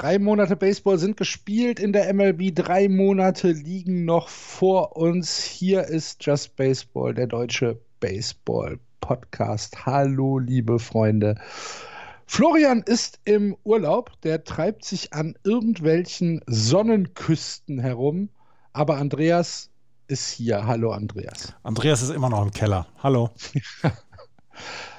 Drei 0.00 0.18
Monate 0.18 0.56
Baseball 0.56 0.96
sind 0.96 1.18
gespielt 1.18 1.78
in 1.78 1.92
der 1.92 2.10
MLB. 2.14 2.54
Drei 2.54 2.88
Monate 2.88 3.52
liegen 3.52 4.06
noch 4.06 4.30
vor 4.30 4.96
uns. 4.96 5.42
Hier 5.42 5.84
ist 5.84 6.24
Just 6.24 6.56
Baseball, 6.56 7.12
der 7.12 7.26
deutsche 7.26 7.78
Baseball-Podcast. 8.00 9.84
Hallo, 9.84 10.38
liebe 10.38 10.78
Freunde. 10.78 11.38
Florian 12.24 12.80
ist 12.80 13.20
im 13.26 13.58
Urlaub. 13.62 14.12
Der 14.22 14.42
treibt 14.42 14.86
sich 14.86 15.12
an 15.12 15.34
irgendwelchen 15.44 16.40
Sonnenküsten 16.46 17.78
herum. 17.78 18.30
Aber 18.72 18.96
Andreas 18.96 19.68
ist 20.06 20.30
hier. 20.30 20.66
Hallo, 20.66 20.92
Andreas. 20.92 21.52
Andreas 21.62 22.00
ist 22.00 22.08
immer 22.08 22.30
noch 22.30 22.42
im 22.42 22.52
Keller. 22.52 22.86
Hallo. 23.02 23.28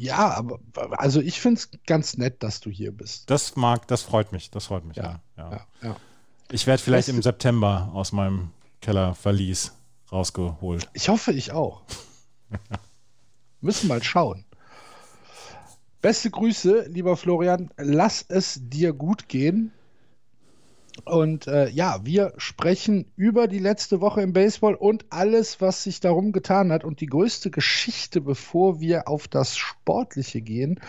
Ja, 0.00 0.36
aber 0.36 0.58
also 0.98 1.20
ich 1.20 1.40
finde 1.40 1.60
es 1.60 1.70
ganz 1.86 2.16
nett, 2.16 2.42
dass 2.42 2.60
du 2.60 2.70
hier 2.70 2.92
bist. 2.92 3.28
Das 3.28 3.56
mag, 3.56 3.86
das 3.88 4.02
freut 4.02 4.32
mich. 4.32 4.50
Das 4.50 4.66
freut 4.66 4.84
mich, 4.84 4.96
ja. 4.96 5.20
ja, 5.36 5.50
ja. 5.50 5.66
ja 5.82 5.96
ich 6.50 6.66
werde 6.66 6.82
vielleicht 6.82 7.08
weißt 7.08 7.16
im 7.16 7.22
September 7.22 7.90
aus 7.92 8.12
meinem 8.12 8.50
Kellerverlies 8.80 9.72
rausgeholt. 10.10 10.88
Ich 10.94 11.08
hoffe, 11.08 11.32
ich 11.32 11.52
auch. 11.52 11.82
Müssen 13.60 13.88
mal 13.88 14.02
schauen. 14.02 14.44
Beste 16.00 16.30
Grüße, 16.30 16.86
lieber 16.88 17.16
Florian. 17.16 17.70
Lass 17.76 18.24
es 18.26 18.58
dir 18.62 18.92
gut 18.92 19.28
gehen. 19.28 19.72
Und 21.04 21.46
äh, 21.46 21.68
ja, 21.70 22.00
wir 22.04 22.34
sprechen 22.36 23.10
über 23.16 23.48
die 23.48 23.58
letzte 23.58 24.00
Woche 24.00 24.22
im 24.22 24.32
Baseball 24.32 24.74
und 24.74 25.06
alles, 25.10 25.60
was 25.60 25.84
sich 25.84 26.00
darum 26.00 26.32
getan 26.32 26.72
hat. 26.72 26.84
Und 26.84 27.00
die 27.00 27.06
größte 27.06 27.50
Geschichte, 27.50 28.20
bevor 28.20 28.80
wir 28.80 29.08
auf 29.08 29.28
das 29.28 29.56
Sportliche 29.56 30.40
gehen, 30.40 30.80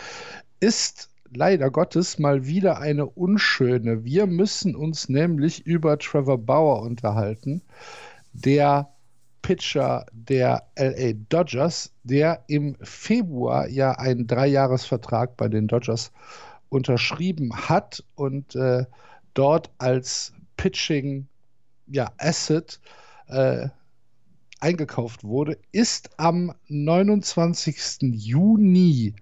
ist 0.59 1.09
leider 1.33 1.71
Gottes 1.71 2.19
mal 2.19 2.45
wieder 2.45 2.79
eine 2.79 3.05
unschöne. 3.05 4.03
Wir 4.03 4.27
müssen 4.27 4.75
uns 4.75 5.09
nämlich 5.09 5.65
über 5.65 5.97
Trevor 5.97 6.37
Bauer 6.37 6.81
unterhalten, 6.81 7.61
der 8.33 8.89
Pitcher 9.41 10.05
der 10.11 10.67
LA 10.77 11.13
Dodgers, 11.29 11.93
der 12.03 12.43
im 12.47 12.75
Februar 12.81 13.67
ja 13.67 13.93
einen 13.93 14.27
Dreijahresvertrag 14.27 15.35
bei 15.37 15.47
den 15.47 15.67
Dodgers 15.67 16.11
unterschrieben 16.69 17.51
hat 17.55 18.03
und 18.15 18.55
äh, 18.55 18.85
dort 19.33 19.71
als 19.77 20.33
Pitching 20.57 21.27
ja, 21.87 22.11
Asset 22.17 22.79
äh, 23.27 23.67
eingekauft 24.59 25.23
wurde, 25.23 25.57
ist 25.71 26.11
am 26.17 26.53
29. 26.67 28.01
Juni 28.01 29.15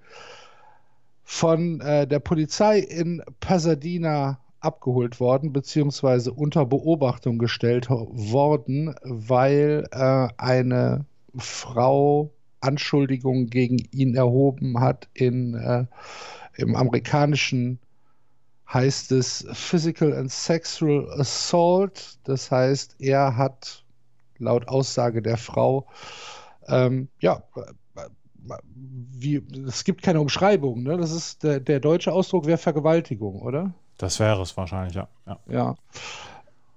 von 1.23 1.79
äh, 1.81 2.07
der 2.07 2.19
Polizei 2.19 2.79
in 2.79 3.23
Pasadena 3.39 4.39
abgeholt 4.59 5.19
worden, 5.19 5.53
beziehungsweise 5.53 6.33
unter 6.33 6.65
Beobachtung 6.65 7.37
gestellt 7.37 7.89
worden, 7.89 8.93
weil 9.03 9.87
äh, 9.91 10.27
eine 10.37 11.05
Frau 11.37 12.31
Anschuldigungen 12.61 13.49
gegen 13.49 13.77
ihn 13.91 14.15
erhoben 14.15 14.79
hat 14.79 15.07
in, 15.13 15.53
äh, 15.53 15.85
im 16.57 16.75
amerikanischen 16.75 17.79
heißt 18.73 19.11
es 19.11 19.47
Physical 19.51 20.13
and 20.13 20.31
Sexual 20.31 21.09
Assault. 21.19 22.19
Das 22.23 22.51
heißt, 22.51 22.95
er 22.99 23.35
hat 23.35 23.83
laut 24.37 24.67
Aussage 24.67 25.21
der 25.21 25.37
Frau, 25.37 25.87
ähm, 26.67 27.09
ja, 27.19 27.43
wie, 28.75 29.43
es 29.67 29.83
gibt 29.83 30.01
keine 30.01 30.21
Umschreibung, 30.21 30.83
ne? 30.83 30.97
Das 30.97 31.11
ist 31.11 31.43
der, 31.43 31.59
der 31.59 31.79
deutsche 31.79 32.13
Ausdruck 32.13 32.45
wäre 32.45 32.57
Vergewaltigung, 32.57 33.41
oder? 33.41 33.73
Das 33.97 34.19
wäre 34.19 34.41
es 34.41 34.55
wahrscheinlich, 34.55 34.95
ja. 34.95 35.07
Ja. 35.27 35.39
ja. 35.47 35.75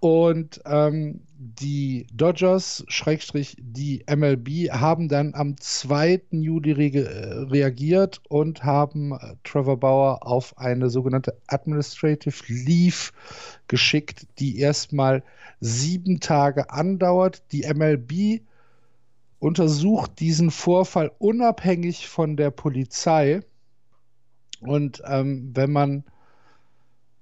Und 0.03 0.61
ähm, 0.67 1.21
die 1.39 2.09
Dodgers, 2.13 2.85
Schrägstrich, 2.89 3.57
die 3.61 4.05
MLB, 4.13 4.73
haben 4.73 5.09
dann 5.09 5.33
am 5.37 5.57
2. 5.57 6.23
Juli 6.33 6.73
re 6.73 7.05
äh, 7.05 7.39
reagiert 7.45 8.21
und 8.29 8.65
haben 8.65 9.13
äh, 9.13 9.37
Trevor 9.45 9.79
Bauer 9.79 10.27
auf 10.27 10.59
eine 10.59 10.91
sogenannte 10.91 11.39
Administrative 11.47 12.35
Leave 12.49 13.13
geschickt, 13.69 14.27
die 14.41 14.59
erstmal 14.59 15.23
sieben 15.61 16.19
Tage 16.19 16.69
andauert. 16.71 17.45
Die 17.53 17.63
MLB 17.73 18.43
untersucht 19.39 20.19
diesen 20.19 20.51
Vorfall 20.51 21.13
unabhängig 21.21 22.09
von 22.09 22.37
der 22.37 22.51
Polizei. 22.51 23.43
Und 24.63 25.01
ähm, 25.07 25.53
wenn 25.55 25.71
man 25.71 26.03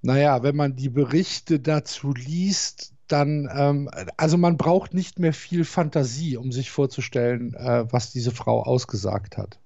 naja, 0.02 0.42
wenn 0.42 0.56
man 0.56 0.76
die 0.76 0.88
Berichte 0.88 1.60
dazu 1.60 2.12
liest, 2.12 2.92
dann, 3.08 3.48
ähm, 3.52 3.90
also 4.16 4.38
man 4.38 4.56
braucht 4.56 4.94
nicht 4.94 5.18
mehr 5.18 5.32
viel 5.32 5.64
Fantasie, 5.64 6.36
um 6.36 6.52
sich 6.52 6.70
vorzustellen, 6.70 7.54
äh, 7.54 7.84
was 7.90 8.12
diese 8.12 8.30
Frau 8.30 8.62
ausgesagt 8.62 9.36
hat. 9.36 9.58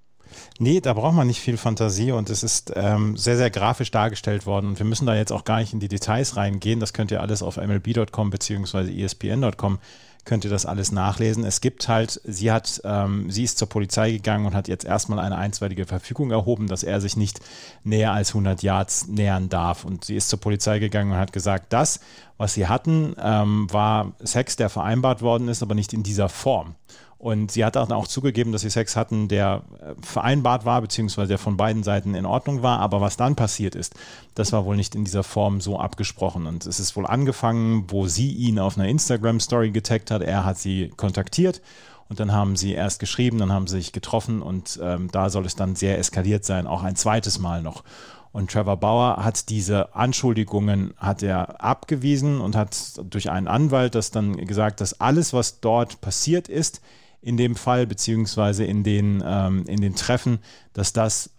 Nee, 0.58 0.80
da 0.80 0.94
braucht 0.94 1.14
man 1.14 1.26
nicht 1.26 1.40
viel 1.40 1.56
Fantasie 1.56 2.10
und 2.10 2.30
es 2.30 2.42
ist 2.42 2.72
ähm, 2.74 3.16
sehr, 3.16 3.36
sehr 3.36 3.50
grafisch 3.50 3.90
dargestellt 3.90 4.46
worden. 4.46 4.68
Und 4.68 4.78
wir 4.78 4.86
müssen 4.86 5.06
da 5.06 5.14
jetzt 5.14 5.32
auch 5.32 5.44
gar 5.44 5.60
nicht 5.60 5.72
in 5.72 5.80
die 5.80 5.88
Details 5.88 6.36
reingehen. 6.36 6.80
Das 6.80 6.92
könnt 6.92 7.10
ihr 7.10 7.20
alles 7.20 7.42
auf 7.42 7.56
mlb.com 7.56 8.30
bzw. 8.30 9.04
espn.com 9.04 9.78
könnt 10.24 10.44
ihr 10.44 10.50
das 10.50 10.66
alles 10.66 10.92
nachlesen. 10.92 11.44
Es 11.44 11.60
gibt 11.60 11.88
halt, 11.88 12.20
sie 12.24 12.50
hat, 12.50 12.80
ähm, 12.84 13.30
sie 13.30 13.44
ist 13.44 13.58
zur 13.58 13.68
Polizei 13.68 14.12
gegangen 14.12 14.46
und 14.46 14.54
hat 14.54 14.68
jetzt 14.68 14.84
erstmal 14.84 15.18
eine 15.18 15.36
einstweilige 15.36 15.86
Verfügung 15.86 16.30
erhoben, 16.30 16.66
dass 16.66 16.82
er 16.82 17.00
sich 17.00 17.16
nicht 17.16 17.40
näher 17.82 18.12
als 18.12 18.30
100 18.30 18.62
Yards 18.62 19.06
nähern 19.08 19.48
darf. 19.48 19.84
Und 19.84 20.04
sie 20.04 20.16
ist 20.16 20.28
zur 20.28 20.40
Polizei 20.40 20.78
gegangen 20.78 21.12
und 21.12 21.18
hat 21.18 21.32
gesagt, 21.32 21.72
das, 21.72 22.00
was 22.38 22.54
sie 22.54 22.66
hatten, 22.66 23.14
ähm, 23.18 23.66
war 23.70 24.12
Sex, 24.20 24.56
der 24.56 24.70
vereinbart 24.70 25.22
worden 25.22 25.48
ist, 25.48 25.62
aber 25.62 25.74
nicht 25.74 25.92
in 25.92 26.02
dieser 26.02 26.28
Form. 26.28 26.74
Und 27.18 27.52
sie 27.52 27.64
hat 27.64 27.76
auch 27.76 28.06
zugegeben, 28.06 28.52
dass 28.52 28.62
sie 28.62 28.70
Sex 28.70 28.96
hatten, 28.96 29.28
der 29.28 29.62
äh, 29.80 29.94
vereinbart 30.02 30.64
war, 30.64 30.80
beziehungsweise 30.82 31.28
der 31.28 31.38
von 31.38 31.56
beiden 31.56 31.82
Seiten 31.82 32.14
in 32.14 32.26
Ordnung 32.26 32.62
war. 32.62 32.80
Aber 32.80 33.00
was 33.00 33.16
dann 33.16 33.34
passiert 33.34 33.74
ist, 33.74 33.94
das 34.34 34.52
war 34.52 34.66
wohl 34.66 34.76
nicht 34.76 34.94
in 34.94 35.04
dieser 35.04 35.22
Form 35.22 35.60
so 35.60 35.78
abgesprochen. 35.78 36.46
Und 36.46 36.66
es 36.66 36.80
ist 36.80 36.96
wohl 36.96 37.06
angefangen, 37.06 37.84
wo 37.88 38.06
sie 38.06 38.30
ihn 38.30 38.58
auf 38.58 38.76
einer 38.76 38.88
Instagram-Story 38.88 39.70
getaggt 39.70 40.10
hat. 40.10 40.22
Er 40.22 40.44
hat 40.44 40.58
sie 40.58 40.92
kontaktiert. 40.96 41.62
Und 42.08 42.20
dann 42.20 42.32
haben 42.32 42.56
sie 42.56 42.72
erst 42.72 43.00
geschrieben, 43.00 43.38
dann 43.38 43.50
haben 43.52 43.66
sie 43.66 43.78
sich 43.78 43.92
getroffen 43.92 44.42
und 44.42 44.78
ähm, 44.82 45.08
da 45.10 45.30
soll 45.30 45.46
es 45.46 45.56
dann 45.56 45.74
sehr 45.74 45.98
eskaliert 45.98 46.44
sein, 46.44 46.66
auch 46.66 46.82
ein 46.82 46.96
zweites 46.96 47.38
Mal 47.38 47.62
noch. 47.62 47.82
Und 48.30 48.50
Trevor 48.50 48.76
Bauer 48.76 49.24
hat 49.24 49.48
diese 49.48 49.94
Anschuldigungen 49.94 50.92
hat 50.98 51.22
er 51.22 51.62
abgewiesen 51.62 52.40
und 52.40 52.56
hat 52.56 52.76
durch 53.04 53.30
einen 53.30 53.46
Anwalt 53.46 53.94
das 53.94 54.10
dann 54.10 54.36
gesagt, 54.36 54.80
dass 54.80 55.00
alles, 55.00 55.32
was 55.32 55.60
dort 55.60 56.00
passiert 56.00 56.48
ist, 56.48 56.82
in 57.24 57.38
dem 57.38 57.56
Fall, 57.56 57.86
beziehungsweise 57.86 58.64
in 58.64 58.84
den, 58.84 59.22
ähm, 59.24 59.64
in 59.66 59.80
den 59.80 59.94
Treffen, 59.94 60.40
dass 60.74 60.92
das 60.92 61.30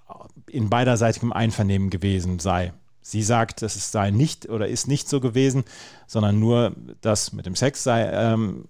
in 0.48 0.70
beiderseitigem 0.70 1.32
Einvernehmen 1.32 1.92
gewesen 1.92 2.40
sei. 2.40 2.74
Sie 3.02 3.22
sagt, 3.22 3.62
es 3.62 3.92
sei 3.92 4.10
nicht 4.10 4.50
oder 4.50 4.68
ist 4.68 4.88
nicht 4.88 5.08
so 5.08 5.20
gewesen, 5.20 5.64
sondern 6.08 6.40
nur 6.40 6.76
das 7.02 7.34
mit 7.34 7.46
dem 7.46 7.56
Sex 7.56 7.84
sei 7.84 8.10
ähm, 8.12 8.66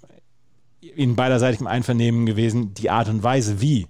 in 0.81 1.15
beiderseitigem 1.15 1.67
Einvernehmen 1.67 2.25
gewesen. 2.25 2.73
Die 2.73 2.89
Art 2.89 3.07
und 3.07 3.23
Weise, 3.23 3.61
wie, 3.61 3.87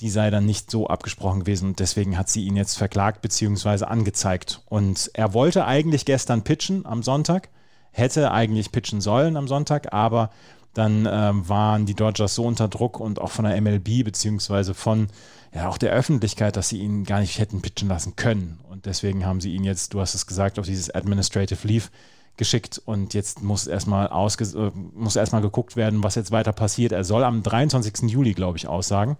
die 0.00 0.10
sei 0.10 0.30
dann 0.30 0.44
nicht 0.44 0.72
so 0.72 0.88
abgesprochen 0.88 1.40
gewesen 1.40 1.68
und 1.68 1.78
deswegen 1.78 2.18
hat 2.18 2.28
sie 2.28 2.44
ihn 2.44 2.56
jetzt 2.56 2.76
verklagt 2.76 3.22
bzw. 3.22 3.84
angezeigt. 3.84 4.62
Und 4.66 5.08
er 5.14 5.34
wollte 5.34 5.66
eigentlich 5.66 6.04
gestern 6.04 6.42
pitchen 6.42 6.84
am 6.84 7.04
Sonntag, 7.04 7.48
hätte 7.92 8.32
eigentlich 8.32 8.72
pitchen 8.72 9.00
sollen 9.00 9.36
am 9.36 9.46
Sonntag, 9.46 9.92
aber 9.92 10.30
dann 10.74 11.08
ähm, 11.10 11.48
waren 11.48 11.86
die 11.86 11.94
Dodgers 11.94 12.34
so 12.34 12.44
unter 12.44 12.68
Druck 12.68 13.00
und 13.00 13.20
auch 13.20 13.30
von 13.30 13.44
der 13.44 13.60
MLB 13.60 14.04
beziehungsweise 14.04 14.74
von 14.74 15.08
ja 15.52 15.68
auch 15.68 15.78
der 15.78 15.92
Öffentlichkeit, 15.92 16.56
dass 16.56 16.68
sie 16.68 16.78
ihn 16.78 17.04
gar 17.04 17.20
nicht 17.20 17.38
hätten 17.38 17.60
pitchen 17.60 17.88
lassen 17.88 18.14
können. 18.16 18.60
Und 18.68 18.86
deswegen 18.86 19.26
haben 19.26 19.40
sie 19.40 19.52
ihn 19.52 19.64
jetzt, 19.64 19.94
du 19.94 20.00
hast 20.00 20.14
es 20.14 20.26
gesagt, 20.26 20.58
auf 20.58 20.66
dieses 20.66 20.94
Administrative 20.94 21.66
Leave 21.66 21.88
geschickt 22.36 22.80
und 22.84 23.12
jetzt 23.14 23.42
muss 23.42 23.66
erstmal 23.66 24.06
äh, 24.06 24.70
muss 24.94 25.16
erstmal 25.16 25.42
geguckt 25.42 25.76
werden, 25.76 26.02
was 26.02 26.14
jetzt 26.14 26.30
weiter 26.30 26.52
passiert. 26.52 26.92
Er 26.92 27.04
soll 27.04 27.24
am 27.24 27.42
23. 27.42 28.10
Juli, 28.10 28.32
glaube 28.32 28.56
ich, 28.56 28.68
aussagen. 28.68 29.16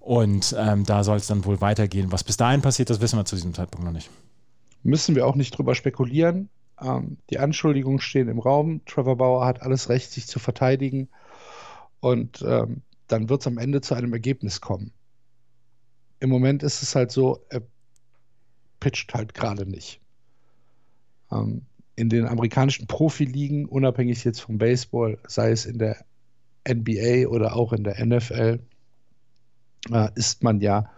Und 0.00 0.54
ähm, 0.58 0.84
da 0.84 1.02
soll 1.02 1.16
es 1.16 1.26
dann 1.26 1.46
wohl 1.46 1.62
weitergehen. 1.62 2.12
Was 2.12 2.24
bis 2.24 2.36
dahin 2.36 2.60
passiert, 2.60 2.90
das 2.90 3.00
wissen 3.00 3.18
wir 3.18 3.24
zu 3.24 3.36
diesem 3.36 3.54
Zeitpunkt 3.54 3.86
noch 3.86 3.92
nicht. 3.92 4.10
Müssen 4.82 5.16
wir 5.16 5.26
auch 5.26 5.34
nicht 5.34 5.56
drüber 5.56 5.74
spekulieren. 5.74 6.50
Ähm, 6.80 7.18
die 7.30 7.38
Anschuldigungen 7.38 8.00
stehen 8.00 8.28
im 8.28 8.38
Raum. 8.38 8.84
Trevor 8.86 9.16
Bauer 9.16 9.46
hat 9.46 9.62
alles 9.62 9.88
Recht, 9.88 10.10
sich 10.10 10.26
zu 10.26 10.38
verteidigen. 10.38 11.08
Und 12.00 12.44
ähm, 12.46 12.82
dann 13.06 13.28
wird 13.28 13.40
es 13.40 13.46
am 13.46 13.58
Ende 13.58 13.80
zu 13.80 13.94
einem 13.94 14.12
Ergebnis 14.12 14.60
kommen. 14.60 14.92
Im 16.20 16.30
Moment 16.30 16.62
ist 16.62 16.82
es 16.82 16.94
halt 16.94 17.10
so, 17.10 17.44
er 17.48 17.62
pitcht 18.80 19.14
halt 19.14 19.34
gerade 19.34 19.66
nicht. 19.66 20.00
Ähm, 21.30 21.62
in 21.96 22.08
den 22.08 22.26
amerikanischen 22.26 22.86
Profiligen, 22.86 23.66
unabhängig 23.66 24.24
jetzt 24.24 24.40
vom 24.40 24.58
Baseball, 24.58 25.18
sei 25.26 25.50
es 25.50 25.64
in 25.64 25.78
der 25.78 26.04
NBA 26.68 27.28
oder 27.28 27.54
auch 27.54 27.72
in 27.72 27.84
der 27.84 28.04
NFL, 28.04 28.60
äh, 29.90 30.08
ist 30.14 30.42
man 30.42 30.60
ja 30.60 30.90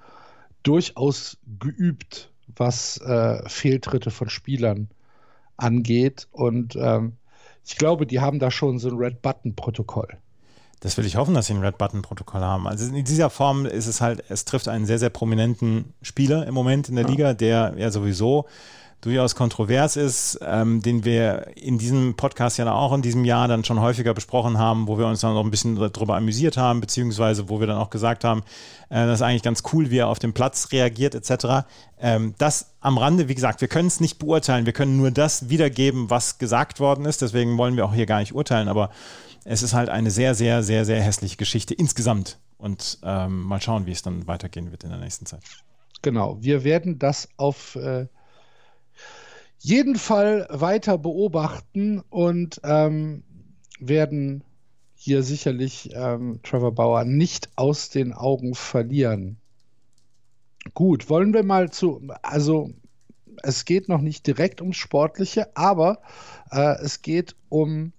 durchaus 0.62 1.38
geübt, 1.58 2.32
was 2.48 2.98
äh, 3.00 3.48
Fehltritte 3.48 4.10
von 4.10 4.28
Spielern 4.28 4.88
angeht. 5.56 6.28
Und 6.32 6.76
ähm, 6.76 7.12
ich 7.64 7.76
glaube, 7.76 8.06
die 8.06 8.20
haben 8.20 8.38
da 8.38 8.50
schon 8.50 8.78
so 8.78 8.88
ein 8.88 8.96
Red 8.96 9.22
Button-Protokoll. 9.22 10.18
Das 10.80 10.96
will 10.98 11.06
ich 11.06 11.16
hoffen, 11.16 11.34
dass 11.34 11.46
sie 11.46 11.54
ein 11.54 11.64
Red 11.64 11.78
Button-Protokoll 11.78 12.42
haben. 12.42 12.68
Also 12.68 12.94
in 12.94 13.04
dieser 13.04 13.30
Form 13.30 13.66
ist 13.66 13.86
es 13.86 14.00
halt, 14.00 14.22
es 14.28 14.44
trifft 14.44 14.68
einen 14.68 14.86
sehr, 14.86 14.98
sehr 14.98 15.10
prominenten 15.10 15.94
Spieler 16.02 16.46
im 16.46 16.54
Moment 16.54 16.88
in 16.88 16.96
der 16.96 17.04
ja. 17.04 17.10
Liga, 17.10 17.34
der 17.34 17.74
ja 17.76 17.90
sowieso 17.90 18.46
durchaus 19.00 19.34
kontrovers 19.34 19.96
ist, 19.96 20.38
ähm, 20.42 20.82
den 20.82 21.04
wir 21.04 21.56
in 21.56 21.78
diesem 21.78 22.16
Podcast 22.16 22.58
ja 22.58 22.70
auch 22.72 22.92
in 22.92 23.02
diesem 23.02 23.24
Jahr 23.24 23.46
dann 23.46 23.64
schon 23.64 23.80
häufiger 23.80 24.14
besprochen 24.14 24.58
haben, 24.58 24.88
wo 24.88 24.98
wir 24.98 25.06
uns 25.06 25.20
dann 25.20 25.34
noch 25.34 25.44
ein 25.44 25.50
bisschen 25.50 25.76
darüber 25.76 26.16
amüsiert 26.16 26.56
haben, 26.56 26.80
beziehungsweise 26.80 27.48
wo 27.48 27.60
wir 27.60 27.66
dann 27.66 27.78
auch 27.78 27.90
gesagt 27.90 28.24
haben, 28.24 28.42
äh, 28.88 29.06
das 29.06 29.20
ist 29.20 29.22
eigentlich 29.22 29.42
ganz 29.42 29.62
cool, 29.72 29.90
wie 29.90 29.98
er 29.98 30.08
auf 30.08 30.18
dem 30.18 30.32
Platz 30.32 30.72
reagiert, 30.72 31.14
etc. 31.14 31.66
Ähm, 32.00 32.34
das 32.38 32.74
am 32.80 32.98
Rande, 32.98 33.28
wie 33.28 33.34
gesagt, 33.34 33.60
wir 33.60 33.68
können 33.68 33.88
es 33.88 34.00
nicht 34.00 34.18
beurteilen, 34.18 34.66
wir 34.66 34.72
können 34.72 34.96
nur 34.96 35.10
das 35.10 35.50
wiedergeben, 35.50 36.10
was 36.10 36.38
gesagt 36.38 36.80
worden 36.80 37.04
ist, 37.04 37.22
deswegen 37.22 37.58
wollen 37.58 37.76
wir 37.76 37.84
auch 37.84 37.94
hier 37.94 38.06
gar 38.06 38.20
nicht 38.20 38.34
urteilen, 38.34 38.68
aber 38.68 38.90
es 39.44 39.62
ist 39.62 39.74
halt 39.74 39.88
eine 39.88 40.10
sehr, 40.10 40.34
sehr, 40.34 40.62
sehr, 40.62 40.84
sehr 40.84 41.00
hässliche 41.00 41.36
Geschichte 41.36 41.74
insgesamt. 41.74 42.38
Und 42.58 42.98
ähm, 43.02 43.42
mal 43.42 43.60
schauen, 43.60 43.86
wie 43.86 43.92
es 43.92 44.02
dann 44.02 44.26
weitergehen 44.26 44.70
wird 44.70 44.82
in 44.82 44.90
der 44.90 44.98
nächsten 44.98 45.26
Zeit. 45.26 45.42
Genau, 46.02 46.38
wir 46.40 46.64
werden 46.64 46.98
das 46.98 47.28
auf 47.36 47.76
äh, 47.76 48.06
jeden 49.58 49.96
Fall 49.96 50.46
weiter 50.50 50.98
beobachten 50.98 52.02
und 52.10 52.60
ähm, 52.64 53.24
werden 53.80 54.44
hier 54.94 55.22
sicherlich 55.22 55.90
ähm, 55.94 56.40
Trevor 56.42 56.74
Bauer 56.74 57.04
nicht 57.04 57.50
aus 57.56 57.90
den 57.90 58.12
Augen 58.12 58.54
verlieren. 58.54 59.38
Gut, 60.74 61.08
wollen 61.08 61.32
wir 61.32 61.42
mal 61.44 61.70
zu, 61.70 62.02
also 62.22 62.70
es 63.42 63.64
geht 63.64 63.88
noch 63.88 64.00
nicht 64.00 64.26
direkt 64.26 64.60
ums 64.60 64.76
Sportliche, 64.76 65.54
aber 65.56 66.00
äh, 66.50 66.76
es 66.82 67.02
geht 67.02 67.36
um 67.48 67.92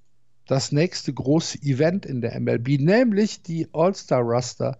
das 0.47 0.71
nächste 0.71 1.13
große 1.13 1.61
Event 1.61 2.05
in 2.05 2.21
der 2.21 2.39
MLB, 2.39 2.79
nämlich 2.79 3.41
die 3.41 3.67
All-Star-Raster 3.73 4.79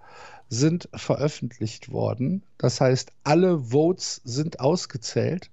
sind 0.50 0.90
veröffentlicht 0.94 1.92
worden. 1.92 2.44
Das 2.58 2.80
heißt, 2.80 3.12
alle 3.24 3.60
Votes 3.60 4.22
sind 4.24 4.60
ausgezählt. 4.60 5.52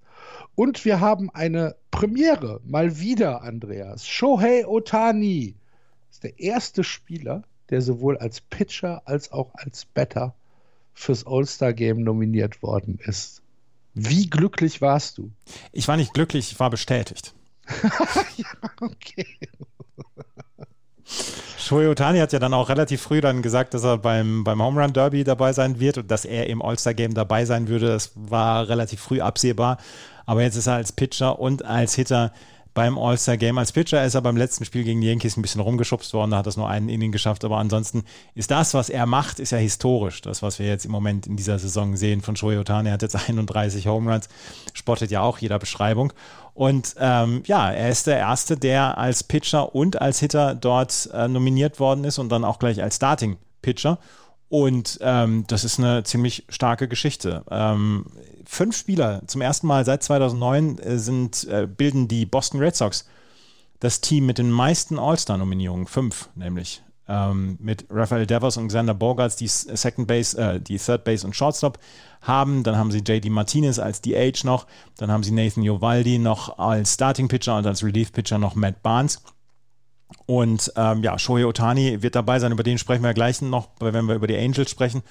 Und 0.55 0.85
wir 0.85 1.01
haben 1.01 1.31
eine 1.31 1.77
Premiere, 1.91 2.61
mal 2.65 2.99
wieder, 2.99 3.43
Andreas. 3.43 4.07
Shohei 4.07 4.67
Otani 4.67 5.55
ist 6.11 6.23
der 6.23 6.39
erste 6.39 6.85
Spieler, 6.85 7.43
der 7.71 7.83
sowohl 7.83 8.19
als 8.19 8.41
Pitcher 8.41 9.03
als 9.05 9.33
auch 9.33 9.55
als 9.55 9.85
Batter 9.85 10.35
fürs 10.93 11.27
All-Star-Game 11.27 12.03
nominiert 12.03 12.63
worden 12.63 12.99
ist. 13.05 13.43
Wie 13.95 14.29
glücklich 14.29 14.81
warst 14.81 15.19
du? 15.19 15.31
Ich 15.73 15.89
war 15.89 15.97
nicht 15.97 16.15
glücklich, 16.15 16.53
ich 16.53 16.61
war 16.61 16.71
bestätigt. 16.71 17.35
ja, 18.37 18.47
okay. 18.81 19.27
Shohei 21.59 21.89
Otani 21.89 22.19
hat 22.19 22.33
ja 22.33 22.39
dann 22.39 22.55
auch 22.55 22.69
relativ 22.69 23.01
früh 23.01 23.21
dann 23.21 23.41
gesagt, 23.41 23.73
dass 23.75 23.85
er 23.85 23.99
beim, 23.99 24.45
beim 24.45 24.63
Home 24.63 24.83
Run 24.83 24.93
Derby 24.93 25.25
dabei 25.25 25.53
sein 25.53 25.81
wird 25.81 25.99
und 25.99 26.11
dass 26.11 26.25
er 26.25 26.49
im 26.49 26.61
All-Star-Game 26.61 27.15
dabei 27.15 27.45
sein 27.45 27.69
würde. 27.69 27.87
Das 27.87 28.13
war 28.15 28.69
relativ 28.69 29.01
früh 29.01 29.21
absehbar. 29.21 29.79
Aber 30.27 30.43
jetzt 30.43 30.57
ist 30.57 30.67
er 30.67 30.75
als 30.75 30.93
Pitcher 30.93 31.39
und 31.39 31.65
als 31.65 31.95
Hitter 31.95 32.33
beim 32.75 32.99
All-Star-Game. 32.99 33.57
Als 33.57 33.73
Pitcher 33.73 34.05
ist 34.05 34.15
er 34.15 34.21
beim 34.21 34.37
letzten 34.37 34.65
Spiel 34.65 34.83
gegen 34.83 35.01
die 35.01 35.07
Yankees 35.07 35.37
ein 35.37 35.43
bisschen 35.43 35.61
rumgeschubst 35.61 36.13
worden, 36.13 36.33
da 36.33 36.39
hat 36.39 36.47
er 36.47 36.57
nur 36.57 36.69
einen 36.69 36.89
Inning 36.89 37.13
geschafft, 37.13 37.45
aber 37.45 37.59
ansonsten 37.59 38.03
ist 38.35 38.51
das, 38.51 38.75
was 38.75 38.91
er 38.91 39.07
macht, 39.07 39.39
ist 39.39 39.53
ja 39.53 39.59
historisch. 39.59 40.21
Das, 40.21 40.43
was 40.43 40.59
wir 40.59 40.67
jetzt 40.67 40.85
im 40.85 40.91
Moment 40.91 41.27
in 41.27 41.37
dieser 41.37 41.59
Saison 41.59 41.97
sehen 41.97 42.21
von 42.21 42.37
Shohei 42.37 42.59
Otani, 42.59 42.89
er 42.89 42.95
hat 42.95 43.03
jetzt 43.03 43.17
31 43.17 43.87
Home 43.87 44.13
Runs, 44.13 44.29
spottet 44.73 45.11
ja 45.11 45.23
auch 45.23 45.39
jeder 45.39 45.59
Beschreibung. 45.59 46.13
Und 46.53 46.95
ähm, 46.99 47.43
ja, 47.47 47.71
er 47.71 47.89
ist 47.91 48.07
der 48.07 48.19
Erste, 48.19 48.57
der 48.57 48.99
als 48.99 49.23
Pitcher 49.23 49.75
und 49.75 50.01
als 50.01 50.21
Hitter 50.21 50.55
dort 50.55 51.09
äh, 51.13 51.29
nominiert 51.29 51.81
worden 51.81 52.05
ist 52.05 52.19
und 52.19 52.29
dann 52.29 52.45
auch 52.45 52.59
gleich 52.59 52.83
als 52.83 52.97
Starting-Pitcher. 52.97 53.99
Und 54.49 54.99
ähm, 55.01 55.45
das 55.49 55.65
ist 55.65 55.81
eine 55.81 56.05
ziemlich 56.05 56.45
starke 56.49 56.87
Geschichte. 56.87 57.45
Ähm, 57.51 58.07
fünf 58.47 58.77
Spieler 58.77 59.23
zum 59.27 59.41
ersten 59.41 59.67
Mal 59.67 59.85
seit 59.85 60.03
2009 60.03 60.79
äh, 60.79 60.99
sind, 60.99 61.45
äh, 61.45 61.67
bilden 61.67 62.09
die 62.09 62.27
Boston 62.27 62.61
Red 62.61 62.77
Sox 62.77 63.07
das 63.81 64.01
Team 64.01 64.27
mit 64.27 64.39
den 64.39 64.51
meisten 64.51 64.99
All-Star-Nominierungen. 64.99 65.87
Fünf 65.87 66.31
nämlich. 66.35 66.83
Ähm, 67.07 67.59
mit 67.61 67.85
Rafael 67.91 68.27
Devers 68.27 68.57
und 68.57 68.69
Xander 68.69 68.95
Bogarts, 68.95 69.37
die 69.37 69.47
Second 69.47 70.09
Base, 70.09 70.39
äh, 70.39 70.59
die 70.59 70.79
Third 70.79 71.05
Base 71.05 71.27
und 71.27 71.37
Shortstop 71.37 71.79
haben. 72.23 72.63
Dann 72.63 72.77
haben 72.77 72.91
sie 72.91 73.01
JD 73.01 73.29
Martinez 73.29 73.79
als 73.79 74.01
DH 74.01 74.45
noch. 74.45 74.67
Dann 74.97 75.11
haben 75.11 75.23
sie 75.23 75.33
Nathan 75.33 75.63
Jovaldi 75.63 76.19
noch 76.19 76.59
als 76.59 76.95
Starting 76.95 77.29
Pitcher 77.29 77.59
und 77.59 77.67
als 77.67 77.85
Relief 77.85 78.11
Pitcher 78.13 78.39
noch 78.39 78.55
Matt 78.55 78.83
Barnes. 78.83 79.21
Und 80.27 80.73
ähm, 80.77 81.03
ja, 81.03 81.19
Shohei 81.19 81.45
Otani 81.45 82.03
wird 82.03 82.15
dabei 82.15 82.39
sein, 82.39 82.53
über 82.53 82.63
den 82.63 82.79
sprechen 82.79 83.03
wir 83.03 83.13
gleich 83.13 83.43
noch, 83.43 83.69
wenn 83.81 84.07
wir 84.07 84.15
über 84.15 84.27
die 84.27 84.39
Angels 84.39 84.71
sprechen. 84.71 85.03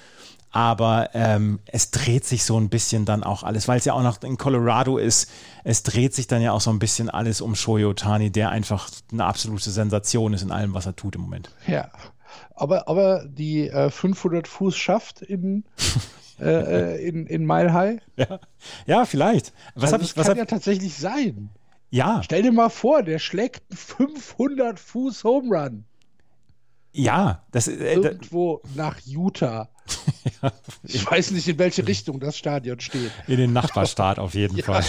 Aber 0.54 1.10
ähm, 1.14 1.58
es 1.66 1.90
dreht 1.90 2.24
sich 2.24 2.44
so 2.44 2.56
ein 2.60 2.68
bisschen 2.68 3.04
dann 3.04 3.24
auch 3.24 3.42
alles, 3.42 3.66
weil 3.66 3.78
es 3.78 3.86
ja 3.86 3.92
auch 3.92 4.04
noch 4.04 4.22
in 4.22 4.38
Colorado 4.38 4.98
ist. 4.98 5.28
Es 5.64 5.82
dreht 5.82 6.14
sich 6.14 6.28
dann 6.28 6.42
ja 6.42 6.52
auch 6.52 6.60
so 6.60 6.70
ein 6.70 6.78
bisschen 6.78 7.10
alles 7.10 7.40
um 7.40 7.56
Shohei 7.56 7.84
Otani, 7.84 8.30
der 8.30 8.50
einfach 8.50 8.88
eine 9.10 9.24
absolute 9.24 9.68
Sensation 9.68 10.32
ist 10.32 10.42
in 10.42 10.52
allem, 10.52 10.72
was 10.72 10.86
er 10.86 10.94
tut 10.94 11.16
im 11.16 11.22
Moment. 11.22 11.50
Ja, 11.66 11.90
aber, 12.54 12.86
aber 12.86 13.24
die 13.26 13.68
äh, 13.68 13.90
500 13.90 14.46
Fuß 14.46 14.76
schafft 14.76 15.22
in, 15.22 15.64
äh, 16.40 16.44
äh, 16.44 17.04
in, 17.04 17.26
in 17.26 17.44
Mile 17.44 17.72
High. 17.72 18.00
Ja, 18.16 18.38
ja 18.86 19.04
vielleicht. 19.06 19.52
Was 19.74 19.92
also 19.92 20.04
ich, 20.04 20.16
was 20.16 20.28
kann 20.28 20.38
ja 20.38 20.44
tatsächlich 20.44 20.94
sein. 20.94 21.50
Ja. 21.90 22.22
Stell 22.22 22.42
dir 22.42 22.52
mal 22.52 22.70
vor, 22.70 23.02
der 23.02 23.18
schlägt 23.18 23.62
500 23.74 24.78
Fuß 24.78 25.24
Home 25.24 25.48
Run. 25.52 25.84
Ja, 26.96 27.42
das 27.50 27.66
ist 27.66 27.80
äh, 27.80 27.94
irgendwo 27.94 28.62
nach 28.74 29.00
Utah. 29.04 29.68
ja. 30.42 30.52
Ich 30.84 31.10
weiß 31.10 31.32
nicht, 31.32 31.48
in 31.48 31.58
welche 31.58 31.86
Richtung 31.86 32.20
das 32.20 32.36
Stadion 32.36 32.78
steht. 32.78 33.10
In 33.26 33.38
den 33.38 33.52
Nachbarstaat 33.52 34.18
auf 34.18 34.34
jeden. 34.34 34.56
Fall. 34.62 34.84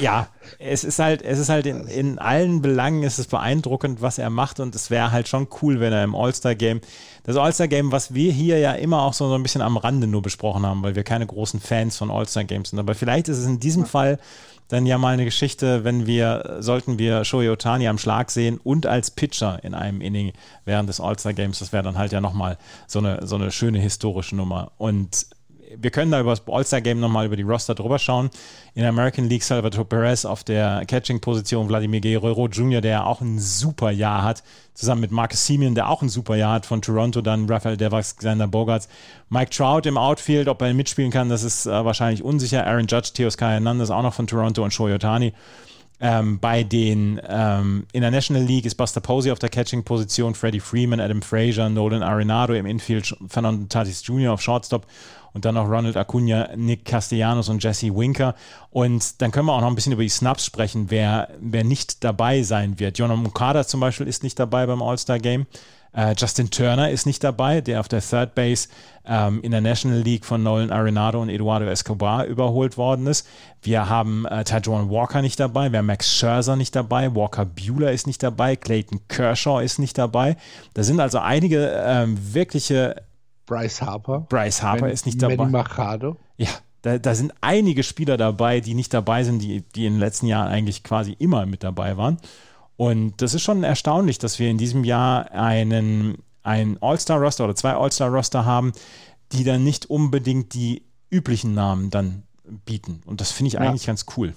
Ja, 0.00 0.28
es 0.58 0.84
ist 0.84 0.98
halt, 0.98 1.22
es 1.22 1.38
ist 1.38 1.48
halt 1.48 1.66
in, 1.66 1.86
in 1.86 2.18
allen 2.18 2.62
Belangen 2.62 3.02
ist 3.02 3.18
es 3.18 3.26
beeindruckend, 3.26 4.02
was 4.02 4.18
er 4.18 4.30
macht 4.30 4.60
und 4.60 4.74
es 4.74 4.90
wäre 4.90 5.12
halt 5.12 5.28
schon 5.28 5.48
cool, 5.60 5.80
wenn 5.80 5.92
er 5.92 6.04
im 6.04 6.14
All-Star-Game, 6.14 6.80
das 7.24 7.36
All-Star-Game, 7.36 7.92
was 7.92 8.14
wir 8.14 8.32
hier 8.32 8.58
ja 8.58 8.72
immer 8.72 9.02
auch 9.02 9.12
so, 9.12 9.28
so 9.28 9.34
ein 9.34 9.42
bisschen 9.42 9.62
am 9.62 9.76
Rande 9.76 10.06
nur 10.06 10.22
besprochen 10.22 10.66
haben, 10.66 10.82
weil 10.82 10.94
wir 10.94 11.04
keine 11.04 11.26
großen 11.26 11.60
Fans 11.60 11.96
von 11.96 12.10
All-Star-Games 12.10 12.70
sind, 12.70 12.78
aber 12.78 12.94
vielleicht 12.94 13.28
ist 13.28 13.38
es 13.38 13.46
in 13.46 13.60
diesem 13.60 13.86
Fall 13.86 14.18
dann 14.72 14.86
ja 14.86 14.96
mal 14.96 15.12
eine 15.12 15.26
Geschichte, 15.26 15.84
wenn 15.84 16.06
wir, 16.06 16.56
sollten 16.60 16.98
wir 16.98 17.24
Shohei 17.24 17.50
Otani 17.50 17.88
am 17.88 17.98
Schlag 17.98 18.30
sehen 18.30 18.58
und 18.62 18.86
als 18.86 19.10
Pitcher 19.10 19.62
in 19.62 19.74
einem 19.74 20.00
Inning 20.00 20.32
während 20.64 20.88
des 20.88 20.98
All-Star-Games, 20.98 21.58
das 21.58 21.72
wäre 21.72 21.82
dann 21.82 21.98
halt 21.98 22.12
ja 22.12 22.22
nochmal 22.22 22.56
so 22.86 22.98
eine, 22.98 23.26
so 23.26 23.34
eine 23.34 23.50
schöne 23.50 23.78
historische 23.78 24.34
Nummer. 24.34 24.72
Und 24.78 25.26
wir 25.78 25.90
können 25.90 26.10
da 26.10 26.20
über 26.20 26.30
das 26.30 26.42
All-Star-Game 26.46 27.00
nochmal 27.00 27.26
über 27.26 27.36
die 27.36 27.42
Roster 27.42 27.74
drüber 27.74 27.98
schauen. 27.98 28.30
In 28.74 28.82
der 28.82 28.90
American 28.90 29.28
League 29.28 29.42
Salvatore 29.42 29.84
Perez 29.84 30.24
auf 30.24 30.44
der 30.44 30.84
Catching-Position, 30.86 31.68
Vladimir 31.68 32.00
Guerrero 32.00 32.48
Jr., 32.48 32.80
der 32.80 33.06
auch 33.06 33.20
ein 33.20 33.38
super 33.38 33.90
Jahr 33.90 34.22
hat, 34.22 34.42
zusammen 34.74 35.02
mit 35.02 35.10
Marcus 35.10 35.46
Simeon, 35.46 35.74
der 35.74 35.88
auch 35.88 36.02
ein 36.02 36.08
super 36.08 36.36
Jahr 36.36 36.54
hat, 36.54 36.66
von 36.66 36.82
Toronto, 36.82 37.20
dann 37.20 37.48
Rafael 37.48 37.76
Devers, 37.76 38.16
Xander 38.16 38.48
Bogarts, 38.48 38.88
Mike 39.28 39.50
Trout 39.50 39.82
im 39.84 39.98
Outfield, 39.98 40.48
ob 40.48 40.62
er 40.62 40.72
mitspielen 40.74 41.10
kann, 41.10 41.28
das 41.28 41.42
ist 41.42 41.66
äh, 41.66 41.84
wahrscheinlich 41.84 42.22
unsicher. 42.22 42.66
Aaron 42.66 42.86
Judge, 42.86 43.10
Teoscar 43.14 43.50
Hernandez 43.50 43.90
auch 43.90 44.02
noch 44.02 44.14
von 44.14 44.26
Toronto 44.26 44.62
und 44.62 44.72
Shoyotani. 44.72 45.32
Ähm, 46.04 46.40
bei 46.40 46.64
den 46.64 47.20
ähm, 47.28 47.86
in 47.92 48.02
League 48.02 48.66
ist 48.66 48.74
Buster 48.74 49.00
Posey 49.00 49.30
auf 49.30 49.38
der 49.38 49.50
Catching-Position, 49.50 50.34
Freddie 50.34 50.58
Freeman, 50.58 50.98
Adam 50.98 51.22
Frazier, 51.22 51.68
Nolan 51.68 52.02
Arenado 52.02 52.54
im 52.54 52.66
Infield, 52.66 53.16
Fernando 53.28 53.66
Tatis 53.68 54.04
Jr. 54.04 54.32
auf 54.32 54.42
Shortstop 54.42 54.84
und 55.32 55.44
dann 55.44 55.54
noch 55.54 55.68
Ronald 55.68 55.96
Acuna, 55.96 56.50
Nick 56.56 56.84
Castellanos 56.84 57.48
und 57.48 57.62
Jesse 57.62 57.94
Winker. 57.94 58.34
Und 58.70 59.22
dann 59.22 59.30
können 59.30 59.46
wir 59.46 59.52
auch 59.52 59.60
noch 59.60 59.68
ein 59.68 59.76
bisschen 59.76 59.92
über 59.92 60.02
die 60.02 60.08
Snaps 60.08 60.44
sprechen, 60.44 60.86
wer, 60.90 61.28
wer 61.40 61.62
nicht 61.62 62.02
dabei 62.02 62.42
sein 62.42 62.80
wird. 62.80 62.98
Jonah 62.98 63.14
Mukada 63.14 63.64
zum 63.64 63.78
Beispiel 63.78 64.08
ist 64.08 64.24
nicht 64.24 64.40
dabei 64.40 64.66
beim 64.66 64.82
All-Star-Game. 64.82 65.46
Äh, 65.94 66.14
Justin 66.16 66.50
Turner 66.50 66.90
ist 66.90 67.06
nicht 67.06 67.22
dabei, 67.22 67.60
der 67.60 67.80
auf 67.80 67.88
der 67.88 68.00
Third 68.00 68.34
Base 68.34 68.68
ähm, 69.04 69.40
in 69.42 69.50
der 69.50 69.60
National 69.60 70.00
League 70.00 70.24
von 70.24 70.42
Nolan 70.42 70.70
Arenado 70.70 71.20
und 71.20 71.28
Eduardo 71.28 71.66
Escobar 71.66 72.24
überholt 72.24 72.78
worden 72.78 73.06
ist. 73.06 73.26
Wir 73.60 73.88
haben 73.88 74.24
äh, 74.26 74.44
Taijuan 74.44 74.90
Walker 74.90 75.20
nicht 75.20 75.38
dabei, 75.38 75.70
wir 75.70 75.80
haben 75.80 75.86
Max 75.86 76.14
Scherzer 76.14 76.56
nicht 76.56 76.74
dabei, 76.74 77.14
Walker 77.14 77.44
Bueller 77.44 77.92
ist 77.92 78.06
nicht 78.06 78.22
dabei, 78.22 78.56
Clayton 78.56 79.00
Kershaw 79.08 79.60
ist 79.60 79.78
nicht 79.78 79.98
dabei. 79.98 80.36
Da 80.74 80.82
sind 80.82 80.98
also 81.00 81.18
einige 81.18 81.72
ähm, 81.84 82.16
wirkliche. 82.32 82.96
Bryce 83.44 83.82
Harper. 83.82 84.20
Bryce 84.28 84.62
Harper 84.62 84.82
Man, 84.82 84.90
ist 84.90 85.04
nicht 85.04 85.20
dabei. 85.20 85.36
Manny 85.36 85.50
Machado. 85.50 86.16
Ja, 86.38 86.48
da, 86.80 86.98
da, 86.98 87.14
sind 87.14 87.34
einige 87.42 87.82
Spieler 87.82 88.16
dabei, 88.16 88.60
die 88.60 88.74
nicht 88.74 88.94
dabei 88.94 89.24
sind, 89.24 89.40
die, 89.40 89.60
die 89.74 89.86
in 89.86 89.94
den 89.94 90.00
letzten 90.00 90.26
Jahren 90.26 90.48
eigentlich 90.48 90.82
quasi 90.82 91.14
immer 91.18 91.44
mit 91.44 91.62
dabei 91.62 91.96
waren. 91.96 92.18
Und 92.76 93.20
das 93.22 93.34
ist 93.34 93.42
schon 93.42 93.64
erstaunlich, 93.64 94.18
dass 94.18 94.38
wir 94.38 94.48
in 94.48 94.58
diesem 94.58 94.84
Jahr 94.84 95.30
einen, 95.30 96.18
einen 96.42 96.78
All-Star-Roster 96.82 97.44
oder 97.44 97.54
zwei 97.54 97.74
All-Star-Roster 97.74 98.44
haben, 98.44 98.72
die 99.32 99.44
dann 99.44 99.64
nicht 99.64 99.86
unbedingt 99.86 100.54
die 100.54 100.84
üblichen 101.10 101.54
Namen 101.54 101.90
dann 101.90 102.24
bieten. 102.64 103.02
Und 103.06 103.20
das 103.20 103.30
finde 103.30 103.48
ich 103.48 103.58
eigentlich 103.58 103.84
ja. 103.84 103.88
ganz 103.88 104.06
cool. 104.16 104.34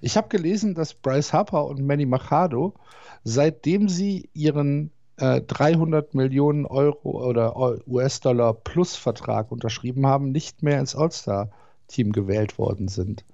Ich 0.00 0.16
habe 0.16 0.28
gelesen, 0.28 0.74
dass 0.74 0.94
Bryce 0.94 1.32
Harper 1.32 1.66
und 1.66 1.84
Manny 1.84 2.06
Machado, 2.06 2.74
seitdem 3.22 3.88
sie 3.88 4.28
ihren 4.32 4.90
äh, 5.16 5.40
300 5.42 6.14
Millionen 6.14 6.66
Euro 6.66 7.28
oder 7.28 7.56
US-Dollar 7.86 8.54
plus 8.54 8.96
Vertrag 8.96 9.52
unterschrieben 9.52 10.06
haben, 10.06 10.32
nicht 10.32 10.62
mehr 10.62 10.80
ins 10.80 10.96
All-Star-Team 10.96 12.12
gewählt 12.12 12.58
worden 12.58 12.88
sind. 12.88 13.24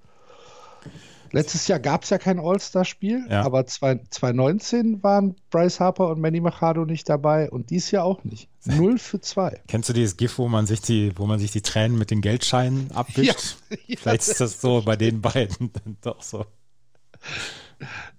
Letztes 1.31 1.67
Jahr 1.67 1.79
gab 1.79 2.03
es 2.03 2.09
ja 2.09 2.17
kein 2.17 2.39
All-Star-Spiel, 2.39 3.27
ja. 3.29 3.41
aber 3.43 3.65
2019 3.65 5.03
waren 5.03 5.35
Bryce 5.49 5.79
Harper 5.79 6.09
und 6.09 6.19
Manny 6.19 6.39
Machado 6.39 6.85
nicht 6.85 7.09
dabei 7.09 7.49
und 7.49 7.69
dies 7.69 7.91
Jahr 7.91 8.03
auch 8.03 8.23
nicht. 8.23 8.49
Null 8.65 8.97
für 8.97 9.21
zwei. 9.21 9.61
Kennst 9.67 9.89
du 9.89 9.93
dieses 9.93 10.17
GIF, 10.17 10.37
wo 10.37 10.47
man 10.47 10.65
sich 10.65 10.81
die, 10.81 11.17
wo 11.17 11.25
man 11.25 11.39
sich 11.39 11.51
die 11.51 11.61
Tränen 11.61 11.97
mit 11.97 12.11
den 12.11 12.21
Geldscheinen 12.21 12.91
abwischt? 12.91 13.57
Ja. 13.69 13.77
Vielleicht 13.97 14.27
ist 14.27 14.41
das 14.41 14.61
so 14.61 14.81
bei 14.81 14.95
den 14.95 15.21
beiden 15.21 15.71
dann 15.85 15.97
doch 16.01 16.21
so. 16.21 16.45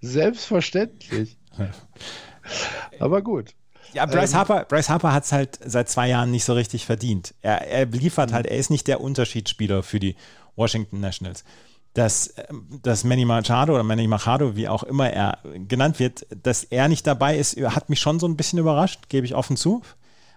Selbstverständlich. 0.01 1.37
Aber 2.99 3.23
gut. 3.23 3.55
Ja, 3.95 4.07
Bryce 4.07 4.33
ähm, 4.33 4.39
Harper, 4.39 4.65
Bryce 4.65 4.91
Harper 4.91 5.13
hat 5.13 5.25
es 5.25 5.33
halt 5.33 5.59
seit 5.65 5.89
zwei 5.89 6.09
Jahren 6.09 6.31
nicht 6.31 6.45
so 6.45 6.53
richtig 6.53 6.85
verdient. 6.85 7.35
Er, 7.41 7.67
er 7.67 7.87
liefert 7.87 8.33
halt, 8.33 8.47
er 8.47 8.57
ist 8.57 8.71
nicht 8.71 8.87
der 8.87 9.01
Unterschiedsspieler 9.01 9.83
für 9.83 9.99
die 9.99 10.17
Washington 10.57 11.01
Nationals 11.01 11.45
dass, 11.99 12.33
dass 12.83 13.03
Manny 13.03 13.25
Machado 13.25 13.75
oder 13.75 13.83
Manny 13.83 14.07
Machado, 14.07 14.55
wie 14.55 14.69
auch 14.69 14.85
immer 14.85 15.11
er 15.11 15.39
genannt 15.67 15.99
wird, 15.99 16.27
dass 16.45 16.63
er 16.63 16.87
nicht 16.87 17.07
dabei 17.09 17.37
ist, 17.37 17.57
hat 17.61 17.91
mich 17.91 17.99
schon 17.99 18.21
so 18.21 18.29
ein 18.29 18.37
bisschen 18.37 18.61
überrascht, 18.61 19.09
gebe 19.09 19.27
ich 19.27 19.35
offen 19.35 19.57
zu, 19.57 19.83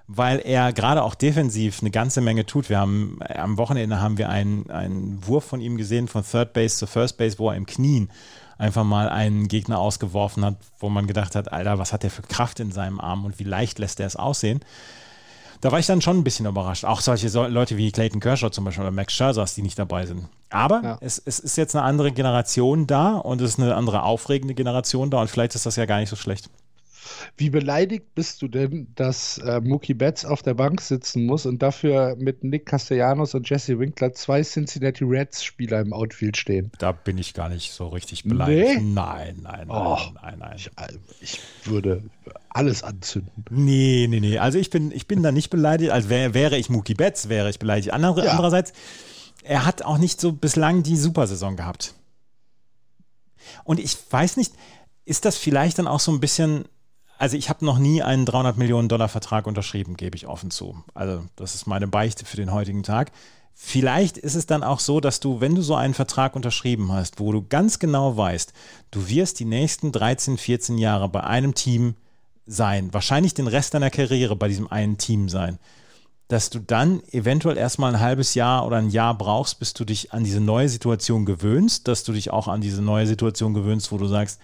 weil 0.08 0.40
er 0.40 0.74
gerade 0.74 1.04
auch 1.04 1.14
defensiv 1.14 1.82
eine 1.82 1.92
ganze 1.92 2.20
Menge 2.20 2.48
tut. 2.48 2.70
Wir 2.70 2.80
haben 2.80 3.20
am 3.30 3.58
Wochenende 3.58 4.02
haben 4.02 4.18
wir 4.18 4.30
einen, 4.30 4.72
einen 4.72 5.26
Wurf 5.28 5.46
von 5.46 5.62
ihm 5.62 5.78
gesehen, 5.78 6.08
von 6.08 6.24
Third 6.24 6.54
Base 6.54 6.78
zu 6.78 6.88
First 6.88 7.18
Base, 7.18 7.38
wo 7.38 7.52
er 7.52 7.58
im 7.58 7.68
Knien 7.68 8.10
einfach 8.58 8.84
mal 8.84 9.08
einen 9.08 9.48
Gegner 9.48 9.78
ausgeworfen 9.78 10.44
hat, 10.44 10.56
wo 10.80 10.90
man 10.90 11.06
gedacht 11.06 11.36
hat, 11.36 11.54
Alter, 11.54 11.78
was 11.78 11.94
hat 11.94 12.02
der 12.02 12.10
für 12.10 12.24
Kraft 12.24 12.60
in 12.60 12.72
seinem 12.72 13.00
Arm 13.00 13.24
und 13.24 13.38
wie 13.38 13.44
leicht 13.44 13.78
lässt 13.78 14.00
er 14.00 14.08
es 14.08 14.16
aussehen 14.16 14.62
da 15.62 15.72
war 15.72 15.80
ich 15.80 15.86
dann 15.86 16.02
schon 16.02 16.18
ein 16.18 16.24
bisschen 16.24 16.48
überrascht. 16.48 16.86
Auch 16.86 17.02
solche 17.02 17.28
Leute 17.48 17.78
wie 17.78 17.92
Clayton 17.92 18.20
Kershaw 18.20 18.50
zum 18.50 18.66
Beispiel 18.66 18.82
oder 18.82 18.92
Max 18.92 19.14
Scherzer, 19.14 19.46
die 19.56 19.62
nicht 19.62 19.78
dabei 19.78 20.08
sind. 20.08 20.28
Aber 20.50 20.82
ja. 20.84 20.98
es, 21.02 21.22
es, 21.24 21.40
ist 21.40 21.56
jetzt 21.56 21.76
eine 21.76 21.86
andere 21.86 22.12
Generation 22.12 22.88
da 22.88 23.18
und 23.18 23.42
es 23.42 23.52
ist 23.52 23.60
eine 23.60 23.76
andere 23.76 24.04
aufregende 24.04 24.56
Generation 24.56 25.12
da 25.12 25.22
und 25.22 25.30
vielleicht 25.30 25.56
ist 25.56 25.66
das 25.66 25.76
ja 25.76 25.86
gar 25.86 26.00
nicht 26.00 26.10
so 26.10 26.16
schlecht. 26.16 26.50
Wie 27.38 27.50
beleidigt 27.50 28.14
bist 28.16 28.42
du 28.42 28.48
denn, 28.48 28.88
dass 28.96 29.38
äh, 29.40 29.60
Mookie 29.62 29.94
Betts 29.94 30.26
auf 30.26 30.42
der 30.42 30.54
Bank 30.54 30.82
sitzen 30.82 31.26
muss 31.26 31.46
und 31.46 31.62
dafür 31.62 32.16
mit 32.18 32.44
Nick 32.44 32.66
Castellanos 32.66 33.34
und 33.34 33.50
Jesse 33.50 33.80
Winkler 33.80 34.14
zwei 34.14 34.44
Cincinnati 34.44 35.04
Reds 35.04 35.44
Spieler 35.44 35.82
im 35.82 35.94
Outfield 35.94 36.38
stehen? 36.38 36.72
Da 36.78 36.92
bin 36.92 37.18
ich 37.18 37.34
gar 37.34 37.50
nicht 37.50 37.72
so 37.72 37.88
richtig 37.88 38.24
beleidigt. 38.24 38.82
Nee? 38.82 38.94
Nein, 38.94 39.40
nein, 39.42 39.68
nein, 39.68 39.70
oh, 39.70 39.98
nein, 40.22 40.40
nein. 40.40 40.54
Ich, 40.56 40.68
äh, 40.68 40.88
ich, 41.22 41.40
würde 41.64 42.04
alles 42.50 42.84
anzünden. 42.84 43.46
Nee, 43.50 44.08
nee, 44.10 44.20
nee. 44.20 44.38
Also 44.38 44.60
ich 44.60 44.70
bin, 44.70 44.92
ich 44.92 45.08
bin 45.08 45.24
da 45.24 45.32
nicht 45.32 45.50
beleidigt. 45.50 45.92
Also 45.92 46.10
wär, 46.10 46.34
wäre 46.34 46.58
ich 46.58 46.70
Mookie 46.70 46.94
Betts, 46.94 47.30
wäre 47.30 47.50
ich 47.50 47.60
beleidigt. 47.60 47.94
Andere, 47.94 48.26
ja. 48.26 48.32
Andererseits, 48.32 48.74
er 49.44 49.66
hat 49.66 49.82
auch 49.84 49.98
nicht 49.98 50.22
so 50.22 50.34
bislang 50.34 50.84
die 50.84 50.98
Supersaison 50.98 51.56
gehabt. 51.56 51.96
Und 53.64 53.80
ich 53.80 53.98
weiß 54.10 54.38
nicht, 54.38 54.54
ist 55.06 55.26
das 55.26 55.38
vielleicht 55.38 55.80
dann 55.80 55.88
auch 55.88 56.00
so 56.00 56.12
ein 56.12 56.20
bisschen 56.20 56.66
also 57.22 57.38
ich 57.38 57.50
habe 57.50 57.64
noch 57.64 57.78
nie 57.78 58.02
einen 58.02 58.26
300 58.26 58.58
Millionen 58.58 58.90
Dollar 58.90 59.08
Vertrag 59.08 59.46
unterschrieben, 59.46 59.96
gebe 59.96 60.16
ich 60.16 60.26
offen 60.26 60.50
zu. 60.50 60.84
Also 60.96 61.24
das 61.36 61.54
ist 61.54 61.68
meine 61.68 61.88
Beichte 61.88 62.26
für 62.26 62.36
den 62.36 62.52
heutigen 62.52 62.82
Tag. 62.82 63.12
Vielleicht 63.54 64.18
ist 64.18 64.34
es 64.34 64.48
dann 64.48 64.64
auch 64.64 64.80
so, 64.80 65.00
dass 65.00 65.20
du, 65.20 65.40
wenn 65.40 65.54
du 65.54 65.62
so 65.62 65.76
einen 65.76 65.94
Vertrag 65.94 66.36
unterschrieben 66.36 66.92
hast, 66.92 67.20
wo 67.20 67.32
du 67.32 67.46
ganz 67.48 67.78
genau 67.78 68.18
weißt, 68.18 68.54
du 68.90 69.08
wirst 69.08 69.40
die 69.40 69.46
nächsten 69.46 69.92
13, 69.92 70.40
14 70.40 70.80
Jahre 70.80 71.10
bei 71.10 71.24
einem 71.24 71.54
Team 71.54 71.94
sein, 72.48 72.92
wahrscheinlich 72.92 73.36
den 73.36 73.46
Rest 73.46 73.76
deiner 73.76 73.92
Karriere 73.92 74.36
bei 74.36 74.48
diesem 74.48 74.72
einen 74.72 74.98
Team 74.98 75.30
sein, 75.30 75.60
dass 76.28 76.50
du 76.50 76.58
dann 76.58 77.04
eventuell 77.12 77.58
erstmal 77.58 77.94
ein 77.94 78.02
halbes 78.02 78.34
Jahr 78.34 78.66
oder 78.66 78.78
ein 78.78 78.90
Jahr 78.90 79.16
brauchst, 79.16 79.60
bis 79.60 79.76
du 79.76 79.86
dich 79.86 80.12
an 80.12 80.24
diese 80.24 80.42
neue 80.42 80.70
Situation 80.70 81.26
gewöhnst, 81.26 81.88
dass 81.88 82.04
du 82.04 82.14
dich 82.14 82.32
auch 82.32 82.48
an 82.48 82.62
diese 82.62 82.82
neue 82.82 83.06
Situation 83.06 83.54
gewöhnst, 83.54 83.92
wo 83.92 84.00
du 84.00 84.08
sagst, 84.08 84.40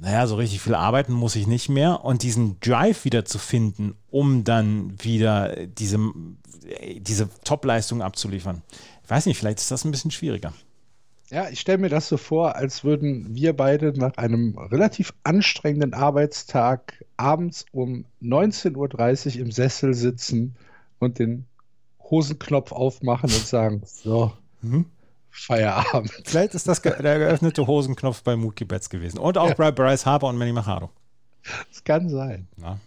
naja, 0.00 0.26
so 0.26 0.36
richtig 0.36 0.60
viel 0.60 0.74
arbeiten 0.74 1.12
muss 1.12 1.36
ich 1.36 1.46
nicht 1.46 1.68
mehr. 1.68 2.04
Und 2.04 2.22
diesen 2.22 2.58
Drive 2.60 3.04
wieder 3.04 3.24
zu 3.24 3.38
finden, 3.38 3.94
um 4.10 4.44
dann 4.44 4.94
wieder 5.02 5.66
diese, 5.66 5.98
diese 6.96 7.28
Top-Leistung 7.44 8.00
abzuliefern. 8.00 8.62
Ich 9.04 9.10
weiß 9.10 9.26
nicht, 9.26 9.38
vielleicht 9.38 9.58
ist 9.58 9.70
das 9.70 9.84
ein 9.84 9.90
bisschen 9.90 10.10
schwieriger. 10.10 10.52
Ja, 11.30 11.48
ich 11.48 11.60
stelle 11.60 11.78
mir 11.78 11.90
das 11.90 12.08
so 12.08 12.16
vor, 12.16 12.56
als 12.56 12.82
würden 12.82 13.34
wir 13.34 13.54
beide 13.54 13.96
nach 13.96 14.16
einem 14.16 14.58
relativ 14.58 15.12
anstrengenden 15.22 15.94
Arbeitstag 15.94 17.04
abends 17.16 17.66
um 17.70 18.04
19.30 18.20 19.34
Uhr 19.36 19.40
im 19.40 19.52
Sessel 19.52 19.94
sitzen 19.94 20.56
und 20.98 21.20
den 21.20 21.46
Hosenknopf 22.02 22.72
aufmachen 22.72 23.30
und 23.30 23.46
sagen, 23.46 23.82
so, 23.84 24.32
mhm. 24.60 24.86
Feierabend. 25.30 26.12
Vielleicht 26.24 26.54
ist 26.54 26.68
das 26.68 26.82
der 26.82 27.18
geöffnete 27.18 27.66
Hosenknopf 27.66 28.22
bei 28.22 28.36
Mookie 28.36 28.64
Betts 28.64 28.90
gewesen. 28.90 29.18
Und 29.18 29.38
auch 29.38 29.48
ja. 29.48 29.54
bei 29.54 29.70
Bryce 29.70 30.06
Harper 30.06 30.26
und 30.26 30.36
Manny 30.36 30.52
Machado. 30.52 30.90
Das 31.68 31.84
kann 31.84 32.08
sein. 32.08 32.48
Ja. 32.60 32.78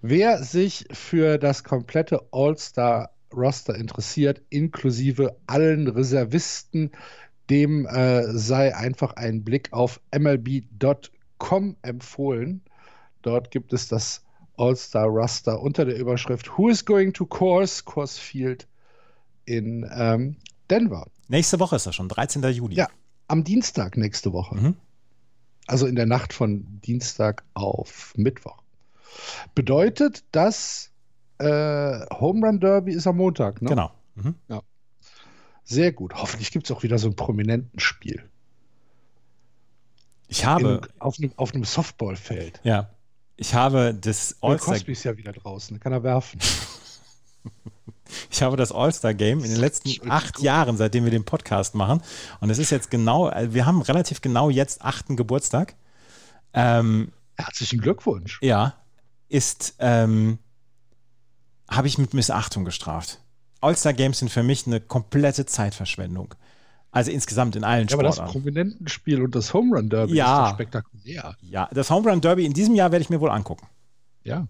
Wer 0.00 0.42
sich 0.42 0.86
für 0.92 1.38
das 1.38 1.64
komplette 1.64 2.22
All-Star-Roster 2.30 3.74
interessiert, 3.74 4.42
inklusive 4.50 5.36
allen 5.46 5.88
Reservisten, 5.88 6.92
dem 7.50 7.86
äh, 7.86 8.24
sei 8.32 8.74
einfach 8.74 9.14
ein 9.16 9.44
Blick 9.44 9.72
auf 9.72 10.00
MLB.com 10.16 11.76
empfohlen. 11.82 12.62
Dort 13.22 13.50
gibt 13.50 13.72
es 13.72 13.88
das 13.88 14.22
All-Star-Roster 14.56 15.60
unter 15.60 15.84
der 15.84 15.96
Überschrift 15.96 16.56
Who 16.56 16.68
is 16.68 16.84
going 16.84 17.12
to 17.12 17.26
Course, 17.26 17.82
Course 17.82 18.20
Field 18.20 18.66
in 19.46 19.90
ähm, 19.94 20.36
Denver. 20.70 21.06
Nächste 21.28 21.60
Woche 21.60 21.76
ist 21.76 21.86
das 21.86 21.94
schon, 21.94 22.08
13. 22.08 22.42
Juli. 22.52 22.76
Ja, 22.76 22.88
am 23.28 23.44
Dienstag 23.44 23.96
nächste 23.96 24.32
Woche. 24.32 24.56
Mhm. 24.56 24.76
Also 25.66 25.86
in 25.86 25.96
der 25.96 26.06
Nacht 26.06 26.32
von 26.32 26.80
Dienstag 26.82 27.44
auf 27.54 28.12
Mittwoch. 28.16 28.62
Bedeutet, 29.54 30.24
dass 30.32 30.90
äh, 31.38 32.06
Home 32.10 32.46
Run 32.46 32.60
Derby 32.60 32.92
ist 32.92 33.06
am 33.06 33.16
Montag, 33.16 33.62
ne? 33.62 33.70
Genau. 33.70 33.90
Mhm. 34.14 34.34
Ja. 34.48 34.62
Sehr 35.64 35.92
gut. 35.92 36.14
Hoffentlich 36.14 36.50
gibt 36.50 36.66
es 36.66 36.76
auch 36.76 36.82
wieder 36.82 36.98
so 36.98 37.08
ein 37.08 37.16
prominenten 37.16 37.80
Spiel. 37.80 38.22
Ich 40.28 40.44
habe. 40.44 40.82
In, 40.82 41.00
auf, 41.00 41.18
einem, 41.18 41.32
auf 41.36 41.54
einem 41.54 41.64
Softballfeld. 41.64 42.60
Ja. 42.64 42.90
Ich 43.36 43.54
habe 43.54 43.94
das 43.94 44.36
All-Star. 44.40 44.74
Cosby 44.74 44.92
ist 44.92 45.04
ja 45.04 45.16
wieder 45.16 45.32
draußen, 45.32 45.80
kann 45.80 45.92
er 45.92 46.02
werfen. 46.02 46.38
Ich 48.30 48.42
habe 48.42 48.56
das 48.56 48.72
All-Star-Game 48.72 49.44
in 49.44 49.50
den 49.50 49.60
letzten 49.60 50.10
acht 50.10 50.40
Jahren, 50.40 50.76
seitdem 50.76 51.04
wir 51.04 51.10
den 51.10 51.24
Podcast 51.24 51.74
machen. 51.74 52.02
Und 52.40 52.50
es 52.50 52.58
ist 52.58 52.70
jetzt 52.70 52.90
genau, 52.90 53.30
äh, 53.30 53.52
wir 53.52 53.66
haben 53.66 53.82
relativ 53.82 54.20
genau 54.20 54.50
jetzt 54.50 54.82
achten 54.82 55.16
Geburtstag. 55.16 55.74
Ähm, 56.52 57.12
Herzlichen 57.36 57.80
Glückwunsch. 57.80 58.38
Ja, 58.42 58.74
ist, 59.28 59.74
ähm, 59.78 60.38
habe 61.68 61.88
ich 61.88 61.98
mit 61.98 62.14
Missachtung 62.14 62.64
gestraft. 62.64 63.20
All-Star-Games 63.60 64.18
sind 64.18 64.30
für 64.30 64.42
mich 64.42 64.66
eine 64.66 64.80
komplette 64.80 65.46
Zeitverschwendung. 65.46 66.34
Also 66.92 67.10
insgesamt 67.10 67.56
in 67.56 67.64
allen 67.64 67.88
ja, 67.88 67.92
Sportarten. 67.92 68.20
Aber 68.20 68.26
das 68.26 68.32
Prominentenspiel 68.32 69.22
und 69.22 69.34
das 69.34 69.52
Home 69.52 69.76
Run 69.76 69.88
Derby 69.88 70.14
ja. 70.14 70.44
ist 70.44 70.50
doch 70.50 70.54
spektakulär. 70.54 71.36
Ja, 71.42 71.68
das 71.72 71.90
Home 71.90 72.08
Run 72.08 72.20
Derby 72.20 72.44
in 72.44 72.52
diesem 72.52 72.76
Jahr 72.76 72.92
werde 72.92 73.02
ich 73.02 73.10
mir 73.10 73.20
wohl 73.20 73.30
angucken. 73.30 73.66
Ja. 74.22 74.46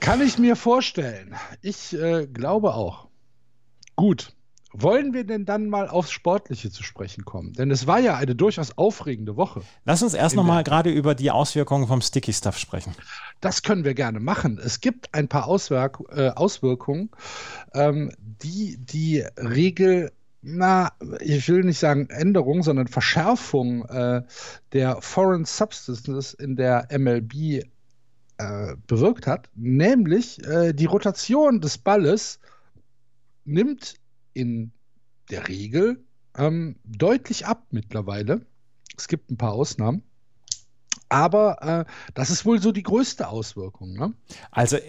Kann 0.00 0.20
ich 0.20 0.38
mir 0.38 0.56
vorstellen. 0.56 1.34
Ich 1.62 1.92
äh, 1.94 2.26
glaube 2.26 2.74
auch. 2.74 3.08
Gut. 3.96 4.32
wollen 4.72 5.14
wir 5.14 5.24
denn 5.24 5.46
dann 5.46 5.70
mal 5.70 5.88
aufs 5.88 6.10
Sportliche 6.10 6.70
zu 6.70 6.82
sprechen 6.82 7.24
kommen? 7.24 7.54
Denn 7.54 7.70
es 7.70 7.86
war 7.86 7.98
ja 7.98 8.16
eine 8.16 8.34
durchaus 8.34 8.76
aufregende 8.76 9.36
Woche. 9.36 9.62
Lass 9.84 10.02
uns 10.02 10.12
erst 10.12 10.36
nochmal 10.36 10.64
gerade 10.64 10.90
über 10.90 11.14
die 11.14 11.30
Auswirkungen 11.30 11.86
vom 11.86 12.02
Sticky 12.02 12.32
Stuff 12.32 12.58
sprechen. 12.58 12.94
Das 13.40 13.62
können 13.62 13.84
wir 13.84 13.94
gerne 13.94 14.20
machen. 14.20 14.60
Es 14.62 14.80
gibt 14.80 15.14
ein 15.14 15.28
paar 15.28 15.46
Auswirk 15.46 16.02
äh, 16.10 16.28
Auswirkungen, 16.28 17.10
ähm, 17.72 18.12
die 18.18 18.76
die 18.78 19.24
Regel 19.38 20.12
na, 20.48 20.92
ich 21.20 21.48
will 21.48 21.64
nicht 21.64 21.80
sagen 21.80 22.08
Änderung, 22.08 22.62
sondern 22.62 22.86
Verschärfung 22.86 23.84
äh, 23.86 24.22
der 24.72 25.00
Foreign 25.00 25.44
Substances 25.44 26.34
in 26.34 26.54
der 26.54 26.86
MLB 26.96 27.64
äh, 28.38 28.76
bewirkt 28.86 29.26
hat, 29.26 29.48
nämlich 29.54 30.44
äh, 30.44 30.72
die 30.72 30.86
Rotation 30.86 31.60
des 31.60 31.78
Balles 31.78 32.38
nimmt 33.44 33.94
in 34.34 34.72
der 35.30 35.48
Regel 35.48 36.04
ähm, 36.36 36.76
deutlich 36.84 37.46
ab 37.46 37.66
mittlerweile. 37.70 38.44
Es 38.96 39.08
gibt 39.08 39.30
ein 39.30 39.36
paar 39.36 39.52
Ausnahmen. 39.52 40.02
Aber 41.08 41.62
äh, 41.62 41.92
das 42.14 42.30
ist 42.30 42.44
wohl 42.44 42.60
so 42.60 42.72
die 42.72 42.82
größte 42.82 43.28
Auswirkung. 43.28 43.92
Ne? 43.92 44.12
Also 44.50 44.76
äh, 44.76 44.82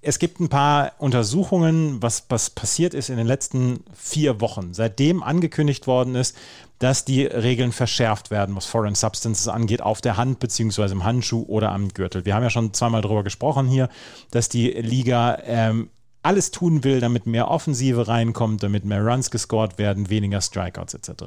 es 0.00 0.18
gibt 0.18 0.40
ein 0.40 0.48
paar 0.48 0.92
Untersuchungen, 0.98 2.02
was, 2.02 2.24
was 2.30 2.50
passiert 2.50 2.94
ist 2.94 3.10
in 3.10 3.18
den 3.18 3.26
letzten 3.26 3.84
vier 3.92 4.40
Wochen, 4.40 4.72
seitdem 4.72 5.22
angekündigt 5.22 5.86
worden 5.86 6.14
ist, 6.14 6.36
dass 6.84 7.06
die 7.06 7.24
Regeln 7.24 7.72
verschärft 7.72 8.30
werden, 8.30 8.54
was 8.54 8.66
Foreign 8.66 8.94
Substances 8.94 9.48
angeht, 9.48 9.80
auf 9.80 10.02
der 10.02 10.18
Hand 10.18 10.38
bzw. 10.38 10.92
im 10.92 11.02
Handschuh 11.02 11.42
oder 11.48 11.72
am 11.72 11.88
Gürtel. 11.88 12.26
Wir 12.26 12.34
haben 12.34 12.42
ja 12.42 12.50
schon 12.50 12.74
zweimal 12.74 13.00
darüber 13.00 13.24
gesprochen 13.24 13.66
hier, 13.66 13.88
dass 14.32 14.50
die 14.50 14.68
Liga 14.68 15.38
ähm, 15.46 15.88
alles 16.22 16.50
tun 16.50 16.84
will, 16.84 17.00
damit 17.00 17.24
mehr 17.24 17.50
Offensive 17.50 18.06
reinkommt, 18.06 18.62
damit 18.62 18.84
mehr 18.84 19.02
Runs 19.02 19.30
gescored 19.30 19.78
werden, 19.78 20.10
weniger 20.10 20.42
Strikeouts 20.42 20.92
etc. 20.92 21.22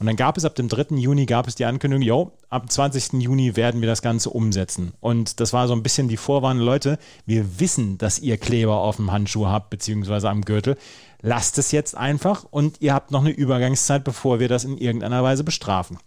Und 0.00 0.06
dann 0.06 0.16
gab 0.16 0.36
es 0.38 0.44
ab 0.44 0.56
dem 0.56 0.66
3. 0.66 0.96
Juni 0.96 1.24
gab 1.24 1.46
es 1.46 1.54
die 1.54 1.66
Ankündigung, 1.66 2.02
jo, 2.02 2.32
ab 2.48 2.68
20. 2.68 3.12
Juni 3.22 3.54
werden 3.54 3.80
wir 3.80 3.88
das 3.88 4.02
Ganze 4.02 4.30
umsetzen. 4.30 4.92
Und 4.98 5.38
das 5.38 5.52
war 5.52 5.68
so 5.68 5.74
ein 5.74 5.84
bisschen 5.84 6.08
die 6.08 6.16
Vorwarnung, 6.16 6.64
Leute, 6.64 6.98
wir 7.26 7.60
wissen, 7.60 7.96
dass 7.96 8.18
ihr 8.18 8.38
Kleber 8.38 8.78
auf 8.78 8.96
dem 8.96 9.12
Handschuh 9.12 9.46
habt, 9.46 9.70
beziehungsweise 9.70 10.28
am 10.30 10.42
Gürtel. 10.42 10.76
Lasst 11.22 11.58
es 11.58 11.72
jetzt 11.72 11.96
einfach 11.96 12.44
und 12.50 12.80
ihr 12.80 12.94
habt 12.94 13.10
noch 13.10 13.20
eine 13.20 13.30
Übergangszeit, 13.30 14.04
bevor 14.04 14.40
wir 14.40 14.48
das 14.48 14.64
in 14.64 14.78
irgendeiner 14.78 15.22
Weise 15.22 15.44
bestrafen. 15.44 15.98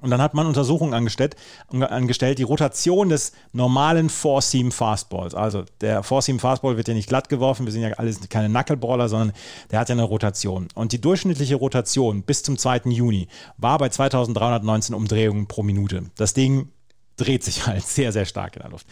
Und 0.00 0.10
dann 0.10 0.22
hat 0.22 0.34
man 0.34 0.46
Untersuchungen 0.46 0.94
angestellt, 0.94 1.34
angestellt, 1.70 2.38
die 2.38 2.44
Rotation 2.44 3.08
des 3.08 3.32
normalen 3.52 4.08
Four-Seam 4.08 4.70
Fastballs. 4.70 5.34
Also 5.34 5.64
der 5.80 6.02
Four-Seam 6.02 6.38
Fastball 6.38 6.76
wird 6.76 6.88
ja 6.88 6.94
nicht 6.94 7.08
glatt 7.08 7.28
geworfen, 7.28 7.66
wir 7.66 7.72
sind 7.72 7.82
ja 7.82 7.92
alles 7.94 8.20
keine 8.28 8.48
Knuckleballer, 8.48 9.08
sondern 9.08 9.32
der 9.70 9.80
hat 9.80 9.88
ja 9.88 9.94
eine 9.94 10.04
Rotation. 10.04 10.68
Und 10.74 10.92
die 10.92 11.00
durchschnittliche 11.00 11.56
Rotation 11.56 12.22
bis 12.22 12.42
zum 12.42 12.56
2. 12.56 12.82
Juni 12.86 13.28
war 13.56 13.78
bei 13.78 13.88
2319 13.88 14.94
Umdrehungen 14.94 15.48
pro 15.48 15.62
Minute. 15.62 16.04
Das 16.16 16.32
Ding 16.32 16.70
dreht 17.16 17.42
sich 17.42 17.66
halt 17.66 17.84
sehr, 17.84 18.12
sehr 18.12 18.24
stark 18.24 18.56
in 18.56 18.62
der 18.62 18.70
Luft. 18.70 18.86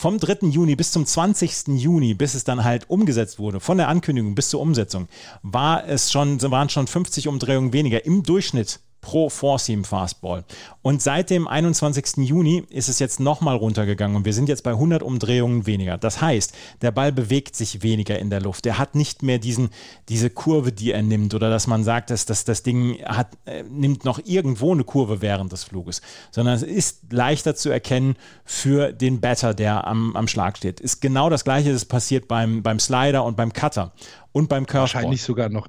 Vom 0.00 0.18
3. 0.18 0.46
Juni 0.48 0.76
bis 0.76 0.92
zum 0.92 1.04
20. 1.04 1.78
Juni, 1.78 2.14
bis 2.14 2.32
es 2.32 2.44
dann 2.44 2.64
halt 2.64 2.88
umgesetzt 2.88 3.38
wurde, 3.38 3.60
von 3.60 3.76
der 3.76 3.88
Ankündigung 3.88 4.34
bis 4.34 4.48
zur 4.48 4.62
Umsetzung, 4.62 5.08
war 5.42 5.86
es 5.86 6.10
schon, 6.10 6.40
waren 6.40 6.70
schon 6.70 6.86
50 6.86 7.28
Umdrehungen 7.28 7.74
weniger 7.74 8.06
im 8.06 8.22
Durchschnitt 8.22 8.80
pro 9.00 9.28
Four-Seam 9.28 9.84
Fastball. 9.84 10.44
Und 10.82 11.02
seit 11.02 11.30
dem 11.30 11.48
21. 11.48 12.18
Juni 12.18 12.64
ist 12.70 12.88
es 12.88 12.98
jetzt 12.98 13.20
nochmal 13.20 13.56
runtergegangen 13.56 14.16
und 14.16 14.24
wir 14.24 14.32
sind 14.32 14.48
jetzt 14.48 14.62
bei 14.62 14.70
100 14.70 15.02
Umdrehungen 15.02 15.66
weniger. 15.66 15.98
Das 15.98 16.20
heißt, 16.20 16.54
der 16.82 16.90
Ball 16.90 17.12
bewegt 17.12 17.56
sich 17.56 17.82
weniger 17.82 18.18
in 18.18 18.30
der 18.30 18.40
Luft. 18.40 18.66
Er 18.66 18.78
hat 18.78 18.94
nicht 18.94 19.22
mehr 19.22 19.38
diesen, 19.38 19.70
diese 20.08 20.30
Kurve, 20.30 20.72
die 20.72 20.92
er 20.92 21.02
nimmt 21.02 21.34
oder 21.34 21.50
dass 21.50 21.66
man 21.66 21.84
sagt, 21.84 22.10
dass, 22.10 22.26
dass 22.26 22.44
das 22.44 22.62
Ding 22.62 23.02
hat, 23.04 23.28
äh, 23.46 23.62
nimmt 23.62 24.04
noch 24.04 24.20
irgendwo 24.24 24.72
eine 24.72 24.84
Kurve 24.84 25.22
während 25.22 25.52
des 25.52 25.64
Fluges, 25.64 26.02
sondern 26.30 26.54
es 26.54 26.62
ist 26.62 27.12
leichter 27.12 27.54
zu 27.54 27.70
erkennen 27.70 28.16
für 28.44 28.92
den 28.92 29.20
Batter, 29.20 29.54
der 29.54 29.86
am, 29.86 30.16
am 30.16 30.28
Schlag 30.28 30.56
steht. 30.56 30.80
Ist 30.80 31.00
genau 31.00 31.30
das 31.30 31.44
gleiche, 31.44 31.72
das 31.72 31.84
passiert 31.84 32.28
beim, 32.28 32.62
beim 32.62 32.78
Slider 32.78 33.24
und 33.24 33.36
beim 33.36 33.52
Cutter 33.52 33.92
und 34.32 34.48
beim 34.48 34.66
Curveball. 34.66 34.94
Wahrscheinlich 34.94 35.22
sogar 35.22 35.48
noch 35.48 35.68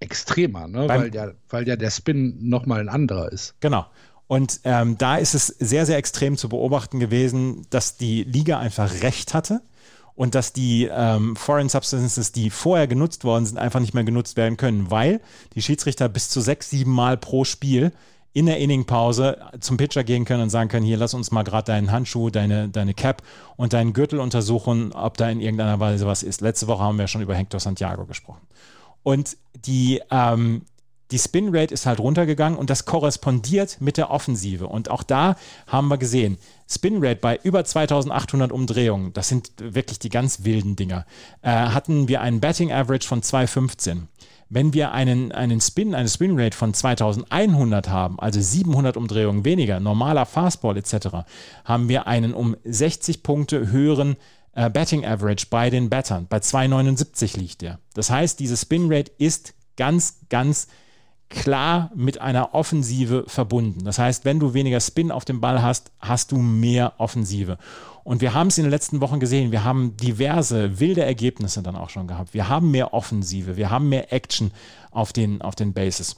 extremer, 0.00 0.68
ne? 0.68 0.88
weil, 0.88 1.14
ja, 1.14 1.32
weil 1.48 1.66
ja 1.66 1.76
der 1.76 1.90
Spin 1.90 2.36
nochmal 2.48 2.80
ein 2.80 2.88
anderer 2.88 3.32
ist. 3.32 3.54
Genau. 3.60 3.86
Und 4.28 4.60
ähm, 4.64 4.98
da 4.98 5.16
ist 5.16 5.34
es 5.34 5.46
sehr, 5.46 5.86
sehr 5.86 5.98
extrem 5.98 6.36
zu 6.36 6.48
beobachten 6.48 6.98
gewesen, 6.98 7.66
dass 7.70 7.96
die 7.96 8.24
Liga 8.24 8.58
einfach 8.58 9.02
recht 9.02 9.34
hatte 9.34 9.62
und 10.16 10.34
dass 10.34 10.52
die 10.52 10.90
ähm, 10.90 11.36
Foreign 11.36 11.68
Substances, 11.68 12.32
die 12.32 12.50
vorher 12.50 12.88
genutzt 12.88 13.22
worden 13.22 13.46
sind, 13.46 13.58
einfach 13.58 13.80
nicht 13.80 13.94
mehr 13.94 14.02
genutzt 14.02 14.36
werden 14.36 14.56
können, 14.56 14.90
weil 14.90 15.20
die 15.54 15.62
Schiedsrichter 15.62 16.08
bis 16.08 16.28
zu 16.28 16.40
sechs, 16.40 16.70
sieben 16.70 16.90
Mal 16.90 17.16
pro 17.16 17.44
Spiel 17.44 17.92
in 18.32 18.46
der 18.46 18.58
Inningpause 18.58 19.38
zum 19.60 19.76
Pitcher 19.76 20.04
gehen 20.04 20.24
können 20.24 20.42
und 20.42 20.50
sagen 20.50 20.68
können, 20.68 20.84
hier, 20.84 20.98
lass 20.98 21.14
uns 21.14 21.30
mal 21.30 21.42
gerade 21.42 21.72
deinen 21.72 21.90
Handschuh, 21.90 22.28
deine, 22.28 22.68
deine 22.68 22.92
Cap 22.92 23.22
und 23.56 23.72
deinen 23.72 23.92
Gürtel 23.92 24.18
untersuchen, 24.18 24.92
ob 24.92 25.16
da 25.16 25.30
in 25.30 25.40
irgendeiner 25.40 25.80
Weise 25.80 26.06
was 26.06 26.22
ist. 26.22 26.40
Letzte 26.40 26.66
Woche 26.66 26.82
haben 26.82 26.98
wir 26.98 27.06
schon 27.06 27.22
über 27.22 27.34
Hector 27.34 27.60
Santiago 27.60 28.04
gesprochen. 28.04 28.42
Und 29.06 29.36
die, 29.66 30.02
ähm, 30.10 30.62
die 31.12 31.20
Spin 31.20 31.54
Rate 31.54 31.72
ist 31.72 31.86
halt 31.86 32.00
runtergegangen 32.00 32.58
und 32.58 32.70
das 32.70 32.86
korrespondiert 32.86 33.80
mit 33.80 33.98
der 33.98 34.10
Offensive. 34.10 34.66
Und 34.66 34.90
auch 34.90 35.04
da 35.04 35.36
haben 35.68 35.86
wir 35.86 35.96
gesehen, 35.96 36.38
Spin 36.68 36.96
Rate 36.98 37.20
bei 37.20 37.38
über 37.44 37.64
2800 37.64 38.50
Umdrehungen, 38.50 39.12
das 39.12 39.28
sind 39.28 39.52
wirklich 39.60 40.00
die 40.00 40.08
ganz 40.08 40.42
wilden 40.42 40.74
Dinger, 40.74 41.06
äh, 41.42 41.50
hatten 41.50 42.08
wir 42.08 42.20
einen 42.20 42.40
Batting 42.40 42.72
Average 42.72 43.06
von 43.06 43.22
215. 43.22 44.08
Wenn 44.48 44.74
wir 44.74 44.90
einen, 44.90 45.30
einen 45.30 45.60
Spin, 45.60 45.94
eine 45.94 46.08
Spin 46.08 46.36
Rate 46.36 46.56
von 46.56 46.74
2100 46.74 47.88
haben, 47.88 48.18
also 48.18 48.40
700 48.40 48.96
Umdrehungen 48.96 49.44
weniger, 49.44 49.78
normaler 49.78 50.26
Fastball 50.26 50.76
etc., 50.76 51.28
haben 51.64 51.88
wir 51.88 52.08
einen 52.08 52.34
um 52.34 52.56
60 52.64 53.22
Punkte 53.22 53.70
höheren 53.70 54.16
äh, 54.56 54.70
Betting 54.70 55.04
Average 55.04 55.46
bei 55.50 55.70
den 55.70 55.88
Battern. 55.90 56.26
Bei 56.28 56.38
2,79 56.38 57.38
liegt 57.38 57.60
der. 57.60 57.78
Das 57.94 58.10
heißt, 58.10 58.40
diese 58.40 58.56
Spin 58.56 58.92
Rate 58.92 59.12
ist 59.18 59.54
ganz, 59.76 60.20
ganz 60.30 60.66
klar 61.28 61.90
mit 61.94 62.20
einer 62.20 62.54
Offensive 62.54 63.24
verbunden. 63.26 63.84
Das 63.84 63.98
heißt, 63.98 64.24
wenn 64.24 64.40
du 64.40 64.54
weniger 64.54 64.80
Spin 64.80 65.10
auf 65.10 65.24
dem 65.24 65.40
Ball 65.40 65.62
hast, 65.62 65.90
hast 66.00 66.32
du 66.32 66.38
mehr 66.38 66.94
Offensive. 66.98 67.58
Und 68.02 68.20
wir 68.20 68.32
haben 68.32 68.46
es 68.46 68.56
in 68.56 68.64
den 68.64 68.70
letzten 68.70 69.00
Wochen 69.00 69.20
gesehen. 69.20 69.50
Wir 69.50 69.64
haben 69.64 69.96
diverse 69.96 70.78
wilde 70.78 71.04
Ergebnisse 71.04 71.62
dann 71.62 71.76
auch 71.76 71.90
schon 71.90 72.06
gehabt. 72.06 72.32
Wir 72.32 72.48
haben 72.48 72.70
mehr 72.70 72.94
Offensive, 72.94 73.56
wir 73.56 73.70
haben 73.70 73.88
mehr 73.88 74.12
Action 74.12 74.52
auf 74.90 75.12
den, 75.12 75.42
auf 75.42 75.54
den 75.54 75.74
Bases. 75.74 76.16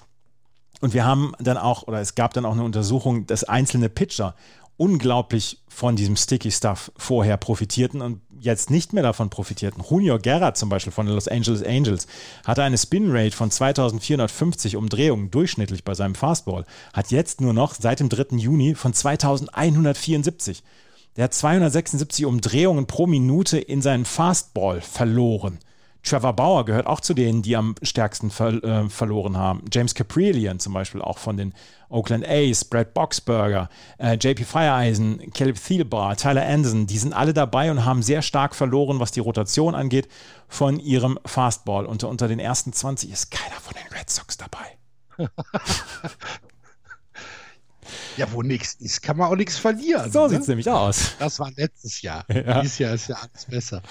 Und 0.81 0.95
wir 0.95 1.05
haben 1.05 1.33
dann 1.41 1.57
auch, 1.57 1.85
oder 1.85 2.01
es 2.01 2.15
gab 2.15 2.35
dann 2.35 2.45
auch 2.45 2.53
eine 2.53 2.63
Untersuchung, 2.63 3.27
dass 3.27 3.43
einzelne 3.43 3.89
Pitcher 3.89 4.35
unglaublich 4.79 5.61
von 5.69 5.97
diesem 5.97 6.17
Sticky 6.17 6.51
Stuff 6.51 6.91
vorher 6.97 7.37
profitierten 7.37 8.01
und 8.01 8.21
jetzt 8.41 8.71
nicht 8.71 8.93
mehr 8.93 9.03
davon 9.03 9.31
profitierten. 9.31 9.85
Junior 9.89 10.19
Guerra 10.19 10.55
zum 10.55 10.69
Beispiel 10.69 10.93
von 10.93 11.07
den 11.07 11.15
Los 11.15 11.29
Angeles 11.29 11.63
Angels 11.63 12.07
hatte 12.45 12.63
eine 12.63 12.79
Spin 12.79 13.11
Rate 13.11 13.37
von 13.37 13.51
2450 13.51 14.77
Umdrehungen 14.77 15.31
durchschnittlich 15.31 15.85
bei 15.85 15.95
seinem 15.95 16.15
Fastball, 16.15 16.65
hat 16.93 17.11
jetzt 17.11 17.41
nur 17.41 17.53
noch 17.53 17.75
seit 17.75 18.01
dem 18.01 18.09
3. 18.09 18.37
Juni 18.37 18.75
von 18.75 18.93
2174. 18.93 20.63
Der 21.17 21.25
hat 21.25 21.35
276 21.35 22.27
Umdrehungen 22.27 22.87
pro 22.87 23.07
Minute 23.07 23.59
in 23.59 23.83
seinen 23.83 24.05
Fastball 24.05 24.81
verloren. 24.81 25.59
Trevor 26.03 26.33
Bauer 26.33 26.65
gehört 26.65 26.87
auch 26.87 27.01
zu 27.01 27.13
denen, 27.13 27.43
die 27.43 27.57
am 27.57 27.75
stärksten 27.83 28.31
ver 28.31 28.63
äh, 28.63 28.89
verloren 28.89 29.37
haben. 29.37 29.65
James 29.73 29.95
Caprillion 29.95 30.59
zum 30.59 30.73
Beispiel 30.73 31.03
auch 31.03 31.19
von 31.19 31.37
den 31.37 31.55
Oakland 31.91 32.27
A's, 32.27 32.65
Brad 32.65 32.95
Boxberger, 32.95 33.69
äh, 33.99 34.15
JP 34.15 34.45
Fireeisen, 34.45 35.33
Caleb 35.33 35.57
Thielbar, 35.63 36.17
Tyler 36.17 36.47
Anderson, 36.47 36.87
die 36.87 36.99
sind 36.99 37.13
alle 37.13 37.35
dabei 37.35 37.71
und 37.71 37.85
haben 37.85 38.03
sehr 38.03 38.23
stark 38.23 38.55
verloren, 38.55 39.01
was 39.01 39.11
die 39.11 39.21
Rotation 39.21 39.75
angeht, 39.75 40.09
von 40.49 40.79
ihrem 40.81 41.19
Fastball. 41.25 41.87
Und 41.87 42.05
unter 42.05 42.29
den 42.29 42.39
ersten 42.39 42.73
20 42.73 43.11
ist 43.11 43.31
keiner 43.31 43.57
von 43.61 43.75
den 43.75 43.99
Red 43.99 44.11
Sox 44.11 44.37
dabei. 44.37 44.79
Ja, 48.19 48.27
wo 48.33 48.43
nichts 48.43 48.75
ist, 48.75 49.01
kann 49.03 49.17
man 49.17 49.31
auch 49.31 49.37
nichts 49.37 49.59
verlieren. 49.59 50.11
So 50.11 50.25
ne? 50.25 50.31
sieht 50.31 50.41
es 50.41 50.49
nämlich 50.49 50.69
aus. 50.69 51.13
Das 51.19 51.39
war 51.39 51.51
letztes 51.57 52.03
Jahr. 52.03 52.25
Ja. 52.39 52.61
Dieses 52.61 52.79
Jahr 52.79 52.95
ist 52.95 53.09
ja 53.09 53.17
alles 53.17 53.47
besser. 53.47 53.83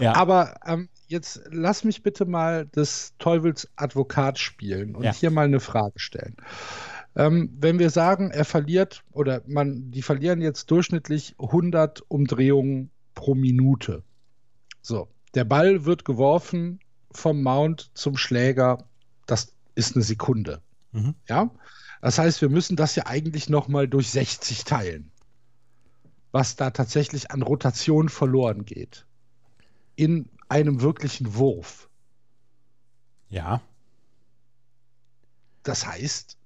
Ja. 0.00 0.14
Aber 0.14 0.54
ähm, 0.66 0.88
jetzt 1.10 1.42
lass 1.50 1.84
mich 1.84 2.02
bitte 2.02 2.24
mal 2.24 2.66
des 2.66 3.14
Teufels 3.18 3.68
Advokat 3.76 4.38
spielen 4.38 4.94
und 4.94 5.02
ja. 5.02 5.12
hier 5.12 5.30
mal 5.30 5.44
eine 5.44 5.60
Frage 5.60 5.98
stellen. 5.98 6.36
Ähm, 7.16 7.50
wenn 7.58 7.78
wir 7.78 7.90
sagen, 7.90 8.30
er 8.30 8.44
verliert 8.44 9.02
oder 9.10 9.42
man, 9.46 9.90
die 9.90 10.02
verlieren 10.02 10.40
jetzt 10.40 10.70
durchschnittlich 10.70 11.34
100 11.38 12.02
Umdrehungen 12.08 12.90
pro 13.14 13.34
Minute. 13.34 14.04
So, 14.80 15.08
der 15.34 15.44
Ball 15.44 15.84
wird 15.84 16.04
geworfen 16.04 16.78
vom 17.10 17.42
Mount 17.42 17.90
zum 17.94 18.16
Schläger. 18.16 18.84
Das 19.26 19.52
ist 19.74 19.96
eine 19.96 20.04
Sekunde. 20.04 20.62
Mhm. 20.92 21.14
Ja, 21.28 21.50
das 22.00 22.18
heißt, 22.18 22.40
wir 22.40 22.48
müssen 22.48 22.76
das 22.76 22.94
ja 22.94 23.06
eigentlich 23.06 23.48
nochmal 23.48 23.88
durch 23.88 24.10
60 24.10 24.64
teilen, 24.64 25.10
was 26.30 26.54
da 26.54 26.70
tatsächlich 26.70 27.32
an 27.32 27.42
Rotation 27.42 28.08
verloren 28.08 28.64
geht. 28.64 29.04
In 29.96 30.30
einem 30.50 30.80
wirklichen 30.82 31.34
Wurf. 31.34 31.88
Ja. 33.30 33.62
das 35.62 35.86
heißt, 35.86 36.36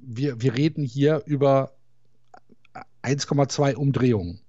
wir, 0.00 0.40
wir 0.40 0.54
reden 0.54 0.84
hier 0.84 1.22
über 1.26 1.72
1,2 3.02 3.74
Umdrehungen. 3.74 4.40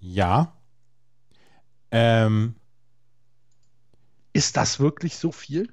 Ja. 0.00 0.56
Ähm. 1.90 2.54
Ist 4.32 4.56
das 4.56 4.78
wirklich 4.78 5.16
so 5.16 5.32
viel? 5.32 5.70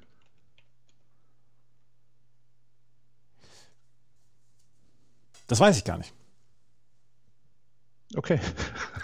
Das 5.46 5.60
weiß 5.60 5.78
ich 5.78 5.84
gar 5.84 5.96
nicht. 5.96 6.12
Okay. 8.16 8.40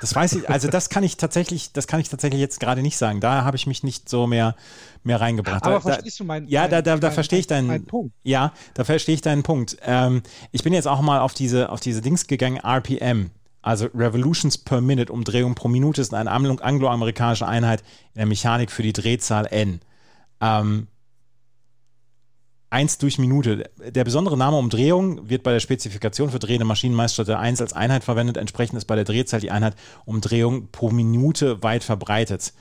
Das 0.01 0.15
weiß 0.15 0.33
ich, 0.35 0.49
also 0.49 0.69
das 0.69 0.89
kann 0.89 1.03
ich 1.03 1.17
tatsächlich, 1.19 1.73
das 1.73 1.87
kann 1.87 2.01
ich 2.01 2.09
tatsächlich 2.09 2.41
jetzt 2.41 2.59
gerade 2.59 2.81
nicht 2.81 2.97
sagen. 2.97 3.21
Da 3.21 3.45
habe 3.45 3.57
ich 3.57 3.67
mich 3.67 3.83
nicht 3.83 4.09
so 4.09 4.27
mehr, 4.27 4.57
mehr 5.03 5.21
reingebracht. 5.21 5.63
Aber 5.65 5.75
da, 5.75 5.81
verstehst 5.81 6.21
du 6.21 6.25
meinen 6.25 6.49
Ja, 6.49 6.63
mein, 6.63 6.71
da, 6.71 6.83
da, 6.83 6.97
da 6.97 7.09
mein, 7.09 7.15
verstehe 7.15 7.39
ich 7.39 7.47
deinen 7.47 7.67
mein 7.67 7.85
Punkt. 7.85 8.15
Ja, 8.23 8.53
da 8.73 8.85
verstehe 8.85 9.15
ich 9.15 9.21
deinen 9.21 9.43
Punkt. 9.43 9.77
Ähm, 9.83 10.23
ich 10.53 10.63
bin 10.63 10.73
jetzt 10.73 10.89
auch 10.89 11.03
mal 11.03 11.21
auf 11.21 11.35
diese, 11.35 11.71
auf 11.71 11.81
diese 11.81 12.01
Dings 12.01 12.27
gegangen, 12.27 12.57
RPM. 12.57 13.31
Also 13.61 13.87
Revolutions 13.95 14.59
per 14.59 14.81
Minute, 14.81 15.13
Umdrehung 15.13 15.55
pro 15.55 15.69
Minute 15.69 16.01
ist 16.01 16.13
eine 16.13 16.31
angloamerikanische 16.31 17.47
Einheit 17.47 17.81
in 18.15 18.19
der 18.19 18.27
Mechanik 18.27 18.71
für 18.71 18.83
die 18.83 18.93
Drehzahl 18.93 19.47
N. 19.47 19.81
Ähm, 20.41 20.89
1 22.75 22.99
durch 22.99 23.19
Minute. 23.19 23.71
Der 23.79 24.03
besondere 24.03 24.37
Name 24.37 24.59
Umdrehung 24.59 25.29
wird 25.31 25.45
bei 25.45 25.53
der 25.53 25.61
Spezifikation 25.61 26.31
für 26.31 26.41
drehende 26.41 26.65
Maschinen 26.65 26.97
meist 26.97 27.15
statt 27.15 27.29
der 27.29 27.39
1 27.39 27.61
als 27.61 27.73
Einheit 27.73 28.03
verwendet. 28.03 28.37
Entsprechend 28.37 28.77
ist 28.77 28.87
bei 28.87 28.97
der 28.97 29.05
Drehzahl 29.05 29.39
die 29.39 29.53
Einheit 29.53 29.77
Umdrehung 30.05 30.69
pro 30.73 30.91
Minute 30.91 31.63
weit 31.63 31.85
verbreitet. 31.85 32.53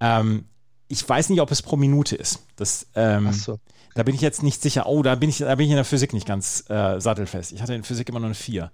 Ähm, 0.00 0.46
ich 0.88 1.08
weiß 1.08 1.28
nicht, 1.28 1.40
ob 1.40 1.52
es 1.52 1.62
pro 1.62 1.76
Minute 1.76 2.16
ist. 2.16 2.40
Das, 2.56 2.88
ähm, 2.96 3.32
so. 3.32 3.60
Da 3.94 4.02
bin 4.02 4.16
ich 4.16 4.20
jetzt 4.20 4.42
nicht 4.42 4.60
sicher. 4.60 4.86
Oh, 4.86 5.04
da 5.04 5.14
bin 5.14 5.30
ich, 5.30 5.38
da 5.38 5.54
bin 5.54 5.66
ich 5.66 5.70
in 5.70 5.76
der 5.76 5.84
Physik 5.84 6.12
nicht 6.14 6.26
ganz 6.26 6.64
äh, 6.68 7.00
sattelfest. 7.00 7.52
Ich 7.52 7.62
hatte 7.62 7.74
in 7.74 7.84
Physik 7.84 8.08
immer 8.08 8.18
nur 8.18 8.26
eine 8.26 8.34
4. 8.34 8.72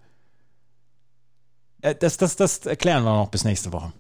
Äh, 1.82 1.94
das, 1.94 2.16
das, 2.16 2.37
das 2.37 2.64
erklären 2.64 3.04
wir 3.04 3.12
noch 3.12 3.28
bis 3.28 3.44
nächste 3.44 3.70
Woche. 3.70 3.92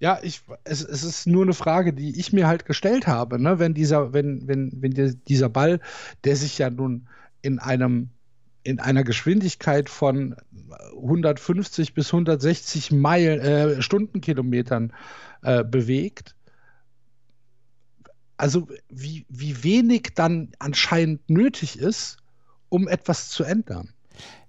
Ja, 0.00 0.20
ich, 0.22 0.42
es, 0.64 0.82
es 0.82 1.02
ist 1.02 1.26
nur 1.26 1.42
eine 1.42 1.54
Frage, 1.54 1.92
die 1.92 2.18
ich 2.18 2.32
mir 2.32 2.46
halt 2.46 2.64
gestellt 2.66 3.06
habe, 3.06 3.40
ne? 3.40 3.58
Wenn 3.58 3.74
dieser, 3.74 4.12
wenn, 4.12 4.46
wenn, 4.46 4.70
wenn 4.76 5.20
dieser 5.26 5.48
Ball, 5.48 5.80
der 6.24 6.36
sich 6.36 6.58
ja 6.58 6.70
nun 6.70 7.08
in 7.42 7.58
einem, 7.58 8.10
in 8.62 8.78
einer 8.78 9.02
Geschwindigkeit 9.02 9.88
von 9.88 10.36
150 10.94 11.94
bis 11.94 12.08
160 12.12 12.92
Meilen, 12.92 13.40
äh, 13.40 13.82
Stundenkilometern 13.82 14.92
äh, 15.42 15.64
bewegt, 15.64 16.36
also 18.36 18.68
wie, 18.88 19.26
wie 19.28 19.64
wenig 19.64 20.10
dann 20.14 20.52
anscheinend 20.60 21.28
nötig 21.28 21.76
ist, 21.78 22.18
um 22.68 22.86
etwas 22.86 23.30
zu 23.30 23.42
ändern. 23.42 23.88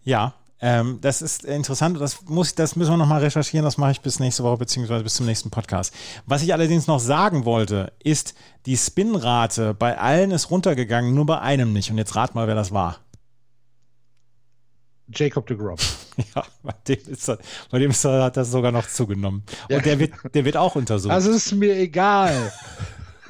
Ja, 0.03 0.35
ähm, 0.61 0.99
das 1.01 1.21
ist 1.21 1.45
interessant, 1.45 1.99
das, 2.01 2.25
muss, 2.25 2.53
das 2.53 2.75
müssen 2.75 2.91
wir 2.91 2.97
nochmal 2.97 3.21
recherchieren, 3.21 3.63
das 3.63 3.77
mache 3.77 3.91
ich 3.91 4.01
bis 4.01 4.19
nächste 4.19 4.43
Woche 4.43 4.57
beziehungsweise 4.57 5.03
bis 5.03 5.15
zum 5.15 5.25
nächsten 5.25 5.49
Podcast. 5.49 5.93
Was 6.25 6.41
ich 6.43 6.53
allerdings 6.53 6.85
noch 6.87 6.99
sagen 6.99 7.45
wollte, 7.45 7.93
ist, 8.03 8.33
die 8.65 8.75
Spinrate 8.75 9.73
bei 9.73 9.97
allen 9.97 10.31
ist 10.31 10.51
runtergegangen, 10.51 11.13
nur 11.13 11.25
bei 11.25 11.39
einem 11.39 11.71
nicht. 11.71 11.91
Und 11.91 11.97
jetzt 11.97 12.15
rat 12.15 12.35
mal, 12.35 12.47
wer 12.47 12.55
das 12.55 12.73
war. 12.73 12.97
Jacob 15.13 15.47
de 15.47 15.57
Grom. 15.57 15.77
Ja, 16.35 16.43
bei 16.63 16.73
dem, 16.85 16.99
ist 17.07 17.29
er, 17.29 17.39
bei 17.71 17.79
dem 17.79 17.91
ist 17.91 18.03
er, 18.03 18.23
hat 18.23 18.35
das 18.35 18.51
sogar 18.51 18.73
noch 18.73 18.85
zugenommen. 18.85 19.45
Und 19.69 19.75
ja. 19.75 19.79
der, 19.79 19.99
wird, 19.99 20.11
der 20.33 20.43
wird 20.43 20.57
auch 20.57 20.75
untersucht. 20.75 21.13
Das 21.13 21.25
ist 21.25 21.53
mir 21.53 21.77
egal. 21.77 22.51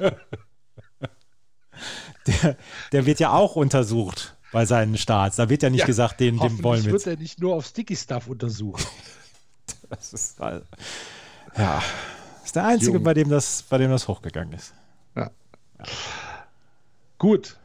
der, 2.26 2.56
der 2.90 3.06
wird 3.06 3.20
ja 3.20 3.32
auch 3.32 3.54
untersucht 3.54 4.36
bei 4.52 4.66
seinen 4.66 4.96
Starts. 4.96 5.36
Da 5.36 5.48
wird 5.48 5.62
ja 5.62 5.70
nicht 5.70 5.80
ja, 5.80 5.86
gesagt, 5.86 6.20
den, 6.20 6.38
den 6.38 6.62
wollen 6.62 6.84
wir. 6.84 6.92
wird 6.92 7.06
er 7.06 7.16
nicht 7.16 7.40
nur 7.40 7.54
auf 7.54 7.66
Sticky 7.66 7.96
Stuff 7.96 8.26
untersucht. 8.26 8.86
das 9.88 10.12
ist 10.12 10.40
halt, 10.40 10.64
ja, 11.56 11.82
ist 12.44 12.56
der 12.56 12.66
einzige, 12.66 13.00
bei 13.00 13.14
dem 13.14 13.28
das, 13.28 13.62
bei 13.68 13.78
dem 13.78 13.90
das 13.90 14.08
hochgegangen 14.08 14.54
ist. 14.54 14.74
Ja. 15.14 15.30
ja. 15.78 15.84
Gut. 17.18 17.56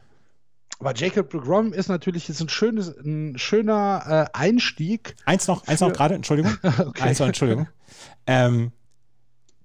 Aber 0.78 0.94
Jacob 0.94 1.30
Grom 1.30 1.72
ist 1.72 1.88
natürlich 1.88 2.28
jetzt 2.28 2.40
ein, 2.40 2.50
schönes, 2.50 2.88
ein 2.88 3.38
schöner 3.38 4.28
äh, 4.34 4.36
Einstieg. 4.38 5.16
Eins 5.24 5.46
noch, 5.46 5.66
eins 5.66 5.80
noch 5.80 5.92
gerade, 5.92 6.14
Entschuldigung. 6.14 6.56
okay. 6.62 7.02
Eins 7.02 7.18
noch, 7.18 7.26
Entschuldigung. 7.26 7.66
Ähm, 8.26 8.72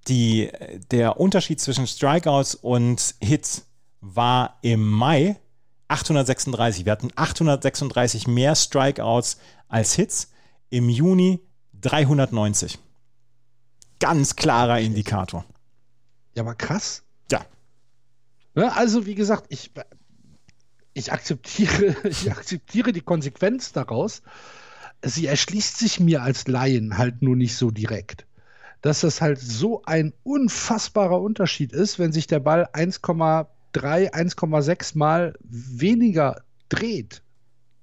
die, 0.07 0.49
der 0.89 1.19
Unterschied 1.19 1.59
zwischen 1.59 1.85
Strikeouts 1.85 2.55
und 2.55 3.15
Hits 3.21 3.67
war 3.99 4.57
im 4.61 4.89
Mai 4.89 5.35
836. 5.91 6.85
Wir 6.85 6.91
hatten 6.93 7.11
836 7.15 8.27
mehr 8.27 8.55
Strikeouts 8.55 9.37
als 9.67 9.93
Hits. 9.93 10.31
Im 10.69 10.87
Juni 10.87 11.41
390. 11.81 12.79
Ganz 13.99 14.37
klarer 14.37 14.79
Indikator. 14.79 15.43
Ja, 16.33 16.43
aber 16.43 16.55
krass. 16.55 17.03
Ja. 17.29 17.45
Ne, 18.55 18.73
also, 18.73 19.05
wie 19.05 19.15
gesagt, 19.15 19.45
ich, 19.49 19.71
ich, 20.93 21.11
akzeptiere, 21.11 21.97
ich 22.07 22.31
akzeptiere 22.31 22.93
die 22.93 23.01
Konsequenz 23.01 23.73
daraus. 23.73 24.21
Sie 25.03 25.25
erschließt 25.25 25.77
sich 25.77 25.99
mir 25.99 26.21
als 26.23 26.47
Laien 26.47 26.97
halt 26.97 27.21
nur 27.21 27.35
nicht 27.35 27.57
so 27.57 27.69
direkt. 27.69 28.25
Dass 28.81 29.01
das 29.01 29.19
halt 29.19 29.39
so 29.39 29.83
ein 29.83 30.13
unfassbarer 30.23 31.19
Unterschied 31.19 31.73
ist, 31.73 31.99
wenn 31.99 32.13
sich 32.13 32.27
der 32.27 32.39
Ball 32.39 32.69
1,5 32.73 33.47
1,3, 33.73 34.13
1,6 34.13 34.97
Mal 34.97 35.33
weniger 35.43 36.43
dreht 36.69 37.21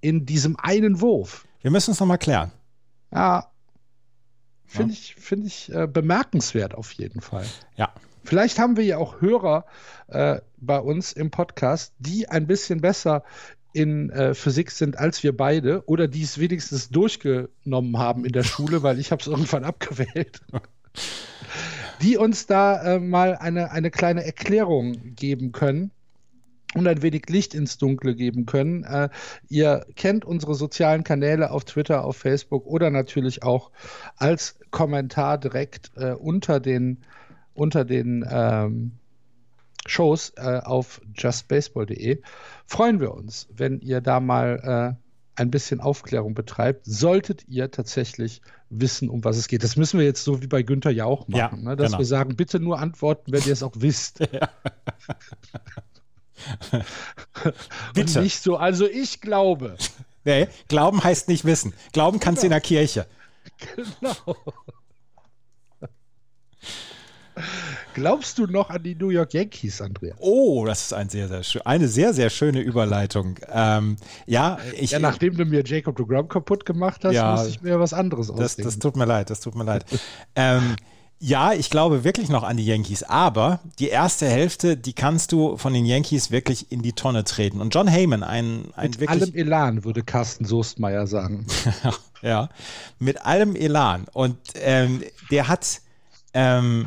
in 0.00 0.26
diesem 0.26 0.56
einen 0.56 1.00
Wurf. 1.00 1.46
Wir 1.60 1.70
müssen 1.70 1.90
es 1.90 2.00
nochmal 2.00 2.18
klären. 2.18 2.52
Ja. 3.12 3.50
Finde 4.66 4.92
ja. 4.92 4.98
ich, 5.00 5.14
find 5.14 5.46
ich 5.46 5.72
äh, 5.72 5.86
bemerkenswert 5.86 6.74
auf 6.74 6.92
jeden 6.92 7.20
Fall. 7.20 7.46
Ja. 7.76 7.92
Vielleicht 8.24 8.58
haben 8.58 8.76
wir 8.76 8.84
ja 8.84 8.98
auch 8.98 9.22
Hörer 9.22 9.64
äh, 10.08 10.40
bei 10.58 10.78
uns 10.78 11.12
im 11.14 11.30
Podcast, 11.30 11.94
die 11.98 12.28
ein 12.28 12.46
bisschen 12.46 12.80
besser 12.80 13.24
in 13.72 14.10
äh, 14.10 14.34
Physik 14.34 14.70
sind 14.70 14.98
als 14.98 15.22
wir 15.22 15.36
beide 15.36 15.82
oder 15.86 16.08
die 16.08 16.22
es 16.22 16.38
wenigstens 16.38 16.90
durchgenommen 16.90 17.98
haben 17.98 18.24
in 18.24 18.32
der 18.32 18.42
Schule, 18.42 18.82
weil 18.82 18.98
ich 18.98 19.10
habe 19.10 19.20
es 19.20 19.26
irgendwann 19.28 19.64
abgewählt. 19.64 20.40
die 22.00 22.16
uns 22.16 22.46
da 22.46 22.96
äh, 22.96 23.00
mal 23.00 23.36
eine, 23.36 23.70
eine 23.70 23.90
kleine 23.90 24.24
Erklärung 24.24 25.14
geben 25.14 25.52
können 25.52 25.90
und 26.74 26.86
ein 26.86 27.02
wenig 27.02 27.28
Licht 27.28 27.54
ins 27.54 27.78
Dunkle 27.78 28.14
geben 28.14 28.46
können. 28.46 28.84
Äh, 28.84 29.08
ihr 29.48 29.86
kennt 29.96 30.24
unsere 30.24 30.54
sozialen 30.54 31.04
Kanäle 31.04 31.50
auf 31.50 31.64
Twitter, 31.64 32.04
auf 32.04 32.16
Facebook 32.16 32.66
oder 32.66 32.90
natürlich 32.90 33.42
auch 33.42 33.70
als 34.16 34.58
Kommentar 34.70 35.38
direkt 35.38 35.90
äh, 35.96 36.12
unter 36.12 36.60
den, 36.60 36.98
unter 37.54 37.84
den 37.84 38.26
ähm, 38.30 38.92
Shows 39.86 40.32
äh, 40.36 40.60
auf 40.62 41.00
justbaseball.de. 41.14 42.20
Freuen 42.66 43.00
wir 43.00 43.14
uns, 43.14 43.48
wenn 43.54 43.80
ihr 43.80 44.00
da 44.00 44.20
mal 44.20 44.96
äh, 44.98 45.40
ein 45.40 45.50
bisschen 45.50 45.80
Aufklärung 45.80 46.34
betreibt, 46.34 46.84
solltet 46.84 47.48
ihr 47.48 47.70
tatsächlich 47.70 48.42
wissen, 48.70 49.08
um 49.08 49.24
was 49.24 49.36
es 49.36 49.48
geht. 49.48 49.64
Das 49.64 49.76
müssen 49.76 49.98
wir 49.98 50.06
jetzt 50.06 50.24
so 50.24 50.42
wie 50.42 50.46
bei 50.46 50.62
Günther 50.62 50.90
ja 50.90 51.04
auch 51.04 51.28
machen, 51.28 51.62
ja, 51.62 51.70
ne? 51.70 51.76
dass 51.76 51.88
genau. 51.88 51.98
wir 51.98 52.06
sagen, 52.06 52.36
bitte 52.36 52.60
nur 52.60 52.78
antworten, 52.78 53.32
wenn 53.32 53.42
ihr 53.44 53.52
es 53.52 53.62
auch 53.62 53.74
wisst. 53.76 54.20
Ja. 56.70 56.84
bitte. 57.94 58.18
Und 58.18 58.22
nicht 58.22 58.40
so, 58.40 58.56
also 58.56 58.86
ich 58.86 59.20
glaube. 59.20 59.76
Nee, 60.24 60.46
glauben 60.68 61.02
heißt 61.02 61.26
nicht 61.26 61.44
wissen. 61.44 61.74
Glauben 61.92 62.20
kannst 62.20 62.44
du 62.44 62.46
genau. 62.46 62.56
in 62.56 62.60
der 62.60 62.68
Kirche. 62.68 63.06
Genau. 64.00 64.36
Glaubst 67.98 68.38
du 68.38 68.46
noch 68.46 68.70
an 68.70 68.82
die 68.82 68.94
New 68.94 69.08
York 69.08 69.34
Yankees, 69.34 69.80
Andrea? 69.80 70.14
Oh, 70.18 70.64
das 70.64 70.82
ist 70.82 70.92
ein 70.92 71.08
sehr, 71.08 71.28
sehr 71.28 71.66
eine 71.66 71.88
sehr, 71.88 72.14
sehr 72.14 72.30
schöne 72.30 72.60
Überleitung. 72.60 73.38
Ähm, 73.52 73.96
ja, 74.26 74.58
ich, 74.78 74.92
ja, 74.92 74.98
nachdem 74.98 75.36
du 75.36 75.44
mir 75.44 75.64
Jacob 75.64 75.96
de 75.96 76.06
Grom 76.06 76.28
kaputt 76.28 76.64
gemacht 76.64 77.04
hast, 77.04 77.14
ja, 77.14 77.34
muss 77.34 77.48
ich 77.48 77.60
mir 77.60 77.80
was 77.80 77.92
anderes 77.92 78.28
das, 78.28 78.36
ausdenken. 78.36 78.70
Das 78.70 78.78
tut 78.78 78.96
mir 78.96 79.04
leid, 79.04 79.30
das 79.30 79.40
tut 79.40 79.54
mir 79.56 79.64
leid. 79.64 79.84
ähm, 80.36 80.76
ja, 81.20 81.52
ich 81.52 81.70
glaube 81.70 82.04
wirklich 82.04 82.28
noch 82.28 82.44
an 82.44 82.56
die 82.56 82.64
Yankees, 82.64 83.02
aber 83.02 83.58
die 83.80 83.88
erste 83.88 84.28
Hälfte, 84.28 84.76
die 84.76 84.92
kannst 84.92 85.32
du 85.32 85.56
von 85.56 85.74
den 85.74 85.84
Yankees 85.84 86.30
wirklich 86.30 86.70
in 86.70 86.82
die 86.82 86.92
Tonne 86.92 87.24
treten. 87.24 87.60
Und 87.60 87.74
John 87.74 87.88
Heyman, 87.88 88.22
ein, 88.22 88.66
ein 88.76 88.90
mit 88.90 89.00
wirklich. 89.00 89.22
allem 89.22 89.34
Elan, 89.34 89.84
würde 89.84 90.04
Carsten 90.04 90.44
Soestmeier 90.44 91.08
sagen. 91.08 91.46
ja, 92.22 92.48
mit 93.00 93.26
allem 93.26 93.56
Elan. 93.56 94.06
Und 94.12 94.38
ähm, 94.54 95.02
der 95.32 95.48
hat 95.48 95.80
ähm, 96.34 96.86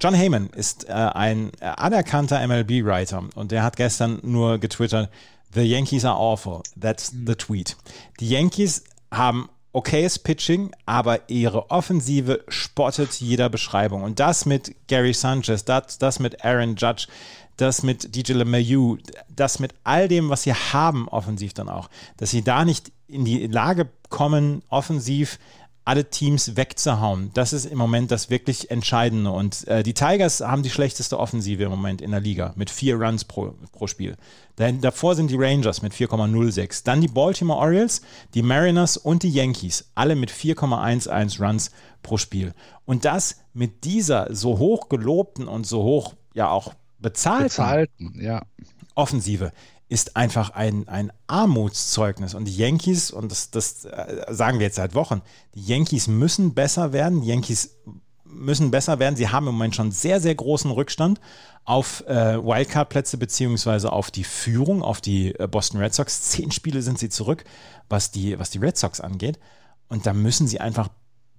John 0.00 0.14
Heyman 0.14 0.50
ist 0.50 0.88
äh, 0.88 0.92
ein 0.92 1.52
anerkannter 1.60 2.44
MLB-Writer 2.46 3.24
und 3.34 3.52
der 3.52 3.62
hat 3.62 3.76
gestern 3.76 4.18
nur 4.22 4.58
getwittert, 4.58 5.10
The 5.54 5.62
Yankees 5.62 6.04
are 6.04 6.16
awful. 6.16 6.62
That's 6.80 7.12
the 7.26 7.36
tweet. 7.36 7.76
Die 8.18 8.28
Yankees 8.28 8.82
haben 9.12 9.48
okayes 9.72 10.18
Pitching, 10.18 10.72
aber 10.84 11.28
ihre 11.28 11.70
Offensive 11.70 12.44
spottet 12.48 13.14
jeder 13.20 13.48
Beschreibung. 13.48 14.02
Und 14.02 14.18
das 14.18 14.46
mit 14.46 14.74
Gary 14.88 15.12
Sanchez, 15.12 15.64
das, 15.64 15.98
das 15.98 16.18
mit 16.18 16.44
Aaron 16.44 16.74
Judge, 16.76 17.06
dass 17.56 17.84
mit 17.84 18.16
DJ 18.16 18.32
LeMayu, 18.32 18.98
dass 19.28 19.60
mit 19.60 19.74
all 19.84 20.08
dem, 20.08 20.28
was 20.28 20.42
sie 20.42 20.54
haben 20.54 21.08
offensiv 21.08 21.54
dann 21.54 21.68
auch, 21.68 21.88
dass 22.16 22.30
sie 22.30 22.42
da 22.42 22.64
nicht 22.64 22.90
in 23.06 23.24
die 23.24 23.46
Lage 23.46 23.88
kommen, 24.08 24.62
offensiv 24.70 25.38
alle 25.84 26.08
Teams 26.08 26.56
wegzuhauen. 26.56 27.30
Das 27.34 27.52
ist 27.52 27.66
im 27.66 27.76
Moment 27.76 28.10
das 28.10 28.30
wirklich 28.30 28.70
Entscheidende. 28.70 29.30
Und 29.30 29.68
äh, 29.68 29.82
die 29.82 29.92
Tigers 29.92 30.40
haben 30.40 30.62
die 30.62 30.70
schlechteste 30.70 31.18
Offensive 31.18 31.62
im 31.62 31.70
Moment 31.70 32.00
in 32.00 32.10
der 32.12 32.20
Liga 32.20 32.52
mit 32.56 32.70
vier 32.70 32.96
Runs 32.96 33.24
pro, 33.24 33.54
pro 33.72 33.86
Spiel. 33.86 34.16
Dann, 34.56 34.80
davor 34.80 35.14
sind 35.14 35.30
die 35.30 35.36
Rangers 35.36 35.82
mit 35.82 35.92
4,06. 35.92 36.84
Dann 36.84 37.00
die 37.00 37.08
Baltimore 37.08 37.58
Orioles, 37.58 38.00
die 38.32 38.42
Mariners 38.42 38.96
und 38.96 39.22
die 39.22 39.30
Yankees, 39.30 39.90
alle 39.94 40.16
mit 40.16 40.30
4,11 40.30 41.44
Runs 41.44 41.70
pro 42.02 42.16
Spiel. 42.16 42.54
Und 42.86 43.04
das 43.04 43.40
mit 43.52 43.84
dieser 43.84 44.34
so 44.34 44.58
hoch 44.58 44.88
gelobten 44.88 45.48
und 45.48 45.66
so 45.66 45.82
hoch 45.82 46.14
ja 46.34 46.48
auch 46.48 46.74
bezahlten, 46.98 47.48
bezahlten 47.48 48.20
ja. 48.20 48.42
Offensive 48.94 49.52
ist 49.88 50.16
einfach 50.16 50.50
ein, 50.50 50.88
ein 50.88 51.12
Armutszeugnis. 51.26 52.34
Und 52.34 52.46
die 52.46 52.56
Yankees, 52.56 53.10
und 53.10 53.30
das, 53.30 53.50
das 53.50 53.84
äh, 53.84 54.26
sagen 54.30 54.58
wir 54.58 54.66
jetzt 54.66 54.76
seit 54.76 54.94
Wochen, 54.94 55.22
die 55.54 55.64
Yankees 55.64 56.08
müssen 56.08 56.54
besser 56.54 56.92
werden. 56.92 57.20
Die 57.20 57.28
Yankees 57.28 57.76
müssen 58.24 58.70
besser 58.70 58.98
werden. 58.98 59.16
Sie 59.16 59.28
haben 59.28 59.46
im 59.46 59.54
Moment 59.54 59.76
schon 59.76 59.92
sehr, 59.92 60.20
sehr 60.20 60.34
großen 60.34 60.70
Rückstand 60.70 61.20
auf 61.64 62.02
äh, 62.06 62.36
Wildcard-Plätze 62.42 63.16
beziehungsweise 63.16 63.92
auf 63.92 64.10
die 64.10 64.24
Führung, 64.24 64.82
auf 64.82 65.00
die 65.00 65.34
äh, 65.34 65.46
Boston 65.46 65.80
Red 65.80 65.94
Sox. 65.94 66.22
Zehn 66.22 66.50
Spiele 66.50 66.82
sind 66.82 66.98
sie 66.98 67.08
zurück, 67.08 67.44
was 67.88 68.10
die, 68.10 68.38
was 68.38 68.50
die 68.50 68.58
Red 68.58 68.76
Sox 68.76 69.00
angeht. 69.00 69.38
Und 69.88 70.06
da 70.06 70.12
müssen 70.12 70.46
sie 70.48 70.60
einfach 70.60 70.88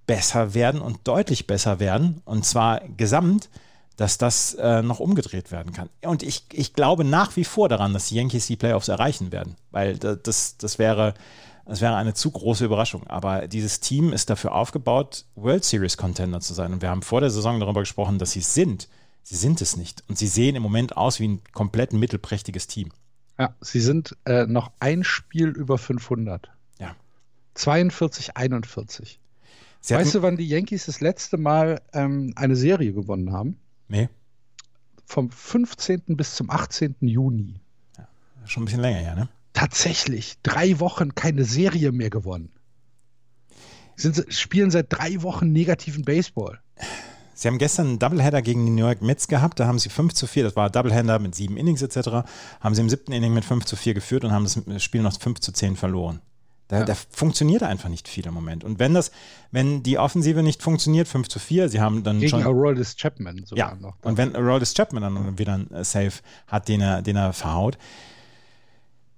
besser 0.06 0.54
werden 0.54 0.80
und 0.80 1.00
deutlich 1.04 1.46
besser 1.46 1.80
werden. 1.80 2.22
Und 2.24 2.44
zwar 2.44 2.80
gesamt 2.96 3.50
dass 3.96 4.18
das 4.18 4.54
äh, 4.54 4.82
noch 4.82 5.00
umgedreht 5.00 5.50
werden 5.50 5.72
kann. 5.72 5.88
Und 6.02 6.22
ich, 6.22 6.44
ich 6.52 6.74
glaube 6.74 7.04
nach 7.04 7.36
wie 7.36 7.44
vor 7.44 7.68
daran, 7.68 7.94
dass 7.94 8.08
die 8.08 8.16
Yankees 8.16 8.46
die 8.46 8.56
Playoffs 8.56 8.88
erreichen 8.88 9.32
werden, 9.32 9.56
weil 9.70 9.96
das, 9.96 10.58
das, 10.58 10.78
wäre, 10.78 11.14
das 11.64 11.80
wäre 11.80 11.96
eine 11.96 12.12
zu 12.12 12.30
große 12.30 12.64
Überraschung. 12.64 13.06
Aber 13.06 13.48
dieses 13.48 13.80
Team 13.80 14.12
ist 14.12 14.28
dafür 14.28 14.54
aufgebaut, 14.54 15.24
World 15.34 15.64
Series 15.64 15.96
Contender 15.96 16.40
zu 16.40 16.52
sein. 16.52 16.74
Und 16.74 16.82
wir 16.82 16.90
haben 16.90 17.02
vor 17.02 17.22
der 17.22 17.30
Saison 17.30 17.58
darüber 17.58 17.80
gesprochen, 17.80 18.18
dass 18.18 18.32
sie 18.32 18.40
es 18.40 18.52
sind. 18.52 18.88
Sie 19.22 19.36
sind 19.36 19.62
es 19.62 19.76
nicht. 19.76 20.04
Und 20.08 20.18
sie 20.18 20.28
sehen 20.28 20.56
im 20.56 20.62
Moment 20.62 20.96
aus 20.96 21.18
wie 21.18 21.28
ein 21.28 21.40
komplett 21.52 21.92
mittelprächtiges 21.92 22.66
Team. 22.66 22.92
Ja, 23.38 23.54
sie 23.60 23.80
sind 23.80 24.16
äh, 24.24 24.46
noch 24.46 24.70
ein 24.78 25.04
Spiel 25.04 25.48
über 25.48 25.78
500. 25.78 26.50
Ja. 26.78 26.94
42, 27.54 28.36
41. 28.36 29.20
weißt 29.88 30.14
du, 30.14 30.22
wann 30.22 30.36
die 30.36 30.48
Yankees 30.48 30.86
das 30.86 31.00
letzte 31.00 31.38
Mal 31.38 31.80
ähm, 31.92 32.34
eine 32.36 32.56
Serie 32.56 32.92
gewonnen 32.92 33.32
haben? 33.32 33.58
Nee. 33.88 34.08
Vom 35.04 35.30
15. 35.30 36.02
bis 36.08 36.34
zum 36.34 36.50
18. 36.50 36.96
Juni. 37.00 37.60
Ja, 37.96 38.08
schon 38.44 38.62
ein 38.62 38.66
bisschen 38.66 38.80
länger 38.80 39.02
ja, 39.02 39.14
ne? 39.14 39.28
Tatsächlich. 39.52 40.36
Drei 40.42 40.80
Wochen 40.80 41.14
keine 41.14 41.44
Serie 41.44 41.92
mehr 41.92 42.10
gewonnen. 42.10 42.50
Sind, 43.94 44.26
spielen 44.28 44.70
seit 44.70 44.92
drei 44.92 45.22
Wochen 45.22 45.52
negativen 45.52 46.04
Baseball. 46.04 46.60
Sie 47.34 47.48
haben 47.48 47.58
gestern 47.58 47.86
einen 47.86 47.98
Doubleheader 47.98 48.42
gegen 48.42 48.64
die 48.64 48.72
New 48.72 48.84
York 48.84 49.02
Mets 49.02 49.28
gehabt, 49.28 49.60
da 49.60 49.66
haben 49.66 49.78
sie 49.78 49.90
5 49.90 50.14
zu 50.14 50.26
4, 50.26 50.44
das 50.44 50.56
war 50.56 50.70
Doubleheader 50.70 51.18
mit 51.18 51.34
sieben 51.34 51.58
Innings 51.58 51.82
etc., 51.82 52.26
haben 52.60 52.74
sie 52.74 52.80
im 52.80 52.88
siebten 52.88 53.12
Inning 53.12 53.34
mit 53.34 53.44
5 53.44 53.66
zu 53.66 53.76
4 53.76 53.92
geführt 53.92 54.24
und 54.24 54.32
haben 54.32 54.44
das 54.44 54.82
Spiel 54.82 55.02
noch 55.02 55.18
5 55.20 55.40
zu 55.40 55.52
10 55.52 55.76
verloren. 55.76 56.20
Da, 56.68 56.80
ja. 56.80 56.84
da, 56.84 56.94
funktioniert 56.94 57.62
einfach 57.62 57.88
nicht 57.88 58.08
viel 58.08 58.26
im 58.26 58.34
Moment. 58.34 58.64
Und 58.64 58.78
wenn 58.78 58.92
das, 58.92 59.12
wenn 59.52 59.82
die 59.82 59.98
Offensive 59.98 60.42
nicht 60.42 60.62
funktioniert, 60.62 61.06
5 61.06 61.28
zu 61.28 61.38
4, 61.38 61.68
sie 61.68 61.80
haben 61.80 62.02
dann 62.02 62.18
Gegen 62.18 62.30
schon. 62.30 62.42
Aroldis 62.42 62.96
Chapman 62.96 63.44
sogar 63.46 63.74
ja. 63.74 63.76
noch. 63.80 63.94
Und 64.02 64.16
wenn 64.18 64.34
Aroldis 64.34 64.74
Chapman 64.74 65.02
dann 65.02 65.38
wieder 65.38 65.54
ein 65.54 65.84
Safe 65.84 66.12
hat, 66.48 66.68
den 66.68 66.80
er, 66.80 67.02
den 67.02 67.16
er 67.16 67.32
verhaut, 67.32 67.78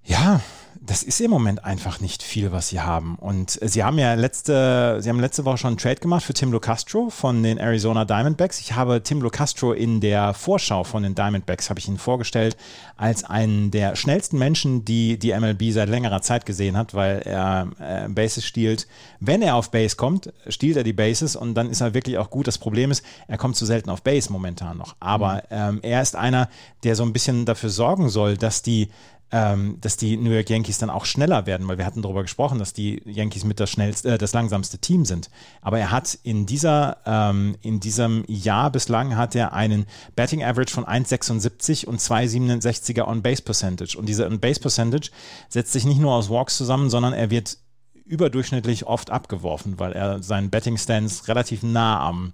ja, 0.04 0.40
das 0.80 1.02
ist 1.02 1.20
im 1.20 1.30
Moment 1.30 1.64
einfach 1.64 2.00
nicht 2.00 2.22
viel, 2.22 2.52
was 2.52 2.68
sie 2.68 2.80
haben. 2.80 3.16
Und 3.16 3.58
sie 3.62 3.82
haben 3.82 3.98
ja 3.98 4.14
letzte, 4.14 4.98
sie 5.00 5.08
haben 5.08 5.20
letzte 5.20 5.44
Woche 5.44 5.58
schon 5.58 5.68
einen 5.68 5.78
Trade 5.78 5.96
gemacht 5.96 6.24
für 6.24 6.34
Tim 6.34 6.52
Locastro 6.52 7.10
von 7.10 7.42
den 7.42 7.58
Arizona 7.58 8.04
Diamondbacks. 8.04 8.60
Ich 8.60 8.74
habe 8.74 9.02
Tim 9.02 9.20
Locastro 9.20 9.72
in 9.72 10.00
der 10.00 10.34
Vorschau 10.34 10.84
von 10.84 11.02
den 11.02 11.14
Diamondbacks, 11.14 11.70
habe 11.70 11.80
ich 11.80 11.88
ihn 11.88 11.98
vorgestellt, 11.98 12.56
als 12.96 13.24
einen 13.24 13.70
der 13.70 13.96
schnellsten 13.96 14.38
Menschen, 14.38 14.84
die 14.84 15.18
die 15.18 15.32
MLB 15.32 15.72
seit 15.72 15.88
längerer 15.88 16.22
Zeit 16.22 16.46
gesehen 16.46 16.76
hat, 16.76 16.94
weil 16.94 17.22
er 17.24 17.68
äh, 17.78 18.08
Bases 18.08 18.44
stiehlt. 18.44 18.86
Wenn 19.20 19.42
er 19.42 19.56
auf 19.56 19.70
Base 19.70 19.96
kommt, 19.96 20.32
stiehlt 20.48 20.76
er 20.76 20.84
die 20.84 20.92
Bases 20.92 21.36
und 21.36 21.54
dann 21.54 21.70
ist 21.70 21.80
er 21.80 21.94
wirklich 21.94 22.18
auch 22.18 22.30
gut. 22.30 22.46
Das 22.46 22.58
Problem 22.58 22.90
ist, 22.90 23.04
er 23.26 23.38
kommt 23.38 23.56
zu 23.56 23.66
selten 23.66 23.90
auf 23.90 24.02
Base 24.02 24.32
momentan 24.32 24.76
noch. 24.78 24.96
Aber 25.00 25.34
mhm. 25.34 25.40
ähm, 25.50 25.78
er 25.82 26.02
ist 26.02 26.16
einer, 26.16 26.48
der 26.84 26.94
so 26.94 27.02
ein 27.02 27.12
bisschen 27.12 27.46
dafür 27.46 27.70
sorgen 27.70 28.08
soll, 28.08 28.36
dass 28.36 28.62
die 28.62 28.88
ähm, 29.30 29.78
dass 29.80 29.96
die 29.96 30.16
New 30.16 30.30
York 30.30 30.48
Yankees 30.48 30.78
dann 30.78 30.88
auch 30.88 31.04
schneller 31.04 31.46
werden, 31.46 31.68
weil 31.68 31.76
wir 31.76 31.84
hatten 31.84 32.00
darüber 32.00 32.22
gesprochen, 32.22 32.58
dass 32.58 32.72
die 32.72 33.02
Yankees 33.04 33.44
mit 33.44 33.60
das 33.60 33.70
schnellste, 33.70 34.14
äh, 34.14 34.18
das 34.18 34.32
langsamste 34.32 34.78
Team 34.78 35.04
sind. 35.04 35.28
Aber 35.60 35.78
er 35.78 35.90
hat 35.90 36.18
in 36.22 36.46
dieser, 36.46 36.98
ähm, 37.04 37.56
in 37.60 37.80
diesem 37.80 38.24
Jahr 38.26 38.70
bislang 38.70 39.16
hat 39.16 39.34
er 39.34 39.52
einen 39.52 39.86
Batting 40.16 40.42
Average 40.42 40.72
von 40.72 40.84
1,76 40.84 41.84
und 41.86 42.00
2,67er 42.00 43.06
On-Base 43.06 43.42
Percentage. 43.42 43.98
Und 43.98 44.08
diese 44.08 44.26
On-Base 44.26 44.60
Percentage 44.60 45.10
setzt 45.48 45.72
sich 45.72 45.84
nicht 45.84 46.00
nur 46.00 46.14
aus 46.14 46.30
Walks 46.30 46.56
zusammen, 46.56 46.88
sondern 46.88 47.12
er 47.12 47.30
wird 47.30 47.58
überdurchschnittlich 48.06 48.86
oft 48.86 49.10
abgeworfen, 49.10 49.78
weil 49.78 49.92
er 49.92 50.22
seinen 50.22 50.48
Betting 50.48 50.78
Stance 50.78 51.28
relativ 51.28 51.62
nah 51.62 52.00
am, 52.00 52.32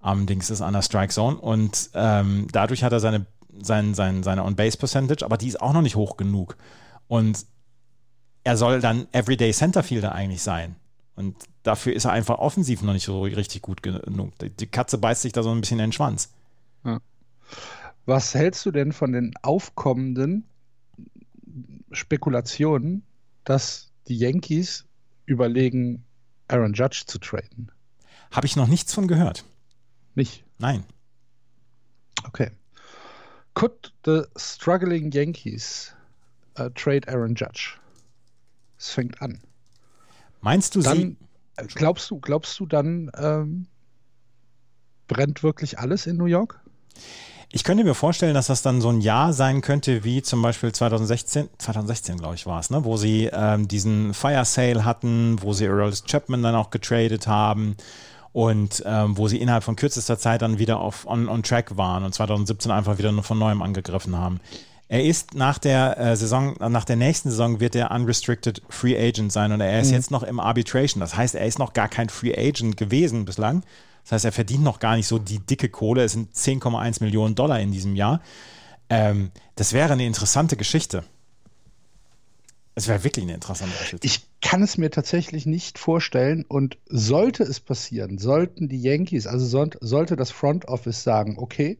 am 0.00 0.26
Dings 0.26 0.50
ist, 0.50 0.60
an 0.60 0.74
der 0.74 0.82
Strike 0.82 1.12
Zone. 1.12 1.36
Und 1.36 1.90
ähm, 1.94 2.48
dadurch 2.50 2.82
hat 2.82 2.92
er 2.92 2.98
seine 2.98 3.24
sein, 3.60 3.94
sein, 3.94 4.22
seine 4.22 4.44
On-Base-Percentage, 4.44 5.24
aber 5.24 5.36
die 5.36 5.48
ist 5.48 5.60
auch 5.60 5.72
noch 5.72 5.82
nicht 5.82 5.96
hoch 5.96 6.16
genug. 6.16 6.56
Und 7.08 7.46
er 8.44 8.56
soll 8.56 8.80
dann 8.80 9.06
Everyday 9.12 9.52
Centerfielder 9.52 10.12
eigentlich 10.12 10.42
sein. 10.42 10.76
Und 11.16 11.36
dafür 11.62 11.94
ist 11.94 12.04
er 12.04 12.12
einfach 12.12 12.38
offensiv 12.38 12.82
noch 12.82 12.92
nicht 12.92 13.04
so 13.04 13.22
richtig 13.22 13.62
gut 13.62 13.82
genug. 13.82 14.32
Die 14.40 14.66
Katze 14.66 14.98
beißt 14.98 15.22
sich 15.22 15.32
da 15.32 15.42
so 15.42 15.50
ein 15.50 15.60
bisschen 15.60 15.78
in 15.78 15.86
den 15.86 15.92
Schwanz. 15.92 16.32
Ja. 16.84 17.00
Was 18.04 18.34
hältst 18.34 18.66
du 18.66 18.70
denn 18.70 18.92
von 18.92 19.12
den 19.12 19.32
aufkommenden 19.42 20.44
Spekulationen, 21.92 23.02
dass 23.44 23.92
die 24.08 24.18
Yankees 24.18 24.84
überlegen, 25.24 26.04
Aaron 26.48 26.74
Judge 26.74 27.04
zu 27.06 27.18
traden? 27.18 27.70
Habe 28.30 28.46
ich 28.46 28.56
noch 28.56 28.66
nichts 28.66 28.92
von 28.92 29.06
gehört. 29.06 29.44
Nicht? 30.14 30.44
Nein. 30.58 30.84
Okay. 32.24 32.50
Could 33.54 33.92
the 34.04 34.24
struggling 34.36 35.12
Yankees 35.12 35.94
uh, 36.58 36.68
trade 36.74 37.08
Aaron 37.08 37.34
Judge? 37.34 37.78
Es 38.78 38.90
fängt 38.90 39.20
an. 39.22 39.40
Meinst 40.40 40.74
du 40.74 40.82
dann, 40.82 40.96
sie? 40.96 41.16
Äh, 41.56 41.66
glaubst 41.66 42.10
du, 42.10 42.18
glaubst 42.18 42.58
du 42.58 42.66
dann 42.66 43.10
ähm, 43.16 43.66
brennt 45.06 45.42
wirklich 45.42 45.78
alles 45.78 46.06
in 46.06 46.16
New 46.16 46.26
York? 46.26 46.60
Ich 47.50 47.62
könnte 47.62 47.84
mir 47.84 47.94
vorstellen, 47.94 48.34
dass 48.34 48.48
das 48.48 48.62
dann 48.62 48.80
so 48.80 48.88
ein 48.88 49.00
Jahr 49.00 49.32
sein 49.32 49.60
könnte, 49.60 50.02
wie 50.02 50.22
zum 50.22 50.42
Beispiel 50.42 50.72
2016, 50.72 51.48
2016 51.56 52.18
glaube 52.18 52.34
ich 52.34 52.46
war 52.46 52.58
es, 52.58 52.70
ne? 52.70 52.84
wo 52.84 52.96
sie 52.96 53.30
ähm, 53.32 53.68
diesen 53.68 54.12
Fire 54.12 54.44
Sale 54.44 54.84
hatten, 54.84 55.40
wo 55.40 55.52
sie 55.52 55.66
Earl 55.66 55.92
Chapman 55.92 56.42
dann 56.42 56.56
auch 56.56 56.70
getradet 56.70 57.28
haben 57.28 57.76
und 58.34 58.82
ähm, 58.84 59.16
wo 59.16 59.28
sie 59.28 59.38
innerhalb 59.38 59.62
von 59.62 59.76
kürzester 59.76 60.18
Zeit 60.18 60.42
dann 60.42 60.58
wieder 60.58 60.80
auf 60.80 61.06
on, 61.06 61.28
on 61.28 61.44
track 61.44 61.76
waren 61.76 62.02
und 62.02 62.12
2017 62.12 62.72
einfach 62.72 62.98
wieder 62.98 63.12
nur 63.12 63.22
von 63.22 63.38
neuem 63.38 63.62
angegriffen 63.62 64.18
haben. 64.18 64.40
Er 64.88 65.04
ist 65.04 65.34
nach 65.34 65.58
der 65.58 65.98
äh, 65.98 66.16
Saison, 66.16 66.56
nach 66.58 66.84
der 66.84 66.96
nächsten 66.96 67.30
Saison 67.30 67.60
wird 67.60 67.76
er 67.76 67.92
unrestricted 67.92 68.60
Free 68.68 68.98
Agent 68.98 69.30
sein 69.30 69.52
und 69.52 69.60
er 69.60 69.80
ist 69.80 69.88
mhm. 69.88 69.94
jetzt 69.94 70.10
noch 70.10 70.24
im 70.24 70.40
Arbitration. 70.40 71.00
Das 71.00 71.16
heißt, 71.16 71.36
er 71.36 71.46
ist 71.46 71.60
noch 71.60 71.74
gar 71.74 71.88
kein 71.88 72.08
Free 72.08 72.36
Agent 72.36 72.76
gewesen 72.76 73.24
bislang. 73.24 73.62
Das 74.02 74.12
heißt, 74.12 74.24
er 74.24 74.32
verdient 74.32 74.64
noch 74.64 74.80
gar 74.80 74.96
nicht 74.96 75.06
so 75.06 75.20
die 75.20 75.38
dicke 75.38 75.68
Kohle. 75.68 76.02
Es 76.02 76.12
sind 76.12 76.34
10,1 76.34 77.04
Millionen 77.04 77.36
Dollar 77.36 77.60
in 77.60 77.70
diesem 77.70 77.94
Jahr. 77.94 78.20
Ähm, 78.90 79.30
das 79.54 79.72
wäre 79.72 79.92
eine 79.92 80.06
interessante 80.06 80.56
Geschichte. 80.56 81.04
Es 82.76 82.88
wäre 82.88 83.04
wirklich 83.04 83.24
eine 83.24 83.34
interessante 83.34 83.76
Geschichte. 83.78 84.06
Ich 84.06 84.26
kann 84.40 84.62
es 84.62 84.76
mir 84.78 84.90
tatsächlich 84.90 85.46
nicht 85.46 85.78
vorstellen. 85.78 86.44
Und 86.46 86.78
sollte 86.86 87.44
es 87.44 87.60
passieren, 87.60 88.18
sollten 88.18 88.68
die 88.68 88.80
Yankees, 88.80 89.26
also 89.26 89.46
so, 89.46 89.70
sollte 89.80 90.16
das 90.16 90.30
Front 90.30 90.66
Office 90.66 91.02
sagen, 91.02 91.36
okay, 91.38 91.78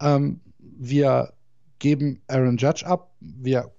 ähm, 0.00 0.40
wir 0.58 1.32
geben 1.78 2.22
Aaron 2.28 2.58
Judge 2.58 2.86
ab, 2.86 3.10
wir 3.20 3.72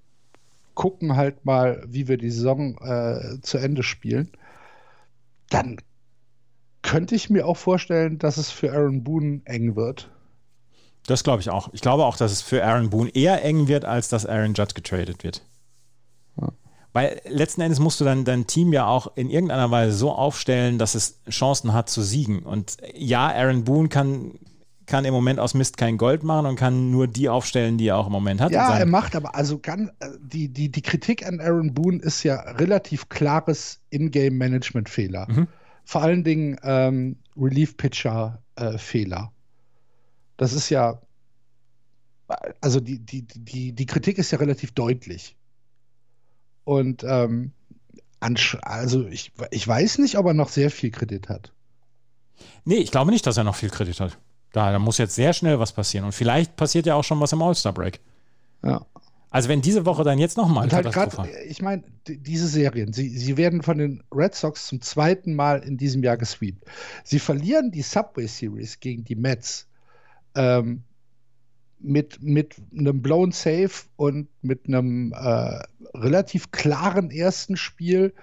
gucken 0.74 1.16
halt 1.16 1.46
mal, 1.46 1.84
wie 1.88 2.08
wir 2.08 2.18
die 2.18 2.32
Saison 2.32 2.78
äh, 2.80 3.40
zu 3.42 3.58
Ende 3.58 3.84
spielen, 3.84 4.32
dann 5.50 5.78
könnte 6.82 7.16
ich 7.16 7.30
mir 7.30 7.48
auch 7.48 7.58
vorstellen, 7.58 8.18
dass 8.18 8.38
es 8.38 8.50
für 8.50 8.74
Aaron 8.74 9.04
Boone 9.04 9.42
eng 9.46 9.76
wird. 9.76 10.10
Das 11.06 11.24
glaube 11.24 11.42
ich 11.42 11.50
auch. 11.50 11.70
Ich 11.74 11.82
glaube 11.82 12.06
auch, 12.06 12.18
dass 12.18 12.32
es 12.32 12.42
für 12.42 12.64
Aaron 12.64 12.90
Boone 12.90 13.10
eher 13.14 13.44
eng 13.44 13.68
wird, 13.68 13.86
als 13.86 14.10
dass 14.10 14.26
Aaron 14.26 14.54
Judge 14.54 14.74
getradet 14.74 15.24
wird. 15.24 15.44
Weil 16.94 17.20
letzten 17.28 17.62
Endes 17.62 17.80
musst 17.80 18.00
du 18.00 18.06
dann 18.06 18.24
dein 18.24 18.46
Team 18.46 18.72
ja 18.72 18.86
auch 18.86 19.18
in 19.18 19.32
irgendeiner 19.32 19.72
Weise 19.72 19.98
so 19.98 20.12
aufstellen, 20.12 20.78
dass 20.78 20.94
es 20.94 21.20
Chancen 21.28 21.74
hat 21.74 21.90
zu 21.90 22.04
siegen. 22.04 22.44
Und 22.44 22.78
ja, 22.94 23.28
Aaron 23.30 23.64
Boone 23.64 23.90
kann, 23.90 24.38
kann 24.86 25.04
im 25.04 25.14
Moment 25.14 25.40
aus 25.40 25.56
Mist 25.56 25.78
kein 25.78 25.98
Gold 25.98 26.24
machen 26.24 26.46
und 26.46 26.56
kann 26.56 26.92
nur 26.92 27.08
die 27.08 27.30
aufstellen, 27.30 27.80
die 27.80 27.88
er 27.88 27.98
auch 27.98 28.06
im 28.06 28.12
Moment 28.12 28.42
hat. 28.42 28.52
Ja, 28.52 28.78
er 28.78 28.86
macht 28.86 29.16
aber, 29.16 29.34
also 29.34 29.58
kann, 29.58 29.90
äh, 30.00 30.10
die, 30.22 30.50
die, 30.50 30.70
die 30.70 30.82
Kritik 30.84 31.26
an 31.26 31.42
Aaron 31.42 31.74
Boone 31.74 31.98
ist 31.98 32.22
ja 32.22 32.36
relativ 32.36 33.10
klares 33.10 33.80
Ingame-Management-Fehler. 33.90 35.28
Mhm. 35.32 35.48
Vor 35.86 36.04
allen 36.04 36.24
Dingen 36.24 36.60
ähm, 36.62 37.18
Relief-Pitcher-Fehler. 37.36 39.32
Das 40.38 40.54
ist 40.54 40.70
ja, 40.70 41.02
also 42.62 42.80
die, 42.80 43.00
die, 43.00 43.26
die, 43.26 43.74
die 43.74 43.86
Kritik 43.88 44.20
ist 44.20 44.30
ja 44.30 44.38
relativ 44.38 44.74
deutlich. 44.74 45.36
Und 46.64 47.04
ähm, 47.04 47.52
also 48.20 49.08
ich, 49.08 49.34
ich 49.52 49.68
weiß 49.68 49.98
nicht, 50.00 50.18
ob 50.18 50.26
er 50.28 50.34
noch 50.34 50.50
sehr 50.50 50.72
viel 50.72 50.92
Kredit 50.92 51.30
hat. 51.30 51.52
Nee, 52.66 52.76
ich 52.78 52.92
glaube 52.92 53.12
nicht, 53.12 53.28
dass 53.28 53.38
er 53.38 53.44
noch 53.44 53.56
viel 53.56 53.70
Kredit 53.70 54.00
hat. 54.00 54.18
Da, 54.54 54.72
da 54.72 54.80
muss 54.80 54.98
jetzt 54.98 55.16
sehr 55.16 55.34
schnell 55.34 55.60
was 55.60 55.74
passieren. 55.74 56.06
Und 56.06 56.14
vielleicht 56.14 56.56
passiert 56.56 56.86
ja 56.86 56.96
auch 56.96 57.04
schon 57.04 57.20
was 57.20 57.34
im 57.34 57.42
All-Star-Break. 57.42 58.00
Ja. 58.64 58.86
Also 59.30 59.50
wenn 59.50 59.62
diese 59.62 59.88
Woche 59.88 60.04
dann 60.04 60.20
jetzt 60.20 60.38
nochmal 60.38 60.72
halt 60.72 60.92
grad, 60.92 61.28
Ich 61.48 61.60
meine, 61.60 61.84
diese 62.08 62.48
Serien, 62.48 62.94
sie, 62.94 63.10
sie 63.10 63.36
werden 63.36 63.64
von 63.64 63.80
den 63.80 64.04
Red 64.14 64.36
Sox 64.36 64.68
zum 64.68 64.80
zweiten 64.80 65.34
Mal 65.34 65.64
in 65.64 65.76
diesem 65.76 66.04
Jahr 66.04 66.18
gesweept. 66.18 66.64
Sie 67.04 67.18
verlieren 67.18 67.72
die 67.72 67.82
Subway 67.82 68.28
Series 68.28 68.80
gegen 68.80 69.04
die 69.04 69.16
Mets 69.16 69.68
ähm, 70.36 70.84
mit, 71.84 72.22
mit 72.22 72.56
einem 72.72 73.02
blown 73.02 73.32
Safe 73.32 73.86
und 73.96 74.28
mit 74.42 74.68
einem 74.68 75.14
äh, 75.14 75.60
relativ 75.94 76.52
klaren 76.52 77.12
ersten 77.12 77.58
Spiel 77.58 78.14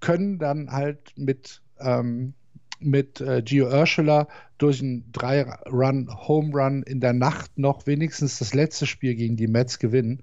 können 0.00 0.38
dann 0.38 0.70
halt 0.70 1.12
mit, 1.16 1.60
ähm, 1.80 2.34
mit 2.78 3.20
äh, 3.20 3.42
Gio 3.42 3.68
Urshela 3.68 4.28
durch 4.58 4.80
einen 4.80 5.10
Drei-Run-Home 5.12 6.52
Run 6.52 6.82
in 6.84 7.00
der 7.00 7.12
Nacht 7.12 7.58
noch 7.58 7.86
wenigstens 7.86 8.38
das 8.38 8.54
letzte 8.54 8.86
Spiel 8.86 9.14
gegen 9.14 9.36
die 9.36 9.48
Mets 9.48 9.78
gewinnen. 9.78 10.22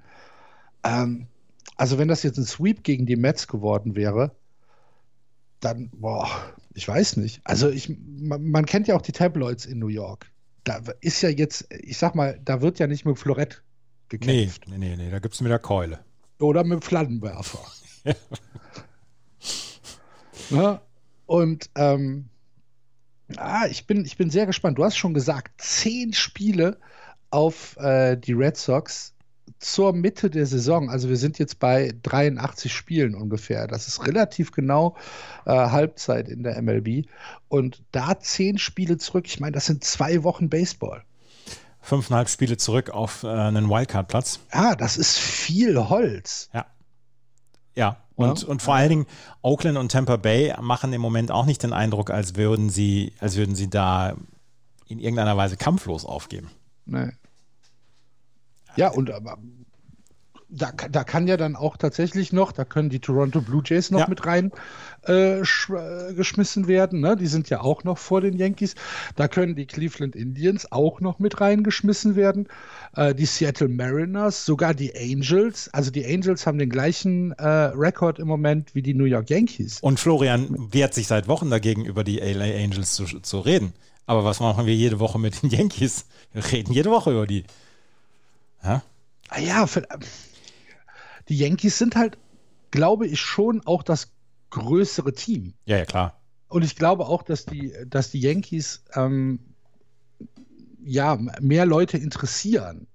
Ähm, 0.84 1.28
also 1.76 1.98
wenn 1.98 2.08
das 2.08 2.24
jetzt 2.24 2.38
ein 2.38 2.46
Sweep 2.46 2.84
gegen 2.84 3.06
die 3.06 3.18
Mets 3.18 3.48
geworden 3.48 3.96
wäre, 3.96 4.32
dann, 5.60 5.90
boah, 5.94 6.30
ich 6.74 6.88
weiß 6.88 7.18
nicht. 7.18 7.42
Also 7.44 7.70
ich, 7.70 7.94
man, 8.00 8.50
man 8.50 8.66
kennt 8.66 8.88
ja 8.88 8.96
auch 8.96 9.02
die 9.02 9.12
Tabloids 9.12 9.66
in 9.66 9.80
New 9.80 9.88
York 9.88 10.28
da 10.66 10.82
ist 11.00 11.22
ja 11.22 11.30
jetzt, 11.30 11.68
ich 11.72 11.98
sag 11.98 12.16
mal, 12.16 12.40
da 12.44 12.62
wird 12.62 12.80
ja 12.80 12.88
nicht 12.88 13.06
mit 13.06 13.18
Florett 13.18 13.64
gekämpft. 14.10 14.68
Nee, 14.68 14.78
nee, 14.78 14.96
nee, 14.98 15.10
da 15.10 15.20
gibt 15.20 15.36
es 15.36 15.42
mit 15.42 15.52
der 15.52 15.60
Keule. 15.60 16.00
Oder 16.40 16.64
mit 16.64 16.84
Flammenwerfer. 16.84 17.60
ne? 20.50 20.82
Und 21.26 21.70
ähm, 21.76 22.30
ah, 23.38 23.68
ich, 23.68 23.88
bin, 23.88 24.04
ich 24.06 24.18
bin 24.18 24.30
sehr 24.30 24.46
gespannt. 24.46 24.78
Du 24.78 24.84
hast 24.84 24.98
schon 24.98 25.14
gesagt, 25.14 25.62
zehn 25.62 26.14
Spiele 26.14 26.78
auf 27.30 27.78
äh, 27.78 28.18
die 28.18 28.34
Red 28.34 28.58
Sox 28.58 29.15
zur 29.60 29.94
Mitte 29.94 30.30
der 30.30 30.46
Saison, 30.46 30.90
also 30.90 31.10
wir 31.10 31.18
sind 31.18 31.40
jetzt 31.40 31.60
bei 31.60 31.94
83 32.04 32.74
Spielen 32.74 33.16
ungefähr, 33.16 33.68
das 33.68 33.88
ist 33.88 34.06
relativ 34.06 34.52
genau 34.52 34.96
äh, 35.46 35.52
Halbzeit 35.52 36.30
in 36.30 36.44
der 36.44 36.62
MLB 36.62 37.08
und 37.48 37.84
da 37.92 38.20
zehn 38.20 38.58
Spiele 38.58 38.98
zurück, 38.98 39.26
ich 39.28 39.40
meine, 39.40 39.54
das 39.54 39.66
sind 39.66 39.84
zwei 39.84 40.24
Wochen 40.24 40.50
Baseball. 40.50 41.04
Fünfeinhalb 41.82 42.30
Spiele 42.30 42.58
zurück 42.58 42.90
auf 42.90 43.24
äh, 43.24 43.28
einen 43.28 43.70
Wildcard-Platz. 43.70 44.40
Ja, 44.52 44.76
das 44.76 44.98
ist 44.98 45.20
viel 45.20 45.78
Holz. 45.78 46.50
Ja. 46.54 46.66
Ja, 47.76 47.98
und, 48.16 48.42
ja. 48.42 48.48
und 48.48 48.62
vor 48.62 48.74
allen 48.74 48.90
Dingen 48.90 49.06
Oakland 49.42 49.78
und 49.78 49.92
Tampa 49.92 50.16
Bay 50.16 50.54
machen 50.62 50.94
im 50.94 51.02
Moment 51.02 51.30
auch 51.32 51.46
nicht 51.46 51.62
den 51.62 51.74
Eindruck, 51.74 52.10
als 52.10 52.36
würden 52.36 52.70
sie, 52.70 53.14
als 53.20 53.36
würden 53.36 53.56
sie 53.56 53.70
da 53.70 54.16
in 54.88 55.00
irgendeiner 55.00 55.38
Weise 55.38 55.58
kampflos 55.58 56.06
aufgeben. 56.06 56.50
Nee. 56.86 57.12
Ja, 58.76 58.90
und 58.90 59.12
aber 59.12 59.38
da, 60.50 60.72
da 60.90 61.04
kann 61.04 61.28
ja 61.28 61.38
dann 61.38 61.56
auch 61.56 61.78
tatsächlich 61.78 62.32
noch, 62.32 62.52
da 62.52 62.66
können 62.66 62.90
die 62.90 63.00
Toronto 63.00 63.42
Blue 63.42 63.62
Jays 63.66 63.92
noch 63.92 64.02
ja. 64.02 64.08
mit 64.08 64.26
rein 64.26 64.52
äh, 65.08 65.40
äh, 65.40 65.44
geschmissen 66.16 66.68
werden. 66.68 67.02
Ne? 67.02 67.16
Die 67.16 67.28
sind 67.28 67.50
ja 67.50 67.62
auch 67.62 67.84
noch 67.84 67.98
vor 67.98 68.22
den 68.22 68.38
Yankees. 68.38 68.76
Da 69.16 69.28
können 69.28 69.56
die 69.56 69.66
Cleveland 69.66 70.16
Indians 70.16 70.72
auch 70.72 71.02
noch 71.02 71.20
mit 71.20 71.42
reingeschmissen 71.42 72.16
werden. 72.16 72.48
Äh, 72.96 73.16
die 73.16 73.26
Seattle 73.26 73.68
Mariners, 73.68 74.46
sogar 74.46 74.74
die 74.74 74.96
Angels. 74.96 75.70
Also 75.74 75.92
die 75.92 76.06
Angels 76.06 76.48
haben 76.48 76.58
den 76.58 76.70
gleichen 76.70 77.32
äh, 77.34 77.48
Rekord 77.48 78.20
im 78.20 78.28
Moment 78.28 78.76
wie 78.76 78.82
die 78.82 78.94
New 78.94 79.06
York 79.06 79.30
Yankees. 79.30 79.80
Und 79.82 80.00
Florian 80.00 80.56
wehrt 80.72 80.94
sich 80.94 81.08
seit 81.08 81.28
Wochen 81.28 81.50
dagegen, 81.50 81.86
über 81.86 82.04
die 82.04 82.20
LA 82.20 82.64
Angels 82.64 82.94
zu, 82.94 83.06
zu 83.06 83.40
reden. 83.40 83.74
Aber 84.06 84.24
was 84.24 84.40
machen 84.40 84.68
wir 84.68 84.76
jede 84.76 85.00
Woche 85.00 85.20
mit 85.20 85.42
den 85.42 85.50
Yankees? 85.50 86.06
Wir 86.32 86.52
reden 86.52 86.72
jede 86.72 86.92
Woche 86.92 87.12
über 87.12 87.26
die. 87.26 87.44
Ja, 88.66 88.84
ah 89.30 89.40
ja 89.40 89.68
für, 89.68 89.88
die 91.30 91.38
Yankees 91.38 91.78
sind 91.78 91.96
halt, 91.96 92.18
glaube 92.72 93.08
ich, 93.08 93.20
schon 93.20 93.66
auch 93.66 93.84
das 93.84 94.12
größere 94.50 95.14
Team. 95.14 95.54
Ja, 95.66 95.78
ja, 95.78 95.86
klar. 95.86 96.20
Und 96.48 96.64
ich 96.64 96.76
glaube 96.76 97.08
auch, 97.08 97.24
dass 97.24 97.46
die, 97.46 97.74
dass 97.88 98.12
die 98.12 98.20
Yankees 98.20 98.84
ähm, 98.94 99.40
ja 100.84 101.18
mehr 101.40 101.66
Leute 101.66 101.98
interessieren 101.98 102.88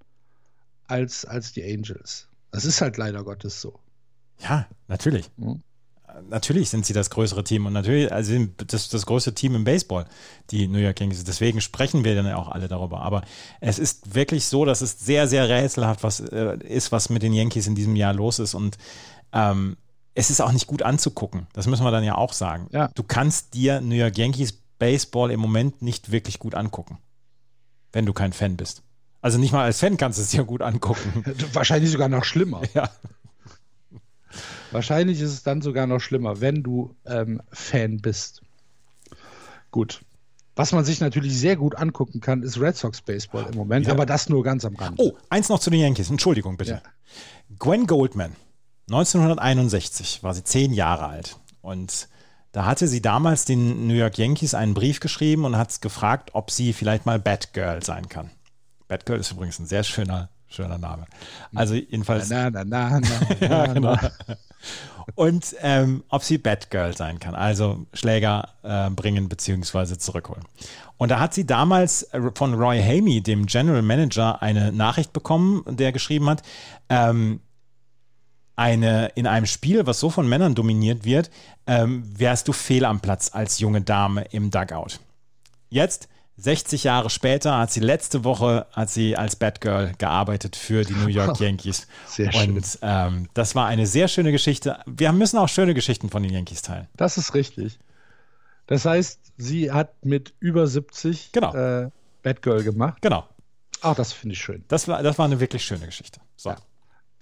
als, 0.87 1.25
als 1.25 1.51
die 1.51 1.63
Angels. 1.63 2.27
Das 2.51 2.65
ist 2.65 2.81
halt 2.81 2.97
leider 2.97 3.23
Gottes 3.23 3.61
so. 3.61 3.79
Ja, 4.39 4.67
natürlich. 4.87 5.29
Mhm 5.37 5.61
natürlich 6.29 6.69
sind 6.69 6.85
sie 6.85 6.93
das 6.93 7.09
größere 7.09 7.43
Team 7.43 7.65
und 7.65 7.73
natürlich 7.73 8.11
also 8.11 8.33
das, 8.67 8.89
das 8.89 9.05
größte 9.05 9.33
Team 9.33 9.55
im 9.55 9.63
Baseball, 9.63 10.05
die 10.49 10.67
New 10.67 10.79
York 10.79 10.99
Yankees. 10.99 11.23
Deswegen 11.23 11.61
sprechen 11.61 12.03
wir 12.03 12.15
dann 12.15 12.31
auch 12.33 12.49
alle 12.49 12.67
darüber. 12.67 13.01
Aber 13.01 13.23
es 13.59 13.79
ist 13.79 14.15
wirklich 14.15 14.45
so, 14.45 14.65
dass 14.65 14.81
es 14.81 14.99
sehr, 14.99 15.27
sehr 15.27 15.49
rätselhaft 15.49 16.03
was, 16.03 16.19
äh, 16.19 16.57
ist, 16.63 16.91
was 16.91 17.09
mit 17.09 17.23
den 17.23 17.33
Yankees 17.33 17.67
in 17.67 17.75
diesem 17.75 17.95
Jahr 17.95 18.13
los 18.13 18.39
ist. 18.39 18.53
Und 18.53 18.77
ähm, 19.33 19.77
es 20.13 20.29
ist 20.29 20.41
auch 20.41 20.51
nicht 20.51 20.67
gut 20.67 20.81
anzugucken. 20.81 21.47
Das 21.53 21.67
müssen 21.67 21.83
wir 21.83 21.91
dann 21.91 22.03
ja 22.03 22.15
auch 22.15 22.33
sagen. 22.33 22.67
Ja. 22.71 22.89
Du 22.95 23.03
kannst 23.03 23.53
dir 23.53 23.81
New 23.81 23.95
York 23.95 24.17
Yankees 24.17 24.53
Baseball 24.79 25.31
im 25.31 25.39
Moment 25.39 25.81
nicht 25.81 26.11
wirklich 26.11 26.39
gut 26.39 26.55
angucken, 26.55 26.97
wenn 27.91 28.05
du 28.05 28.13
kein 28.13 28.33
Fan 28.33 28.57
bist. 28.57 28.83
Also 29.21 29.37
nicht 29.37 29.51
mal 29.51 29.63
als 29.63 29.79
Fan 29.79 29.97
kannst 29.97 30.17
du 30.17 30.23
es 30.23 30.29
dir 30.29 30.43
gut 30.43 30.61
angucken. 30.61 31.23
Wahrscheinlich 31.53 31.91
sogar 31.91 32.09
noch 32.09 32.23
schlimmer. 32.23 32.61
Ja. 32.73 32.89
Wahrscheinlich 34.71 35.19
ist 35.21 35.31
es 35.31 35.43
dann 35.43 35.61
sogar 35.61 35.87
noch 35.87 35.99
schlimmer, 35.99 36.41
wenn 36.41 36.63
du 36.63 36.95
ähm, 37.05 37.41
Fan 37.51 37.97
bist. 38.01 38.41
Gut. 39.69 40.01
Was 40.55 40.73
man 40.73 40.83
sich 40.83 40.99
natürlich 40.99 41.37
sehr 41.37 41.55
gut 41.55 41.75
angucken 41.75 42.19
kann, 42.19 42.43
ist 42.43 42.59
Red 42.59 42.75
Sox 42.75 43.01
Baseball 43.01 43.47
im 43.49 43.55
Moment, 43.55 43.87
ja. 43.87 43.93
aber 43.93 44.05
das 44.05 44.27
nur 44.27 44.43
ganz 44.43 44.65
am 44.65 44.75
Rand. 44.75 44.99
Oh, 44.99 45.13
eins 45.29 45.49
noch 45.49 45.59
zu 45.59 45.69
den 45.69 45.79
Yankees. 45.79 46.09
Entschuldigung 46.09 46.57
bitte. 46.57 46.71
Ja. 46.71 46.81
Gwen 47.57 47.87
Goldman, 47.87 48.35
1961 48.89 50.23
war 50.23 50.33
sie 50.33 50.43
zehn 50.43 50.73
Jahre 50.73 51.07
alt 51.07 51.37
und 51.61 52.09
da 52.51 52.65
hatte 52.65 52.87
sie 52.87 53.01
damals 53.01 53.45
den 53.45 53.87
New 53.87 53.93
York 53.93 54.17
Yankees 54.17 54.53
einen 54.53 54.73
Brief 54.73 54.99
geschrieben 54.99 55.45
und 55.45 55.55
hat 55.55 55.81
gefragt, 55.81 56.31
ob 56.33 56.51
sie 56.51 56.73
vielleicht 56.73 57.05
mal 57.05 57.17
Batgirl 57.17 57.81
sein 57.81 58.09
kann. 58.09 58.29
Batgirl 58.89 59.19
ist 59.19 59.31
übrigens 59.31 59.57
ein 59.59 59.67
sehr 59.67 59.83
schöner, 59.83 60.29
schöner 60.51 60.77
Name. 60.77 61.05
Also 61.55 61.73
jedenfalls. 61.73 62.29
Na, 62.29 62.49
na, 62.51 62.63
na, 62.63 62.99
na, 62.99 63.01
na, 63.39 63.47
ja, 63.47 63.65
genau 63.73 63.97
und 65.15 65.55
ähm, 65.61 66.03
ob 66.09 66.23
sie 66.23 66.37
Batgirl 66.37 66.95
sein 66.95 67.19
kann, 67.19 67.35
also 67.35 67.85
Schläger 67.93 68.49
äh, 68.63 68.89
bringen 68.89 69.29
bzw. 69.29 69.97
zurückholen. 69.97 70.43
Und 70.97 71.09
da 71.09 71.19
hat 71.19 71.33
sie 71.33 71.45
damals 71.45 72.03
äh, 72.13 72.21
von 72.35 72.53
Roy 72.53 72.81
Hamey, 72.81 73.21
dem 73.21 73.45
General 73.45 73.81
Manager, 73.81 74.41
eine 74.41 74.71
Nachricht 74.71 75.13
bekommen, 75.13 75.63
der 75.67 75.91
geschrieben 75.91 76.29
hat, 76.29 76.43
ähm, 76.89 77.41
eine, 78.55 79.07
in 79.15 79.25
einem 79.25 79.47
Spiel, 79.47 79.87
was 79.87 79.99
so 79.99 80.09
von 80.09 80.27
Männern 80.29 80.53
dominiert 80.53 81.03
wird, 81.03 81.31
ähm, 81.65 82.03
wärst 82.05 82.47
du 82.47 82.53
fehl 82.53 82.85
am 82.85 82.99
Platz 82.99 83.31
als 83.33 83.59
junge 83.59 83.81
Dame 83.81 84.25
im 84.31 84.51
Dugout. 84.51 84.99
Jetzt 85.69 86.09
60 86.37 86.83
Jahre 86.83 87.09
später 87.09 87.57
hat 87.57 87.71
sie 87.71 87.81
letzte 87.81 88.23
Woche 88.23 88.65
hat 88.71 88.89
sie 88.89 89.15
als 89.15 89.35
Batgirl 89.35 89.93
gearbeitet 89.97 90.55
für 90.55 90.83
die 90.83 90.93
New 90.93 91.07
York 91.07 91.39
Yankees. 91.39 91.87
Sehr 92.07 92.31
schön. 92.31 92.55
Und 92.55 92.79
ähm, 92.81 93.29
das 93.33 93.53
war 93.55 93.67
eine 93.67 93.85
sehr 93.85 94.07
schöne 94.07 94.31
Geschichte. 94.31 94.79
Wir 94.85 95.11
müssen 95.11 95.37
auch 95.37 95.49
schöne 95.49 95.73
Geschichten 95.73 96.09
von 96.09 96.23
den 96.23 96.31
Yankees 96.31 96.61
teilen. 96.61 96.87
Das 96.95 97.17
ist 97.17 97.33
richtig. 97.33 97.79
Das 98.67 98.85
heißt, 98.85 99.19
sie 99.37 99.71
hat 99.71 100.05
mit 100.05 100.33
über 100.39 100.65
70 100.65 101.31
genau. 101.31 101.53
äh, 101.53 101.89
Batgirl 102.23 102.63
gemacht. 102.63 103.01
Genau. 103.01 103.27
Ach, 103.81 103.95
das 103.95 104.13
finde 104.13 104.33
ich 104.33 104.41
schön. 104.41 104.63
Das 104.67 104.87
war, 104.87 105.03
das 105.03 105.17
war 105.17 105.25
eine 105.25 105.39
wirklich 105.39 105.63
schöne 105.63 105.85
Geschichte. 105.85 106.21
So. 106.37 106.49
Ja 106.51 106.57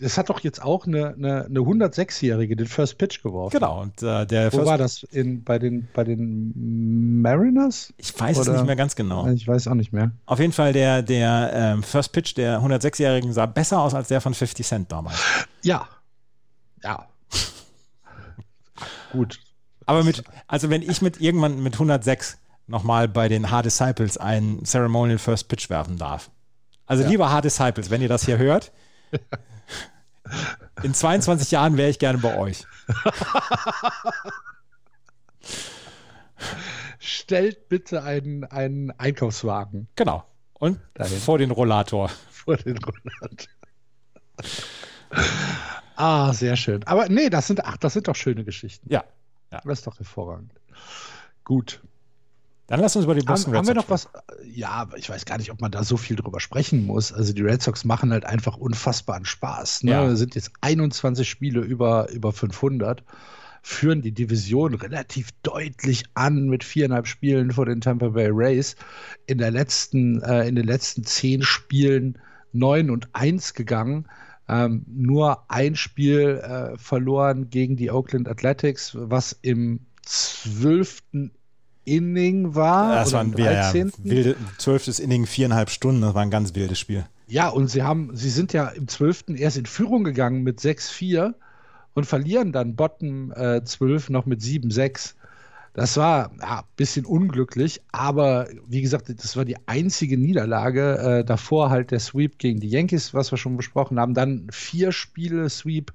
es 0.01 0.17
hat 0.17 0.29
doch 0.29 0.39
jetzt 0.41 0.61
auch 0.61 0.87
eine, 0.87 1.13
eine, 1.13 1.45
eine 1.45 1.59
106-Jährige 1.59 2.55
den 2.55 2.67
First 2.67 2.97
Pitch 2.97 3.21
geworfen. 3.21 3.57
Genau. 3.57 3.81
Und, 3.81 4.01
äh, 4.01 4.25
der 4.25 4.51
Wo 4.51 4.57
First 4.57 4.69
war 4.69 4.77
das? 4.77 5.03
In, 5.03 5.43
bei, 5.43 5.59
den, 5.59 5.87
bei 5.93 6.03
den 6.03 7.21
Mariners? 7.21 7.93
Ich 7.97 8.17
weiß 8.17 8.39
Oder? 8.39 8.51
es 8.51 8.57
nicht 8.57 8.65
mehr 8.67 8.75
ganz 8.75 8.95
genau. 8.95 9.27
Ich 9.27 9.47
weiß 9.47 9.67
auch 9.67 9.73
nicht 9.75 9.91
mehr. 9.91 10.11
Auf 10.25 10.39
jeden 10.39 10.53
Fall, 10.53 10.73
der, 10.73 11.01
der 11.01 11.51
ähm, 11.53 11.83
First 11.83 12.11
Pitch 12.13 12.35
der 12.37 12.59
106-Jährigen 12.61 13.33
sah 13.33 13.45
besser 13.45 13.81
aus 13.81 13.93
als 13.93 14.07
der 14.07 14.21
von 14.21 14.33
50 14.33 14.65
Cent 14.65 14.91
damals. 14.91 15.19
Ja. 15.63 15.87
Ja. 16.83 17.07
Gut. 19.11 19.39
Aber 19.85 20.03
mit, 20.03 20.23
also 20.47 20.69
wenn 20.69 20.81
ich 20.81 21.01
mit 21.01 21.19
irgendwann 21.19 21.61
mit 21.61 21.73
106 21.73 22.37
nochmal 22.67 23.07
bei 23.07 23.27
den 23.27 23.49
Hard 23.49 23.65
Disciples 23.65 24.17
einen 24.17 24.63
Ceremonial 24.63 25.17
First 25.17 25.47
Pitch 25.47 25.69
werfen 25.69 25.97
darf. 25.97 26.29
Also 26.85 27.03
Ja. 27.03 27.09
lieber 27.09 27.31
Hard 27.31 27.45
Disciples, 27.45 27.89
wenn 27.89 28.01
ihr 28.01 28.07
das 28.07 28.25
hier 28.25 28.37
hört, 28.37 28.71
in 30.83 30.93
22 30.93 31.51
Jahren 31.51 31.77
wäre 31.77 31.89
ich 31.89 31.99
gerne 31.99 32.17
bei 32.19 32.37
euch. 32.37 32.65
Stellt 36.99 37.69
bitte 37.69 38.03
einen, 38.03 38.43
einen 38.45 38.91
Einkaufswagen 38.91 39.87
Genau. 39.95 40.25
Und 40.53 40.79
Dahin. 40.93 41.17
vor 41.19 41.37
den 41.37 41.51
Rollator. 41.51 42.09
vor 42.31 42.57
den 42.57 42.77
Roland. 42.77 43.47
ah, 45.95 46.33
sehr 46.33 46.55
schön. 46.57 46.83
Aber 46.83 47.07
nee, 47.07 47.29
das 47.29 47.47
sind, 47.47 47.63
ach, 47.63 47.77
das 47.77 47.93
sind 47.93 48.07
doch 48.07 48.15
schöne 48.15 48.43
Geschichten. 48.43 48.91
Ja. 48.91 49.03
Das 49.49 49.79
ist 49.79 49.87
doch 49.87 49.97
hervorragend. 49.97 50.53
Gut. 51.43 51.81
Dann 52.69 52.81
lass 52.81 52.95
uns 52.95 53.05
über 53.05 53.15
die 53.15 53.25
Boston 53.25 53.53
Haben, 53.53 53.67
haben 53.67 53.67
wir 53.67 53.75
Red 53.75 53.87
Sox 53.87 54.05
noch 54.05 54.13
was? 54.13 54.45
Ja, 54.45 54.69
aber 54.69 54.97
ich 54.97 55.09
weiß 55.09 55.25
gar 55.25 55.39
nicht, 55.39 55.51
ob 55.51 55.59
man 55.59 55.71
da 55.71 55.83
so 55.83 55.97
viel 55.97 56.15
drüber 56.15 56.39
sprechen 56.39 56.85
muss. 56.85 57.11
Also 57.11 57.33
die 57.33 57.41
Red 57.41 57.63
Sox 57.63 57.83
machen 57.83 58.11
halt 58.11 58.25
einfach 58.25 58.57
unfassbaren 58.57 59.25
Spaß. 59.25 59.83
Ne? 59.83 59.91
Ja. 59.91 60.15
Sind 60.15 60.35
jetzt 60.35 60.51
21 60.61 61.27
Spiele 61.27 61.61
über, 61.61 62.11
über 62.11 62.31
500, 62.31 63.03
führen 63.63 64.03
die 64.03 64.11
Division 64.11 64.75
relativ 64.75 65.29
deutlich 65.41 66.03
an 66.13 66.47
mit 66.47 66.63
viereinhalb 66.63 67.07
Spielen 67.07 67.51
vor 67.51 67.65
den 67.65 67.81
Tampa 67.81 68.09
Bay 68.09 68.29
Rays. 68.31 68.75
In, 69.25 69.39
der 69.39 69.49
letzten, 69.49 70.21
äh, 70.21 70.47
in 70.47 70.55
den 70.55 70.67
letzten 70.67 71.03
zehn 71.03 71.41
Spielen 71.41 72.19
9 72.53 72.91
und 72.91 73.09
1 73.13 73.55
gegangen. 73.55 74.05
Ähm, 74.47 74.85
nur 74.87 75.49
ein 75.49 75.75
Spiel 75.75 76.37
äh, 76.43 76.77
verloren 76.77 77.49
gegen 77.49 77.77
die 77.77 77.89
Oakland 77.89 78.27
Athletics, 78.27 78.95
was 78.95 79.35
im 79.41 79.87
zwölften 80.03 81.31
Inning 81.89 82.55
war. 82.55 82.95
Das 82.95 83.09
oder 83.09 83.17
war 83.17 83.21
im 83.25 83.31
ein 83.33 83.37
ja, 83.37 83.51
ja, 83.51 83.71
13.. 83.71 83.91
wilde, 84.03 84.35
zwölftes 84.57 84.99
Inning, 84.99 85.25
viereinhalb 85.25 85.69
Stunden. 85.69 86.01
Das 86.01 86.13
war 86.13 86.21
ein 86.21 86.31
ganz 86.31 86.55
wildes 86.55 86.79
Spiel. 86.79 87.05
Ja, 87.27 87.49
und 87.49 87.69
sie 87.69 87.83
haben, 87.83 88.11
sie 88.15 88.29
sind 88.29 88.53
ja 88.53 88.67
im 88.69 88.87
12. 88.87 89.25
erst 89.35 89.57
in 89.57 89.65
Führung 89.65 90.03
gegangen 90.03 90.41
mit 90.41 90.59
6-4 90.59 91.33
und 91.93 92.05
verlieren 92.05 92.51
dann 92.51 92.75
Bottom 92.75 93.31
äh, 93.31 93.63
12 93.63 94.09
noch 94.09 94.25
mit 94.25 94.41
7-6. 94.41 95.13
Das 95.79 95.95
war 95.95 96.31
ja, 96.41 96.59
ein 96.59 96.63
bisschen 96.75 97.05
unglücklich, 97.05 97.81
aber 97.93 98.49
wie 98.67 98.81
gesagt, 98.81 99.07
das 99.07 99.37
war 99.37 99.45
die 99.45 99.55
einzige 99.65 100.17
Niederlage. 100.17 100.97
Äh, 100.97 101.23
davor 101.23 101.69
halt 101.69 101.91
der 101.91 102.01
Sweep 102.01 102.37
gegen 102.37 102.59
die 102.59 102.67
Yankees, 102.67 103.13
was 103.13 103.31
wir 103.31 103.37
schon 103.37 103.55
besprochen 103.55 103.97
haben. 103.97 104.13
Dann 104.13 104.47
vier 104.51 104.91
Spiele 104.91 105.49
Sweep 105.49 105.93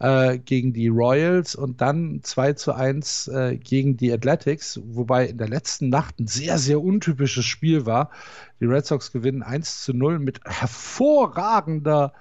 äh, 0.00 0.36
gegen 0.36 0.74
die 0.74 0.88
Royals 0.88 1.54
und 1.54 1.80
dann 1.80 2.20
2 2.22 2.52
zu 2.52 2.74
1 2.74 3.28
äh, 3.28 3.56
gegen 3.56 3.96
die 3.96 4.12
Athletics, 4.12 4.78
wobei 4.84 5.28
in 5.28 5.38
der 5.38 5.48
letzten 5.48 5.88
Nacht 5.88 6.20
ein 6.20 6.26
sehr, 6.26 6.58
sehr 6.58 6.82
untypisches 6.82 7.46
Spiel 7.46 7.86
war. 7.86 8.10
Die 8.60 8.66
Red 8.66 8.84
Sox 8.84 9.12
gewinnen 9.12 9.42
1 9.42 9.82
zu 9.82 9.94
0 9.94 10.18
mit 10.18 10.40
hervorragender 10.44 12.12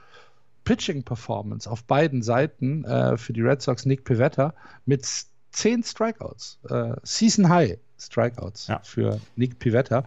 Pitching-Performance 0.64 1.70
auf 1.70 1.84
beiden 1.84 2.22
Seiten 2.22 2.86
äh, 2.86 3.18
für 3.18 3.34
die 3.34 3.42
Red 3.42 3.62
Sox 3.62 3.86
Nick 3.86 4.06
Pivetta 4.06 4.54
mit 4.86 5.06
10 5.52 5.84
Strikeouts, 5.84 6.60
äh, 6.70 6.94
Season 7.04 7.50
High 7.50 7.78
Strikeouts 8.00 8.68
Ja. 8.68 8.80
für 8.84 9.20
Nick 9.36 9.60
Pivetta 9.60 10.04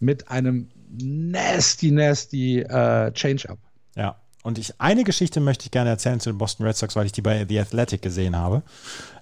mit 0.00 0.28
einem 0.30 0.68
nasty, 0.90 1.90
nasty 1.90 2.60
äh, 2.60 3.12
Change-Up. 3.12 3.58
Ja. 3.94 4.16
Und 4.42 4.56
ich, 4.58 4.80
eine 4.80 5.04
Geschichte 5.04 5.40
möchte 5.40 5.64
ich 5.66 5.70
gerne 5.70 5.90
erzählen 5.90 6.20
zu 6.20 6.30
den 6.30 6.38
Boston 6.38 6.64
Red 6.66 6.76
Sox, 6.76 6.94
weil 6.96 7.06
ich 7.06 7.12
die 7.12 7.22
bei 7.22 7.44
The 7.46 7.60
Athletic 7.60 8.00
gesehen 8.02 8.36
habe. 8.36 8.62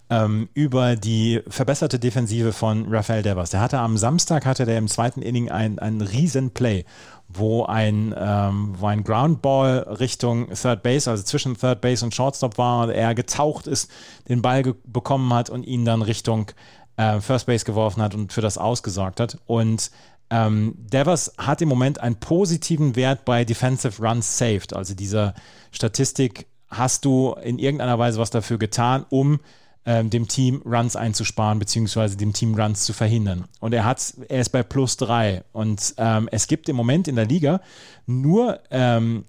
Ähm, 0.09 0.49
über 0.55 0.95
die 0.95 1.43
verbesserte 1.49 1.99
Defensive 1.99 2.53
von 2.53 2.87
Rafael 2.89 3.25
Devers. 3.25 3.51
Der 3.51 3.61
hatte 3.61 3.79
am 3.79 3.97
Samstag 3.97 4.47
hatte 4.47 4.65
der 4.65 4.79
im 4.79 4.87
zweiten 4.87 5.21
Inning 5.21 5.51
ein, 5.51 5.81
ein 5.81 6.01
riesen 6.01 6.53
Play, 6.53 6.85
wo 7.29 7.65
ein, 7.65 8.15
ähm, 8.17 8.77
ein 8.81 9.03
Groundball 9.03 9.79
Richtung 9.99 10.49
Third 10.55 10.85
Base, 10.85 11.11
also 11.11 11.25
zwischen 11.25 11.57
Third 11.57 11.81
Base 11.81 12.05
und 12.05 12.15
Shortstop 12.15 12.57
war, 12.57 12.89
er 12.93 13.17
getaucht 13.17 13.67
ist, 13.67 13.91
den 14.29 14.43
Ball 14.43 14.63
bekommen 14.85 15.35
hat 15.35 15.51
und 15.51 15.65
ihn 15.65 15.85
dann 15.85 16.03
Richtung 16.03 16.53
äh, 16.97 17.21
First 17.21 17.47
Base 17.47 17.65
geworfen 17.65 18.03
hat 18.03 18.15
und 18.15 18.33
für 18.33 18.41
das 18.41 18.59
ausgesorgt 18.59 19.21
hat. 19.21 19.39
Und 19.47 19.91
ähm, 20.31 20.75
Devers 20.79 21.35
hat 21.39 21.63
im 21.63 21.69
Moment 21.69 22.01
einen 22.01 22.17
positiven 22.17 22.97
Wert 22.97 23.25
bei 23.25 23.45
Defensive 23.45 24.03
Runs 24.03 24.39
Saved. 24.39 24.75
Also 24.75 24.95
diese 24.95 25.35
Statistik 25.71 26.47
hast 26.69 27.05
du 27.05 27.35
in 27.43 27.59
irgendeiner 27.59 27.99
Weise 27.99 28.19
was 28.19 28.31
dafür 28.31 28.59
getan, 28.59 29.05
um 29.09 29.41
ähm, 29.87 30.11
dem 30.11 30.29
Team 30.29 30.63
Runs 30.67 30.97
einzusparen, 30.97 31.59
beziehungsweise 31.59 32.17
dem 32.17 32.33
Team 32.33 32.55
Runs 32.55 32.85
zu 32.85 32.93
verhindern. 32.93 33.45
Und 33.61 33.73
er 33.73 33.85
hat, 33.85 34.15
er 34.29 34.41
ist 34.41 34.51
bei 34.51 34.63
plus 34.63 34.97
drei. 34.97 35.45
Und 35.53 35.95
ähm, 35.97 36.29
es 36.33 36.49
gibt 36.49 36.69
im 36.69 36.77
Moment 36.77 37.09
in 37.09 37.17
der 37.17 37.27
Liga 37.27 37.61
nur 38.07 38.61
ähm, 38.71 39.25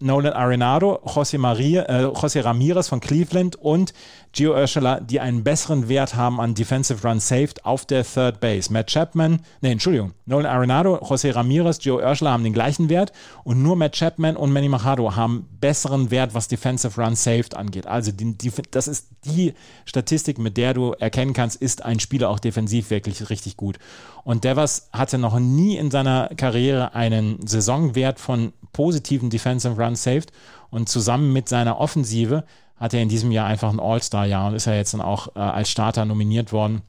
Nolan 0.00 0.32
Arenado, 0.32 0.98
José, 1.04 1.38
Maria, 1.38 1.82
äh, 1.82 2.04
José 2.06 2.44
Ramirez 2.44 2.88
von 2.88 3.00
Cleveland 3.00 3.56
und 3.56 3.94
Gio 4.32 4.52
Urshela, 4.52 4.98
die 4.98 5.20
einen 5.20 5.44
besseren 5.44 5.88
Wert 5.88 6.16
haben 6.16 6.40
an 6.40 6.54
Defensive 6.54 7.06
Run 7.06 7.20
Saved 7.20 7.64
auf 7.64 7.86
der 7.86 8.04
Third 8.04 8.40
Base. 8.40 8.72
Matt 8.72 8.88
Chapman, 8.88 9.40
nee, 9.60 9.70
Entschuldigung, 9.70 10.12
Nolan 10.26 10.46
Arenado, 10.46 10.96
José 10.96 11.32
Ramirez, 11.34 11.78
Gio 11.78 12.00
Urshela 12.00 12.32
haben 12.32 12.42
den 12.42 12.52
gleichen 12.52 12.88
Wert 12.88 13.12
und 13.44 13.62
nur 13.62 13.76
Matt 13.76 13.94
Chapman 13.96 14.36
und 14.36 14.52
Manny 14.52 14.68
Machado 14.68 15.14
haben 15.14 15.46
besseren 15.60 16.10
Wert, 16.10 16.34
was 16.34 16.48
Defensive 16.48 17.00
Run 17.00 17.14
Saved 17.14 17.56
angeht. 17.56 17.86
Also 17.86 18.10
die, 18.10 18.36
die, 18.36 18.50
das 18.72 18.88
ist 18.88 19.06
die 19.24 19.54
Statistik, 19.84 20.38
mit 20.38 20.56
der 20.56 20.74
du 20.74 20.92
erkennen 20.92 21.32
kannst, 21.32 21.62
ist 21.62 21.84
ein 21.84 22.00
Spieler 22.00 22.30
auch 22.30 22.40
defensiv 22.40 22.90
wirklich 22.90 23.30
richtig 23.30 23.56
gut. 23.56 23.78
Und 24.24 24.42
Devers 24.42 24.88
hatte 24.92 25.18
noch 25.18 25.38
nie 25.38 25.76
in 25.76 25.90
seiner 25.90 26.30
Karriere 26.36 26.94
einen 26.94 27.46
Saisonwert 27.46 28.18
von 28.18 28.52
positiven 28.74 29.30
Defensive 29.30 29.82
Run 29.82 29.96
Saved 29.96 30.32
und 30.68 30.90
zusammen 30.90 31.32
mit 31.32 31.48
seiner 31.48 31.80
Offensive 31.80 32.44
hat 32.76 32.92
er 32.92 33.00
in 33.00 33.08
diesem 33.08 33.30
Jahr 33.30 33.46
einfach 33.46 33.72
ein 33.72 33.80
All-Star-Jahr 33.80 34.48
und 34.48 34.54
ist 34.54 34.66
ja 34.66 34.74
jetzt 34.74 34.92
dann 34.92 35.00
auch 35.00 35.34
äh, 35.36 35.38
als 35.38 35.70
Starter 35.70 36.04
nominiert 36.04 36.52
worden. 36.52 36.82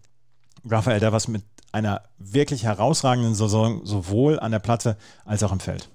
Rafael 0.70 1.00
Devers 1.00 1.30
mit 1.30 1.44
einer 1.72 2.02
wirklich 2.18 2.64
herausragenden 2.64 3.36
Saison, 3.36 3.86
sowohl 3.86 4.40
an 4.40 4.52
der 4.52 4.60
Platte 4.60 4.98
als 5.24 5.44
auch 5.44 5.52
im 5.52 5.60
Feld. 5.60 5.90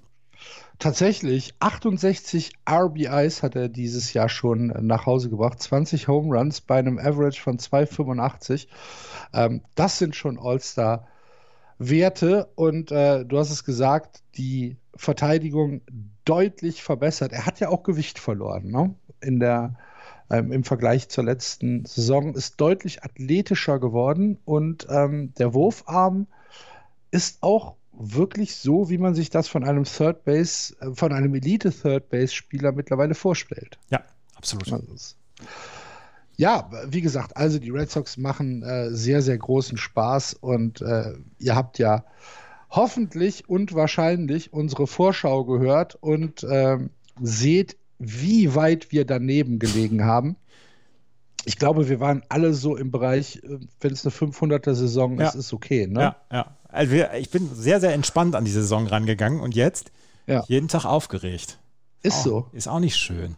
Tatsächlich, 0.79 1.53
68 1.59 2.53
RBIs 2.67 3.43
hat 3.43 3.55
er 3.55 3.69
dieses 3.69 4.13
Jahr 4.13 4.29
schon 4.29 4.73
nach 4.81 5.05
Hause 5.05 5.29
gebracht, 5.29 5.61
20 5.61 6.07
Home 6.07 6.35
Runs 6.35 6.61
bei 6.61 6.79
einem 6.79 6.97
Average 6.97 7.39
von 7.39 7.59
2,85. 7.59 8.67
Ähm, 9.33 9.61
das 9.75 9.99
sind 9.99 10.15
schon 10.15 10.39
All-Star-Werte 11.81 12.49
und 12.55 12.91
äh, 12.91 13.25
du 13.25 13.37
hast 13.37 13.49
es 13.49 13.63
gesagt, 13.63 14.21
die 14.37 14.77
Verteidigung 14.95 15.81
deutlich 16.25 16.83
verbessert. 16.83 17.33
Er 17.33 17.45
hat 17.45 17.59
ja 17.59 17.69
auch 17.69 17.83
Gewicht 17.83 18.19
verloren, 18.19 18.67
ne? 18.67 18.93
In 19.21 19.39
der, 19.39 19.75
ähm, 20.29 20.51
im 20.51 20.63
Vergleich 20.63 21.09
zur 21.09 21.23
letzten 21.23 21.85
Saison, 21.85 22.35
ist 22.35 22.59
deutlich 22.61 23.03
athletischer 23.03 23.79
geworden 23.79 24.37
und 24.45 24.87
ähm, 24.89 25.33
der 25.37 25.53
Wurfarm 25.53 26.27
ist 27.11 27.41
auch 27.41 27.75
wirklich 27.93 28.55
so, 28.55 28.89
wie 28.89 28.97
man 28.97 29.15
sich 29.15 29.29
das 29.29 29.47
von 29.47 29.63
einem 29.63 29.83
Third 29.83 30.23
Base, 30.23 30.75
äh, 30.79 30.93
von 30.93 31.13
einem 31.13 31.33
Elite 31.35 31.71
Third 31.71 32.09
Base 32.09 32.33
Spieler 32.33 32.71
mittlerweile 32.71 33.15
vorstellt. 33.15 33.77
Ja, 33.89 34.01
absolut. 34.35 34.71
Also 34.71 35.15
ja, 36.37 36.69
wie 36.87 37.01
gesagt, 37.01 37.37
also 37.37 37.59
die 37.59 37.69
Red 37.69 37.91
Sox 37.91 38.17
machen 38.17 38.63
äh, 38.63 38.89
sehr, 38.91 39.21
sehr 39.21 39.37
großen 39.37 39.77
Spaß 39.77 40.33
und 40.35 40.81
äh, 40.81 41.13
ihr 41.39 41.55
habt 41.55 41.77
ja 41.79 42.03
hoffentlich 42.69 43.47
und 43.49 43.73
wahrscheinlich 43.73 44.53
unsere 44.53 44.87
Vorschau 44.87 45.43
gehört 45.45 45.95
und 45.95 46.45
ähm, 46.49 46.89
seht, 47.21 47.77
wie 47.99 48.55
weit 48.55 48.91
wir 48.91 49.05
daneben 49.05 49.59
gelegen 49.59 50.05
haben. 50.05 50.35
Ich 51.45 51.57
glaube, 51.57 51.89
wir 51.89 51.99
waren 51.99 52.23
alle 52.29 52.53
so 52.53 52.75
im 52.77 52.91
Bereich, 52.91 53.37
äh, 53.43 53.59
wenn 53.81 53.91
es 53.93 54.05
eine 54.05 54.13
500er 54.13 54.73
Saison 54.73 55.19
Ja. 55.19 55.27
ist, 55.27 55.35
ist 55.35 55.53
okay. 55.53 55.85
Ne? 55.87 55.99
Ja, 56.01 56.15
ja. 56.31 56.57
Also 56.69 56.93
wir, 56.93 57.13
ich 57.15 57.29
bin 57.29 57.49
sehr, 57.53 57.79
sehr 57.81 57.93
entspannt 57.93 58.35
an 58.35 58.45
die 58.45 58.51
Saison 58.51 58.87
rangegangen 58.87 59.41
und 59.41 59.53
jetzt 59.55 59.91
Ja. 60.27 60.43
jeden 60.47 60.67
Tag 60.69 60.85
aufgeregt. 60.85 61.59
Ist 62.03 62.19
Auch- 62.19 62.23
so. 62.23 62.45
Ist 62.53 62.67
auch 62.69 62.79
nicht 62.79 62.95
schön. 62.95 63.35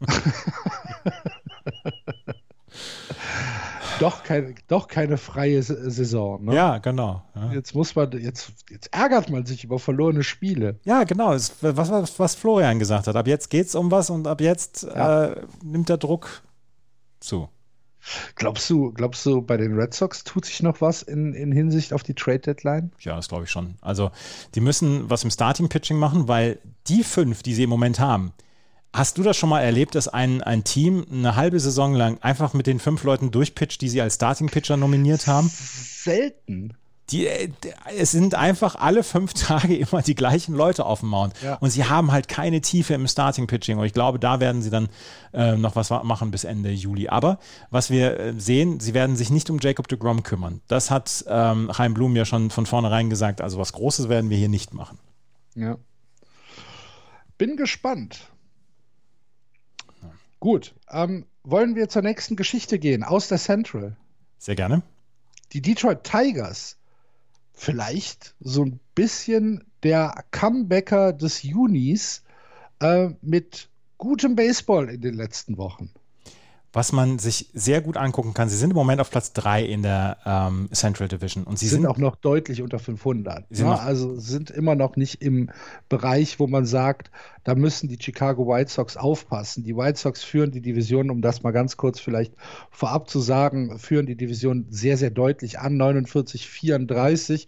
Doch, 4.00 4.22
keine, 4.24 4.54
doch 4.68 4.88
keine 4.88 5.16
freie 5.16 5.62
Saison. 5.62 6.44
Ne? 6.44 6.54
Ja, 6.54 6.78
genau. 6.78 7.22
Ja, 7.34 7.52
Jetzt 7.52 7.74
muss 7.74 7.94
man, 7.94 8.12
jetzt, 8.12 8.52
jetzt 8.70 8.92
ärgert 8.92 9.30
man 9.30 9.46
sich 9.46 9.64
über 9.64 9.78
verlorene 9.78 10.22
Spiele. 10.22 10.78
ja 10.84 11.04
genau. 11.04 11.32
Das, 11.32 11.52
was, 11.62 11.90
was, 11.90 12.18
was 12.18 12.34
Florian 12.34 12.78
gesagt 12.78 13.06
hat. 13.06 13.16
Ab 13.16 13.26
jetzt 13.26 13.48
geht 13.50 13.66
es 13.66 13.74
um 13.74 13.90
was 13.90 14.10
und 14.10 14.26
ab 14.26 14.40
jetzt 14.40 14.82
Ja. 14.82 15.24
äh, 15.26 15.40
nimmt 15.62 15.88
der 15.88 15.96
Druck 15.96 16.42
zu. 17.20 17.48
Glaubst 18.36 18.70
du, 18.70 18.92
glaubst 18.92 19.26
du, 19.26 19.42
bei 19.42 19.56
den 19.56 19.74
Red 19.76 19.92
Sox 19.92 20.22
tut 20.22 20.44
sich 20.44 20.62
noch 20.62 20.80
was 20.80 21.02
in, 21.02 21.34
in 21.34 21.50
Hinsicht 21.50 21.92
auf 21.92 22.04
die 22.04 22.14
Trade 22.14 22.38
Deadline? 22.38 22.92
Ja, 23.00 23.16
das 23.16 23.26
glaube 23.28 23.44
ich 23.44 23.50
schon. 23.50 23.74
Also, 23.80 24.12
die 24.54 24.60
müssen 24.60 25.10
was 25.10 25.24
im 25.24 25.30
Starting-Pitching 25.30 25.98
machen, 25.98 26.28
weil 26.28 26.60
die 26.86 27.02
fünf, 27.02 27.42
die 27.42 27.52
sie 27.54 27.64
im 27.64 27.70
Moment 27.70 27.98
haben, 27.98 28.32
Hast 28.96 29.18
du 29.18 29.22
das 29.22 29.36
schon 29.36 29.50
mal 29.50 29.60
erlebt, 29.60 29.94
dass 29.94 30.08
ein, 30.08 30.42
ein 30.42 30.64
Team 30.64 31.04
eine 31.12 31.36
halbe 31.36 31.60
Saison 31.60 31.92
lang 31.92 32.16
einfach 32.22 32.54
mit 32.54 32.66
den 32.66 32.78
fünf 32.78 33.04
Leuten 33.04 33.30
durchpitcht, 33.30 33.82
die 33.82 33.90
sie 33.90 34.00
als 34.00 34.14
Starting-Pitcher 34.14 34.78
nominiert 34.78 35.26
haben? 35.26 35.50
Selten. 35.52 36.72
Die, 37.10 37.26
äh, 37.26 37.50
es 37.98 38.12
sind 38.12 38.34
einfach 38.34 38.74
alle 38.74 39.02
fünf 39.02 39.34
Tage 39.34 39.76
immer 39.76 40.00
die 40.00 40.14
gleichen 40.14 40.54
Leute 40.54 40.86
auf 40.86 41.00
dem 41.00 41.10
Mount. 41.10 41.34
Ja. 41.42 41.56
Und 41.56 41.68
sie 41.68 41.84
haben 41.84 42.10
halt 42.10 42.28
keine 42.28 42.62
Tiefe 42.62 42.94
im 42.94 43.06
Starting-Pitching. 43.06 43.76
Und 43.76 43.84
ich 43.84 43.92
glaube, 43.92 44.18
da 44.18 44.40
werden 44.40 44.62
sie 44.62 44.70
dann 44.70 44.88
äh, 45.34 45.56
noch 45.56 45.76
was 45.76 45.90
machen 45.90 46.30
bis 46.30 46.44
Ende 46.44 46.70
Juli. 46.70 47.08
Aber 47.08 47.38
was 47.68 47.90
wir 47.90 48.18
äh, 48.18 48.32
sehen, 48.38 48.80
sie 48.80 48.94
werden 48.94 49.14
sich 49.14 49.28
nicht 49.28 49.50
um 49.50 49.58
Jacob 49.60 49.88
de 49.88 49.98
Grom 49.98 50.22
kümmern. 50.22 50.62
Das 50.68 50.90
hat 50.90 51.22
ähm, 51.28 51.70
Chaim 51.70 51.92
Blum 51.92 52.16
ja 52.16 52.24
schon 52.24 52.48
von 52.48 52.64
vornherein 52.64 53.10
gesagt. 53.10 53.42
Also 53.42 53.58
was 53.58 53.74
Großes 53.74 54.08
werden 54.08 54.30
wir 54.30 54.38
hier 54.38 54.48
nicht 54.48 54.72
machen. 54.72 54.98
Ja. 55.54 55.76
Bin 57.36 57.58
gespannt. 57.58 58.30
Gut, 60.40 60.74
ähm, 60.90 61.26
wollen 61.44 61.74
wir 61.76 61.88
zur 61.88 62.02
nächsten 62.02 62.36
Geschichte 62.36 62.78
gehen, 62.78 63.02
aus 63.02 63.28
der 63.28 63.38
Central. 63.38 63.96
Sehr 64.38 64.54
gerne. 64.54 64.82
Die 65.52 65.62
Detroit 65.62 66.04
Tigers, 66.04 66.76
vielleicht 67.52 68.34
so 68.40 68.64
ein 68.64 68.80
bisschen 68.94 69.64
der 69.82 70.24
Comebacker 70.30 71.12
des 71.12 71.42
Junis 71.42 72.22
äh, 72.80 73.10
mit 73.22 73.68
gutem 73.98 74.36
Baseball 74.36 74.90
in 74.90 75.00
den 75.00 75.14
letzten 75.14 75.56
Wochen 75.56 75.90
was 76.76 76.92
man 76.92 77.18
sich 77.18 77.48
sehr 77.54 77.80
gut 77.80 77.96
angucken 77.96 78.34
kann. 78.34 78.50
Sie 78.50 78.56
sind 78.58 78.68
im 78.68 78.76
Moment 78.76 79.00
auf 79.00 79.10
Platz 79.10 79.32
3 79.32 79.64
in 79.64 79.82
der 79.82 80.18
ähm, 80.26 80.68
Central 80.72 81.08
Division. 81.08 81.44
Und 81.44 81.58
sie 81.58 81.68
sind, 81.68 81.80
sind 81.80 81.90
auch 81.90 81.96
noch 81.96 82.16
deutlich 82.16 82.60
unter 82.60 82.78
500. 82.78 83.46
Ja, 83.48 83.64
ne? 83.64 83.80
also 83.80 84.20
sind 84.20 84.50
immer 84.50 84.74
noch 84.74 84.94
nicht 84.96 85.22
im 85.22 85.48
Bereich, 85.88 86.38
wo 86.38 86.46
man 86.46 86.66
sagt, 86.66 87.10
da 87.44 87.54
müssen 87.54 87.88
die 87.88 87.96
Chicago 87.98 88.46
White 88.46 88.70
Sox 88.70 88.98
aufpassen. 88.98 89.64
Die 89.64 89.74
White 89.74 89.98
Sox 89.98 90.22
führen 90.22 90.50
die 90.50 90.60
Division, 90.60 91.10
um 91.10 91.22
das 91.22 91.42
mal 91.42 91.52
ganz 91.52 91.78
kurz 91.78 91.98
vielleicht 91.98 92.34
vorab 92.70 93.08
zu 93.08 93.20
sagen, 93.20 93.78
führen 93.78 94.04
die 94.04 94.16
Division 94.16 94.66
sehr, 94.68 94.98
sehr 94.98 95.10
deutlich 95.10 95.58
an, 95.58 95.78
49, 95.78 96.46
34. 96.46 97.46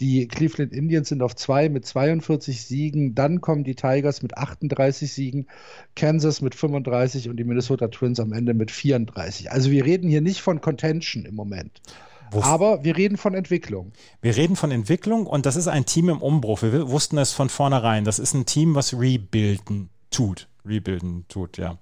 Die 0.00 0.26
Cleveland 0.28 0.72
Indians 0.72 1.10
sind 1.10 1.22
auf 1.22 1.36
zwei 1.36 1.68
mit 1.68 1.84
42 1.84 2.64
Siegen. 2.64 3.14
Dann 3.14 3.40
kommen 3.40 3.64
die 3.64 3.74
Tigers 3.74 4.22
mit 4.22 4.36
38 4.36 5.12
Siegen, 5.12 5.46
Kansas 5.94 6.40
mit 6.40 6.54
35 6.54 7.28
und 7.28 7.36
die 7.36 7.44
Minnesota 7.44 7.88
Twins 7.88 8.18
am 8.18 8.32
Ende 8.32 8.54
mit 8.54 8.70
34. 8.70 9.52
Also 9.52 9.70
wir 9.70 9.84
reden 9.84 10.08
hier 10.08 10.22
nicht 10.22 10.40
von 10.40 10.60
Contention 10.60 11.26
im 11.26 11.34
Moment. 11.34 11.82
Wusst 12.30 12.46
Aber 12.46 12.84
wir 12.84 12.96
reden 12.96 13.16
von 13.16 13.34
Entwicklung. 13.34 13.92
Wir 14.22 14.36
reden 14.36 14.56
von 14.56 14.70
Entwicklung 14.70 15.26
und 15.26 15.46
das 15.46 15.56
ist 15.56 15.68
ein 15.68 15.84
Team 15.84 16.08
im 16.08 16.22
Umbruch. 16.22 16.62
Wir 16.62 16.88
wussten 16.88 17.18
es 17.18 17.32
von 17.32 17.48
vornherein. 17.48 18.04
Das 18.04 18.18
ist 18.18 18.34
ein 18.34 18.46
Team, 18.46 18.74
was 18.74 18.98
rebuilden 18.98 19.90
tut. 20.10 20.48
Rebuilden 20.64 21.24
tut, 21.28 21.58
ja. 21.58 21.78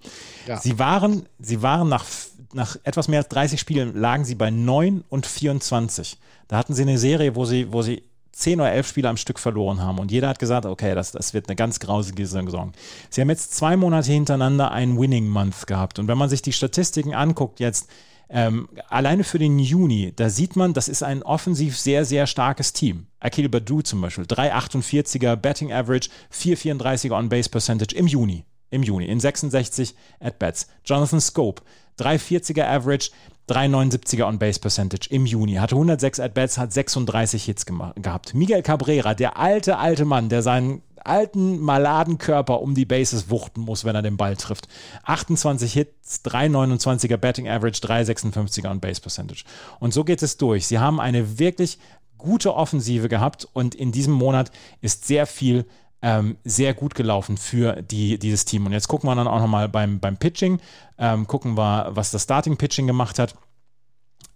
ja. 0.46 0.56
Sie 0.56 0.78
waren, 0.78 1.26
sie 1.38 1.62
waren 1.62 1.88
nach, 1.88 2.06
nach 2.52 2.76
etwas 2.84 3.08
mehr 3.08 3.20
als 3.20 3.28
30 3.28 3.60
Spielen, 3.60 3.94
lagen 3.94 4.24
sie 4.24 4.34
bei 4.34 4.50
9 4.50 5.04
und 5.08 5.26
24. 5.26 6.18
Da 6.48 6.56
hatten 6.56 6.74
sie 6.74 6.82
eine 6.82 6.98
Serie, 6.98 7.36
wo 7.36 7.44
sie, 7.44 7.72
wo 7.72 7.82
sie 7.82 8.02
zehn 8.32 8.60
oder 8.60 8.72
elf 8.72 8.86
Spiele 8.86 9.08
am 9.08 9.16
Stück 9.16 9.38
verloren 9.38 9.82
haben. 9.82 9.98
Und 9.98 10.12
jeder 10.12 10.28
hat 10.28 10.38
gesagt, 10.38 10.64
okay, 10.64 10.94
das, 10.94 11.12
das 11.12 11.34
wird 11.34 11.48
eine 11.48 11.56
ganz 11.56 11.80
grausige 11.80 12.26
Saison. 12.26 12.72
Sie 13.10 13.20
haben 13.20 13.30
jetzt 13.30 13.54
zwei 13.54 13.76
Monate 13.76 14.12
hintereinander 14.12 14.70
einen 14.70 14.98
Winning 14.98 15.28
Month 15.28 15.66
gehabt. 15.66 15.98
Und 15.98 16.08
wenn 16.08 16.18
man 16.18 16.28
sich 16.28 16.40
die 16.40 16.52
Statistiken 16.52 17.14
anguckt, 17.14 17.58
jetzt 17.58 17.90
ähm, 18.30 18.68
alleine 18.88 19.24
für 19.24 19.38
den 19.38 19.58
Juni, 19.58 20.12
da 20.14 20.30
sieht 20.30 20.54
man, 20.54 20.72
das 20.72 20.88
ist 20.88 21.02
ein 21.02 21.22
offensiv 21.22 21.76
sehr, 21.76 22.04
sehr 22.04 22.26
starkes 22.26 22.72
Team. 22.72 23.06
Akil 23.20 23.48
Badu 23.48 23.82
zum 23.82 24.00
Beispiel, 24.00 24.24
3,48er 24.24 25.34
Betting 25.36 25.72
Average, 25.72 26.08
4,34er 26.32 27.12
On-Base 27.12 27.48
Percentage 27.48 27.96
im 27.96 28.06
Juni. 28.06 28.44
Im 28.70 28.82
Juni, 28.82 29.06
in 29.06 29.18
66 29.18 29.94
At-Bats. 30.20 30.68
Jonathan 30.84 31.22
Scope, 31.22 31.62
3,40er 31.98 32.64
Average, 32.64 33.10
3,79er 33.48 34.26
On-Base 34.26 34.60
Percentage 34.60 35.08
im 35.10 35.26
Juni. 35.26 35.54
Hatte 35.54 35.74
106 35.74 36.20
At-Bats, 36.20 36.58
hat 36.58 36.72
36 36.72 37.44
Hits 37.44 37.66
gehabt. 37.66 38.34
Miguel 38.34 38.62
Cabrera, 38.62 39.14
der 39.14 39.38
alte, 39.38 39.78
alte 39.78 40.04
Mann, 40.04 40.28
der 40.28 40.42
seinen 40.42 40.82
alten, 41.04 41.58
maladen 41.58 42.18
Körper 42.18 42.60
um 42.60 42.74
die 42.74 42.84
Bases 42.84 43.30
wuchten 43.30 43.62
muss, 43.62 43.84
wenn 43.84 43.96
er 43.96 44.02
den 44.02 44.16
Ball 44.16 44.36
trifft. 44.36 44.68
28 45.04 45.72
Hits, 45.72 46.22
3,29er 46.24 47.16
Batting 47.16 47.48
Average, 47.48 47.80
3,56er 47.80 48.70
On-Base 48.70 49.00
Percentage. 49.00 49.44
Und 49.80 49.94
so 49.94 50.04
geht 50.04 50.22
es 50.22 50.36
durch. 50.36 50.66
Sie 50.66 50.78
haben 50.78 51.00
eine 51.00 51.38
wirklich 51.38 51.78
gute 52.18 52.54
Offensive 52.54 53.08
gehabt 53.08 53.48
und 53.52 53.74
in 53.74 53.92
diesem 53.92 54.12
Monat 54.12 54.50
ist 54.80 55.06
sehr 55.06 55.26
viel 55.26 55.64
ähm, 56.02 56.36
sehr 56.44 56.74
gut 56.74 56.94
gelaufen 56.94 57.36
für 57.36 57.82
die, 57.82 58.18
dieses 58.18 58.44
Team. 58.44 58.66
Und 58.66 58.72
jetzt 58.72 58.88
gucken 58.88 59.08
wir 59.08 59.14
dann 59.14 59.28
auch 59.28 59.40
nochmal 59.40 59.68
beim, 59.68 59.98
beim 60.00 60.16
Pitching, 60.16 60.60
ähm, 60.98 61.26
gucken 61.26 61.56
wir, 61.56 61.88
was 61.90 62.10
das 62.10 62.22
Starting-Pitching 62.22 62.86
gemacht 62.86 63.18
hat. 63.18 63.34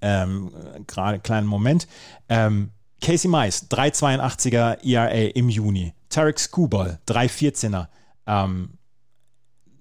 Ähm, 0.01 0.51
Gerade 0.87 1.21
kleinen 1.21 1.47
Moment. 1.47 1.87
Ähm, 2.29 2.71
Casey 3.01 3.29
Mice, 3.29 3.67
3,82er 3.71 4.85
ERA 4.85 5.31
im 5.35 5.49
Juni. 5.49 5.93
Tarek 6.09 6.39
Skubal, 6.39 7.01
3,14er 7.09 7.89
ähm, 8.27 8.79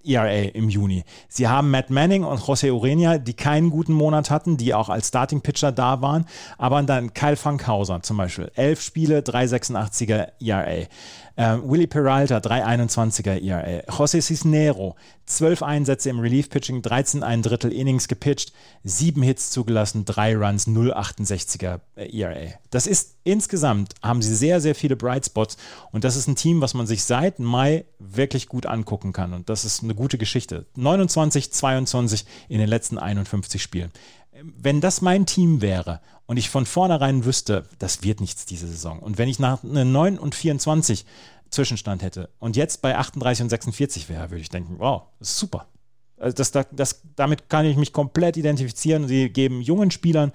ERA 0.03 0.49
im 0.53 0.69
Juni. 0.69 1.03
Sie 1.27 1.47
haben 1.47 1.71
Matt 1.71 1.89
Manning 1.89 2.23
und 2.23 2.39
José 2.39 2.71
Urenia, 2.71 3.17
die 3.17 3.33
keinen 3.33 3.69
guten 3.69 3.93
Monat 3.93 4.29
hatten, 4.29 4.57
die 4.57 4.73
auch 4.73 4.89
als 4.89 5.09
Starting-Pitcher 5.09 5.71
da 5.71 6.01
waren, 6.01 6.25
aber 6.57 6.81
dann 6.83 7.13
Kyle 7.13 7.35
Funkhauser 7.35 8.01
zum 8.01 8.17
Beispiel. 8.17 8.51
Elf 8.55 8.81
Spiele, 8.81 9.19
3,86er 9.19 10.29
ERA. 10.39 10.87
Ähm, 11.37 11.63
Willie 11.65 11.87
Peralta, 11.87 12.37
3,21er 12.37 13.41
ERA. 13.41 13.83
José 13.91 14.21
Cisnero, 14.21 14.95
12 15.25 15.63
Einsätze 15.63 16.09
im 16.09 16.19
Relief-Pitching, 16.19 16.81
13 16.81 17.23
ein 17.23 17.41
Drittel 17.41 17.71
Innings 17.71 18.07
gepitcht, 18.07 18.51
7 18.83 19.21
Hits 19.23 19.49
zugelassen, 19.51 20.05
3 20.05 20.35
Runs, 20.35 20.67
0,68er 20.67 21.79
ERA. 21.95 22.53
Das 22.69 22.85
ist 22.85 23.15
insgesamt, 23.23 23.93
haben 24.01 24.21
sie 24.21 24.35
sehr, 24.35 24.61
sehr 24.61 24.75
viele 24.75 24.95
Bright 24.95 25.25
Spots 25.25 25.57
und 25.91 26.03
das 26.03 26.15
ist 26.15 26.27
ein 26.27 26.35
Team, 26.35 26.61
was 26.61 26.73
man 26.73 26.87
sich 26.87 27.03
seit 27.03 27.39
Mai 27.39 27.85
wirklich 27.99 28.47
gut 28.47 28.65
angucken 28.65 29.13
kann 29.13 29.33
und 29.33 29.49
das 29.49 29.65
ist 29.65 29.83
eine 29.83 29.95
gute 29.95 30.17
Geschichte. 30.17 30.65
29, 30.75 31.51
22 31.51 32.25
in 32.49 32.59
den 32.59 32.69
letzten 32.69 32.97
51 32.97 33.61
Spielen 33.61 33.91
wenn 34.43 34.81
das 34.81 35.01
mein 35.01 35.25
Team 35.25 35.61
wäre 35.61 36.01
und 36.25 36.37
ich 36.37 36.49
von 36.49 36.65
vornherein 36.65 37.25
wüsste, 37.25 37.65
das 37.79 38.03
wird 38.03 38.21
nichts 38.21 38.45
diese 38.45 38.67
Saison. 38.67 38.99
Und 38.99 39.17
wenn 39.17 39.29
ich 39.29 39.39
nach 39.39 39.63
9 39.63 40.17
und 40.17 40.35
24 40.35 41.05
Zwischenstand 41.49 42.01
hätte 42.01 42.29
und 42.39 42.55
jetzt 42.55 42.81
bei 42.81 42.97
38 42.97 43.43
und 43.43 43.49
46 43.49 44.09
wäre, 44.09 44.31
würde 44.31 44.41
ich 44.41 44.49
denken, 44.49 44.75
wow, 44.77 45.03
das 45.19 45.31
ist 45.31 45.37
super. 45.37 45.67
Also 46.17 46.35
das, 46.35 46.51
das, 46.71 47.01
damit 47.15 47.49
kann 47.49 47.65
ich 47.65 47.77
mich 47.77 47.93
komplett 47.93 48.37
identifizieren. 48.37 49.07
Sie 49.07 49.29
geben 49.29 49.61
jungen 49.61 49.91
Spielern, 49.91 50.31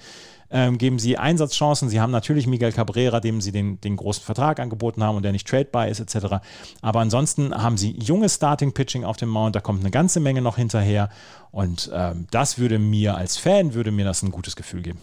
ähm, 0.51 0.79
geben 0.79 0.99
sie 0.99 1.19
Einsatzchancen. 1.19 1.89
Sie 1.89 2.01
haben 2.01 2.11
natürlich 2.11 2.47
Miguel 2.47 2.73
Cabrera, 2.73 3.21
dem 3.21 3.41
sie 3.41 3.53
den, 3.53 3.81
den 3.81 3.97
großen 3.97 4.25
Vertrag 4.25 4.61
angeboten 4.61 5.03
haben 5.03 5.17
und 5.17 5.23
der 5.23 5.33
nicht 5.33 5.47
tradebar 5.47 5.89
ist, 5.89 6.01
etc. 6.01 6.37
Aber 6.83 7.01
ansonsten 7.01 7.55
haben 7.55 7.77
sie 7.77 7.93
junges 7.99 8.37
Starting-Pitching 8.37 9.05
auf 9.05 9.17
dem 9.17 9.29
Mount, 9.29 9.57
da 9.57 9.61
kommt 9.61 9.81
eine 9.81 9.91
ganze 9.91 10.21
Menge 10.21 10.43
noch 10.43 10.57
hinterher. 10.57 11.11
Und 11.51 11.91
ähm, 11.93 12.27
das 12.31 12.59
würde 12.59 12.79
mir 12.79 13.17
als 13.17 13.37
Fan, 13.37 13.75
würde 13.75 13.91
mir 13.91 14.05
das 14.05 14.23
ein 14.23 14.31
gutes 14.31 14.57
Gefühl 14.57 14.83
geben. 14.83 15.01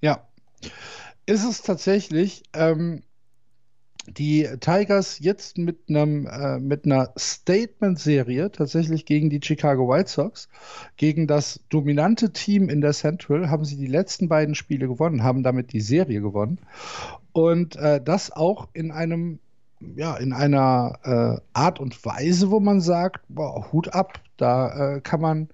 Ja, 0.00 0.26
ist 1.26 1.44
es 1.44 1.62
tatsächlich. 1.62 2.42
Ähm, 2.52 3.02
die 4.06 4.48
Tigers 4.60 5.18
jetzt 5.20 5.58
mit 5.58 5.88
einem 5.88 6.26
äh, 6.26 6.58
mit 6.58 6.84
einer 6.84 7.12
Statement-Serie 7.16 8.50
tatsächlich 8.50 9.06
gegen 9.06 9.30
die 9.30 9.40
Chicago 9.42 9.88
White 9.88 10.10
Sox, 10.10 10.48
gegen 10.96 11.26
das 11.26 11.60
dominante 11.68 12.32
Team 12.32 12.68
in 12.68 12.80
der 12.80 12.92
Central, 12.92 13.48
haben 13.48 13.64
sie 13.64 13.76
die 13.76 13.86
letzten 13.86 14.28
beiden 14.28 14.54
Spiele 14.54 14.88
gewonnen, 14.88 15.22
haben 15.22 15.42
damit 15.42 15.72
die 15.72 15.80
Serie 15.80 16.20
gewonnen. 16.20 16.58
Und 17.32 17.76
äh, 17.76 18.00
das 18.02 18.32
auch 18.32 18.68
in 18.72 18.90
einem 18.90 19.38
ja 19.96 20.16
in 20.16 20.32
einer 20.32 20.98
äh, 21.04 21.40
Art 21.52 21.80
und 21.80 22.04
Weise, 22.04 22.50
wo 22.50 22.60
man 22.60 22.80
sagt, 22.80 23.24
boah, 23.28 23.72
Hut 23.72 23.94
ab, 23.94 24.20
da 24.36 24.96
äh, 24.96 25.00
kann 25.00 25.20
man 25.20 25.48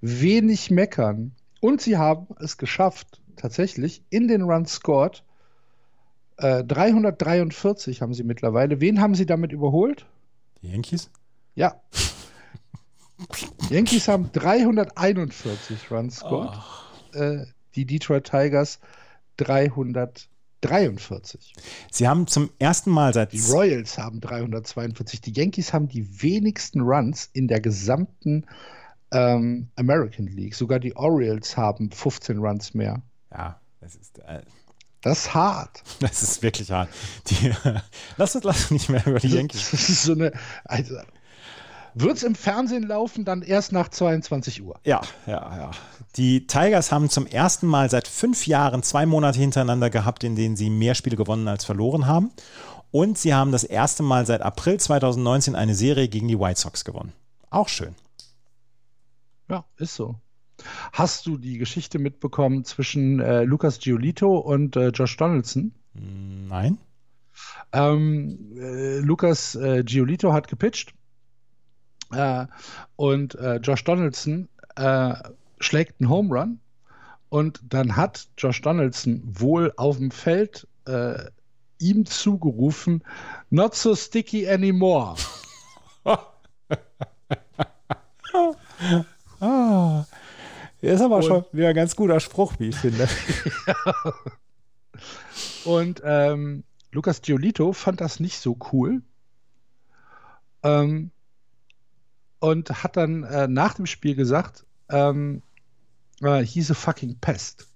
wenig 0.00 0.70
meckern. 0.70 1.32
Und 1.60 1.80
sie 1.80 1.96
haben 1.96 2.28
es 2.40 2.58
geschafft 2.58 3.20
tatsächlich 3.36 4.02
in 4.10 4.28
den 4.28 4.42
Runs 4.42 4.72
scored 4.72 5.24
343 6.36 7.96
äh, 7.96 8.00
haben 8.00 8.14
sie 8.14 8.24
mittlerweile. 8.24 8.80
Wen 8.80 9.00
haben 9.00 9.14
sie 9.14 9.26
damit 9.26 9.52
überholt? 9.52 10.06
Die 10.62 10.68
Yankees? 10.68 11.10
Ja. 11.54 11.80
Yankees 13.70 14.08
haben 14.08 14.30
341 14.32 15.90
Runs 15.90 16.16
scored. 16.16 16.58
Oh. 17.14 17.18
Äh, 17.18 17.46
die 17.74 17.86
Detroit 17.86 18.24
Tigers 18.24 18.78
343. 19.38 21.54
Sie 21.90 22.06
haben 22.06 22.26
zum 22.26 22.50
ersten 22.58 22.90
Mal 22.90 23.14
seit. 23.14 23.32
Die 23.32 23.40
Royals 23.40 23.96
haben 23.96 24.20
342. 24.20 25.22
Die 25.22 25.32
Yankees 25.32 25.72
haben 25.72 25.88
die 25.88 26.22
wenigsten 26.22 26.82
Runs 26.82 27.30
in 27.32 27.48
der 27.48 27.60
gesamten 27.60 28.44
ähm, 29.10 29.70
American 29.76 30.26
League. 30.26 30.54
Sogar 30.54 30.80
die 30.80 30.94
Orioles 30.96 31.56
haben 31.56 31.90
15 31.90 32.36
Runs 32.38 32.74
mehr. 32.74 33.00
Ja, 33.30 33.58
das 33.80 33.94
ist. 33.94 34.18
Äh 34.18 34.42
das 35.02 35.18
ist 35.20 35.34
hart. 35.34 35.82
Das 36.00 36.22
ist 36.22 36.42
wirklich 36.42 36.70
hart. 36.70 36.88
Die, 37.26 37.52
lass 38.16 38.34
uns 38.34 38.44
lass 38.44 38.70
nicht 38.70 38.88
mehr 38.88 39.06
über 39.06 39.20
die 39.20 39.28
Yankees. 39.28 39.70
Das 39.70 39.72
ist 39.88 40.02
so 40.02 40.12
eine. 40.12 40.32
Also, 40.64 40.96
Wird 41.94 42.16
es 42.16 42.22
im 42.22 42.34
Fernsehen 42.34 42.82
laufen, 42.82 43.24
dann 43.24 43.42
erst 43.42 43.72
nach 43.72 43.88
22 43.88 44.62
Uhr. 44.62 44.78
Ja, 44.84 45.00
ja, 45.26 45.56
ja. 45.56 45.70
Die 46.16 46.46
Tigers 46.46 46.92
haben 46.92 47.08
zum 47.10 47.26
ersten 47.26 47.66
Mal 47.66 47.88
seit 47.90 48.08
fünf 48.08 48.46
Jahren 48.46 48.82
zwei 48.82 49.06
Monate 49.06 49.38
hintereinander 49.38 49.90
gehabt, 49.90 50.24
in 50.24 50.36
denen 50.36 50.56
sie 50.56 50.70
mehr 50.70 50.94
Spiele 50.94 51.16
gewonnen 51.16 51.48
als 51.48 51.64
verloren 51.64 52.06
haben. 52.06 52.32
Und 52.90 53.18
sie 53.18 53.34
haben 53.34 53.52
das 53.52 53.64
erste 53.64 54.02
Mal 54.02 54.26
seit 54.26 54.42
April 54.42 54.78
2019 54.78 55.54
eine 55.54 55.74
Serie 55.74 56.08
gegen 56.08 56.28
die 56.28 56.38
White 56.38 56.60
Sox 56.60 56.84
gewonnen. 56.84 57.12
Auch 57.50 57.68
schön. 57.68 57.94
Ja, 59.48 59.64
ist 59.76 59.94
so. 59.94 60.16
Hast 60.92 61.26
du 61.26 61.36
die 61.36 61.58
Geschichte 61.58 61.98
mitbekommen 61.98 62.64
zwischen 62.64 63.20
äh, 63.20 63.42
Lucas 63.44 63.78
Giolito 63.78 64.38
und 64.38 64.76
äh, 64.76 64.88
Josh 64.88 65.16
Donaldson? 65.16 65.72
Nein. 65.94 66.78
Ähm, 67.72 68.56
äh, 68.56 68.98
Lucas 69.00 69.54
äh, 69.54 69.82
Giolito 69.84 70.32
hat 70.32 70.48
gepitcht 70.48 70.94
äh, 72.12 72.46
und 72.96 73.34
äh, 73.34 73.56
Josh 73.56 73.84
Donaldson 73.84 74.48
schlägt 75.58 76.02
einen 76.02 76.10
Home 76.10 76.38
Run 76.38 76.60
und 77.30 77.62
dann 77.66 77.96
hat 77.96 78.28
Josh 78.36 78.60
Donaldson 78.60 79.22
wohl 79.24 79.72
auf 79.78 79.96
dem 79.96 80.10
Feld 80.10 80.68
ihm 81.78 82.04
zugerufen, 82.04 83.02
not 83.48 83.74
so 83.74 83.94
sticky 83.94 84.46
anymore. 84.46 85.16
ah, 89.40 90.04
ist 90.80 91.00
aber 91.00 91.16
und, 91.16 91.24
schon 91.24 91.44
wieder 91.52 91.68
ein 91.68 91.74
ganz 91.74 91.96
guter 91.96 92.20
Spruch, 92.20 92.54
wie 92.58 92.68
ich 92.68 92.76
finde. 92.76 93.08
ja. 93.66 94.14
Und 95.64 96.00
ähm, 96.04 96.64
Lukas 96.92 97.20
Giolito 97.20 97.72
fand 97.72 98.00
das 98.00 98.20
nicht 98.20 98.38
so 98.38 98.56
cool. 98.72 99.02
Ähm, 100.62 101.10
und 102.38 102.82
hat 102.82 102.96
dann 102.96 103.24
äh, 103.24 103.48
nach 103.48 103.74
dem 103.74 103.86
Spiel 103.86 104.14
gesagt, 104.14 104.64
ähm, 104.88 105.42
äh, 106.22 106.40
he's 106.44 106.70
a 106.70 106.74
fucking 106.74 107.18
pest. 107.20 107.66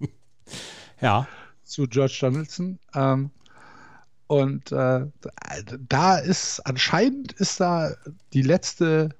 Ja. 1.00 1.28
Zu 1.62 1.86
George 1.86 2.16
Donaldson. 2.20 2.78
Ähm, 2.92 3.30
und 4.26 4.72
äh, 4.72 5.06
da 5.88 6.18
ist 6.18 6.60
anscheinend 6.60 7.32
ist 7.32 7.60
da 7.60 7.94
die 8.32 8.42
letzte, 8.42 9.10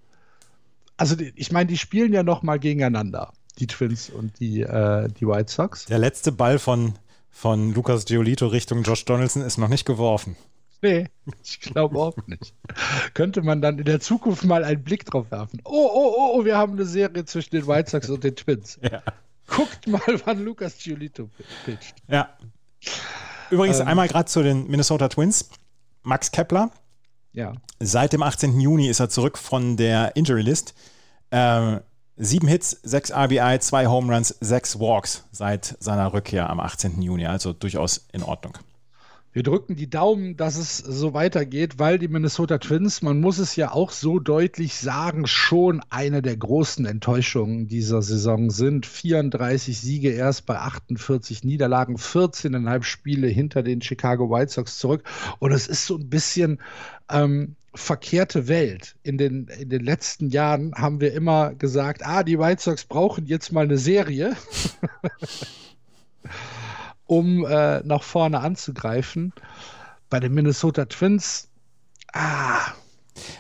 also 0.99 1.17
ich 1.35 1.53
meine, 1.53 1.67
die 1.67 1.79
spielen 1.79 2.13
ja 2.13 2.23
noch 2.23 2.43
mal 2.43 2.59
gegeneinander, 2.59 3.33
die 3.59 3.67
Twins 3.67 4.11
und 4.11 4.39
die, 4.41 4.61
äh, 4.61 5.09
die 5.09 5.27
White 5.27 5.51
Sox. 5.51 5.87
Der 5.87 5.99
letzte 5.99 6.33
Ball 6.33 6.59
von, 6.59 6.95
von 7.31 7.73
Lucas 7.73 8.05
Giolito 8.05 8.47
Richtung 8.47 8.83
Josh 8.83 9.05
Donaldson 9.07 9.43
ist 9.43 9.57
noch 9.57 9.69
nicht 9.69 9.87
geworfen. 9.87 10.37
Nee, 10.83 11.09
ich 11.43 11.61
glaube 11.61 11.99
auch 11.99 12.17
nicht. 12.27 12.55
Könnte 13.15 13.43
man 13.43 13.63
dann 13.63 13.79
in 13.79 13.85
der 13.85 14.01
Zukunft 14.01 14.45
mal 14.45 14.63
einen 14.63 14.85
Blick 14.85 15.07
drauf 15.07 15.31
werfen. 15.31 15.61
Oh, 15.65 15.71
oh, 15.73 16.15
oh, 16.17 16.31
oh, 16.35 16.45
wir 16.45 16.57
haben 16.57 16.75
eine 16.75 16.85
Serie 16.85 17.25
zwischen 17.25 17.51
den 17.51 17.67
White 17.67 17.91
Sox 17.91 18.11
und 18.11 18.23
den 18.23 18.37
Twins. 18.37 18.79
Ja. 18.83 19.03
Guckt 19.49 19.87
mal, 19.87 20.01
wann 20.27 20.45
Lucas 20.45 20.77
Giolito 20.79 21.31
pitcht. 21.65 21.95
Ja, 22.07 22.37
Übrigens 23.51 23.81
ähm, 23.81 23.89
einmal 23.89 24.09
gerade 24.09 24.27
zu 24.27 24.43
den 24.43 24.69
Minnesota 24.69 25.09
Twins. 25.09 25.51
Max 26.03 26.31
Kepler. 26.31 26.71
Ja. 27.33 27.55
Seit 27.81 28.13
dem 28.13 28.23
18. 28.23 28.61
Juni 28.61 28.89
ist 28.89 29.01
er 29.01 29.09
zurück 29.09 29.39
von 29.39 29.77
der 29.77 30.17
Injury 30.17 30.43
List. 30.43 30.75
Ähm, 31.31 31.81
sieben 32.17 32.49
Hits, 32.49 32.71
sechs 32.83 33.13
RBI, 33.13 33.59
zwei 33.61 33.87
Home 33.87 34.13
Runs, 34.13 34.37
sechs 34.41 34.79
Walks 34.79 35.25
seit 35.31 35.77
seiner 35.79 36.13
Rückkehr 36.13 36.51
am 36.51 36.61
18. 36.61 37.01
Juni. 37.01 37.27
Also 37.27 37.53
durchaus 37.53 38.07
in 38.13 38.23
Ordnung. 38.23 38.59
Wir 39.39 39.43
drücken 39.43 39.77
die 39.77 39.91
Daumen, 39.91 40.37
dass 40.37 40.57
es 40.57 40.79
so 40.79 41.13
weitergeht, 41.13 41.79
weil 41.79 41.99
die 41.99 42.09
Minnesota 42.09 42.59
Twins, 42.59 43.03
man 43.03 43.21
muss 43.21 43.39
es 43.39 43.57
ja 43.57 43.71
auch 43.71 43.93
so 43.93 44.19
deutlich 44.19 44.75
sagen, 44.75 45.27
schon 45.27 45.83
eine 45.91 46.23
der 46.23 46.37
großen 46.37 46.87
Enttäuschungen 46.87 47.69
dieser 47.69 48.01
Saison 48.01 48.51
sind. 48.51 48.87
34 48.87 49.79
Siege 49.79 50.11
erst 50.11 50.47
bei 50.47 50.59
48 50.59 51.45
Niederlagen, 51.45 51.97
14,5 51.97 52.83
Spiele 52.83 53.29
hinter 53.29 53.63
den 53.63 53.83
Chicago 53.83 54.31
White 54.31 54.51
Sox 54.51 54.79
zurück. 54.79 55.05
Und 55.39 55.53
es 55.53 55.69
ist 55.69 55.87
so 55.87 55.97
ein 55.97 56.09
bisschen 56.09 56.59
ähm, 57.11 57.57
verkehrte 57.75 58.49
Welt. 58.49 58.97
In 59.03 59.19
den, 59.19 59.49
in 59.49 59.69
den 59.69 59.85
letzten 59.85 60.31
Jahren 60.31 60.75
haben 60.75 61.01
wir 61.01 61.13
immer 61.13 61.55
gesagt, 61.55 62.05
ah, 62.05 62.23
die 62.23 62.39
White 62.39 62.63
Sox 62.63 62.85
brauchen 62.85 63.27
jetzt 63.27 63.53
mal 63.53 63.65
eine 63.65 63.79
Serie. 63.79 64.37
um 67.09 67.45
äh, 67.45 67.81
nach 67.81 68.03
vorne 68.03 68.41
anzugreifen. 68.41 69.33
Bei 70.11 70.21
den 70.21 70.33
Minnesota 70.33 70.85
Twins, 70.85 71.49
ah, 72.13 72.73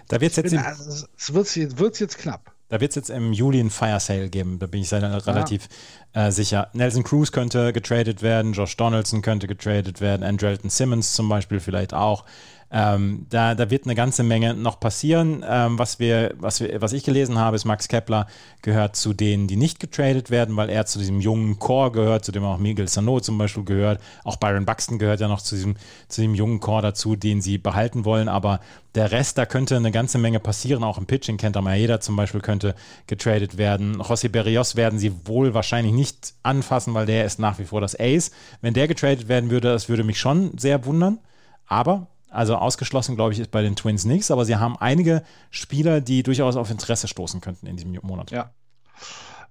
da 0.08 0.20
wird's 0.20 0.36
jetzt 0.36 0.50
bin, 0.50 0.58
also, 0.58 1.06
es 1.16 1.32
wird 1.32 1.78
wird's 1.78 2.00
jetzt 2.00 2.18
knapp. 2.18 2.52
Da 2.70 2.80
wird 2.80 2.90
es 2.90 2.96
jetzt 2.96 3.10
im 3.10 3.32
Juli 3.32 3.60
ein 3.60 3.70
Fire 3.70 4.00
Sale 4.00 4.28
geben, 4.28 4.58
da 4.58 4.66
bin 4.66 4.82
ich 4.82 4.88
sehr, 4.88 5.02
relativ 5.26 5.68
ja. 6.14 6.26
äh, 6.26 6.32
sicher. 6.32 6.68
Nelson 6.74 7.04
Cruz 7.04 7.32
könnte 7.32 7.72
getradet 7.72 8.20
werden, 8.22 8.52
Josh 8.52 8.76
Donaldson 8.76 9.22
könnte 9.22 9.46
getradet 9.46 10.00
werden, 10.00 10.22
Andrelton 10.22 10.68
Simmons 10.68 11.14
zum 11.14 11.28
Beispiel 11.28 11.60
vielleicht 11.60 11.94
auch. 11.94 12.24
Ähm, 12.70 13.26
da, 13.30 13.54
da 13.54 13.70
wird 13.70 13.84
eine 13.84 13.94
ganze 13.94 14.22
Menge 14.22 14.52
noch 14.54 14.78
passieren. 14.78 15.44
Ähm, 15.48 15.78
was, 15.78 15.98
wir, 15.98 16.34
was, 16.38 16.60
wir, 16.60 16.80
was 16.82 16.92
ich 16.92 17.02
gelesen 17.02 17.38
habe, 17.38 17.56
ist, 17.56 17.64
Max 17.64 17.88
Kepler 17.88 18.26
gehört 18.60 18.94
zu 18.94 19.14
denen, 19.14 19.46
die 19.46 19.56
nicht 19.56 19.80
getradet 19.80 20.30
werden, 20.30 20.56
weil 20.56 20.68
er 20.68 20.84
zu 20.84 20.98
diesem 20.98 21.20
jungen 21.20 21.58
Core 21.58 21.92
gehört, 21.92 22.24
zu 22.24 22.32
dem 22.32 22.44
auch 22.44 22.58
Miguel 22.58 22.88
Sano 22.88 23.20
zum 23.20 23.38
Beispiel 23.38 23.64
gehört. 23.64 24.00
Auch 24.22 24.36
Byron 24.36 24.66
Buxton 24.66 24.98
gehört 24.98 25.20
ja 25.20 25.28
noch 25.28 25.40
zu 25.40 25.54
diesem, 25.54 25.76
zu 26.08 26.20
diesem 26.20 26.34
jungen 26.34 26.60
Core 26.60 26.82
dazu, 26.82 27.16
den 27.16 27.40
sie 27.40 27.56
behalten 27.56 28.04
wollen. 28.04 28.28
Aber 28.28 28.60
der 28.94 29.12
Rest, 29.12 29.38
da 29.38 29.46
könnte 29.46 29.76
eine 29.76 29.90
ganze 29.90 30.18
Menge 30.18 30.40
passieren. 30.40 30.84
Auch 30.84 30.98
im 30.98 31.06
Pitching, 31.06 31.38
Kenta 31.38 31.62
Maeda 31.62 32.00
zum 32.00 32.16
Beispiel 32.16 32.42
könnte 32.42 32.74
getradet 33.06 33.56
werden. 33.56 34.02
José 34.02 34.28
Berrios 34.28 34.76
werden 34.76 34.98
sie 34.98 35.12
wohl 35.26 35.54
wahrscheinlich 35.54 35.94
nicht 35.94 36.34
anfassen, 36.42 36.92
weil 36.92 37.06
der 37.06 37.24
ist 37.24 37.38
nach 37.38 37.58
wie 37.58 37.64
vor 37.64 37.80
das 37.80 37.98
Ace. 37.98 38.30
Wenn 38.60 38.74
der 38.74 38.88
getradet 38.88 39.28
werden 39.28 39.50
würde, 39.50 39.72
das 39.72 39.88
würde 39.88 40.04
mich 40.04 40.18
schon 40.18 40.58
sehr 40.58 40.84
wundern. 40.84 41.18
Aber 41.66 42.08
also 42.30 42.56
ausgeschlossen, 42.56 43.16
glaube 43.16 43.32
ich, 43.32 43.38
ist 43.38 43.50
bei 43.50 43.62
den 43.62 43.76
Twins 43.76 44.04
nichts, 44.04 44.30
aber 44.30 44.44
sie 44.44 44.56
haben 44.56 44.76
einige 44.76 45.22
Spieler, 45.50 46.00
die 46.00 46.22
durchaus 46.22 46.56
auf 46.56 46.70
Interesse 46.70 47.08
stoßen 47.08 47.40
könnten 47.40 47.66
in 47.66 47.76
diesem 47.76 47.92
Monat. 48.02 48.30
Ja. 48.30 48.50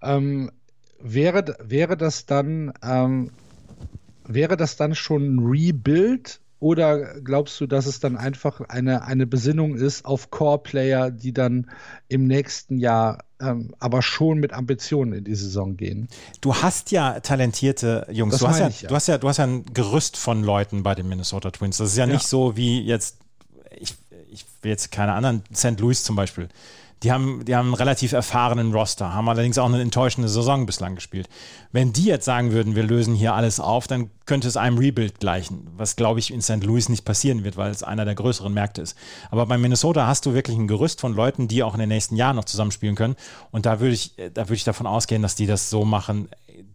Ähm, 0.02 0.52
wäre, 1.00 1.58
wäre 1.62 1.98
das 1.98 2.26
dann 2.26 2.74
ähm, 2.84 3.32
wäre 4.28 4.58
das 4.58 4.76
dann 4.76 4.94
schon 4.96 5.36
ein 5.36 5.40
Rebuild 5.40 6.42
oder 6.60 7.20
glaubst 7.22 7.60
du, 7.62 7.68
dass 7.68 7.86
es 7.86 8.00
dann 8.00 8.18
einfach 8.18 8.62
eine, 8.62 9.04
eine 9.04 9.28
Besinnung 9.28 9.76
ist 9.76 10.06
auf 10.06 10.32
Core-Player, 10.32 11.12
die 11.12 11.32
dann 11.32 11.70
im 12.08 12.26
nächsten 12.26 12.80
Jahr 12.80 13.24
ähm, 13.40 13.76
aber 13.78 14.02
schon 14.02 14.40
mit 14.40 14.54
Ambitionen 14.54 15.14
in 15.14 15.24
die 15.24 15.36
Saison 15.36 15.78
gehen? 15.78 16.08
Du 16.42 16.56
hast 16.56 16.92
ja 16.92 17.20
talentierte 17.20 18.08
Jungs. 18.12 18.40
du 18.40 18.48
hast 18.48 18.60
ja, 18.60 18.70
ja, 18.70 18.88
Du, 18.88 18.96
hast 18.96 19.08
ja, 19.08 19.18
du 19.20 19.28
hast 19.28 19.38
ja 19.38 19.46
ein 19.46 19.66
Gerüst 19.74 20.18
von 20.18 20.44
Leuten 20.44 20.82
bei 20.82 20.96
den 20.96 21.08
Minnesota 21.08 21.52
Twins. 21.52 21.78
Das 21.78 21.92
ist 21.92 21.98
ja, 21.98 22.06
ja. 22.06 22.14
nicht 22.14 22.26
so 22.26 22.58
wie 22.58 22.82
jetzt, 22.82 23.18
ich, 23.80 23.94
ich 24.32 24.46
will 24.64 24.72
jetzt 24.72 24.92
keine 24.92 25.14
anderen, 25.14 25.44
St. 25.54 25.80
Louis 25.80 26.04
zum 26.04 26.16
Beispiel 26.16 26.50
die 27.04 27.12
haben, 27.12 27.46
die 27.46 27.56
haben 27.56 27.68
einen 27.68 27.76
relativ 27.76 28.12
erfahrenen 28.12 28.74
Roster, 28.74 29.14
haben 29.14 29.30
allerdings 29.30 29.58
auch 29.58 29.68
eine 29.68 29.82
enttäuschende 29.82 30.28
Saison 30.28 30.66
bislang 30.66 30.96
gespielt. 30.96 31.30
Wenn 31.72 31.94
die 31.94 32.06
jetzt 32.06 32.26
sagen 32.26 32.52
würden, 32.52 32.76
wir 32.76 32.84
lösen 32.84 33.14
hier 33.14 33.36
alles 33.36 33.60
auf, 33.60 33.88
dann 33.88 34.10
könnte 34.26 34.48
es 34.48 34.58
einem 34.58 34.80
Rebuild 34.80 35.20
gleichen, 35.20 35.68
was 35.78 35.96
glaube 35.96 36.20
ich 36.20 36.34
in 36.34 36.42
St. 36.42 36.64
Louis 36.64 36.90
nicht 36.90 37.06
passieren 37.06 37.44
wird, 37.44 37.56
weil 37.56 37.70
es 37.70 37.84
einer 37.84 38.04
der 38.04 38.16
größeren 38.16 38.54
Märkte 38.54 38.82
ist. 38.82 38.98
Aber 39.30 39.46
bei 39.46 39.58
Minnesota 39.58 40.08
hast 40.08 40.26
du 40.26 40.34
wirklich 40.34 40.58
ein 40.58 40.68
Gerüst 40.68 41.00
von 41.00 41.14
Leuten, 41.14 41.48
die 41.48 41.62
auch 41.62 41.74
in 41.74 41.80
den 41.80 41.90
nächsten 41.90 42.16
Jahren 42.16 42.36
noch 42.36 42.46
zusammenspielen 42.46 42.96
können. 42.96 43.16
Und 43.52 43.68
da 43.68 43.80
würde 43.80 43.94
ich, 43.94 44.16
da 44.34 44.46
würde 44.46 44.56
ich 44.56 44.64
davon 44.64 44.88
ausgehen, 44.88 45.22
dass 45.22 45.36
die 45.36 45.46
das 45.46 45.70
so 45.70 45.86
machen, 45.86 46.30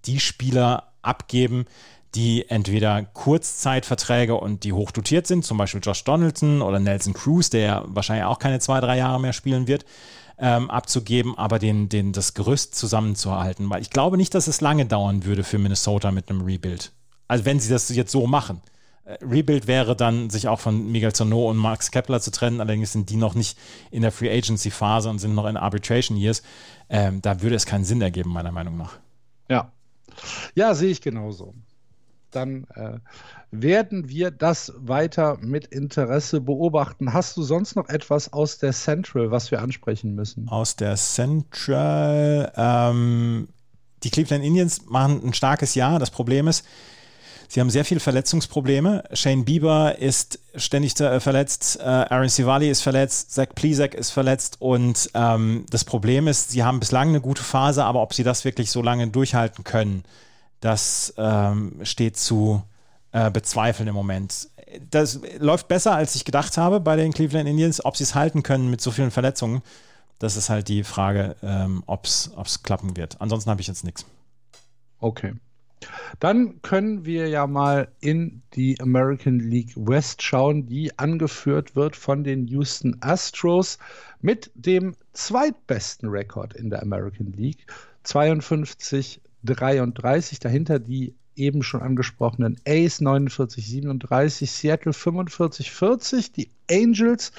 die 0.05 0.21
Spieler 0.21 0.93
abgeben, 1.03 1.67
die 2.15 2.49
entweder 2.51 3.05
Kurzzeitverträge 3.05 4.35
und 4.35 4.65
die 4.65 4.73
hochdotiert 4.73 5.27
sind, 5.27 5.45
zum 5.45 5.57
Beispiel 5.57 5.81
Josh 5.83 6.05
Donaldson 6.05 6.61
oder 6.61 6.79
Nelson 6.79 7.15
Cruz, 7.15 7.49
der 7.49 7.85
wahrscheinlich 7.87 8.27
auch 8.27 8.39
keine 8.39 8.61
zwei, 8.61 8.81
drei 8.81 8.99
Jahre 8.99 9.21
mehr 9.21 9.33
spielen 9.33 9.67
wird, 9.67 9.87
ähm, 10.39 10.71
abzugeben, 10.71 11.39
aber 11.39 11.59
den, 11.59 11.89
den, 11.89 12.13
das 12.13 12.35
Gerüst 12.35 12.75
zusammenzuhalten. 12.75 13.71
Weil 13.71 13.81
ich 13.81 13.91
glaube 13.91 14.17
nicht, 14.17 14.35
dass 14.35 14.47
es 14.47 14.61
lange 14.61 14.85
dauern 14.85 15.25
würde 15.25 15.43
für 15.43 15.59
Minnesota 15.59 16.11
mit 16.11 16.29
einem 16.29 16.43
Rebuild. 16.43 16.93
Also 17.29 17.45
wenn 17.47 17.61
sie 17.61 17.71
das 17.71 17.89
jetzt 17.89 18.13
so 18.13 18.27
machen. 18.27 18.61
Äh, 19.05 19.17
Rebuild 19.25 19.67
wäre 19.67 19.97
dann, 19.97 20.29
sich 20.29 20.49
auch 20.49 20.61
von 20.61 20.93
Miguel 20.93 21.15
Zono 21.15 21.49
und 21.49 21.57
Max 21.57 21.91
Kepler 21.91 22.21
zu 22.21 22.31
trennen, 22.31 22.61
allerdings 22.61 22.93
sind 22.93 23.09
die 23.09 23.17
noch 23.17 23.35
nicht 23.35 23.57
in 23.91 24.03
der 24.03 24.13
Free 24.13 24.31
Agency 24.31 24.71
Phase 24.71 25.09
und 25.09 25.19
sind 25.19 25.35
noch 25.35 25.47
in 25.47 25.57
Arbitration 25.57 26.19
Years. 26.19 26.43
Ähm, 26.91 27.23
da 27.23 27.41
würde 27.41 27.57
es 27.57 27.65
keinen 27.65 27.85
Sinn 27.85 28.03
ergeben, 28.03 28.31
meiner 28.31 28.53
Meinung 28.53 28.77
nach. 28.77 28.99
Ja. 29.49 29.73
Ja, 30.55 30.75
sehe 30.75 30.91
ich 30.91 31.01
genauso 31.01 31.55
dann 32.35 32.67
äh, 32.75 32.99
werden 33.51 34.09
wir 34.09 34.31
das 34.31 34.73
weiter 34.77 35.39
mit 35.41 35.67
Interesse 35.67 36.41
beobachten. 36.41 37.13
Hast 37.13 37.37
du 37.37 37.43
sonst 37.43 37.77
noch 37.77 37.89
etwas 37.89 38.33
aus 38.33 38.59
der 38.59 38.73
Central, 38.73 39.31
was 39.31 39.51
wir 39.51 39.63
ansprechen 39.63 40.15
müssen? 40.15 40.49
Aus 40.49 40.77
der 40.77 40.97
Central, 40.97 42.53
ähm, 42.57 43.49
die 44.03 44.11
Cleveland 44.11 44.45
Indians 44.45 44.87
machen 44.87 45.23
ein 45.25 45.35
starkes 45.35 45.75
Jahr. 45.75 45.99
Das 45.99 46.11
Problem 46.11 46.49
ist, 46.49 46.65
Sie 47.53 47.61
haben 47.61 47.69
sehr 47.69 47.85
viele 47.85 48.01
Verletzungsprobleme. 48.01 49.05
Shane 49.13 49.45
Bieber 49.45 49.99
ist 49.99 50.39
ständig 50.55 50.99
äh, 51.01 51.21
verletzt, 51.21 51.79
äh, 51.79 51.85
Aaron 51.85 52.31
Sivali 52.31 52.71
ist 52.71 52.81
verletzt, 52.81 53.31
Zach 53.31 53.49
Plizek 53.55 53.93
ist 53.93 54.11
verletzt 54.11 54.57
und 54.59 55.11
ähm, 55.13 55.67
das 55.69 55.85
Problem 55.85 56.29
ist, 56.29 56.53
sie 56.53 56.65
haben 56.65 56.81
bislang 56.81 57.11
eine 57.11 57.21
gute 57.21 57.43
Phase, 57.43 57.85
aber 57.85 58.01
ob 58.01 58.15
sie 58.15 58.25
das 58.25 58.47
wirklich 58.47 58.71
so 58.71 58.81
lange 58.81 59.09
durchhalten 59.09 59.65
können, 59.65 60.03
das 60.63 61.13
ähm, 61.19 61.81
steht 61.83 62.17
zu 62.17 62.63
äh, 63.11 63.31
bezweifeln 63.31 63.89
im 63.89 63.95
Moment. 63.95 64.49
Das 64.91 65.21
läuft 65.39 65.69
besser, 65.69 65.95
als 65.95 66.15
ich 66.15 66.25
gedacht 66.25 66.57
habe 66.57 66.81
bei 66.81 66.97
den 66.97 67.13
Cleveland 67.13 67.49
Indians. 67.49 67.85
Ob 67.85 67.97
sie 67.97 68.05
es 68.05 68.15
halten 68.15 68.43
können 68.43 68.71
mit 68.71 68.81
so 68.81 68.91
vielen 68.91 69.11
Verletzungen, 69.11 69.61
das 70.19 70.37
ist 70.37 70.49
halt 70.49 70.69
die 70.69 70.85
Frage, 70.85 71.37
ähm, 71.43 71.83
ob 71.87 72.07
es 72.07 72.63
klappen 72.63 72.97
wird. 72.97 73.21
Ansonsten 73.21 73.51
habe 73.51 73.61
ich 73.61 73.67
jetzt 73.67 73.85
nichts. 73.85 74.07
Okay. 75.01 75.35
Dann 76.21 76.63
können 76.63 77.05
wir 77.05 77.29
ja 77.29 77.49
mal 77.49 77.89
in 78.01 78.43
die 78.55 78.81
American 78.81 79.41
League 79.41 79.73
West 79.75 80.23
schauen, 80.23 80.67
die 80.67 80.97
angeführt 80.97 81.75
wird 81.75 81.97
von 81.97 82.23
den 82.23 82.47
Houston 82.47 82.97
Astros 83.01 83.79
mit 84.21 84.53
dem 84.55 84.95
zweitbesten 85.13 86.09
Rekord 86.09 86.55
in 86.55 86.71
der 86.71 86.83
American 86.83 87.33
League. 87.33 87.67
52, 88.05 89.21
33. 89.45 90.39
Dahinter 90.39 90.79
die 90.79 91.15
eben 91.35 91.63
schon 91.63 91.83
angesprochenen 91.83 92.57
Ace 92.67 93.01
49, 93.01 93.67
37, 93.67 94.51
Seattle 94.51 94.93
45, 94.93 95.71
40, 95.71 96.33
die 96.33 96.51
Angels 96.71 97.33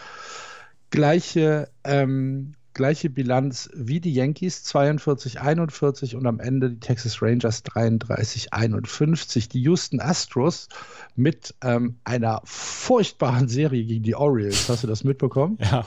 gleiche 0.90 1.70
ähm, 1.84 2.54
gleiche 2.74 3.10
Bilanz 3.10 3.70
wie 3.74 4.00
die 4.00 4.14
Yankees 4.14 4.64
42, 4.64 5.42
41 5.42 6.16
und 6.16 6.26
am 6.26 6.40
Ende 6.40 6.72
die 6.72 6.80
Texas 6.80 7.22
Rangers 7.22 7.64
33, 7.64 8.54
51. 8.54 9.50
Die 9.50 9.62
Houston 9.62 10.00
Astros 10.00 10.70
mit 11.16 11.54
ähm, 11.62 11.98
einer 12.04 12.42
furchtbaren 12.44 13.48
Serie 13.48 13.86
gegen 13.86 14.04
die 14.04 14.16
Orioles. 14.16 14.68
Hast 14.70 14.84
du 14.84 14.88
das 14.88 15.04
mitbekommen? 15.04 15.58
Ja. 15.62 15.86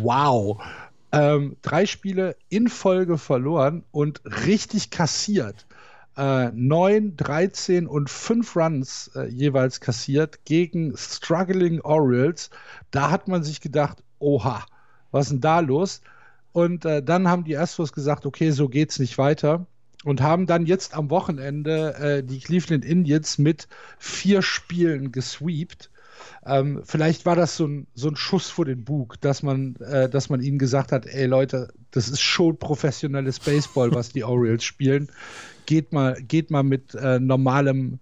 wow. 0.00 0.60
Ähm, 1.10 1.56
drei 1.62 1.86
Spiele 1.86 2.36
in 2.48 2.68
Folge 2.68 3.18
verloren 3.18 3.84
und 3.90 4.20
richtig 4.24 4.90
kassiert. 4.90 5.66
Äh, 6.16 6.50
9, 6.52 7.16
13 7.16 7.86
und 7.86 8.10
5 8.10 8.56
Runs 8.56 9.10
äh, 9.14 9.28
jeweils 9.28 9.80
kassiert 9.80 10.44
gegen 10.44 10.96
Struggling 10.96 11.80
Orioles. 11.80 12.50
Da 12.90 13.10
hat 13.10 13.28
man 13.28 13.44
sich 13.44 13.60
gedacht, 13.60 14.02
oha, 14.18 14.66
was 15.12 15.26
ist 15.26 15.32
denn 15.32 15.40
da 15.40 15.60
los? 15.60 16.02
Und 16.52 16.84
äh, 16.84 17.02
dann 17.02 17.28
haben 17.28 17.44
die 17.44 17.56
Astros 17.56 17.92
gesagt, 17.92 18.26
okay, 18.26 18.50
so 18.50 18.68
geht's 18.68 18.98
nicht 18.98 19.16
weiter. 19.16 19.66
Und 20.04 20.20
haben 20.20 20.46
dann 20.46 20.66
jetzt 20.66 20.94
am 20.94 21.10
Wochenende 21.10 21.94
äh, 21.94 22.22
die 22.24 22.40
Cleveland 22.40 22.84
Indians 22.84 23.38
mit 23.38 23.68
vier 23.98 24.42
Spielen 24.42 25.12
gesweept. 25.12 25.90
Ähm, 26.46 26.82
vielleicht 26.84 27.26
war 27.26 27.36
das 27.36 27.56
so 27.56 27.66
ein, 27.66 27.86
so 27.94 28.08
ein 28.08 28.16
Schuss 28.16 28.48
vor 28.48 28.64
den 28.64 28.84
Bug, 28.84 29.20
dass 29.20 29.42
man, 29.42 29.76
äh, 29.76 30.08
dass 30.08 30.28
man 30.28 30.40
ihnen 30.40 30.58
gesagt 30.58 30.92
hat, 30.92 31.06
ey 31.06 31.26
Leute, 31.26 31.68
das 31.90 32.08
ist 32.08 32.20
schon 32.20 32.58
professionelles 32.58 33.40
Baseball, 33.40 33.94
was 33.94 34.10
die 34.10 34.24
Orioles 34.24 34.64
spielen. 34.64 35.08
Geht 35.66 35.92
mal, 35.92 36.14
geht 36.22 36.50
mal 36.50 36.62
mit 36.62 36.94
äh, 36.94 37.18
normalem, 37.18 37.98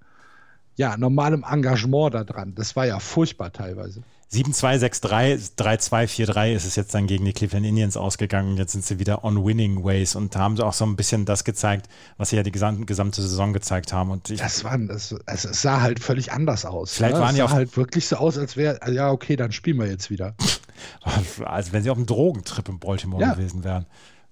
ja, 0.76 0.96
normalem 0.96 1.44
Engagement 1.48 2.14
da 2.14 2.24
dran. 2.24 2.54
Das 2.54 2.76
war 2.76 2.86
ja 2.86 2.98
furchtbar 2.98 3.52
teilweise. 3.52 4.02
7-2-6-3, 4.32 5.56
3-2-4-3 5.56 6.54
ist 6.54 6.64
es 6.64 6.74
jetzt 6.74 6.92
dann 6.94 7.06
gegen 7.06 7.24
die 7.24 7.32
Cleveland 7.32 7.64
Indians 7.64 7.96
ausgegangen. 7.96 8.56
Jetzt 8.56 8.72
sind 8.72 8.84
sie 8.84 8.98
wieder 8.98 9.22
on 9.22 9.44
winning 9.44 9.84
ways 9.84 10.16
und 10.16 10.34
haben 10.34 10.58
auch 10.60 10.72
so 10.72 10.84
ein 10.84 10.96
bisschen 10.96 11.24
das 11.24 11.44
gezeigt, 11.44 11.88
was 12.16 12.30
sie 12.30 12.36
ja 12.36 12.42
die 12.42 12.50
gesamte, 12.50 12.84
gesamte 12.86 13.22
Saison 13.22 13.52
gezeigt 13.52 13.92
haben. 13.92 14.10
Und 14.10 14.28
ich, 14.30 14.40
das 14.40 14.64
war, 14.64 14.76
das, 14.78 15.14
es 15.26 15.62
sah 15.62 15.80
halt 15.80 16.00
völlig 16.00 16.32
anders 16.32 16.64
aus. 16.64 16.92
Vielleicht 16.92 17.14
ne? 17.14 17.20
waren 17.20 17.30
es 17.30 17.38
ja 17.38 17.44
auch 17.44 17.52
halt 17.52 17.76
wirklich 17.76 18.08
so 18.08 18.16
aus, 18.16 18.36
als 18.36 18.56
wäre, 18.56 18.80
ja, 18.92 19.12
okay, 19.12 19.36
dann 19.36 19.52
spielen 19.52 19.78
wir 19.78 19.86
jetzt 19.86 20.10
wieder. 20.10 20.34
Als 21.44 21.72
wenn 21.72 21.82
sie 21.82 21.88
auf 21.88 21.96
einem 21.96 22.04
Drogentrip 22.04 22.68
in 22.68 22.78
Baltimore 22.78 23.22
ja. 23.22 23.32
gewesen 23.32 23.64
wären. 23.64 23.86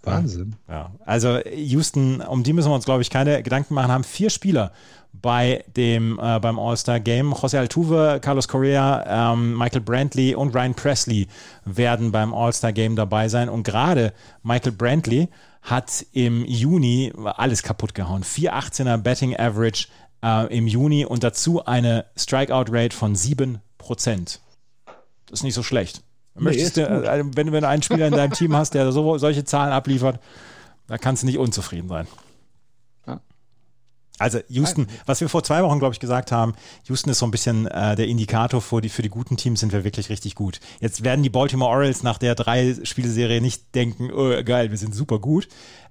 Wahnsinn. 0.06 0.56
Ja, 0.68 0.90
also 1.04 1.38
Houston, 1.38 2.20
um 2.20 2.42
die 2.42 2.52
müssen 2.52 2.70
wir 2.70 2.74
uns, 2.74 2.84
glaube 2.84 3.02
ich, 3.02 3.10
keine 3.10 3.42
Gedanken 3.42 3.74
machen, 3.74 3.90
haben 3.90 4.04
vier 4.04 4.30
Spieler 4.30 4.72
bei 5.12 5.64
dem, 5.76 6.18
äh, 6.20 6.40
beim 6.40 6.58
All-Star-Game. 6.58 7.32
José 7.32 7.58
Altuve, 7.58 8.18
Carlos 8.20 8.48
Correa, 8.48 9.32
ähm, 9.32 9.56
Michael 9.56 9.80
Brantley 9.80 10.34
und 10.34 10.54
Ryan 10.54 10.74
Presley 10.74 11.28
werden 11.64 12.12
beim 12.12 12.34
All-Star-Game 12.34 12.96
dabei 12.96 13.28
sein. 13.28 13.48
Und 13.48 13.62
gerade 13.62 14.12
Michael 14.42 14.72
Brantley 14.72 15.28
hat 15.62 16.04
im 16.12 16.44
Juni 16.44 17.12
alles 17.24 17.62
kaputt 17.62 17.94
gehauen. 17.94 18.22
4,18er 18.22 18.98
Betting 18.98 19.36
Average 19.36 19.86
äh, 20.22 20.56
im 20.56 20.66
Juni 20.66 21.04
und 21.04 21.22
dazu 21.22 21.64
eine 21.64 22.06
Strikeout-Rate 22.16 22.94
von 22.94 23.14
7%. 23.14 23.58
Das 25.26 25.40
ist 25.40 25.42
nicht 25.42 25.54
so 25.54 25.62
schlecht. 25.62 26.02
Möchtest 26.36 26.76
nee, 26.76 26.84
du, 26.84 26.88
äh, 26.88 27.24
wenn, 27.34 27.52
wenn 27.52 27.62
du 27.62 27.68
einen 27.68 27.82
Spieler 27.82 28.08
in 28.08 28.14
deinem 28.14 28.32
Team 28.32 28.56
hast, 28.56 28.74
der 28.74 28.90
so, 28.92 29.18
solche 29.18 29.44
Zahlen 29.44 29.72
abliefert, 29.72 30.20
da 30.86 30.98
kannst 30.98 31.22
du 31.22 31.26
nicht 31.26 31.38
unzufrieden 31.38 31.88
sein. 31.88 32.06
Also 34.18 34.38
Houston, 34.48 34.86
was 35.06 35.20
wir 35.20 35.28
vor 35.28 35.42
zwei 35.42 35.62
Wochen, 35.64 35.80
glaube 35.80 35.92
ich, 35.92 35.98
gesagt 35.98 36.30
haben, 36.30 36.54
Houston 36.86 37.10
ist 37.10 37.18
so 37.18 37.26
ein 37.26 37.32
bisschen 37.32 37.66
äh, 37.66 37.96
der 37.96 38.06
Indikator 38.06 38.60
für 38.60 38.80
die, 38.80 38.88
für 38.88 39.02
die 39.02 39.08
guten 39.08 39.36
Teams, 39.36 39.58
sind 39.58 39.72
wir 39.72 39.82
wirklich 39.82 40.08
richtig 40.08 40.36
gut. 40.36 40.60
Jetzt 40.80 41.02
werden 41.02 41.24
die 41.24 41.30
Baltimore 41.30 41.70
Orioles 41.70 42.04
nach 42.04 42.18
der 42.18 42.36
drei 42.36 42.76
Spielserie 42.84 43.40
nicht 43.40 43.74
denken, 43.74 44.12
oh, 44.12 44.42
geil, 44.44 44.70
wir 44.70 44.78
sind 44.78 44.94
super 44.94 45.18
gut, 45.18 45.48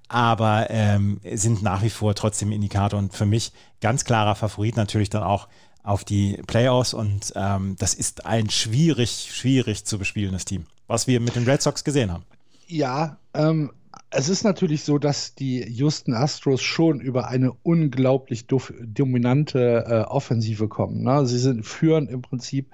aber 0.08 0.68
ähm, 0.70 1.20
sind 1.34 1.62
nach 1.62 1.82
wie 1.82 1.90
vor 1.90 2.14
trotzdem 2.14 2.50
Indikator 2.50 2.98
und 2.98 3.12
für 3.12 3.26
mich 3.26 3.52
ganz 3.82 4.06
klarer 4.06 4.34
Favorit 4.34 4.76
natürlich 4.76 5.10
dann 5.10 5.22
auch 5.22 5.46
auf 5.84 6.02
die 6.04 6.40
Playoffs 6.46 6.94
und 6.94 7.32
ähm, 7.36 7.76
das 7.78 7.94
ist 7.94 8.26
ein 8.26 8.50
schwierig, 8.50 9.28
schwierig 9.30 9.84
zu 9.84 9.98
bespielendes 9.98 10.44
Team, 10.44 10.64
was 10.88 11.06
wir 11.06 11.20
mit 11.20 11.36
den 11.36 11.44
Red 11.44 11.62
Sox 11.62 11.84
gesehen 11.84 12.10
haben. 12.10 12.24
Ja, 12.66 13.18
ähm, 13.34 13.70
es 14.10 14.28
ist 14.28 14.44
natürlich 14.44 14.82
so, 14.82 14.98
dass 14.98 15.34
die 15.34 15.62
Houston 15.62 16.14
Astros 16.14 16.62
schon 16.62 17.00
über 17.00 17.28
eine 17.28 17.52
unglaublich 17.62 18.46
dominante 18.46 19.84
äh, 19.86 20.10
Offensive 20.10 20.68
kommen. 20.68 21.02
Ne? 21.02 21.26
Sie 21.26 21.38
sind, 21.38 21.64
führen 21.64 22.08
im 22.08 22.22
Prinzip 22.22 22.70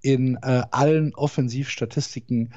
in 0.00 0.36
äh, 0.36 0.62
allen 0.70 1.14
Offensivstatistiken 1.14 2.52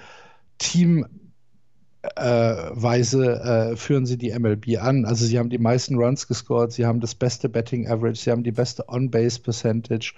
teamweise 2.01 3.71
äh, 3.71 3.75
führen 3.75 4.05
sie 4.05 4.17
die 4.17 4.37
MLB 4.37 4.77
an. 4.79 5.05
Also 5.05 5.25
sie 5.25 5.37
haben 5.37 5.49
die 5.49 5.57
meisten 5.57 5.95
Runs 5.95 6.27
gescored, 6.27 6.71
sie 6.71 6.85
haben 6.85 6.99
das 6.99 7.15
beste 7.15 7.49
Betting 7.49 7.87
Average, 7.87 8.21
sie 8.21 8.31
haben 8.31 8.43
die 8.43 8.51
beste 8.51 8.87
On-Base 8.87 9.41
Percentage, 9.41 10.13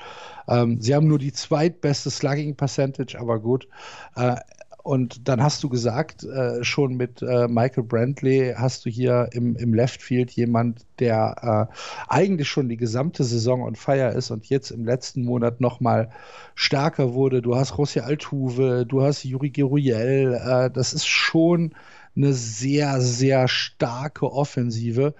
ähm, 0.47 0.79
sie 0.79 0.95
haben 0.95 1.07
nur 1.07 1.19
die 1.19 1.33
zweitbeste 1.33 2.09
Slugging 2.09 2.55
Percentage, 2.55 3.17
aber 3.19 3.39
gut. 3.39 3.67
Äh, 4.15 4.35
und 4.83 5.27
dann 5.27 5.43
hast 5.43 5.63
du 5.63 5.69
gesagt, 5.69 6.23
äh, 6.23 6.63
schon 6.63 6.95
mit 6.95 7.21
äh, 7.21 7.47
Michael 7.47 7.83
Brantley 7.83 8.53
hast 8.57 8.85
du 8.85 8.89
hier 8.89 9.29
im, 9.31 9.55
im 9.55 9.73
Left 9.73 10.01
Field 10.01 10.31
jemand, 10.31 10.85
der 10.99 11.69
äh, 11.71 11.73
eigentlich 12.07 12.49
schon 12.49 12.67
die 12.67 12.77
gesamte 12.77 13.23
Saison 13.23 13.61
on 13.61 13.75
fire 13.75 14.13
ist 14.13 14.31
und 14.31 14.47
jetzt 14.47 14.71
im 14.71 14.85
letzten 14.85 15.23
Monat 15.23 15.61
nochmal 15.61 16.09
stärker 16.55 17.13
wurde. 17.13 17.41
Du 17.41 17.55
hast 17.55 17.77
Rossi 17.77 17.99
Altuve, 17.99 18.85
du 18.87 19.03
hast 19.03 19.23
Juri 19.23 19.51
Geruyel. 19.51 20.33
Äh, 20.33 20.71
das 20.71 20.93
ist 20.93 21.07
schon 21.07 21.75
eine 22.15 22.33
sehr, 22.33 23.01
sehr 23.01 23.47
starke 23.47 24.31
Offensive. 24.31 25.13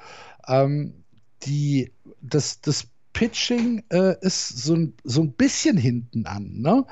Ähm, 0.47 1.03
die, 1.43 1.91
das, 2.21 2.61
das 2.61 2.87
Pitching 3.13 3.83
äh, 3.89 4.15
ist 4.21 4.49
so 4.63 4.75
ein, 4.75 4.93
so 5.03 5.21
ein 5.21 5.33
bisschen 5.33 5.77
hinten 5.77 6.25
an. 6.25 6.61
Ne? 6.61 6.85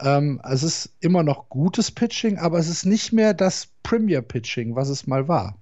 Ähm, 0.00 0.40
es 0.44 0.62
ist 0.62 0.90
immer 1.00 1.22
noch 1.22 1.48
gutes 1.48 1.90
Pitching, 1.90 2.38
aber 2.38 2.58
es 2.58 2.68
ist 2.68 2.86
nicht 2.86 3.12
mehr 3.12 3.34
das 3.34 3.68
Premier 3.82 4.22
Pitching, 4.22 4.74
was 4.74 4.88
es 4.88 5.06
mal 5.06 5.28
war. 5.28 5.58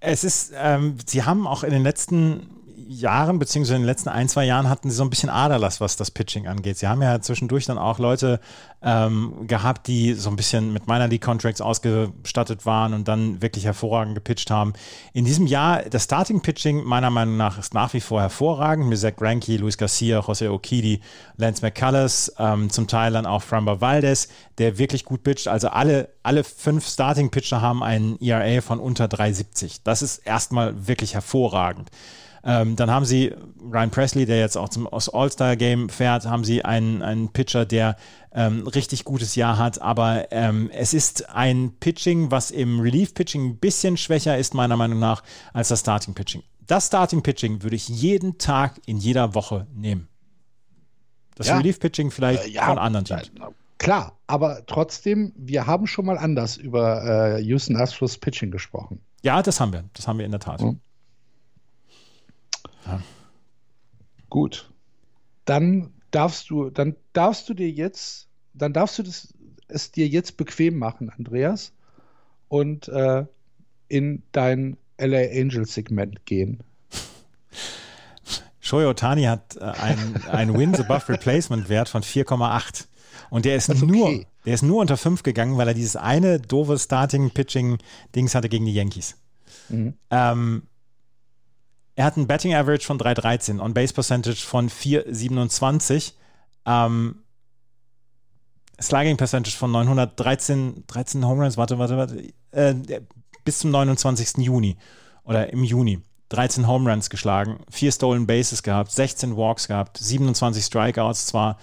Es 0.00 0.22
ist, 0.24 0.52
ähm, 0.54 0.96
sie 1.04 1.24
haben 1.24 1.46
auch 1.46 1.64
in 1.64 1.70
den 1.70 1.82
letzten 1.82 2.57
Jahren, 2.88 3.38
beziehungsweise 3.38 3.76
in 3.76 3.82
den 3.82 3.86
letzten 3.86 4.08
ein, 4.08 4.30
zwei 4.30 4.46
Jahren 4.46 4.68
hatten 4.70 4.88
sie 4.88 4.96
so 4.96 5.02
ein 5.02 5.10
bisschen 5.10 5.28
Aderlass, 5.28 5.78
was 5.80 5.96
das 5.96 6.10
Pitching 6.10 6.48
angeht. 6.48 6.78
Sie 6.78 6.88
haben 6.88 7.02
ja 7.02 7.20
zwischendurch 7.20 7.66
dann 7.66 7.76
auch 7.76 7.98
Leute 7.98 8.40
ähm, 8.80 9.46
gehabt, 9.46 9.88
die 9.88 10.14
so 10.14 10.30
ein 10.30 10.36
bisschen 10.36 10.72
mit 10.72 10.86
Minor 10.86 11.08
League 11.08 11.22
Contracts 11.22 11.60
ausgestattet 11.60 12.64
waren 12.64 12.94
und 12.94 13.06
dann 13.06 13.42
wirklich 13.42 13.66
hervorragend 13.66 14.14
gepitcht 14.14 14.50
haben. 14.50 14.72
In 15.12 15.26
diesem 15.26 15.46
Jahr, 15.46 15.82
das 15.82 16.04
Starting 16.04 16.40
Pitching 16.40 16.82
meiner 16.82 17.10
Meinung 17.10 17.36
nach 17.36 17.58
ist 17.58 17.74
nach 17.74 17.92
wie 17.92 18.00
vor 18.00 18.22
hervorragend 18.22 18.88
mit 18.88 18.98
Zach 18.98 19.16
Greinke, 19.16 19.58
Luis 19.58 19.76
Garcia, 19.76 20.20
Jose 20.20 20.50
Okidi, 20.50 21.02
Lance 21.36 21.60
McCullers, 21.60 22.32
ähm, 22.38 22.70
zum 22.70 22.86
Teil 22.86 23.12
dann 23.12 23.26
auch 23.26 23.42
Framba 23.42 23.82
Valdez, 23.82 24.28
der 24.56 24.78
wirklich 24.78 25.04
gut 25.04 25.22
pitcht. 25.24 25.46
Also 25.46 25.68
alle, 25.68 26.08
alle 26.22 26.42
fünf 26.42 26.88
Starting 26.88 27.30
Pitcher 27.30 27.60
haben 27.60 27.82
einen 27.82 28.18
ERA 28.20 28.62
von 28.62 28.80
unter 28.80 29.04
3,70. 29.04 29.80
Das 29.84 30.00
ist 30.00 30.18
erstmal 30.18 30.88
wirklich 30.88 31.12
hervorragend. 31.12 31.90
Ähm, 32.44 32.76
dann 32.76 32.90
haben 32.90 33.04
sie 33.04 33.34
Ryan 33.62 33.90
Presley, 33.90 34.26
der 34.26 34.38
jetzt 34.38 34.56
auch 34.56 34.68
zum 34.68 34.88
All-Star-Game 34.90 35.88
fährt, 35.88 36.26
haben 36.26 36.44
sie 36.44 36.64
einen, 36.64 37.02
einen 37.02 37.28
Pitcher, 37.32 37.66
der 37.66 37.96
ähm, 38.32 38.66
richtig 38.66 39.04
gutes 39.04 39.34
Jahr 39.34 39.58
hat, 39.58 39.80
aber 39.80 40.30
ähm, 40.32 40.70
es 40.72 40.94
ist 40.94 41.28
ein 41.30 41.72
Pitching, 41.80 42.30
was 42.30 42.50
im 42.50 42.80
Relief-Pitching 42.80 43.44
ein 43.44 43.56
bisschen 43.58 43.96
schwächer 43.96 44.36
ist, 44.38 44.54
meiner 44.54 44.76
Meinung 44.76 44.98
nach, 44.98 45.22
als 45.52 45.68
das 45.68 45.80
Starting-Pitching. 45.80 46.42
das 46.66 46.86
Starting 46.88 47.22
Pitching 47.22 47.62
würde 47.62 47.76
ich 47.76 47.88
jeden 47.88 48.38
Tag 48.38 48.80
in 48.86 48.98
jeder 48.98 49.34
Woche 49.34 49.66
nehmen. 49.74 50.08
Das 51.34 51.48
Ja. 51.48 51.56
Relief 51.56 51.80
Pitching 51.80 52.10
vielleicht 52.10 52.44
Äh, 52.46 52.50
ja, 52.50 52.66
von 52.66 52.78
anderen 52.78 53.04
Teams. 53.04 53.30
Klar, 53.78 54.18
aber 54.26 54.66
trotzdem, 54.66 55.32
wir 55.36 55.66
haben 55.66 55.86
schon 55.86 56.04
mal 56.04 56.18
anders 56.18 56.56
über 56.56 57.36
äh, 57.38 57.42
Houston 57.42 57.76
Astros 57.76 58.18
Pitching 58.18 58.50
gesprochen. 58.50 59.00
Ja, 59.22 59.40
das 59.42 59.60
haben 59.60 59.72
wir. 59.72 59.84
Das 59.94 60.06
haben 60.08 60.18
wir 60.18 60.26
in 60.26 60.32
der 60.32 60.40
Tat. 60.40 60.60
Mhm. 60.60 60.80
Gut. 64.30 64.70
Dann 65.44 65.90
darfst 66.10 66.50
du, 66.50 66.70
dann 66.70 66.96
darfst 67.12 67.48
du 67.48 67.54
dir 67.54 67.70
jetzt, 67.70 68.28
dann 68.54 68.72
darfst 68.72 68.98
du 68.98 69.02
das, 69.02 69.34
es 69.68 69.92
dir 69.92 70.06
jetzt 70.06 70.36
bequem 70.36 70.78
machen, 70.78 71.10
Andreas, 71.10 71.72
und 72.48 72.88
äh, 72.88 73.24
in 73.88 74.22
dein 74.32 74.76
LA 74.98 75.30
Angels 75.30 75.74
Segment 75.74 76.24
gehen. 76.26 76.62
Shohei 78.60 78.86
Otani 78.86 79.24
hat 79.24 79.56
äh, 79.56 79.64
einen, 79.64 80.16
einen 80.30 80.58
Wins 80.58 80.80
above 80.80 81.08
Replacement 81.08 81.68
Wert 81.68 81.88
von 81.88 82.02
4,8. 82.02 82.86
Und 83.30 83.44
der 83.44 83.56
ist 83.56 83.68
ist 83.68 83.82
okay. 83.82 83.90
nur, 83.90 84.24
der 84.44 84.54
ist 84.54 84.62
nur 84.62 84.80
unter 84.80 84.96
5 84.96 85.22
gegangen, 85.22 85.56
weil 85.56 85.68
er 85.68 85.74
dieses 85.74 85.96
eine 85.96 86.38
doofe 86.38 86.78
Starting 86.78 87.30
Pitching 87.30 87.78
Dings 88.14 88.34
hatte 88.34 88.48
gegen 88.48 88.66
die 88.66 88.74
Yankees. 88.74 89.16
Mhm. 89.68 89.94
Ähm, 90.10 90.62
er 91.98 92.04
hat 92.04 92.16
ein 92.16 92.28
Betting 92.28 92.54
Average 92.54 92.86
von 92.86 92.96
3,13, 92.96 93.60
On 93.60 93.74
Base 93.74 93.92
Percentage 93.92 94.46
von 94.46 94.70
4,27, 94.70 96.12
ähm, 96.64 97.24
Slugging 98.80 99.16
Percentage 99.16 99.56
von 99.56 99.72
913 99.72 100.84
13 100.86 101.26
Home 101.26 101.42
Runs, 101.42 101.56
warte, 101.56 101.76
warte, 101.80 101.96
warte, 101.96 102.32
äh, 102.52 103.00
bis 103.44 103.58
zum 103.58 103.72
29. 103.72 104.44
Juni 104.44 104.76
oder 105.24 105.52
im 105.52 105.64
Juni. 105.64 106.00
13 106.28 106.68
Home 106.68 106.88
Runs 106.88 107.10
geschlagen, 107.10 107.58
4 107.68 107.90
Stolen 107.90 108.28
Bases 108.28 108.62
gehabt, 108.62 108.92
16 108.92 109.36
Walks 109.36 109.66
gehabt, 109.66 109.98
27 109.98 110.64
Strikeouts 110.64 111.26
zwar, 111.26 111.58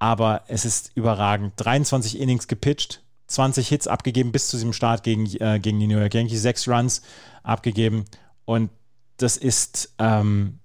aber 0.00 0.42
es 0.48 0.64
ist 0.64 0.90
überragend. 0.96 1.52
23 1.54 2.18
Innings 2.18 2.48
gepitcht, 2.48 3.04
20 3.28 3.68
Hits 3.68 3.86
abgegeben 3.86 4.32
bis 4.32 4.48
zu 4.48 4.56
diesem 4.56 4.72
Start 4.72 5.04
gegen, 5.04 5.26
äh, 5.36 5.60
gegen 5.60 5.78
die 5.78 5.86
New 5.86 6.00
York 6.00 6.14
Yankees, 6.14 6.42
6 6.42 6.66
Runs 6.66 7.02
abgegeben 7.44 8.06
und 8.44 8.70
das 9.18 9.36
ist, 9.36 9.94
ähm, 9.98 10.58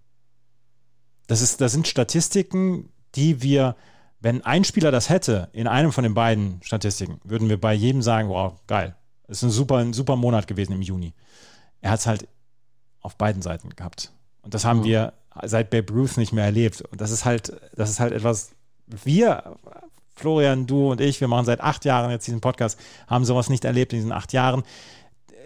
das 1.28 1.42
ist, 1.42 1.62
das 1.62 1.72
sind 1.72 1.88
Statistiken, 1.88 2.90
die 3.16 3.42
wir, 3.42 3.76
wenn 4.20 4.44
ein 4.44 4.64
Spieler 4.64 4.92
das 4.92 5.10
hätte, 5.10 5.50
in 5.54 5.68
einem 5.68 5.92
von 5.92 6.04
den 6.04 6.14
beiden 6.14 6.62
Statistiken, 6.64 7.20
würden 7.24 7.50
wir 7.50 7.60
bei 7.60 7.74
jedem 7.74 8.02
sagen, 8.02 8.30
wow, 8.30 8.54
geil. 8.68 8.96
Das 9.28 9.38
ist 9.38 9.44
ein 9.44 9.50
super, 9.52 9.78
ein 9.78 9.94
super 9.94 10.16
Monat 10.16 10.48
gewesen 10.48 10.74
im 10.74 10.82
Juni. 10.82 11.14
Er 11.82 11.92
hat 11.92 12.00
es 12.00 12.08
halt 12.08 12.28
auf 13.02 13.16
beiden 13.18 13.42
Seiten 13.42 13.70
gehabt. 13.70 14.12
Und 14.42 14.54
das 14.54 14.66
haben 14.66 14.80
Mhm. 14.80 14.86
wir 14.86 15.14
seit 15.44 15.70
Babe 15.70 15.92
Ruth 15.94 16.18
nicht 16.18 16.34
mehr 16.34 16.46
erlebt. 16.46 16.82
Und 16.82 17.02
das 17.02 17.12
ist 17.12 17.26
halt, 17.26 17.54
das 17.76 17.90
ist 17.90 18.00
halt 18.00 18.14
etwas, 18.14 18.52
wir, 18.88 19.56
Florian, 20.16 20.68
du 20.68 20.92
und 20.92 21.02
ich, 21.02 21.20
wir 21.22 21.28
machen 21.28 21.46
seit 21.46 21.62
acht 21.62 21.86
Jahren 21.86 22.12
jetzt 22.12 22.28
diesen 22.28 22.42
Podcast, 22.42 22.80
haben 23.08 23.26
sowas 23.26 23.50
nicht 23.50 23.66
erlebt 23.66 23.94
in 23.94 24.00
diesen 24.00 24.12
acht 24.12 24.32
Jahren. 24.34 24.64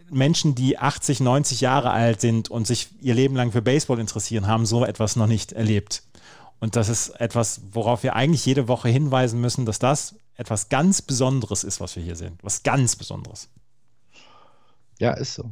Menschen, 0.10 0.56
die 0.56 0.78
80, 0.78 1.20
90 1.20 1.62
Jahre 1.62 1.92
alt 1.92 2.22
sind 2.22 2.50
und 2.50 2.68
sich 2.68 2.90
ihr 3.02 3.14
Leben 3.14 3.36
lang 3.36 3.52
für 3.52 3.62
Baseball 3.62 4.00
interessieren, 4.00 4.48
haben 4.48 4.66
so 4.66 4.86
etwas 4.86 5.16
noch 5.16 5.28
nicht 5.28 5.52
erlebt. 5.52 6.04
Und 6.60 6.76
das 6.76 6.90
ist 6.90 7.10
etwas, 7.20 7.62
worauf 7.72 8.04
wir 8.04 8.16
eigentlich 8.16 8.46
jede 8.46 8.68
Woche 8.68 8.90
hinweisen 8.90 9.40
müssen, 9.40 9.66
dass 9.66 9.80
das 9.80 10.16
etwas 10.36 10.70
ganz 10.70 11.02
Besonderes 11.02 11.64
ist, 11.64 11.80
was 11.82 11.96
wir 11.96 12.04
hier 12.04 12.16
sehen. 12.16 12.38
Was 12.42 12.64
ganz 12.64 12.96
Besonderes. 12.96 13.50
Ja, 15.00 15.14
ist 15.14 15.36
so. 15.36 15.52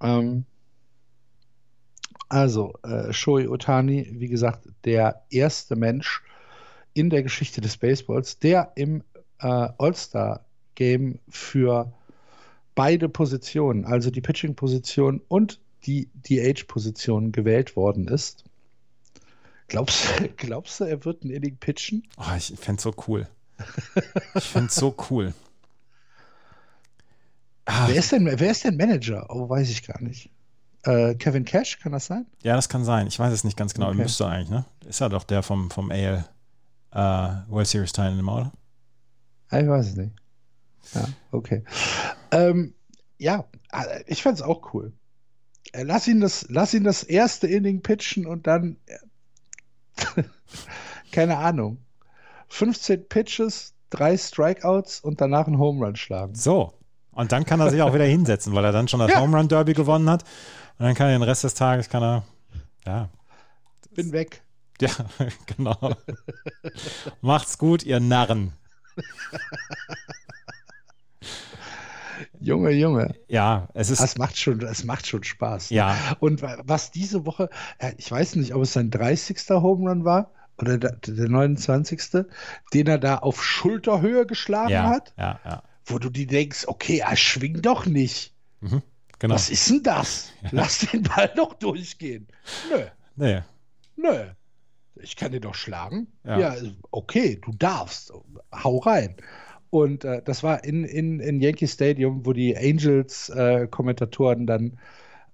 Ähm, 0.00 0.44
also, 2.28 2.74
äh, 2.84 3.12
Shohei 3.12 3.48
Otani, 3.48 4.06
wie 4.12 4.28
gesagt, 4.28 4.68
der 4.84 5.24
erste 5.30 5.74
Mensch 5.74 6.22
in 6.94 7.10
der 7.10 7.22
Geschichte 7.22 7.60
des 7.60 7.76
Baseballs, 7.76 8.38
der 8.38 8.72
im 8.76 9.02
äh, 9.40 9.68
All-Star-Game 9.78 11.18
für 11.28 11.92
beide 12.80 13.10
Positionen, 13.10 13.84
also 13.84 14.10
die 14.10 14.22
Pitching-Position 14.22 15.20
und 15.28 15.60
die 15.84 16.08
DH-Position 16.14 17.30
gewählt 17.30 17.76
worden 17.76 18.08
ist. 18.08 18.44
Glaubst, 19.68 20.06
glaubst 20.38 20.80
du, 20.80 20.84
er 20.84 21.04
wird 21.04 21.22
ein 21.22 21.28
Inning 21.28 21.58
pitchen? 21.58 22.04
Oh, 22.16 22.34
ich 22.38 22.54
fände 22.58 22.78
es 22.78 22.82
so 22.84 22.94
cool. 23.06 23.28
Ich 24.34 24.44
fände 24.44 24.68
es 24.68 24.76
so 24.76 24.94
cool. 25.10 25.34
Ah, 27.66 27.86
Wer 27.88 27.96
ist 27.96 28.12
denn, 28.12 28.24
wer 28.24 28.50
ist 28.50 28.64
denn 28.64 28.78
Manager? 28.78 29.26
Oh, 29.28 29.46
weiß 29.46 29.68
ich 29.68 29.86
gar 29.86 30.00
nicht. 30.00 30.30
Äh, 30.84 31.16
Kevin 31.16 31.44
Cash, 31.44 31.80
kann 31.80 31.92
das 31.92 32.06
sein? 32.06 32.24
ja, 32.42 32.56
das 32.56 32.70
kann 32.70 32.86
sein. 32.86 33.06
Ich 33.08 33.18
weiß 33.18 33.30
es 33.34 33.44
nicht 33.44 33.58
ganz 33.58 33.74
genau. 33.74 33.88
Okay. 33.88 33.98
Müsste 33.98 34.26
eigentlich, 34.26 34.48
ne? 34.48 34.64
Ist 34.88 35.00
ja 35.00 35.10
doch 35.10 35.24
der 35.24 35.42
vom, 35.42 35.70
vom 35.70 35.90
AL 35.90 36.24
äh, 36.92 36.96
World 36.96 37.66
Series 37.68 37.92
Teilnehmer, 37.92 38.36
oder? 38.36 38.52
Ich 39.60 39.68
weiß 39.68 39.88
es 39.88 39.96
nicht. 39.96 40.12
Ja, 40.94 41.04
okay. 41.30 41.62
Ähm, 42.30 42.74
ja, 43.18 43.44
äh, 43.72 44.02
ich 44.06 44.22
fand 44.22 44.36
es 44.38 44.42
auch 44.42 44.72
cool. 44.74 44.92
Äh, 45.72 45.82
Lass 45.84 46.08
ihn, 46.08 46.20
das, 46.20 46.46
lass 46.48 46.74
ihn 46.74 46.84
das 46.84 47.02
erste 47.02 47.46
Inning 47.46 47.82
pitchen 47.82 48.26
und 48.26 48.46
dann, 48.46 48.76
äh, 48.86 50.22
keine 51.12 51.38
Ahnung, 51.38 51.78
15 52.48 53.08
Pitches, 53.08 53.74
drei 53.90 54.16
Strikeouts 54.16 55.00
und 55.00 55.20
danach 55.20 55.46
einen 55.46 55.58
Home 55.58 55.84
Run 55.84 55.96
schlagen. 55.96 56.34
So. 56.34 56.72
Und 57.12 57.32
dann 57.32 57.44
kann 57.44 57.60
er 57.60 57.70
sich 57.70 57.82
auch 57.82 57.92
wieder 57.92 58.04
hinsetzen, 58.04 58.54
weil 58.54 58.64
er 58.64 58.72
dann 58.72 58.88
schon 58.88 59.00
das 59.00 59.10
Ja. 59.10 59.20
Home 59.20 59.36
Run 59.36 59.48
Derby 59.48 59.74
gewonnen 59.74 60.08
hat. 60.08 60.22
Und 60.78 60.86
dann 60.86 60.94
kann 60.94 61.08
er 61.08 61.18
den 61.18 61.22
Rest 61.22 61.44
des 61.44 61.54
Tages, 61.54 61.88
kann 61.88 62.02
er, 62.02 62.22
ja, 62.86 63.10
Bin 63.94 64.12
weg. 64.12 64.42
ja, 64.80 64.90
genau. 65.56 65.94
Macht's 67.20 67.58
gut, 67.58 67.82
ihr 67.82 68.00
Narren. 68.00 68.52
Junge, 72.40 72.70
Junge. 72.70 73.14
Ja, 73.28 73.68
es 73.74 73.90
ist, 73.90 74.00
Das 74.02 74.16
macht 74.16 74.36
schon, 74.38 74.60
es 74.62 74.84
macht 74.84 75.06
schon 75.06 75.22
Spaß. 75.22 75.70
ja, 75.70 75.96
Und 76.20 76.40
wa- 76.42 76.58
was 76.64 76.90
diese 76.90 77.26
Woche, 77.26 77.50
äh, 77.78 77.92
ich 77.98 78.10
weiß 78.10 78.36
nicht, 78.36 78.54
ob 78.54 78.62
es 78.62 78.72
sein 78.72 78.90
30. 78.90 79.36
Home 79.50 79.88
Run 79.90 80.04
war 80.04 80.32
oder 80.58 80.78
der, 80.78 80.92
der 80.96 81.28
29., 81.28 82.24
den 82.72 82.86
er 82.86 82.98
da 82.98 83.18
auf 83.18 83.44
Schulterhöhe 83.44 84.26
geschlagen 84.26 84.70
ja, 84.70 84.88
hat, 84.88 85.12
ja, 85.18 85.38
ja. 85.44 85.62
wo 85.84 85.98
du 85.98 86.08
dir 86.10 86.26
denkst, 86.26 86.64
okay, 86.66 86.98
er 86.98 87.16
schwingt 87.16 87.64
doch 87.66 87.84
nicht. 87.86 88.34
Genau. 89.18 89.34
Was 89.34 89.50
ist 89.50 89.68
denn 89.68 89.82
das? 89.82 90.30
Lass 90.50 90.78
den 90.80 91.02
Ball 91.02 91.30
doch 91.36 91.54
durchgehen. 91.54 92.26
Nö, 92.70 92.82
Nee. 93.16 93.42
nö. 93.96 94.24
Ich 95.02 95.16
kann 95.16 95.32
den 95.32 95.40
doch 95.42 95.54
schlagen. 95.54 96.08
Ja. 96.24 96.38
Ja, 96.38 96.54
okay, 96.90 97.38
du 97.42 97.52
darfst. 97.52 98.12
Hau 98.52 98.78
rein. 98.78 99.16
Und 99.70 100.04
äh, 100.04 100.20
das 100.24 100.42
war 100.42 100.64
in, 100.64 100.84
in, 100.84 101.20
in 101.20 101.40
Yankee 101.40 101.68
Stadium, 101.68 102.26
wo 102.26 102.32
die 102.32 102.56
Angels-Kommentatoren 102.56 104.46
dann 104.46 104.78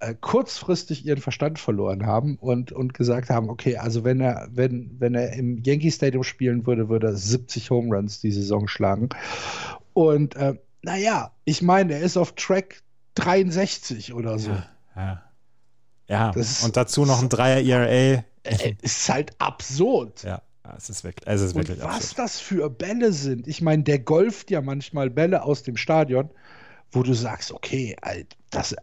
äh, 0.00 0.14
kurzfristig 0.20 1.06
ihren 1.06 1.20
Verstand 1.20 1.58
verloren 1.58 2.04
haben 2.04 2.36
und, 2.36 2.70
und 2.70 2.92
gesagt 2.92 3.30
haben, 3.30 3.48
okay, 3.48 3.78
also 3.78 4.04
wenn 4.04 4.20
er, 4.20 4.48
wenn, 4.52 4.94
wenn 4.98 5.14
er 5.14 5.32
im 5.32 5.62
Yankee 5.62 5.90
Stadium 5.90 6.22
spielen 6.22 6.66
würde, 6.66 6.90
würde 6.90 7.08
er 7.08 7.16
70 7.16 7.70
Home 7.70 7.96
Runs 7.96 8.20
die 8.20 8.30
Saison 8.30 8.68
schlagen. 8.68 9.08
Und 9.94 10.36
äh, 10.36 10.54
naja, 10.82 11.32
ich 11.44 11.62
meine, 11.62 11.94
er 11.94 12.00
ist 12.00 12.18
auf 12.18 12.34
Track 12.34 12.82
63 13.14 14.12
oder 14.12 14.38
so. 14.38 14.50
Ja. 14.94 15.22
Ja, 16.08 16.30
ist- 16.30 16.62
und 16.64 16.76
dazu 16.76 17.04
noch 17.04 17.20
ein 17.20 17.28
Dreier 17.28 17.64
ERA. 17.64 18.22
Äh, 18.44 18.74
ist 18.82 19.08
halt 19.08 19.32
absurd. 19.40 20.22
Ja, 20.22 20.42
es 20.76 20.90
ist 20.90 21.04
wirklich, 21.04 21.26
es 21.26 21.40
ist 21.42 21.54
Und 21.54 21.68
wirklich 21.68 21.82
was 21.82 22.14
absurd. 22.14 22.18
das 22.18 22.40
für 22.40 22.70
Bälle 22.70 23.12
sind. 23.12 23.46
Ich 23.48 23.62
meine, 23.62 23.82
der 23.82 23.98
golft 23.98 24.50
ja 24.50 24.60
manchmal 24.60 25.10
Bälle 25.10 25.42
aus 25.42 25.62
dem 25.62 25.76
Stadion, 25.76 26.30
wo 26.92 27.02
du 27.02 27.14
sagst, 27.14 27.52
okay, 27.52 27.96
Alt, 28.02 28.36
das, 28.50 28.74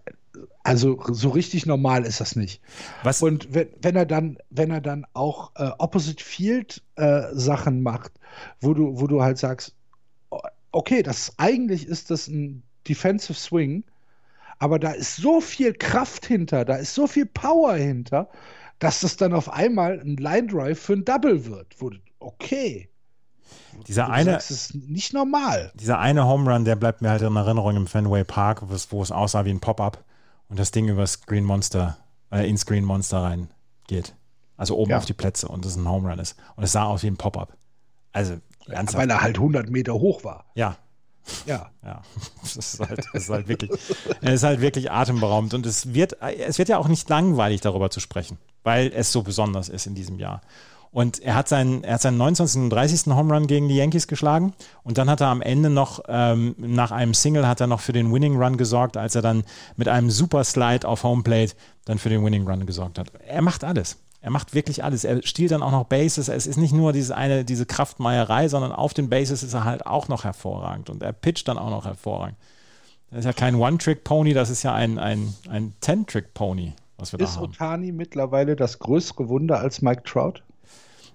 also 0.63 0.99
so 1.11 1.29
richtig 1.29 1.65
normal 1.65 2.05
ist 2.05 2.19
das 2.21 2.35
nicht. 2.35 2.61
Was, 3.03 3.21
Und 3.21 3.53
wenn, 3.53 3.69
wenn 3.81 3.95
er 3.95 4.05
dann, 4.05 4.37
wenn 4.49 4.71
er 4.71 4.81
dann 4.81 5.05
auch 5.13 5.51
äh, 5.55 5.71
Opposite 5.79 6.23
Field 6.23 6.81
äh, 6.95 7.23
Sachen 7.33 7.81
macht, 7.83 8.13
wo 8.61 8.73
du, 8.73 8.99
wo 8.99 9.07
du 9.07 9.21
halt 9.21 9.37
sagst, 9.37 9.75
okay, 10.71 11.03
das 11.03 11.33
eigentlich 11.37 11.87
ist 11.87 12.11
das 12.11 12.27
ein 12.27 12.63
Defensive 12.87 13.33
Swing, 13.37 13.83
aber 14.59 14.79
da 14.79 14.91
ist 14.91 15.17
so 15.17 15.41
viel 15.41 15.73
Kraft 15.73 16.25
hinter, 16.25 16.65
da 16.65 16.75
ist 16.75 16.93
so 16.95 17.07
viel 17.07 17.25
Power 17.25 17.75
hinter, 17.75 18.29
dass 18.79 19.01
das 19.01 19.15
dann 19.17 19.33
auf 19.33 19.49
einmal 19.51 19.99
ein 19.99 20.17
Line 20.17 20.47
Drive 20.47 20.79
für 20.79 20.93
ein 20.93 21.05
Double 21.05 21.45
wird. 21.45 21.79
Du, 21.79 21.91
okay, 22.19 22.89
dieser 23.87 24.09
eine, 24.09 24.31
sagst, 24.31 24.51
das 24.51 24.59
ist 24.61 24.75
nicht 24.75 25.13
normal. 25.13 25.71
dieser 25.75 25.99
eine 25.99 26.25
Home 26.25 26.51
Run, 26.51 26.65
der 26.65 26.75
bleibt 26.75 27.01
mir 27.01 27.09
halt 27.09 27.21
in 27.21 27.35
Erinnerung 27.35 27.75
im 27.75 27.87
Fenway 27.87 28.23
Park, 28.23 28.63
wo 28.89 29.01
es, 29.01 29.11
aussah 29.11 29.45
wie 29.45 29.49
ein 29.51 29.59
Pop-Up 29.59 30.03
und 30.49 30.59
das 30.59 30.71
Ding 30.71 30.87
übers 30.87 31.21
Green 31.25 31.43
Monster, 31.43 31.97
äh, 32.31 32.47
ins 32.49 32.65
Green 32.65 32.85
Monster 32.85 33.19
rein 33.23 33.49
geht. 33.87 34.15
Also 34.57 34.77
oben 34.77 34.91
Ja. 34.91 34.97
auf 34.97 35.05
die 35.05 35.13
Plätze 35.13 35.47
und 35.47 35.65
es 35.65 35.75
ein 35.75 35.87
Home 35.87 36.09
Run 36.09 36.19
ist. 36.19 36.35
Und 36.55 36.63
es 36.63 36.71
sah 36.71 36.83
aus 36.85 37.03
wie 37.03 37.07
ein 37.07 37.17
Pop-Up. 37.17 37.57
Also, 38.11 38.37
ernsthaft. 38.67 39.01
Weil 39.01 39.09
er 39.09 39.21
halt 39.21 39.37
100 39.37 39.69
Meter 39.69 39.93
hoch 39.93 40.23
war. 40.23 40.45
Ja. 40.55 40.77
Ja. 41.45 41.69
Ja, 41.83 42.01
das 42.41 42.55
ist 42.55 42.79
halt, 42.79 42.99
das 43.13 43.23
ist 43.23 43.29
halt 43.29 43.47
wirklich, 43.47 43.71
es 44.21 44.33
ist 44.33 44.43
halt 44.43 44.61
wirklich 44.61 44.91
atemberaubend 44.91 45.53
und 45.53 45.65
es 45.65 45.93
wird, 45.93 46.17
es 46.21 46.57
wird 46.57 46.69
ja 46.69 46.77
auch 46.77 46.87
nicht 46.87 47.09
langweilig 47.09 47.61
darüber 47.61 47.89
zu 47.89 47.99
sprechen, 47.99 48.37
weil 48.63 48.91
es 48.93 49.11
so 49.11 49.23
besonders 49.23 49.69
ist 49.69 49.87
in 49.87 49.95
diesem 49.95 50.19
Jahr. 50.19 50.41
Und 50.93 51.23
er 51.23 51.33
hat 51.33 51.49
seinen, 51.49 51.83
er 51.83 51.95
hat 51.95 52.01
seinen 52.03 52.17
29. 52.17 52.61
und 52.61 52.69
30. 52.69 53.07
Home 53.07 53.33
Run 53.33 53.47
gegen 53.47 53.67
die 53.67 53.75
Yankees 53.75 54.07
geschlagen. 54.07 54.53
Und 54.83 54.99
dann 54.99 55.09
hat 55.09 55.21
er 55.21 55.27
am 55.27 55.41
Ende 55.41 55.71
noch, 55.71 56.03
ähm, 56.07 56.53
nach 56.59 56.91
einem 56.91 57.15
Single, 57.15 57.47
hat 57.47 57.59
er 57.61 57.65
noch 57.65 57.79
für 57.79 57.93
den 57.93 58.13
Winning 58.13 58.39
Run 58.39 58.57
gesorgt, 58.57 58.95
als 58.95 59.15
er 59.15 59.23
dann 59.23 59.43
mit 59.75 59.87
einem 59.87 60.11
Super 60.11 60.43
Slide 60.43 60.87
auf 60.87 61.03
Homeplate 61.03 61.55
dann 61.85 61.97
für 61.97 62.09
den 62.09 62.23
Winning 62.23 62.47
Run 62.47 62.67
gesorgt 62.67 62.99
hat. 62.99 63.11
Er 63.27 63.41
macht 63.41 63.63
alles. 63.63 63.97
Er 64.23 64.29
macht 64.31 64.55
wirklich 64.55 64.85
alles. 64.85 65.03
Er 65.03 65.21
stiehlt 65.21 65.51
dann 65.51 65.61
auch 65.61 65.71
noch 65.71 65.83
Bases. 65.83 66.29
Es 66.29 66.47
ist 66.47 66.55
nicht 66.55 66.73
nur 66.73 66.93
diese 66.93 67.15
eine, 67.15 67.43
diese 67.43 67.65
Kraftmeierei, 67.65 68.47
sondern 68.47 68.71
auf 68.71 68.93
den 68.93 69.09
Bases 69.09 69.43
ist 69.43 69.53
er 69.53 69.65
halt 69.65 69.85
auch 69.85 70.07
noch 70.07 70.23
hervorragend. 70.23 70.89
Und 70.89 71.03
er 71.03 71.11
pitcht 71.11 71.49
dann 71.49 71.57
auch 71.57 71.69
noch 71.69 71.83
hervorragend. 71.83 72.37
Das 73.09 73.19
ist 73.19 73.25
ja 73.25 73.33
kein 73.33 73.55
One-Trick-Pony, 73.55 74.33
das 74.33 74.49
ist 74.49 74.63
ja 74.63 74.73
ein, 74.73 74.97
ein, 74.97 75.33
ein 75.49 75.73
Ten-Trick-Pony, 75.81 76.71
was 76.97 77.11
wir 77.11 77.19
ist 77.19 77.35
da 77.35 77.41
haben. 77.41 77.49
Otani 77.49 77.91
mittlerweile 77.91 78.55
das 78.55 78.79
größere 78.79 79.27
Wunder 79.27 79.59
als 79.59 79.81
Mike 79.81 80.03
Trout? 80.05 80.35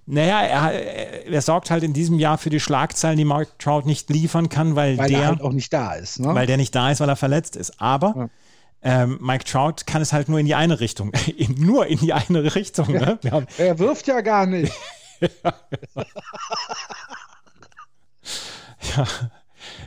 Naja, 0.05 0.43
er, 0.43 1.27
er, 1.27 1.43
sorgt 1.43 1.71
halt 1.71 1.85
in 1.85 1.95
diesem 1.95 2.19
Jahr 2.19 2.37
für 2.37 2.51
die 2.51 2.61
Schlagzeilen, 2.61 3.17
die 3.17 3.25
Mike 3.25 3.53
Trout 3.59 3.83
nicht 3.87 4.11
liefern 4.11 4.51
kann, 4.51 4.77
weil, 4.77 4.99
Weil 4.99 5.09
der 5.09 5.21
er 5.21 5.27
halt 5.29 5.41
auch 5.41 5.53
nicht 5.53 5.73
da 5.73 5.95
ist. 5.95 6.21
Ne? 6.21 6.35
weil 6.35 6.47
der 6.47 6.59
nicht 6.59 6.75
da 6.75 6.91
ist, 6.91 7.01
weil 7.01 7.09
er 7.09 7.17
verletzt 7.17 7.57
ist. 7.57 7.81
Aber 7.81 8.15
Ja. 8.17 8.29
Ähm, 8.83 9.19
Mike 9.21 9.45
Trout 9.45 9.87
kann 9.87 10.03
es 10.03 10.13
halt 10.13 10.29
nur 10.29 10.39
in 10.39 10.47
die 10.47 10.55
eine 10.55 10.81
Richtung. 10.81 11.11
Nur 11.57 11.87
in 11.87 11.99
die 11.99 12.13
eine 12.13 12.55
Richtung. 12.55 12.93
Ne? 12.93 13.19
Haben, 13.31 13.47
er 13.57 13.79
wirft 13.79 14.07
ja 14.07 14.21
gar 14.21 14.47
nicht. 14.47 14.73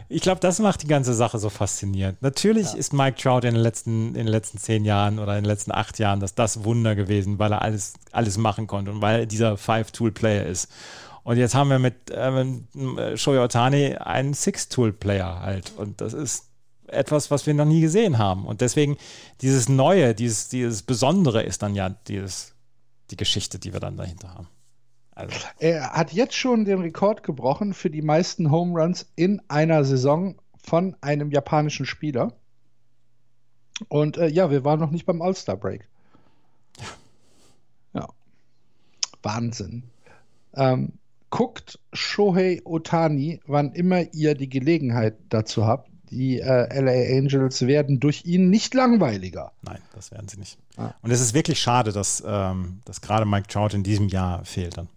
ich 0.09 0.21
glaube, 0.21 0.41
das 0.41 0.59
macht 0.59 0.83
die 0.83 0.87
ganze 0.87 1.13
Sache 1.13 1.39
so 1.39 1.49
faszinierend. 1.49 2.21
Natürlich 2.21 2.73
ist 2.73 2.91
Mike 2.91 3.17
Trout 3.21 3.47
in 3.47 3.53
den, 3.53 3.63
letzten, 3.63 4.07
in 4.09 4.25
den 4.25 4.27
letzten 4.27 4.57
zehn 4.57 4.83
Jahren 4.83 5.19
oder 5.19 5.37
in 5.37 5.43
den 5.43 5.49
letzten 5.49 5.71
acht 5.71 5.97
Jahren 5.99 6.19
das, 6.19 6.35
das 6.35 6.65
Wunder 6.65 6.95
gewesen, 6.95 7.39
weil 7.39 7.53
er 7.53 7.61
alles, 7.61 7.93
alles 8.11 8.37
machen 8.37 8.67
konnte 8.67 8.91
und 8.91 9.01
weil 9.01 9.21
er 9.21 9.25
dieser 9.25 9.55
Five-Tool-Player 9.55 10.45
ist. 10.45 10.67
Und 11.23 11.37
jetzt 11.37 11.55
haben 11.55 11.69
wir 11.69 11.79
mit 11.79 12.11
ähm, 12.13 12.67
Shohei 13.15 13.41
Otani 13.41 13.95
einen 13.95 14.33
Six-Tool-Player 14.33 15.39
halt. 15.39 15.71
Und 15.77 16.01
das 16.01 16.13
ist 16.13 16.50
etwas, 16.91 17.31
was 17.31 17.45
wir 17.45 17.53
noch 17.53 17.65
nie 17.65 17.81
gesehen 17.81 18.17
haben. 18.17 18.45
Und 18.45 18.61
deswegen 18.61 18.97
dieses 19.41 19.69
Neue, 19.69 20.13
dieses, 20.15 20.49
dieses 20.49 20.83
Besondere 20.83 21.43
ist 21.43 21.61
dann 21.61 21.75
ja 21.75 21.89
dieses, 21.89 22.53
die 23.09 23.17
Geschichte, 23.17 23.59
die 23.59 23.73
wir 23.73 23.79
dann 23.79 23.97
dahinter 23.97 24.33
haben. 24.33 24.47
Also, 25.13 25.35
Er 25.59 25.91
hat 25.91 26.13
jetzt 26.13 26.35
schon 26.35 26.65
den 26.65 26.79
Rekord 26.79 27.23
gebrochen 27.23 27.73
für 27.73 27.89
die 27.89 28.01
meisten 28.01 28.49
Home 28.49 28.79
Runs 28.79 29.11
in 29.15 29.41
einer 29.49 29.83
Saison 29.83 30.35
von 30.63 30.95
einem 31.01 31.31
japanischen 31.31 31.85
Spieler. 31.85 32.33
Und 33.89 34.17
äh, 34.17 34.27
ja, 34.27 34.49
wir 34.49 34.63
waren 34.63 34.79
noch 34.79 34.91
nicht 34.91 35.05
beim 35.05 35.21
All-Star 35.21 35.57
Break. 35.57 35.87
Ja. 37.93 38.07
Wahnsinn. 39.21 39.83
Ähm, 40.53 40.93
guckt 41.29 41.79
Shohei 41.93 42.61
Otani, 42.63 43.41
wann 43.47 43.73
immer 43.73 44.13
ihr 44.13 44.35
die 44.35 44.49
Gelegenheit 44.49 45.17
dazu 45.29 45.65
habt. 45.65 45.90
Die 46.11 46.39
äh, 46.39 46.79
LA 46.81 47.17
Angels 47.17 47.65
werden 47.65 47.99
durch 47.99 48.25
ihn 48.25 48.49
nicht 48.49 48.73
langweiliger. 48.73 49.53
nein, 49.61 49.79
das 49.95 50.11
werden 50.11 50.27
sie 50.27 50.37
nicht. 50.37 50.57
Ah. 50.77 50.93
Und 51.01 51.11
es 51.11 51.21
ist 51.21 51.33
wirklich 51.33 51.59
schade, 51.59 51.91
dass, 51.93 52.21
ähm, 52.25 52.81
dass 52.85 52.99
gerade 53.01 53.25
Mike 53.25 53.47
Trout 53.47 53.69
in 53.73 53.83
diesem 53.83 54.09
Jahr 54.09 54.43
fehlt 54.45 54.77
dann. 54.77 54.89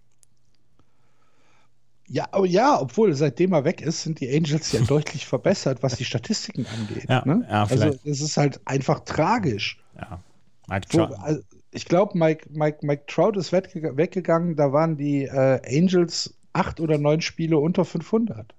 Ja, 2.06 2.28
oh 2.32 2.44
ja, 2.44 2.78
obwohl 2.80 3.14
seitdem 3.14 3.52
er 3.52 3.64
weg 3.64 3.80
ist, 3.80 4.02
sind 4.02 4.20
die 4.20 4.28
Angels 4.34 4.72
ja 4.72 4.80
deutlich 4.86 5.26
verbessert, 5.26 5.82
was 5.82 5.96
die 5.96 6.04
Statistiken 6.04 6.66
angeht. 6.66 7.08
Ja, 7.08 7.24
ne? 7.24 7.46
ja, 7.48 7.64
also 7.64 7.96
es 8.04 8.20
ist 8.20 8.36
halt 8.36 8.60
einfach 8.66 9.00
tragisch. 9.00 9.78
Ja. 9.96 10.20
Mike 10.68 10.88
Trout. 10.88 11.14
also, 11.22 11.40
ich 11.70 11.86
glaube, 11.86 12.16
Mike, 12.18 12.48
Mike, 12.50 12.78
Mike 12.82 13.04
Trout 13.06 13.38
ist 13.38 13.52
wegge- 13.52 13.96
weggegangen, 13.96 14.56
da 14.56 14.72
waren 14.72 14.96
die 14.96 15.24
äh, 15.24 15.60
Angels 15.66 16.34
acht 16.52 16.80
oder 16.80 16.98
neun 16.98 17.20
Spiele 17.20 17.58
unter 17.58 17.84
500. 17.84 18.54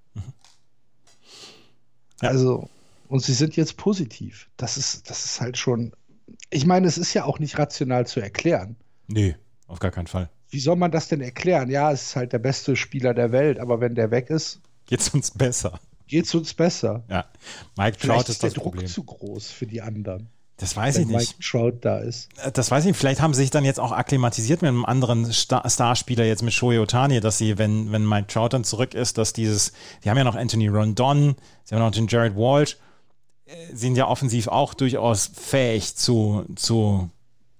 Ja. 2.22 2.28
Also, 2.30 2.68
und 3.08 3.22
sie 3.22 3.34
sind 3.34 3.56
jetzt 3.56 3.76
positiv. 3.76 4.48
Das 4.56 4.76
ist, 4.76 5.08
das 5.10 5.24
ist 5.24 5.40
halt 5.40 5.56
schon. 5.58 5.92
Ich 6.50 6.66
meine, 6.66 6.86
es 6.86 6.98
ist 6.98 7.14
ja 7.14 7.24
auch 7.24 7.38
nicht 7.38 7.58
rational 7.58 8.06
zu 8.06 8.20
erklären. 8.20 8.76
Nee, 9.06 9.36
auf 9.68 9.78
gar 9.78 9.90
keinen 9.90 10.06
Fall. 10.08 10.28
Wie 10.50 10.60
soll 10.60 10.76
man 10.76 10.90
das 10.90 11.08
denn 11.08 11.20
erklären? 11.20 11.70
Ja, 11.70 11.92
es 11.92 12.02
ist 12.02 12.16
halt 12.16 12.32
der 12.32 12.38
beste 12.38 12.76
Spieler 12.76 13.14
der 13.14 13.32
Welt, 13.32 13.58
aber 13.58 13.80
wenn 13.80 13.94
der 13.94 14.10
weg 14.10 14.30
ist, 14.30 14.60
Geht's 14.86 15.08
uns 15.10 15.30
besser. 15.32 15.78
geht 16.06 16.24
es 16.26 16.34
uns 16.34 16.54
besser. 16.54 17.04
Ja. 17.08 17.26
Mike 17.76 17.98
Vielleicht 18.00 18.26
Trout 18.26 18.32
ist 18.32 18.42
der 18.42 18.50
das 18.50 18.54
Druck 18.54 18.72
Problem. 18.72 18.86
zu 18.86 19.02
groß 19.04 19.50
für 19.50 19.66
die 19.66 19.82
anderen, 19.82 20.28
Das 20.58 20.74
weiß 20.74 20.98
ich 20.98 21.06
nicht. 21.06 21.38
Mike 21.38 21.42
Trout 21.42 21.78
da 21.82 21.98
ist. 21.98 22.30
Das 22.54 22.70
weiß 22.70 22.84
ich 22.84 22.88
nicht. 22.88 22.96
Vielleicht 22.96 23.20
haben 23.20 23.34
sie 23.34 23.42
sich 23.42 23.50
dann 23.50 23.64
jetzt 23.64 23.78
auch 23.78 23.92
akklimatisiert 23.92 24.62
mit 24.62 24.70
einem 24.70 24.86
anderen 24.86 25.30
Star 25.30 25.68
Starspieler, 25.68 26.24
jetzt 26.24 26.42
mit 26.42 26.54
Shohei 26.54 26.80
Otani, 26.80 27.20
dass 27.20 27.36
sie, 27.36 27.58
wenn, 27.58 27.92
wenn 27.92 28.06
Mike 28.08 28.28
Trout 28.28 28.48
dann 28.50 28.64
zurück 28.64 28.94
ist, 28.94 29.18
dass 29.18 29.34
dieses, 29.34 29.72
die 30.02 30.08
haben 30.08 30.16
ja 30.16 30.24
noch 30.24 30.34
Anthony 30.34 30.68
Rondon, 30.68 31.36
sie 31.64 31.74
haben 31.74 31.82
noch 31.82 31.90
den 31.90 32.06
Jared 32.06 32.36
Walsh, 32.36 32.78
äh, 33.44 33.74
sind 33.74 33.96
ja 33.96 34.08
offensiv 34.08 34.48
auch 34.48 34.72
durchaus 34.72 35.30
fähig 35.34 35.94
zu, 35.94 36.46
zu, 36.54 37.10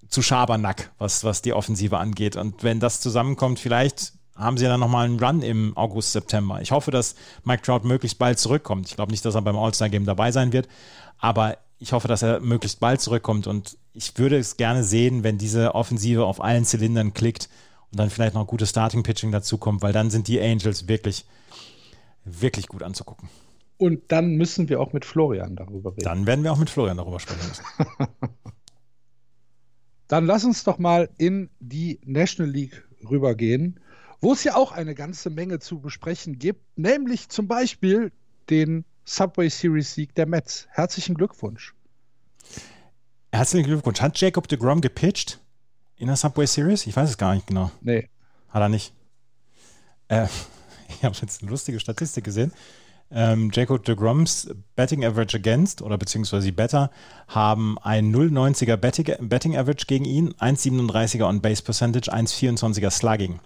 zu 0.08 0.22
Schabernack, 0.22 0.90
was, 0.96 1.22
was 1.22 1.42
die 1.42 1.52
Offensive 1.52 1.98
angeht. 1.98 2.36
Und 2.36 2.62
wenn 2.62 2.80
das 2.80 3.02
zusammenkommt, 3.02 3.58
vielleicht 3.58 4.14
haben 4.36 4.56
sie 4.56 4.64
ja 4.64 4.70
dann 4.70 4.80
nochmal 4.80 5.04
einen 5.04 5.22
Run 5.22 5.42
im 5.42 5.76
August, 5.76 6.12
September. 6.12 6.62
Ich 6.62 6.70
hoffe, 6.70 6.90
dass 6.90 7.14
Mike 7.44 7.62
Trout 7.62 7.80
möglichst 7.86 8.18
bald 8.18 8.38
zurückkommt. 8.38 8.88
Ich 8.88 8.96
glaube 8.96 9.12
nicht, 9.12 9.24
dass 9.24 9.34
er 9.34 9.42
beim 9.42 9.56
All-Star-Game 9.56 10.06
dabei 10.06 10.32
sein 10.32 10.52
wird, 10.54 10.66
aber 11.18 11.58
ich 11.78 11.92
hoffe, 11.92 12.08
dass 12.08 12.22
er 12.22 12.40
möglichst 12.40 12.80
bald 12.80 13.00
zurückkommt 13.00 13.46
und 13.46 13.76
ich 13.92 14.16
würde 14.18 14.38
es 14.38 14.56
gerne 14.56 14.82
sehen, 14.82 15.24
wenn 15.24 15.38
diese 15.38 15.74
Offensive 15.74 16.24
auf 16.24 16.42
allen 16.42 16.64
Zylindern 16.64 17.14
klickt 17.14 17.48
und 17.90 18.00
dann 18.00 18.10
vielleicht 18.10 18.34
noch 18.34 18.46
gutes 18.46 18.70
Starting-Pitching 18.70 19.32
dazukommt, 19.32 19.82
weil 19.82 19.92
dann 19.92 20.10
sind 20.10 20.28
die 20.28 20.40
Angels 20.40 20.88
wirklich, 20.88 21.26
wirklich 22.24 22.68
gut 22.68 22.82
anzugucken. 22.82 23.28
Und 23.78 24.10
dann 24.10 24.36
müssen 24.36 24.68
wir 24.68 24.80
auch 24.80 24.92
mit 24.92 25.04
Florian 25.04 25.54
darüber 25.54 25.92
reden. 25.92 26.04
Dann 26.04 26.26
werden 26.26 26.44
wir 26.44 26.52
auch 26.52 26.58
mit 26.58 26.70
Florian 26.70 26.96
darüber 26.96 27.20
sprechen 27.20 27.46
müssen. 27.48 27.64
Dann 30.08 30.24
lass 30.24 30.44
uns 30.44 30.62
doch 30.64 30.78
mal 30.78 31.10
in 31.18 31.50
die 31.58 31.98
National 32.04 32.50
League 32.50 32.86
rübergehen, 33.10 33.80
wo 34.20 34.32
es 34.32 34.44
ja 34.44 34.54
auch 34.54 34.72
eine 34.72 34.94
ganze 34.94 35.30
Menge 35.30 35.58
zu 35.58 35.80
besprechen 35.80 36.38
gibt, 36.38 36.78
nämlich 36.78 37.28
zum 37.28 37.48
Beispiel 37.48 38.12
den 38.48 38.84
Subway 39.06 39.48
Series 39.48 39.94
Sieg 39.94 40.14
der 40.16 40.26
Mets. 40.26 40.66
Herzlichen 40.70 41.14
Glückwunsch. 41.14 41.74
Herzlichen 43.32 43.66
Glückwunsch. 43.66 44.00
Hat 44.00 44.20
Jacob 44.20 44.48
de 44.48 44.58
Grom 44.58 44.80
gepitcht 44.80 45.38
in 45.96 46.08
der 46.08 46.16
Subway 46.16 46.46
Series? 46.46 46.86
Ich 46.86 46.96
weiß 46.96 47.10
es 47.10 47.18
gar 47.18 47.34
nicht 47.34 47.46
genau. 47.46 47.70
Nee. 47.80 48.08
Hat 48.48 48.62
er 48.62 48.68
nicht. 48.68 48.92
Äh, 50.08 50.26
ich 50.88 51.04
habe 51.04 51.16
jetzt 51.22 51.40
eine 51.40 51.50
lustige 51.50 51.78
Statistik 51.78 52.24
gesehen. 52.24 52.52
Ähm, 53.08 53.50
Jacob 53.52 53.84
de 53.84 53.94
Groms 53.94 54.50
Betting 54.74 55.04
Average 55.04 55.36
Against 55.36 55.80
oder 55.80 55.96
beziehungsweise 55.96 56.46
die 56.46 56.52
Better 56.52 56.90
haben 57.28 57.78
ein 57.78 58.12
0,90er 58.12 58.76
Betting, 58.76 59.28
Betting 59.28 59.56
Average 59.56 59.86
gegen 59.86 60.04
ihn, 60.04 60.34
1,37er 60.34 61.28
On 61.28 61.40
Base 61.40 61.62
Percentage, 61.62 62.12
1,24er 62.12 62.90
Slugging. 62.90 63.38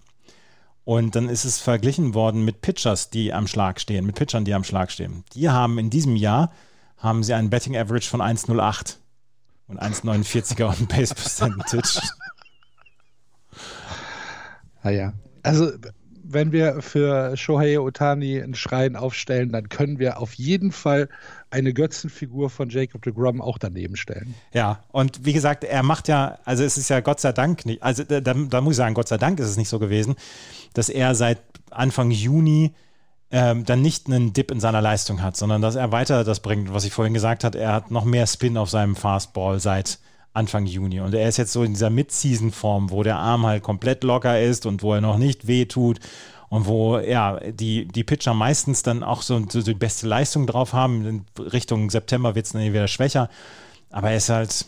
Und 0.85 1.15
dann 1.15 1.29
ist 1.29 1.45
es 1.45 1.61
verglichen 1.61 2.15
worden 2.15 2.45
mit 2.45 2.63
Pitchers, 2.63 3.11
die 3.11 3.33
am 3.33 3.47
Schlag 3.47 3.81
stehen, 3.81 4.07
mit 4.07 4.17
Pitchern, 4.17 4.45
die 4.45 4.55
am 4.55 4.65
Schlag 4.65 4.91
stehen. 4.91 5.25
Die 5.35 5.49
haben 5.49 5.79
in 5.79 5.91
diesem 5.91 6.17
Jahr 6.17 6.53
haben 6.97 7.23
sie 7.23 7.35
einen 7.35 7.51
Betting 7.51 7.77
Average 7.77 8.09
von 8.09 8.21
1,08 8.21 8.97
und 9.69 9.81
1,49er 9.81 10.69
On 10.69 10.87
Base 10.87 11.15
Percentage. 11.15 12.01
Ah 14.83 14.89
ja. 14.89 15.13
Also, 15.43 15.73
wenn 16.33 16.53
wir 16.53 16.83
für 16.83 17.37
Shohei 17.37 17.79
Otani 17.81 18.41
einen 18.41 18.55
Schrein 18.55 18.97
aufstellen, 18.97 19.51
dann 19.51 19.69
können 19.69 19.99
wir 19.99 20.21
auf 20.21 20.35
jeden 20.35 20.73
Fall 20.73 21.09
eine 21.51 21.73
Götzenfigur 21.73 22.51
von 22.51 22.71
Jacob 22.71 23.03
de 23.03 23.13
Grom 23.13 23.41
auch 23.41 23.59
daneben 23.59 23.97
stellen. 23.97 24.35
Ja, 24.53 24.83
und 24.93 25.25
wie 25.25 25.33
gesagt, 25.33 25.65
er 25.65 25.83
macht 25.83 26.09
ja, 26.09 26.39
also 26.45 26.63
es 26.63 26.79
ist 26.79 26.91
ja 26.91 27.01
Gott 27.01 27.21
sei 27.21 27.33
Dank 27.33 27.67
nicht, 27.67 27.83
also 27.83 28.05
da, 28.05 28.21
da 28.21 28.61
muss 28.61 28.73
ich 28.73 28.77
sagen, 28.77 28.95
Gott 28.95 29.09
sei 29.09 29.19
Dank 29.19 29.41
ist 29.41 29.49
es 29.49 29.57
nicht 29.57 29.69
so 29.69 29.79
gewesen, 29.79 30.15
dass 30.75 30.89
er 30.89 31.15
seit 31.15 31.39
Anfang 31.71 32.11
Juni 32.11 32.73
ähm, 33.31 33.65
dann 33.65 33.83
nicht 33.83 34.07
einen 34.07 34.33
Dip 34.33 34.51
in 34.51 34.61
seiner 34.61 34.81
Leistung 34.81 35.23
hat, 35.23 35.37
sondern 35.37 35.63
dass 35.63 35.77
er 35.77 35.93
weiter 35.93 36.25
das 36.25 36.41
bringt. 36.41 36.73
Was 36.75 36.85
ich 36.85 36.93
vorhin 36.93 37.15
gesagt 37.15 37.45
habe, 37.45 37.59
er 37.59 37.73
hat 37.73 37.91
noch 37.91 38.05
mehr 38.05 38.27
Spin 38.27 38.57
auf 38.57 38.71
seinem 38.71 38.97
Fastball 38.97 39.61
seit 39.61 39.99
Anfang 40.33 40.67
Juni. 40.67 41.01
Und 41.01 41.15
er 41.15 41.29
ist 41.29 41.37
jetzt 41.37 41.53
so 41.53 41.63
in 41.65 41.73
dieser 41.73 41.91
Mid-Season-Form, 41.91 42.91
wo 42.91 43.03
der 43.03 43.17
Arm 43.17 43.47
halt 43.47 43.63
komplett 43.63 44.05
locker 44.05 44.41
ist 44.41 44.67
und 44.67 44.83
wo 44.83 44.95
er 44.95 45.01
noch 45.01 45.19
nicht 45.19 45.47
wehtut 45.47 45.99
und 46.49 46.67
wo 46.67 46.99
ja 46.99 47.41
die, 47.41 47.87
die 47.87 48.05
Pitcher 48.05 48.35
meistens 48.35 48.83
dann 48.83 49.03
auch 49.03 49.23
so, 49.23 49.45
so 49.49 49.63
die 49.63 49.75
beste 49.75 50.07
Leistung 50.07 50.47
drauf 50.47 50.73
haben. 50.73 51.07
In 51.07 51.27
Richtung 51.39 51.91
September 51.91 52.35
wird 52.35 52.47
es 52.47 52.53
dann 52.53 52.63
wieder 52.63 52.89
schwächer. 52.89 53.29
Aber 53.91 54.11
er 54.11 54.17
ist 54.17 54.29
halt 54.29 54.67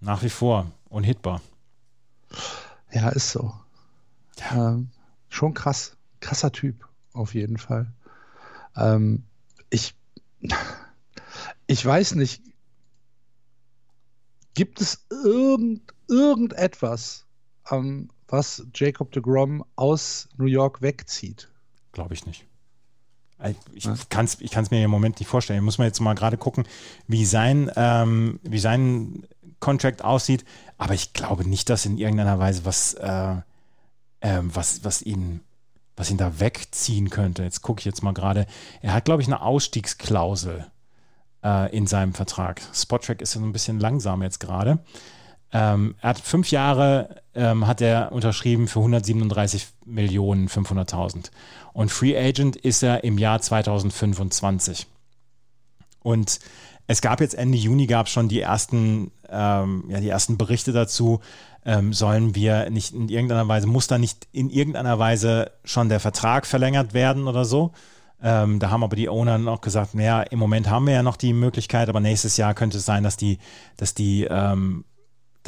nach 0.00 0.22
wie 0.22 0.30
vor 0.30 0.66
unhittbar. 0.88 1.40
Ja, 2.90 3.10
ist 3.10 3.30
so. 3.30 3.52
Ähm, 4.52 4.90
schon 5.28 5.54
krass. 5.54 5.96
Krasser 6.20 6.50
Typ, 6.50 6.88
auf 7.12 7.34
jeden 7.34 7.58
Fall. 7.58 7.92
Ähm, 8.76 9.24
ich 9.70 9.94
Ich 11.70 11.84
weiß 11.84 12.14
nicht. 12.14 12.42
Gibt 14.58 14.80
es 14.80 15.06
irgend, 15.08 15.82
irgendetwas, 16.08 17.24
ähm, 17.70 18.08
was 18.26 18.66
Jacob 18.74 19.12
de 19.12 19.22
Grom 19.22 19.64
aus 19.76 20.28
New 20.36 20.46
York 20.46 20.82
wegzieht? 20.82 21.48
Glaube 21.92 22.14
ich 22.14 22.26
nicht. 22.26 22.44
Ich 23.72 23.88
kann 24.08 24.24
es 24.24 24.40
ich 24.40 24.70
mir 24.72 24.84
im 24.84 24.90
Moment 24.90 25.20
nicht 25.20 25.28
vorstellen. 25.28 25.62
Muss 25.62 25.78
man 25.78 25.86
jetzt 25.86 26.00
mal 26.00 26.14
gerade 26.14 26.36
gucken, 26.36 26.64
wie 27.06 27.24
sein, 27.24 27.70
ähm, 27.76 28.40
wie 28.42 28.58
sein 28.58 29.28
Contract 29.60 30.02
aussieht. 30.02 30.44
Aber 30.76 30.94
ich 30.94 31.12
glaube 31.12 31.48
nicht, 31.48 31.70
dass 31.70 31.86
in 31.86 31.96
irgendeiner 31.96 32.40
Weise 32.40 32.64
was, 32.64 32.94
äh, 32.94 33.36
äh, 34.18 34.40
was, 34.42 34.82
was 34.82 35.02
ihn, 35.02 35.38
was 35.96 36.10
ihn 36.10 36.16
da 36.16 36.40
wegziehen 36.40 37.10
könnte. 37.10 37.44
Jetzt 37.44 37.62
gucke 37.62 37.78
ich 37.78 37.84
jetzt 37.84 38.02
mal 38.02 38.12
gerade. 38.12 38.48
Er 38.82 38.92
hat, 38.92 39.04
glaube 39.04 39.22
ich, 39.22 39.28
eine 39.28 39.40
Ausstiegsklausel 39.40 40.66
äh, 41.44 41.74
in 41.76 41.86
seinem 41.86 42.14
Vertrag. 42.14 42.60
Spottrack 42.72 43.22
ist 43.22 43.32
so 43.32 43.40
ein 43.40 43.52
bisschen 43.52 43.80
langsam 43.80 44.22
jetzt 44.22 44.40
gerade. 44.40 44.78
Ähm, 45.52 45.94
er 46.00 46.10
hat 46.10 46.18
fünf 46.18 46.50
Jahre 46.50 47.22
ähm, 47.34 47.66
hat 47.66 47.80
er 47.80 48.12
unterschrieben 48.12 48.68
für 48.68 48.80
137 48.80 49.68
Millionen 49.86 50.48
500.000 50.48 51.30
und 51.72 51.90
Free 51.90 52.18
Agent 52.18 52.56
ist 52.56 52.82
er 52.82 53.04
im 53.04 53.18
Jahr 53.18 53.40
2025. 53.40 54.86
Und 56.02 56.38
es 56.86 57.00
gab 57.00 57.20
jetzt 57.20 57.34
Ende 57.34 57.56
Juni 57.56 57.86
gab 57.86 58.08
schon 58.08 58.28
die 58.28 58.40
ersten, 58.40 59.12
ähm, 59.28 59.84
ja, 59.88 60.00
die 60.00 60.08
ersten 60.08 60.38
Berichte 60.38 60.72
dazu. 60.72 61.20
Ähm, 61.64 61.92
sollen 61.92 62.34
wir 62.34 62.70
nicht 62.70 62.94
in 62.94 63.08
irgendeiner 63.08 63.46
Weise, 63.46 63.66
muss 63.66 63.88
da 63.88 63.98
nicht 63.98 64.26
in 64.32 64.48
irgendeiner 64.48 64.98
Weise 64.98 65.52
schon 65.64 65.88
der 65.88 66.00
Vertrag 66.00 66.46
verlängert 66.46 66.94
werden 66.94 67.28
oder 67.28 67.44
so? 67.44 67.72
Ähm, 68.22 68.58
da 68.58 68.70
haben 68.70 68.82
aber 68.82 68.96
die 68.96 69.08
Owner 69.08 69.38
noch 69.38 69.60
gesagt, 69.60 69.94
naja, 69.94 70.22
im 70.22 70.38
Moment 70.38 70.68
haben 70.68 70.86
wir 70.86 70.94
ja 70.94 71.02
noch 71.02 71.16
die 71.16 71.32
Möglichkeit, 71.32 71.88
aber 71.88 72.00
nächstes 72.00 72.36
Jahr 72.36 72.54
könnte 72.54 72.78
es 72.78 72.84
sein, 72.84 73.04
dass 73.04 73.16
die, 73.16 73.38
dass 73.76 73.94
die 73.94 74.24
ähm, 74.24 74.84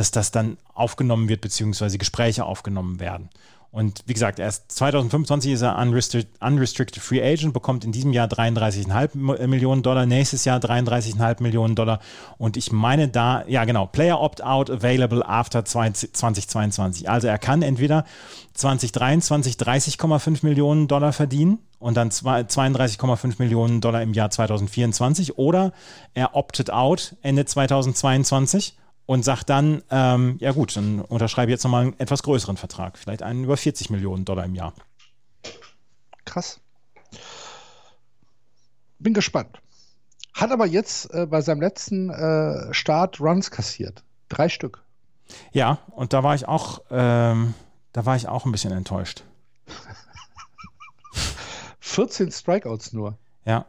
dass 0.00 0.10
das 0.10 0.30
dann 0.30 0.56
aufgenommen 0.72 1.28
wird, 1.28 1.42
beziehungsweise 1.42 1.98
Gespräche 1.98 2.46
aufgenommen 2.46 3.00
werden. 3.00 3.28
Und 3.72 4.02
wie 4.06 4.14
gesagt, 4.14 4.40
erst 4.40 4.72
2025 4.72 5.52
ist 5.52 5.62
er 5.62 5.78
unrestricted, 5.78 6.42
unrestricted 6.42 7.00
Free 7.00 7.22
Agent, 7.22 7.54
bekommt 7.54 7.84
in 7.84 7.92
diesem 7.92 8.12
Jahr 8.12 8.26
33,5 8.26 9.46
Millionen 9.46 9.82
Dollar, 9.82 10.06
nächstes 10.06 10.44
Jahr 10.44 10.58
33,5 10.58 11.40
Millionen 11.40 11.76
Dollar. 11.76 12.00
Und 12.36 12.56
ich 12.56 12.72
meine 12.72 13.06
da, 13.06 13.44
ja 13.46 13.64
genau, 13.64 13.86
Player 13.86 14.20
Opt-out 14.20 14.70
available 14.70 15.24
after 15.24 15.64
2022. 15.64 17.08
Also 17.08 17.28
er 17.28 17.38
kann 17.38 17.62
entweder 17.62 18.04
2023 18.54 19.54
30,5 19.54 20.44
Millionen 20.44 20.88
Dollar 20.88 21.12
verdienen 21.12 21.60
und 21.78 21.96
dann 21.96 22.10
32,5 22.10 23.36
Millionen 23.38 23.80
Dollar 23.80 24.02
im 24.02 24.14
Jahr 24.14 24.30
2024 24.30 25.38
oder 25.38 25.72
er 26.14 26.34
opted 26.34 26.70
out 26.72 27.14
Ende 27.22 27.44
2022 27.44 28.74
und 29.10 29.24
sagt 29.24 29.50
dann, 29.50 29.82
ähm, 29.90 30.36
ja 30.38 30.52
gut, 30.52 30.76
dann 30.76 31.00
unterschreibe 31.00 31.50
ich 31.50 31.54
jetzt 31.54 31.64
nochmal 31.64 31.82
einen 31.82 31.98
etwas 31.98 32.22
größeren 32.22 32.56
Vertrag, 32.56 32.96
vielleicht 32.96 33.24
einen 33.24 33.42
über 33.42 33.56
40 33.56 33.90
Millionen 33.90 34.24
Dollar 34.24 34.44
im 34.44 34.54
Jahr. 34.54 34.72
Krass. 36.24 36.60
Bin 39.00 39.12
gespannt. 39.12 39.60
Hat 40.32 40.52
aber 40.52 40.64
jetzt 40.64 41.12
äh, 41.12 41.26
bei 41.26 41.40
seinem 41.40 41.60
letzten 41.60 42.08
äh, 42.08 42.72
Start 42.72 43.20
Runs 43.20 43.50
kassiert. 43.50 44.04
Drei 44.28 44.48
Stück. 44.48 44.84
Ja, 45.50 45.78
und 45.90 46.12
da 46.12 46.22
war 46.22 46.36
ich 46.36 46.46
auch, 46.46 46.80
ähm, 46.92 47.54
da 47.92 48.06
war 48.06 48.14
ich 48.14 48.28
auch 48.28 48.44
ein 48.44 48.52
bisschen 48.52 48.70
enttäuscht. 48.70 49.24
14 51.80 52.30
Strikeouts 52.30 52.92
nur. 52.92 53.18
Ja. 53.44 53.66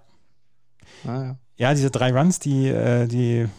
Ah, 1.04 1.24
ja. 1.24 1.36
ja. 1.58 1.74
diese 1.74 1.90
drei 1.90 2.12
Runs, 2.12 2.38
die, 2.38 2.68
äh, 2.68 3.08
die, 3.08 3.50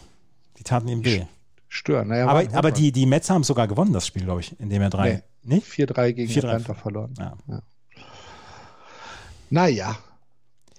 die 0.57 0.63
taten 0.63 0.87
ihm 0.87 1.03
weh 1.03 1.25
stören. 1.73 2.09
Naja, 2.09 2.27
aber 2.27 2.45
aber 2.53 2.71
die, 2.71 2.91
die 2.91 3.05
Mets 3.05 3.29
haben 3.29 3.43
sogar 3.43 3.67
gewonnen, 3.67 3.93
das 3.93 4.07
Spiel, 4.07 4.23
glaube 4.23 4.41
ich, 4.41 4.57
indem 4.59 4.81
er 4.81 4.89
drei. 4.89 5.23
Nee, 5.43 5.55
nicht? 5.55 5.67
4-3 5.67 6.13
gegen 6.13 6.31
4 6.31 6.43
Atlanta 6.43 6.73
verloren. 6.73 7.13
Ja. 7.17 7.37
Ja. 7.47 7.61
Naja, 9.49 9.97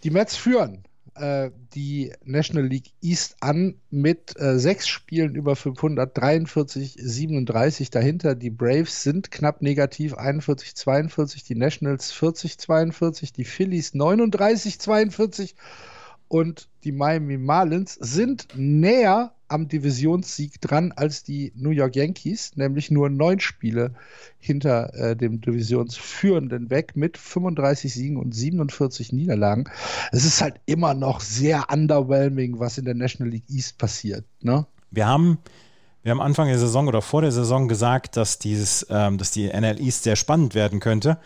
die 0.02 0.10
Mets 0.10 0.36
führen 0.36 0.84
äh, 1.16 1.50
die 1.74 2.12
National 2.24 2.66
League 2.66 2.92
East 3.02 3.36
an 3.40 3.74
mit 3.90 4.38
äh, 4.38 4.58
sechs 4.58 4.88
Spielen 4.88 5.34
über 5.34 5.56
500, 5.56 6.16
43, 6.16 6.96
37 6.98 7.90
dahinter. 7.90 8.34
Die 8.34 8.50
Braves 8.50 9.02
sind 9.02 9.30
knapp 9.30 9.62
negativ, 9.62 10.14
41, 10.14 10.74
42, 10.74 11.44
die 11.44 11.54
Nationals 11.54 12.12
40, 12.12 12.58
42, 12.58 13.32
die 13.32 13.44
Phillies 13.44 13.94
39, 13.94 14.78
42 14.78 15.54
und 16.28 16.68
die 16.84 16.92
Miami 16.92 17.38
Marlins 17.38 17.94
sind 17.94 18.48
näher 18.54 19.33
am 19.48 19.68
Divisionssieg 19.68 20.60
dran 20.60 20.92
als 20.92 21.22
die 21.22 21.52
New 21.54 21.70
York 21.70 21.96
Yankees, 21.96 22.52
nämlich 22.56 22.90
nur 22.90 23.10
neun 23.10 23.40
Spiele 23.40 23.94
hinter 24.38 24.94
äh, 24.94 25.16
dem 25.16 25.40
Divisionsführenden 25.40 26.70
weg 26.70 26.96
mit 26.96 27.18
35 27.18 27.92
Siegen 27.92 28.16
und 28.16 28.34
47 28.34 29.12
Niederlagen. 29.12 29.64
Es 30.12 30.24
ist 30.24 30.40
halt 30.40 30.60
immer 30.66 30.94
noch 30.94 31.20
sehr 31.20 31.66
underwhelming, 31.72 32.58
was 32.58 32.78
in 32.78 32.84
der 32.84 32.94
National 32.94 33.32
League 33.32 33.48
East 33.50 33.78
passiert. 33.78 34.24
Ne? 34.40 34.66
Wir 34.90 35.06
haben 35.06 35.38
wir 36.02 36.10
haben 36.10 36.20
Anfang 36.20 36.48
der 36.48 36.58
Saison 36.58 36.86
oder 36.86 37.00
vor 37.00 37.22
der 37.22 37.32
Saison 37.32 37.66
gesagt, 37.66 38.18
dass 38.18 38.38
dieses, 38.38 38.86
ähm, 38.90 39.16
dass 39.16 39.30
die 39.30 39.48
NL 39.48 39.80
East 39.80 40.02
sehr 40.02 40.16
spannend 40.16 40.54
werden 40.54 40.78
könnte. 40.78 41.18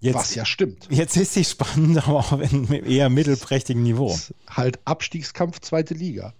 Jetzt, 0.00 0.14
Was 0.16 0.34
ja 0.34 0.44
stimmt. 0.44 0.88
Jetzt 0.90 1.16
ist 1.16 1.34
sie 1.34 1.44
spannend, 1.44 1.96
aber 2.08 2.18
auch 2.18 2.32
in 2.40 2.66
eher 2.72 3.08
mittelprächtigem 3.08 3.82
Niveau. 3.82 4.18
Halt 4.48 4.80
Abstiegskampf 4.84 5.60
zweite 5.60 5.94
Liga. 5.94 6.34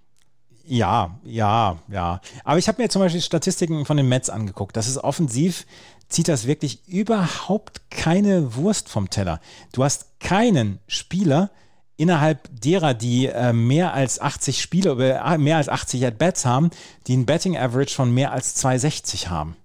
Ja, 0.70 1.18
ja, 1.24 1.78
ja. 1.88 2.20
Aber 2.44 2.58
ich 2.58 2.68
habe 2.68 2.80
mir 2.80 2.88
zum 2.88 3.02
Beispiel 3.02 3.20
Statistiken 3.20 3.84
von 3.84 3.96
den 3.96 4.08
Mets 4.08 4.30
angeguckt. 4.30 4.76
Das 4.76 4.86
ist 4.86 4.98
offensiv, 4.98 5.66
zieht 6.08 6.28
das 6.28 6.46
wirklich 6.46 6.86
überhaupt 6.86 7.90
keine 7.90 8.54
Wurst 8.54 8.88
vom 8.88 9.10
Teller. 9.10 9.40
Du 9.72 9.82
hast 9.82 10.20
keinen 10.20 10.78
Spieler 10.86 11.50
innerhalb 11.96 12.48
derer, 12.52 12.94
die 12.94 13.26
äh, 13.26 13.52
mehr 13.52 13.94
als 13.94 14.20
80 14.20 14.62
Spiele, 14.62 14.92
äh, 14.92 15.38
mehr 15.38 15.56
als 15.56 15.68
80 15.68 16.06
At-Bats 16.06 16.46
haben, 16.46 16.70
die 17.08 17.16
ein 17.16 17.26
Betting 17.26 17.56
Average 17.56 17.94
von 17.94 18.14
mehr 18.14 18.30
als 18.30 18.54
260 18.54 19.28
haben. 19.28 19.56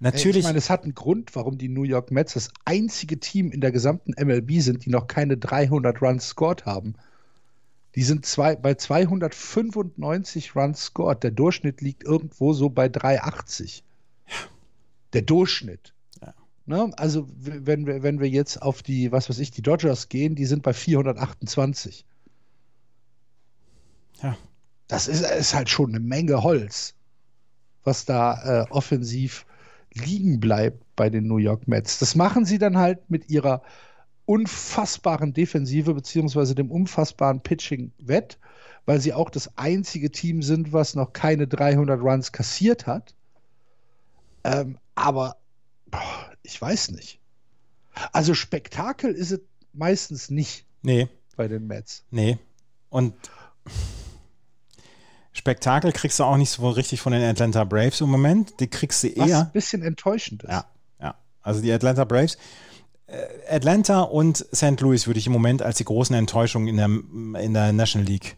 Natürlich. 0.00 0.38
Ich 0.38 0.44
meine, 0.44 0.58
es 0.58 0.68
hat 0.68 0.82
einen 0.82 0.94
Grund, 0.94 1.34
warum 1.34 1.56
die 1.56 1.68
New 1.68 1.84
York 1.84 2.10
Mets 2.10 2.34
das 2.34 2.50
einzige 2.66 3.20
Team 3.20 3.50
in 3.52 3.62
der 3.62 3.72
gesamten 3.72 4.12
MLB 4.22 4.60
sind, 4.60 4.84
die 4.84 4.90
noch 4.90 5.06
keine 5.06 5.38
300 5.38 6.02
Runs 6.02 6.28
scored 6.28 6.66
haben. 6.66 6.94
Die 7.94 8.02
sind 8.02 8.24
zwei, 8.24 8.56
bei 8.56 8.74
295 8.74 10.56
Runs 10.56 10.82
scored. 10.82 11.22
Der 11.22 11.30
Durchschnitt 11.30 11.80
liegt 11.80 12.04
irgendwo 12.04 12.52
so 12.54 12.70
bei 12.70 12.88
380. 12.88 13.84
Ja. 14.26 14.34
Der 15.12 15.22
Durchschnitt. 15.22 15.92
Ja. 16.22 16.34
Ne? 16.64 16.90
Also, 16.96 17.28
wenn 17.36 17.86
wir, 17.86 18.02
wenn 18.02 18.20
wir 18.20 18.28
jetzt 18.28 18.62
auf 18.62 18.82
die, 18.82 19.12
was 19.12 19.28
weiß 19.28 19.38
ich, 19.40 19.50
die 19.50 19.62
Dodgers 19.62 20.08
gehen, 20.08 20.34
die 20.34 20.46
sind 20.46 20.62
bei 20.62 20.72
428. 20.72 22.06
Ja. 24.22 24.36
Das 24.88 25.08
ist, 25.08 25.22
ist 25.22 25.54
halt 25.54 25.68
schon 25.68 25.90
eine 25.90 26.00
Menge 26.00 26.42
Holz, 26.42 26.94
was 27.84 28.04
da 28.04 28.62
äh, 28.62 28.70
offensiv 28.70 29.44
liegen 29.92 30.40
bleibt 30.40 30.82
bei 30.96 31.10
den 31.10 31.26
New 31.26 31.38
York 31.38 31.68
Mets. 31.68 31.98
Das 31.98 32.14
machen 32.14 32.44
sie 32.44 32.58
dann 32.58 32.78
halt 32.78 33.10
mit 33.10 33.28
ihrer 33.28 33.62
unfassbaren 34.26 35.32
Defensive 35.32 35.94
beziehungsweise 35.94 36.54
dem 36.54 36.70
unfassbaren 36.70 37.40
Pitching 37.40 37.92
wett, 37.98 38.38
weil 38.86 39.00
sie 39.00 39.12
auch 39.12 39.30
das 39.30 39.56
einzige 39.58 40.10
Team 40.10 40.42
sind, 40.42 40.72
was 40.72 40.94
noch 40.94 41.12
keine 41.12 41.46
300 41.46 42.00
Runs 42.00 42.32
kassiert 42.32 42.86
hat. 42.86 43.14
Ähm, 44.44 44.78
aber 44.94 45.36
boah, 45.86 46.32
ich 46.42 46.60
weiß 46.60 46.92
nicht. 46.92 47.20
Also 48.12 48.34
Spektakel 48.34 49.12
ist 49.12 49.32
es 49.32 49.40
meistens 49.72 50.30
nicht. 50.30 50.66
Nee. 50.82 51.08
Bei 51.36 51.48
den 51.48 51.66
Mets. 51.66 52.04
Nee. 52.10 52.38
Und 52.90 53.14
Spektakel 55.32 55.92
kriegst 55.92 56.18
du 56.18 56.24
auch 56.24 56.36
nicht 56.36 56.50
so 56.50 56.68
richtig 56.68 57.00
von 57.00 57.12
den 57.12 57.22
Atlanta 57.22 57.64
Braves 57.64 58.00
im 58.00 58.10
Moment. 58.10 58.60
Die 58.60 58.68
kriegst 58.68 59.02
du 59.02 59.08
eher. 59.08 59.24
Was 59.24 59.32
ein 59.32 59.52
bisschen 59.52 59.82
enttäuschend 59.82 60.42
ist. 60.42 60.50
Ja, 60.50 60.66
ja. 61.00 61.14
Also 61.42 61.62
die 61.62 61.72
Atlanta 61.72 62.04
Braves. 62.04 62.36
Äh, 63.12 63.54
Atlanta 63.56 64.02
und 64.02 64.38
St. 64.54 64.80
Louis 64.80 65.06
würde 65.06 65.18
ich 65.18 65.26
im 65.26 65.32
Moment 65.32 65.62
als 65.62 65.76
die 65.76 65.84
großen 65.84 66.16
Enttäuschungen 66.16 66.68
in 66.68 66.76
der, 66.76 67.42
in 67.42 67.54
der 67.54 67.72
National 67.72 68.08
League 68.08 68.36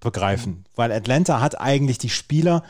begreifen. 0.00 0.52
Mhm. 0.52 0.64
Weil 0.74 0.92
Atlanta 0.92 1.40
hat 1.40 1.60
eigentlich 1.60 1.98
die 1.98 2.10
Spieler 2.10 2.62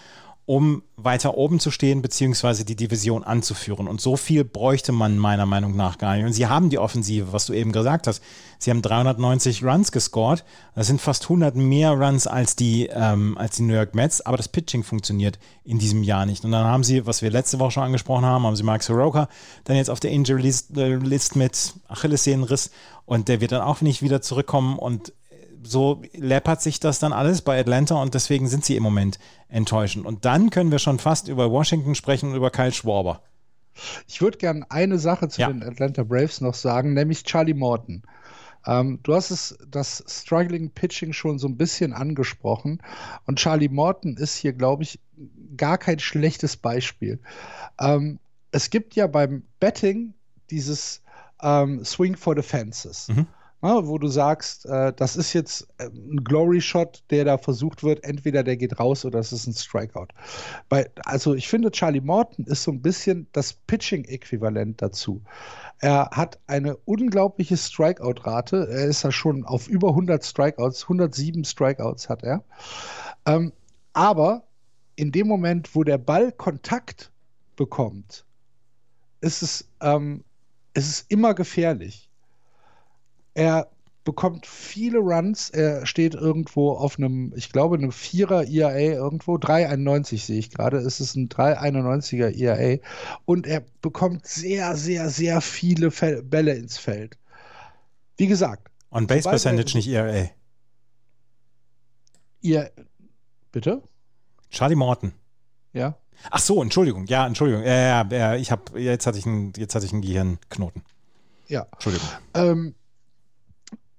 um 0.47 0.85
weiter 0.97 1.37
oben 1.37 1.59
zu 1.59 1.73
stehen, 1.73 2.03
beziehungsweise 2.03 2.65
die 2.65 2.77
Division 2.77 3.25
anzuführen. 3.25 3.89
Und 3.89 4.01
so 4.01 4.17
viel 4.17 4.45
bräuchte 4.45 4.93
man 4.93 5.19
meiner 5.19 5.45
Meinung 5.45 5.75
nach 5.75 5.99
gar 5.99 6.15
nicht. 6.15 6.25
Und 6.25 6.33
sie 6.33 6.47
haben 6.47 6.71
die 6.71 6.79
Offensive, 6.79 7.33
was 7.33 7.47
du 7.47 7.53
eben 7.53 7.73
gesagt 7.73 8.07
hast. 8.07 8.23
Sie 8.61 8.71
haben 8.71 8.81
390 8.81 9.65
Runs 9.65 9.91
gescored. 9.91 10.45
Das 10.77 10.87
sind 10.87 11.01
fast 11.01 11.25
100 11.25 11.57
mehr 11.57 11.91
Runs 11.91 12.29
als 12.29 12.55
die, 12.55 12.87
ähm, 12.87 13.37
als 13.37 13.57
die 13.57 13.63
New 13.63 13.75
York 13.75 13.97
Mets. 13.97 14.21
Aber 14.21 14.37
das 14.37 14.49
Pitching 14.49 14.85
funktioniert 14.85 15.41
in 15.65 15.81
diesem 15.81 16.05
Jahr 16.05 16.27
nicht. 16.27 16.45
Und 16.45 16.53
dann 16.53 16.65
haben 16.65 16.85
sie, 16.85 17.07
was 17.07 17.23
wir 17.23 17.31
letzte 17.31 17.59
Woche 17.59 17.73
schon 17.73 17.83
angesprochen 17.83 18.25
haben, 18.25 18.47
haben 18.47 18.57
sie 18.57 18.63
Mark 18.63 18.85
Soroka 18.85 19.29
dann 19.65 19.77
jetzt 19.77 19.91
auf 19.91 19.99
der 19.99 20.13
Injury 20.13 20.43
List, 20.43 20.77
äh, 20.79 20.95
List 20.95 21.35
mit 21.35 21.75
Achillessehnenriss. 21.89 22.71
Und 23.05 23.27
der 23.27 23.41
wird 23.41 23.51
dann 23.51 23.63
auch 23.63 23.81
nicht 23.81 24.01
wieder 24.01 24.23
zurückkommen. 24.23 24.79
Und 24.79 25.13
so 25.67 26.03
läppert 26.13 26.63
sich 26.63 26.81
das 26.81 26.99
dann 26.99 27.13
alles 27.13 27.43
bei 27.43 27.59
Atlanta 27.59 28.01
und 28.01 28.15
deswegen 28.15 28.49
sind 28.49 28.65
sie 28.65 28.77
im 28.77 28.83
Moment 28.83 29.19
enttäuschend. 29.49 30.07
Und 30.07 30.25
dann 30.25 30.51
können 30.51 30.71
wir 30.71 30.79
schon 30.79 30.99
fast 30.99 31.29
über 31.29 31.51
Washington 31.51 31.95
sprechen 31.95 32.31
und 32.31 32.37
über 32.37 32.51
Kyle 32.51 32.73
Schwarber. 32.73 33.23
Ich 34.09 34.21
würde 34.21 34.39
gerne 34.39 34.65
eine 34.71 34.99
Sache 34.99 35.29
zu 35.29 35.41
ja. 35.41 35.49
den 35.49 35.63
Atlanta 35.63 36.03
Braves 36.03 36.41
noch 36.41 36.55
sagen, 36.55 36.95
nämlich 36.95 37.25
Charlie 37.25 37.55
Morton. 37.55 38.03
Ähm, 38.67 38.99
du 39.03 39.15
hast 39.15 39.31
es, 39.31 39.57
das 39.69 40.03
Struggling 40.09 40.71
Pitching 40.71 41.13
schon 41.13 41.39
so 41.39 41.47
ein 41.47 41.57
bisschen 41.57 41.93
angesprochen. 41.93 42.83
Und 43.27 43.39
Charlie 43.39 43.69
Morton 43.69 44.17
ist 44.17 44.37
hier, 44.37 44.53
glaube 44.53 44.83
ich, 44.83 44.99
gar 45.57 45.79
kein 45.79 45.99
schlechtes 45.99 46.57
Beispiel. 46.57 47.21
Ähm, 47.79 48.19
es 48.51 48.71
gibt 48.71 48.97
ja 48.97 49.07
beim 49.07 49.45
Betting 49.61 50.15
dieses 50.51 51.03
ähm, 51.43 51.85
Swing 51.85 52.17
for 52.17 52.35
the 52.35 52.43
Fences. 52.43 53.09
Mhm. 53.09 53.27
Ja, 53.63 53.87
wo 53.87 53.99
du 53.99 54.07
sagst, 54.09 54.67
äh, 54.67 54.93
das 54.95 55.17
ist 55.17 55.33
jetzt 55.33 55.67
äh, 55.79 55.87
ein 55.87 56.23
Glory-Shot, 56.23 57.05
der 57.11 57.25
da 57.25 57.39
versucht 57.39 57.83
wird, 57.83 58.05
entweder 58.05 58.43
der 58.43 58.57
geht 58.57 58.79
raus 58.79 59.05
oder 59.05 59.19
es 59.19 59.33
ist 59.33 59.47
ein 59.47 59.55
Strikeout. 59.55 60.09
Bei, 60.69 60.91
also 61.05 61.35
ich 61.35 61.49
finde, 61.49 61.71
Charlie 61.71 62.03
Morton 62.03 62.45
ist 62.45 62.63
so 62.65 62.71
ein 62.71 62.83
bisschen 62.83 63.27
das 63.33 63.55
Pitching-Äquivalent 63.55 64.83
dazu. 64.83 65.23
Er 65.79 66.11
hat 66.13 66.39
eine 66.47 66.77
unglaubliche 66.77 67.57
Strikeout-Rate. 67.57 68.69
Er 68.71 68.87
ist 68.87 69.03
ja 69.03 69.11
schon 69.11 69.45
auf 69.45 69.69
über 69.69 69.89
100 69.89 70.25
Strikeouts, 70.25 70.85
107 70.85 71.45
Strikeouts 71.45 72.09
hat 72.09 72.23
er. 72.23 72.45
Ähm, 73.27 73.53
aber 73.95 74.45
in 74.97 75.13
dem 75.13 75.27
Moment, 75.29 75.75
wo 75.75 75.83
der 75.83 75.99
Ball 75.99 76.31
Kontakt 76.33 77.11
bekommt, 77.57 78.27
ist 79.21 79.43
es, 79.43 79.69
ähm, 79.81 80.25
ist 80.75 80.89
es 80.89 81.01
immer 81.09 81.35
gefährlich. 81.35 82.06
Er 83.37 83.69
bekommt 84.03 84.47
viele 84.47 84.99
Runs. 84.99 85.51
Er 85.51 85.85
steht 85.85 86.15
irgendwo 86.15 86.71
auf 86.71 86.97
einem, 86.99 87.35
ich 87.37 87.53
glaube, 87.53 87.77
einem 87.77 87.93
Vierer 87.93 88.45
IAA 88.45 88.77
e 88.77 88.93
irgendwo. 88.95 89.35
3,91 89.35 90.25
sehe 90.25 90.39
ich 90.39 90.51
gerade. 90.51 90.79
Es 90.79 91.01
ist 91.01 91.17
ein 91.17 91.29
3,91er 91.29 92.31
IAA. 92.31 92.61
E 92.61 92.81
Und 93.27 93.47
er 93.47 93.63
bekommt 93.83 94.27
sehr, 94.27 94.75
sehr, 94.75 95.11
sehr 95.11 95.43
viele 95.43 95.91
Fel 95.91 96.23
Bälle 96.23 96.55
ins 96.55 96.79
Feld. 96.79 97.19
Wie 98.17 98.27
gesagt. 98.27 98.71
On 98.91 99.07
Base 99.07 99.29
Percentage, 99.29 99.77
nicht 99.77 99.89
ERA. 99.89 100.31
Ihr, 102.41 102.71
bitte? 103.53 103.83
Charlie 104.49 104.77
Morton. 104.77 105.13
Ja. 105.75 105.99
Ach 106.31 106.41
so, 106.41 106.63
Entschuldigung. 106.63 107.05
Ja, 107.05 107.27
Entschuldigung. 107.27 107.65
Ja, 107.65 108.03
ja, 108.03 108.35
ich 108.37 108.51
habe 108.51 108.81
jetzt 108.81 109.07
hatte 109.07 109.19
ich 109.19 109.27
einen, 109.27 109.53
jetzt 109.59 109.75
hatte 109.75 109.85
ich 109.85 109.93
einen 109.93 110.01
Gehirnknoten. 110.01 110.83
Ja. 111.49 111.67
Entschuldigung. 111.73 112.09
Ähm, 112.33 112.75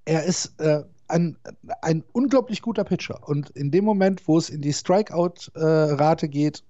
er 0.07 0.23
ist 0.23 0.59
äh, 0.59 0.83
ein, 1.09 1.37
ein 1.81 2.03
unglaublich 2.13 2.61
guter 2.61 2.85
Pitcher. 2.85 3.27
Und 3.27 3.49
in 3.51 3.71
dem 3.71 3.83
Moment, 3.83 4.27
wo 4.27 4.37
es 4.37 4.49
in 4.49 4.61
die 4.61 4.73
Strikeout-Rate 4.73 6.29
geht, 6.29 6.63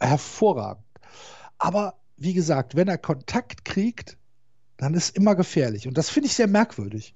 hervorragend. 0.00 0.84
Aber 1.58 1.94
wie 2.16 2.34
gesagt, 2.34 2.76
wenn 2.76 2.88
er 2.88 2.98
Kontakt 2.98 3.64
kriegt, 3.64 4.16
dann 4.76 4.94
ist 4.94 5.16
immer 5.16 5.34
gefährlich. 5.34 5.88
Und 5.88 5.98
das 5.98 6.10
finde 6.10 6.28
ich 6.28 6.34
sehr 6.34 6.46
merkwürdig. 6.46 7.14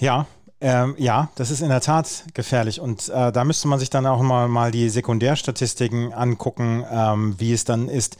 Ja, 0.00 0.26
ähm, 0.60 0.96
ja, 0.98 1.30
das 1.36 1.52
ist 1.52 1.60
in 1.60 1.68
der 1.68 1.80
Tat 1.80 2.24
gefährlich. 2.34 2.80
Und 2.80 3.08
äh, 3.08 3.30
da 3.30 3.44
müsste 3.44 3.68
man 3.68 3.78
sich 3.78 3.90
dann 3.90 4.06
auch 4.06 4.20
mal, 4.20 4.48
mal 4.48 4.72
die 4.72 4.88
Sekundärstatistiken 4.88 6.12
angucken, 6.12 6.84
ähm, 6.90 7.36
wie 7.38 7.52
es 7.52 7.64
dann 7.64 7.88
ist. 7.88 8.16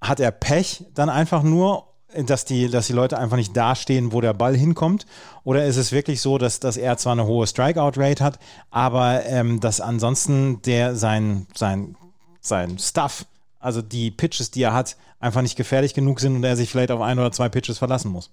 Hat 0.00 0.20
er 0.20 0.30
Pech 0.30 0.84
dann 0.94 1.08
einfach 1.08 1.42
nur 1.42 1.95
dass 2.14 2.44
die, 2.44 2.68
dass 2.68 2.86
die 2.86 2.92
Leute 2.92 3.18
einfach 3.18 3.36
nicht 3.36 3.56
dastehen, 3.56 4.12
wo 4.12 4.20
der 4.20 4.32
Ball 4.32 4.56
hinkommt? 4.56 5.06
Oder 5.44 5.66
ist 5.66 5.76
es 5.76 5.92
wirklich 5.92 6.20
so, 6.20 6.38
dass, 6.38 6.60
dass 6.60 6.76
er 6.76 6.96
zwar 6.96 7.12
eine 7.12 7.26
hohe 7.26 7.46
Strikeout-Rate 7.46 8.22
hat, 8.22 8.38
aber 8.70 9.24
ähm, 9.26 9.60
dass 9.60 9.80
ansonsten 9.80 10.62
der 10.62 10.94
sein, 10.96 11.46
sein, 11.54 11.96
sein 12.40 12.78
Stuff, 12.78 13.26
also 13.58 13.82
die 13.82 14.10
Pitches, 14.10 14.50
die 14.50 14.62
er 14.62 14.72
hat, 14.72 14.96
einfach 15.18 15.42
nicht 15.42 15.56
gefährlich 15.56 15.94
genug 15.94 16.20
sind 16.20 16.36
und 16.36 16.44
er 16.44 16.56
sich 16.56 16.70
vielleicht 16.70 16.90
auf 16.90 17.00
ein 17.00 17.18
oder 17.18 17.32
zwei 17.32 17.48
Pitches 17.48 17.78
verlassen 17.78 18.10
muss? 18.10 18.30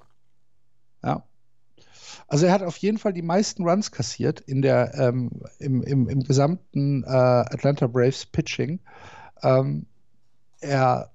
Ja. 1.04 1.24
Also 2.28 2.46
er 2.46 2.54
hat 2.54 2.64
auf 2.64 2.78
jeden 2.78 2.98
Fall 2.98 3.14
die 3.14 3.22
meisten 3.22 3.68
Runs 3.68 3.92
kassiert 3.92 4.40
in 4.40 4.62
der, 4.62 4.94
ähm, 4.96 5.30
im, 5.60 5.84
im, 5.84 6.10
im 6.10 6.24
gesamten 6.24 7.04
äh, 7.04 7.08
Atlanta 7.08 7.88
Braves 7.88 8.26
Pitching. 8.26 8.80
Ähm, 9.42 9.86
er 10.62 11.12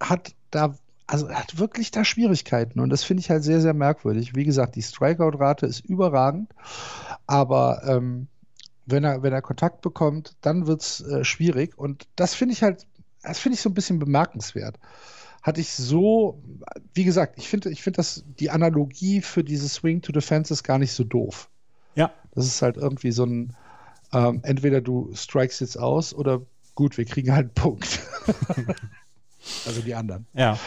hat 0.00 0.34
da 0.50 0.74
also 1.08 1.26
er 1.26 1.38
hat 1.38 1.58
wirklich 1.58 1.90
da 1.90 2.04
Schwierigkeiten 2.04 2.80
und 2.80 2.90
das 2.90 3.02
finde 3.02 3.22
ich 3.22 3.30
halt 3.30 3.42
sehr, 3.42 3.60
sehr 3.60 3.74
merkwürdig. 3.74 4.36
Wie 4.36 4.44
gesagt, 4.44 4.76
die 4.76 4.82
Strikeout-Rate 4.82 5.66
ist 5.66 5.80
überragend, 5.80 6.54
aber 7.26 7.82
ähm, 7.86 8.28
wenn, 8.84 9.04
er, 9.04 9.22
wenn 9.22 9.32
er 9.32 9.42
Kontakt 9.42 9.80
bekommt, 9.80 10.36
dann 10.42 10.66
wird 10.66 10.82
es 10.82 11.00
äh, 11.00 11.24
schwierig 11.24 11.76
und 11.78 12.06
das 12.14 12.34
finde 12.34 12.52
ich 12.52 12.62
halt, 12.62 12.86
das 13.22 13.38
finde 13.38 13.54
ich 13.54 13.62
so 13.62 13.70
ein 13.70 13.74
bisschen 13.74 13.98
bemerkenswert. 13.98 14.78
Hatte 15.42 15.62
ich 15.62 15.72
so, 15.72 16.42
wie 16.92 17.04
gesagt, 17.04 17.38
ich 17.38 17.48
finde 17.48 17.70
ich 17.70 17.82
finde 17.82 17.96
das, 17.96 18.24
die 18.38 18.50
Analogie 18.50 19.22
für 19.22 19.42
dieses 19.42 19.74
Swing 19.74 20.02
to 20.02 20.12
Defense 20.12 20.52
ist 20.52 20.62
gar 20.62 20.78
nicht 20.78 20.92
so 20.92 21.04
doof. 21.04 21.48
Ja. 21.94 22.12
Das 22.34 22.44
ist 22.44 22.60
halt 22.60 22.76
irgendwie 22.76 23.12
so 23.12 23.24
ein, 23.24 23.56
ähm, 24.12 24.40
entweder 24.42 24.82
du 24.82 25.10
strikes 25.14 25.60
jetzt 25.60 25.78
aus 25.78 26.12
oder 26.12 26.42
gut, 26.74 26.98
wir 26.98 27.06
kriegen 27.06 27.32
halt 27.32 27.46
einen 27.46 27.54
Punkt. 27.54 28.00
also 29.66 29.80
die 29.80 29.94
anderen. 29.94 30.26
Ja. 30.34 30.58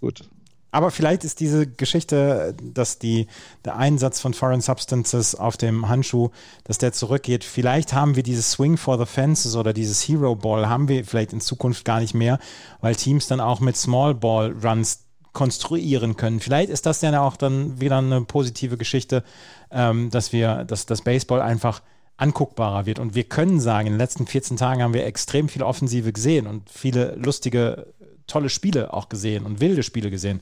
Gut. 0.00 0.28
Aber 0.70 0.90
vielleicht 0.90 1.24
ist 1.24 1.40
diese 1.40 1.66
Geschichte, 1.66 2.54
dass 2.62 2.98
die, 2.98 3.26
der 3.64 3.76
Einsatz 3.76 4.20
von 4.20 4.34
Foreign 4.34 4.60
Substances 4.60 5.34
auf 5.34 5.56
dem 5.56 5.88
Handschuh, 5.88 6.30
dass 6.64 6.76
der 6.76 6.92
zurückgeht. 6.92 7.42
Vielleicht 7.42 7.94
haben 7.94 8.16
wir 8.16 8.22
dieses 8.22 8.50
Swing 8.50 8.76
for 8.76 8.98
the 8.98 9.06
Fences 9.06 9.56
oder 9.56 9.72
dieses 9.72 10.06
Hero 10.06 10.34
Ball 10.34 10.68
haben 10.68 10.88
wir 10.88 11.04
vielleicht 11.06 11.32
in 11.32 11.40
Zukunft 11.40 11.86
gar 11.86 12.00
nicht 12.00 12.14
mehr, 12.14 12.38
weil 12.82 12.94
Teams 12.96 13.26
dann 13.28 13.40
auch 13.40 13.60
mit 13.60 13.76
Small 13.78 14.14
Ball 14.14 14.54
Runs 14.62 15.04
konstruieren 15.32 16.16
können. 16.16 16.40
Vielleicht 16.40 16.68
ist 16.68 16.84
das 16.84 17.00
ja 17.00 17.18
auch 17.20 17.36
dann 17.36 17.80
wieder 17.80 17.98
eine 17.98 18.22
positive 18.22 18.76
Geschichte, 18.76 19.24
ähm, 19.70 20.10
dass 20.10 20.32
wir, 20.32 20.64
dass 20.64 20.84
das 20.84 21.02
Baseball 21.02 21.40
einfach 21.40 21.80
anguckbarer 22.18 22.84
wird. 22.84 22.98
Und 22.98 23.14
wir 23.14 23.24
können 23.24 23.60
sagen, 23.60 23.86
in 23.86 23.92
den 23.94 24.00
letzten 24.00 24.26
14 24.26 24.56
Tagen 24.56 24.82
haben 24.82 24.92
wir 24.92 25.06
extrem 25.06 25.48
viel 25.48 25.62
Offensive 25.62 26.12
gesehen 26.12 26.46
und 26.46 26.68
viele 26.68 27.14
lustige 27.14 27.86
tolle 28.28 28.48
Spiele 28.48 28.92
auch 28.92 29.08
gesehen 29.08 29.44
und 29.44 29.60
wilde 29.60 29.82
Spiele 29.82 30.10
gesehen. 30.10 30.40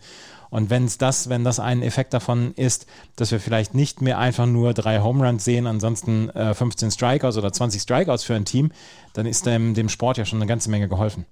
Und 0.51 0.71
wenn 0.71 0.85
es 0.85 0.99
das, 0.99 1.29
wenn 1.29 1.45
das 1.45 1.59
ein 1.59 1.83
Effekt 1.83 2.15
davon 2.15 2.53
ist, 2.55 2.87
dass 3.17 3.33
wir 3.33 3.41
vielleicht 3.41 3.75
nicht 3.75 4.01
mehr 4.01 4.19
einfach 4.19 4.47
nur 4.47 4.75
drei 4.75 5.01
Home 5.01 5.27
Runs 5.27 5.45
sehen, 5.45 5.67
ansonsten 5.67 6.31
äh, 6.31 6.55
15 6.55 6.91
Strikeouts 6.91 7.37
oder 7.37 7.53
20 7.53 7.83
Strikeouts 7.83 8.25
für 8.25 8.35
ein 8.35 8.45
Team, 8.45 8.71
dann 9.15 9.27
ist 9.27 9.47
dem, 9.47 9.75
dem 9.75 9.89
Sport 9.89 10.19
ja 10.19 10.25
schon 10.25 10.39
eine 10.39 10.47
ganze 10.47 10.71
Menge 10.71 10.89
geholfen. 10.89 11.27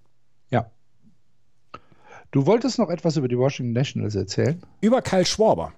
Ja. 0.50 0.70
Du 2.32 2.46
wolltest 2.46 2.78
noch 2.78 2.90
etwas 2.90 3.16
über 3.16 3.28
die 3.28 3.38
Washington 3.38 3.72
Nationals 3.72 4.14
erzählen? 4.14 4.60
Über 4.80 5.02
Kyle 5.02 5.24
Schwarber. 5.24 5.72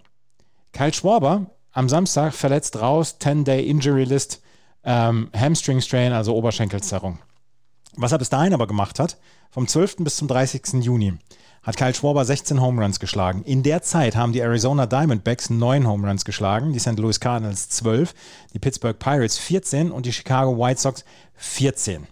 Kyle 0.72 0.92
Schwarber 0.92 1.50
am 1.72 1.90
Samstag 1.90 2.32
verletzt 2.32 2.80
raus, 2.80 3.18
10-Day 3.20 3.66
Injury 3.66 4.04
List, 4.04 4.42
ähm, 4.82 5.28
Hamstring 5.36 5.82
Strain, 5.82 6.12
also 6.12 6.34
Oberschenkelzerrung. 6.34 7.18
Was 7.94 8.12
er 8.12 8.18
bis 8.18 8.28
dahin 8.28 8.54
aber 8.54 8.66
gemacht 8.66 8.98
hat, 8.98 9.16
vom 9.50 9.66
12. 9.66 9.96
bis 9.98 10.16
zum 10.16 10.28
30. 10.28 10.84
Juni, 10.84 11.14
hat 11.62 11.76
Kyle 11.76 11.94
Schwarber 11.94 12.24
16 12.24 12.60
Home 12.60 12.80
Runs 12.80 13.00
geschlagen. 13.00 13.42
In 13.42 13.62
der 13.62 13.82
Zeit 13.82 14.14
haben 14.14 14.32
die 14.32 14.40
Arizona 14.40 14.86
Diamondbacks 14.86 15.50
9 15.50 15.86
Home 15.86 16.06
Runs 16.06 16.24
geschlagen, 16.24 16.72
die 16.72 16.78
St. 16.78 16.98
Louis 16.98 17.18
Cardinals 17.18 17.68
12, 17.70 18.14
die 18.54 18.58
Pittsburgh 18.58 18.98
Pirates 18.98 19.38
14 19.38 19.90
und 19.90 20.06
die 20.06 20.12
Chicago 20.12 20.56
White 20.58 20.80
Sox 20.80 21.04
14. 21.34 22.06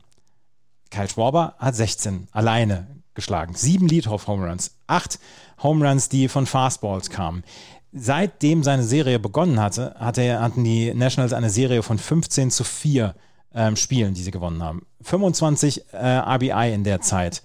Kyle 0.90 1.08
Schwarber 1.08 1.54
hat 1.58 1.76
16 1.76 2.28
alleine 2.32 2.88
geschlagen. 3.14 3.54
Sieben 3.54 3.88
Leadhoff 3.88 4.26
Home 4.26 4.48
Runs, 4.48 4.72
acht 4.88 5.20
Home 5.62 5.88
Runs, 5.88 6.08
die 6.08 6.28
von 6.28 6.46
Fastballs 6.46 7.10
kamen. 7.10 7.44
Seitdem 7.92 8.64
seine 8.64 8.82
Serie 8.82 9.20
begonnen 9.20 9.60
hatte, 9.60 9.94
hatte 10.00 10.40
hatten 10.40 10.64
die 10.64 10.92
Nationals 10.94 11.32
eine 11.32 11.50
Serie 11.50 11.84
von 11.84 11.98
15 11.98 12.50
zu 12.50 12.64
4 12.64 13.14
ähm, 13.54 13.76
Spielen, 13.76 14.14
die 14.14 14.22
sie 14.22 14.30
gewonnen 14.30 14.62
haben. 14.62 14.86
25 15.02 15.92
äh, 15.92 15.96
RBI 15.96 16.72
in 16.72 16.84
der 16.84 17.00
Zeit. 17.00 17.42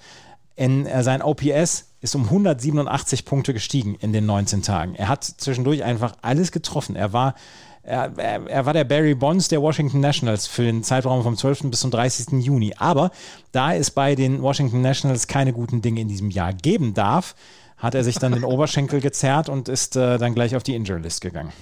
In, 0.56 0.86
äh, 0.86 1.04
sein 1.04 1.22
OPS 1.22 1.86
ist 2.02 2.16
um 2.16 2.26
187 2.26 3.26
Punkte 3.26 3.54
gestiegen 3.54 3.96
in 3.96 4.14
den 4.14 4.26
19 4.26 4.62
Tagen. 4.62 4.96
Er 4.96 5.08
hat 5.08 5.24
zwischendurch 5.24 5.84
einfach 5.84 6.16
alles 6.22 6.52
getroffen. 6.52 6.96
Er 6.96 7.14
war, 7.14 7.36
er, 7.84 8.14
er, 8.18 8.48
er, 8.48 8.66
war 8.66 8.74
der 8.74 8.86
Barry 8.86 9.16
Bonds 9.16 9.50
der 9.50 9.62
Washington 9.62 10.00
Nationals 10.00 10.48
für 10.48 10.64
den 10.64 10.84
Zeitraum 10.84 11.24
vom 11.24 11.36
12. 11.38 11.64
bis 11.64 11.82
zum 11.82 11.92
30. 11.92 12.44
Juni. 12.44 12.74
Aber 12.78 13.12
da 13.52 13.74
es 13.74 13.92
bei 13.92 14.16
den 14.16 14.42
Washington 14.42 14.82
Nationals 14.82 15.28
keine 15.28 15.54
guten 15.54 15.82
Dinge 15.82 16.02
in 16.02 16.08
diesem 16.08 16.30
Jahr 16.30 16.54
geben 16.54 16.94
darf, 16.94 17.36
hat 17.78 17.96
er 17.96 18.04
sich 18.04 18.18
dann 18.18 18.34
den 18.34 18.44
Oberschenkel 18.44 19.00
gezerrt 19.00 19.48
und 19.48 19.70
ist 19.70 19.96
äh, 19.96 20.18
dann 20.18 20.36
gleich 20.36 20.56
auf 20.56 20.64
die 20.64 20.76
Injury 20.76 21.02
List 21.02 21.22
gegangen 21.22 21.54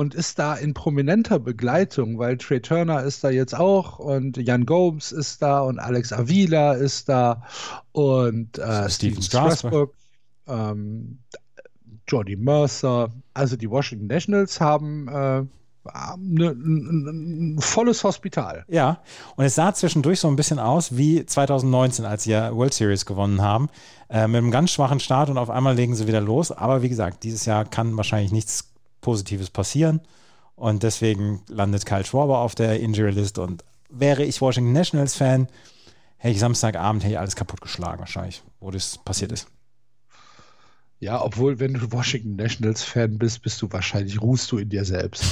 und 0.00 0.14
ist 0.14 0.38
da 0.38 0.54
in 0.54 0.72
prominenter 0.72 1.38
Begleitung, 1.38 2.18
weil 2.18 2.38
Trey 2.38 2.62
Turner 2.62 3.02
ist 3.02 3.22
da 3.22 3.28
jetzt 3.28 3.54
auch 3.54 3.98
und 3.98 4.38
Jan 4.38 4.64
Gomes 4.64 5.12
ist 5.12 5.42
da 5.42 5.60
und 5.60 5.78
Alex 5.78 6.10
Avila 6.10 6.72
ist 6.72 7.10
da 7.10 7.42
und 7.92 8.56
äh, 8.58 8.88
Steven 8.88 9.20
Strasburg. 9.20 9.92
Ähm, 10.48 11.18
Jordi 12.08 12.34
Mercer. 12.36 13.10
Also 13.34 13.56
die 13.56 13.68
Washington 13.68 14.06
Nationals 14.06 14.58
haben 14.58 15.06
äh, 15.08 15.42
eine, 15.84 16.50
ein, 16.50 17.56
ein, 17.56 17.60
volles 17.60 18.02
Hospital. 18.02 18.64
Ja, 18.68 19.02
und 19.36 19.44
es 19.44 19.54
sah 19.54 19.74
zwischendurch 19.74 20.18
so 20.18 20.28
ein 20.28 20.36
bisschen 20.36 20.58
aus 20.58 20.96
wie 20.96 21.26
2019, 21.26 22.06
als 22.06 22.22
sie 22.22 22.30
ja 22.30 22.56
World 22.56 22.72
Series 22.72 23.04
gewonnen 23.04 23.42
haben. 23.42 23.68
Äh, 24.08 24.26
mit 24.28 24.38
einem 24.38 24.50
ganz 24.50 24.70
schwachen 24.70 24.98
Start 24.98 25.28
und 25.28 25.36
auf 25.36 25.50
einmal 25.50 25.74
legen 25.74 25.94
sie 25.94 26.06
wieder 26.06 26.22
los. 26.22 26.52
Aber 26.52 26.80
wie 26.80 26.88
gesagt, 26.88 27.22
dieses 27.22 27.44
Jahr 27.44 27.66
kann 27.66 27.98
wahrscheinlich 27.98 28.32
nichts 28.32 28.69
Positives 29.00 29.50
passieren. 29.50 30.00
Und 30.56 30.82
deswegen 30.82 31.42
landet 31.48 31.86
Kyle 31.86 32.04
Schwarber 32.04 32.38
auf 32.38 32.54
der 32.54 32.80
Injury 32.80 33.12
List. 33.12 33.38
Und 33.38 33.64
wäre 33.88 34.24
ich 34.24 34.40
Washington 34.40 34.72
Nationals 34.72 35.14
Fan, 35.14 35.48
hätte 36.18 36.34
ich 36.34 36.40
Samstagabend 36.40 37.02
hätte 37.02 37.12
ich 37.12 37.18
alles 37.18 37.36
kaputtgeschlagen, 37.36 38.00
wahrscheinlich, 38.00 38.42
wo 38.60 38.70
das 38.70 38.98
passiert 38.98 39.32
ist. 39.32 39.48
Ja, 40.98 41.22
obwohl, 41.24 41.58
wenn 41.58 41.72
du 41.72 41.90
Washington 41.92 42.36
Nationals 42.36 42.84
Fan 42.84 43.16
bist, 43.18 43.40
bist 43.40 43.62
du 43.62 43.72
wahrscheinlich, 43.72 44.20
ruhst 44.20 44.52
du 44.52 44.58
in 44.58 44.68
dir 44.68 44.84
selbst. 44.84 45.24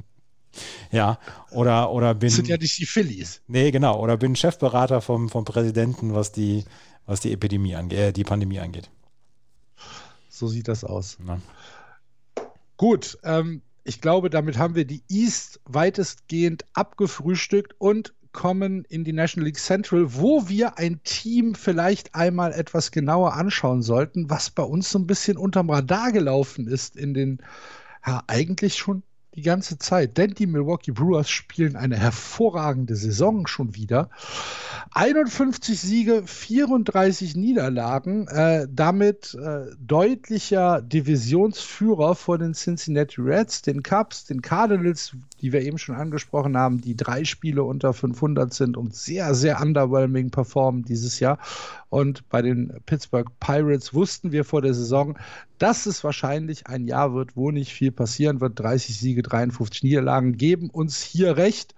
ja, 0.92 1.18
oder, 1.50 1.90
oder 1.90 2.14
bin. 2.14 2.28
Das 2.28 2.36
sind 2.36 2.48
ja 2.48 2.58
nicht 2.58 2.78
die 2.78 2.84
Phillies. 2.84 3.40
Nee, 3.48 3.70
genau. 3.70 3.98
Oder 3.98 4.18
bin 4.18 4.36
Chefberater 4.36 5.00
vom, 5.00 5.30
vom 5.30 5.46
Präsidenten, 5.46 6.12
was 6.12 6.30
die, 6.30 6.64
was 7.06 7.20
die 7.20 7.32
Epidemie 7.32 7.74
angeht, 7.74 7.98
äh, 7.98 8.12
die 8.12 8.24
Pandemie 8.24 8.60
angeht. 8.60 8.90
So 10.28 10.48
sieht 10.48 10.68
das 10.68 10.84
aus. 10.84 11.16
Na. 11.24 11.40
Gut, 12.76 13.18
ähm, 13.24 13.62
ich 13.84 14.00
glaube, 14.00 14.30
damit 14.30 14.58
haben 14.58 14.74
wir 14.74 14.84
die 14.84 15.02
East 15.08 15.60
weitestgehend 15.64 16.64
abgefrühstückt 16.74 17.74
und 17.78 18.14
kommen 18.32 18.84
in 18.84 19.02
die 19.04 19.14
National 19.14 19.46
League 19.46 19.58
Central, 19.58 20.14
wo 20.14 20.48
wir 20.48 20.76
ein 20.76 21.00
Team 21.04 21.54
vielleicht 21.54 22.14
einmal 22.14 22.52
etwas 22.52 22.90
genauer 22.90 23.32
anschauen 23.32 23.80
sollten, 23.80 24.28
was 24.28 24.50
bei 24.50 24.62
uns 24.62 24.90
so 24.90 24.98
ein 24.98 25.06
bisschen 25.06 25.38
unterm 25.38 25.70
Radar 25.70 26.12
gelaufen 26.12 26.66
ist 26.68 26.96
in 26.96 27.14
den 27.14 27.38
ja, 28.06 28.22
eigentlich 28.26 28.76
schon 28.76 29.02
die 29.36 29.42
ganze 29.42 29.78
Zeit, 29.78 30.16
denn 30.16 30.32
die 30.32 30.46
Milwaukee 30.46 30.92
Brewers 30.92 31.28
spielen 31.28 31.76
eine 31.76 31.96
hervorragende 31.96 32.96
Saison 32.96 33.46
schon 33.46 33.74
wieder. 33.74 34.08
51 34.92 35.78
Siege, 35.78 36.22
34 36.24 37.36
Niederlagen, 37.36 38.28
äh, 38.28 38.66
damit 38.70 39.34
äh, 39.34 39.66
deutlicher 39.78 40.80
Divisionsführer 40.80 42.14
vor 42.14 42.38
den 42.38 42.54
Cincinnati 42.54 43.20
Reds, 43.20 43.60
den 43.60 43.82
Cubs, 43.82 44.24
den 44.24 44.40
Cardinals, 44.40 45.14
die 45.42 45.52
wir 45.52 45.60
eben 45.60 45.76
schon 45.76 45.96
angesprochen 45.96 46.56
haben, 46.56 46.80
die 46.80 46.96
drei 46.96 47.24
Spiele 47.24 47.62
unter 47.62 47.92
500 47.92 48.54
sind 48.54 48.78
und 48.78 48.94
sehr, 48.94 49.34
sehr 49.34 49.60
underwhelming 49.60 50.30
performen 50.30 50.82
dieses 50.82 51.20
Jahr. 51.20 51.38
Und 51.90 52.28
bei 52.30 52.40
den 52.40 52.80
Pittsburgh 52.86 53.30
Pirates 53.38 53.92
wussten 53.92 54.32
wir 54.32 54.44
vor 54.44 54.62
der 54.62 54.74
Saison, 54.74 55.18
dass 55.58 55.86
es 55.86 56.04
wahrscheinlich 56.04 56.66
ein 56.66 56.86
Jahr 56.86 57.14
wird, 57.14 57.36
wo 57.36 57.50
nicht 57.50 57.72
viel 57.72 57.92
passieren 57.92 58.40
wird. 58.40 58.58
30 58.58 58.98
Siege, 58.98 59.22
53 59.26 59.82
Niederlagen 59.82 60.36
geben 60.36 60.70
uns 60.70 61.02
hier 61.02 61.36
recht. 61.36 61.74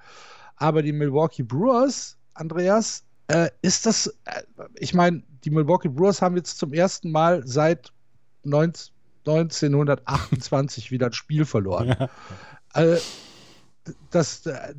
Aber 0.57 0.83
die 0.83 0.93
Milwaukee 0.93 1.43
Brewers, 1.43 2.17
Andreas, 2.35 3.05
äh, 3.29 3.51
ist 3.63 3.87
das, 3.87 4.07
äh, 4.25 4.43
ich 4.77 4.95
meine, 4.95 5.23
die 5.45 5.51
Milwaukee 5.51 5.89
Brewers 5.89 6.21
haben 6.23 6.37
jetzt 6.37 6.59
zum 6.59 6.73
ersten 6.73 7.11
Mal 7.11 7.47
seit 7.47 7.93
19, 8.45 8.93
1928 9.27 10.91
wieder 10.91 11.07
ein 11.07 11.13
Spiel 11.13 11.45
verloren. 11.45 11.89
Ja. 11.99 12.09
Äh, 12.75 12.99
das, 14.11 14.47
äh, 14.47 14.75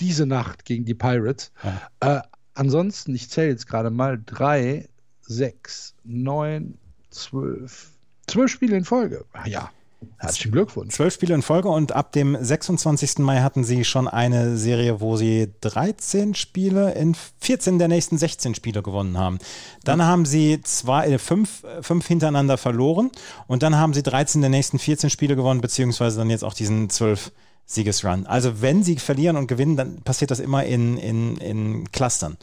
diese 0.00 0.26
Nacht 0.26 0.64
gegen 0.64 0.84
die 0.84 0.94
Pirates. 0.94 1.52
Ja. 1.62 2.18
Äh, 2.18 2.22
ansonsten, 2.54 3.14
ich 3.14 3.30
zähle 3.30 3.48
jetzt 3.48 3.66
gerade 3.66 3.90
mal, 3.90 4.20
drei, 4.24 4.88
sechs, 5.20 5.94
neun, 6.04 6.78
zwölf, 7.10 7.90
zwölf 8.26 8.50
Spiele 8.50 8.76
in 8.76 8.84
Folge. 8.84 9.24
Ja, 9.46 9.70
Herzlichen 10.18 10.52
Glückwunsch. 10.52 10.94
Zwölf 10.94 11.14
Spiele 11.14 11.34
in 11.34 11.42
Folge 11.42 11.68
und 11.68 11.92
ab 11.92 12.12
dem 12.12 12.36
26. 12.40 13.18
Mai 13.18 13.40
hatten 13.40 13.64
sie 13.64 13.84
schon 13.84 14.08
eine 14.08 14.56
Serie, 14.56 15.00
wo 15.00 15.16
sie 15.16 15.52
13 15.60 16.34
Spiele 16.34 16.92
in 16.94 17.16
14 17.40 17.78
der 17.78 17.88
nächsten 17.88 18.18
16 18.18 18.54
Spiele 18.54 18.82
gewonnen 18.82 19.18
haben. 19.18 19.38
Dann 19.84 20.00
ja. 20.00 20.06
haben 20.06 20.26
sie 20.26 20.60
zwei, 20.62 21.06
äh, 21.06 21.18
fünf, 21.18 21.64
fünf 21.80 22.06
hintereinander 22.06 22.56
verloren 22.58 23.10
und 23.46 23.62
dann 23.62 23.76
haben 23.76 23.94
sie 23.94 24.02
13 24.02 24.40
der 24.40 24.50
nächsten 24.50 24.78
14 24.78 25.10
Spiele 25.10 25.36
gewonnen, 25.36 25.60
beziehungsweise 25.60 26.18
dann 26.18 26.30
jetzt 26.30 26.44
auch 26.44 26.54
diesen 26.54 26.90
12 26.90 27.32
Siegesrun. 27.66 28.26
Also 28.26 28.60
wenn 28.60 28.82
sie 28.82 28.96
verlieren 28.96 29.36
und 29.36 29.46
gewinnen, 29.46 29.76
dann 29.76 30.02
passiert 30.02 30.30
das 30.30 30.40
immer 30.40 30.64
in, 30.64 30.98
in, 30.98 31.36
in 31.38 31.90
Clustern. 31.92 32.36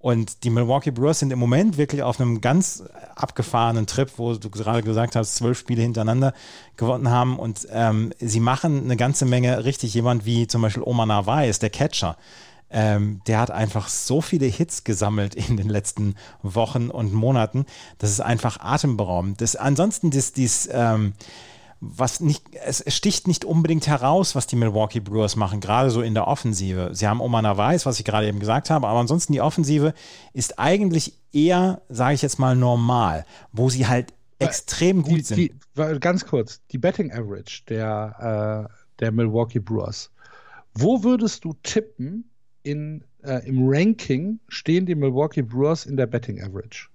Und 0.00 0.44
die 0.44 0.50
Milwaukee 0.50 0.92
Brewers 0.92 1.18
sind 1.18 1.32
im 1.32 1.40
Moment 1.40 1.76
wirklich 1.76 2.02
auf 2.02 2.20
einem 2.20 2.40
ganz 2.40 2.84
abgefahrenen 3.16 3.86
Trip, 3.86 4.10
wo 4.16 4.34
du 4.34 4.48
gerade 4.48 4.82
gesagt 4.82 5.16
hast, 5.16 5.34
zwölf 5.34 5.58
Spiele 5.58 5.82
hintereinander 5.82 6.34
gewonnen 6.76 7.10
haben. 7.10 7.38
Und 7.38 7.66
ähm, 7.72 8.12
sie 8.20 8.38
machen 8.38 8.84
eine 8.84 8.96
ganze 8.96 9.24
Menge 9.24 9.64
richtig. 9.64 9.94
Jemand 9.94 10.24
wie 10.24 10.46
zum 10.46 10.62
Beispiel 10.62 10.84
Omar 10.84 11.06
Narvaez, 11.06 11.58
der 11.58 11.70
Catcher, 11.70 12.16
ähm, 12.70 13.22
der 13.26 13.40
hat 13.40 13.50
einfach 13.50 13.88
so 13.88 14.20
viele 14.20 14.46
Hits 14.46 14.84
gesammelt 14.84 15.34
in 15.34 15.56
den 15.56 15.68
letzten 15.68 16.14
Wochen 16.42 16.90
und 16.90 17.12
Monaten. 17.12 17.66
Das 17.98 18.10
ist 18.10 18.20
einfach 18.20 18.60
atemberaubend. 18.60 19.40
Das, 19.40 19.56
ansonsten, 19.56 20.10
das, 20.10 20.32
dies, 20.32 20.68
ähm, 20.70 21.14
was 21.80 22.20
nicht, 22.20 22.44
es, 22.54 22.82
sticht 22.88 23.28
nicht 23.28 23.44
unbedingt 23.44 23.86
heraus, 23.86 24.34
was 24.34 24.46
die 24.46 24.56
Milwaukee 24.56 25.00
Brewers 25.00 25.36
machen, 25.36 25.60
gerade 25.60 25.90
so 25.90 26.02
in 26.02 26.14
der 26.14 26.26
Offensive. 26.26 26.90
Sie 26.92 27.06
haben 27.06 27.20
Omar 27.20 27.56
Weiß, 27.56 27.86
was 27.86 27.98
ich 27.98 28.04
gerade 28.04 28.26
eben 28.26 28.40
gesagt 28.40 28.70
habe, 28.70 28.86
aber 28.88 28.98
ansonsten 28.98 29.32
die 29.32 29.40
Offensive 29.40 29.94
ist 30.32 30.58
eigentlich 30.58 31.14
eher, 31.32 31.82
sage 31.88 32.14
ich 32.14 32.22
jetzt 32.22 32.38
mal, 32.38 32.56
normal, 32.56 33.24
wo 33.52 33.70
sie 33.70 33.86
halt 33.86 34.12
extrem 34.38 35.04
die, 35.04 35.10
gut 35.10 35.26
sind. 35.26 35.36
Die, 35.38 35.98
ganz 36.00 36.26
kurz, 36.26 36.60
die 36.70 36.78
Betting 36.78 37.12
Average 37.12 37.62
der, 37.68 38.68
äh, 38.68 38.74
der 39.00 39.12
Milwaukee 39.12 39.60
Brewers. 39.60 40.10
Wo 40.74 41.02
würdest 41.02 41.44
du 41.44 41.54
tippen, 41.62 42.28
in, 42.62 43.04
äh, 43.22 43.46
im 43.46 43.68
Ranking 43.68 44.40
stehen 44.48 44.84
die 44.84 44.94
Milwaukee 44.94 45.42
Brewers 45.42 45.86
in 45.86 45.96
der 45.96 46.06
Betting 46.06 46.42
Average? 46.42 46.88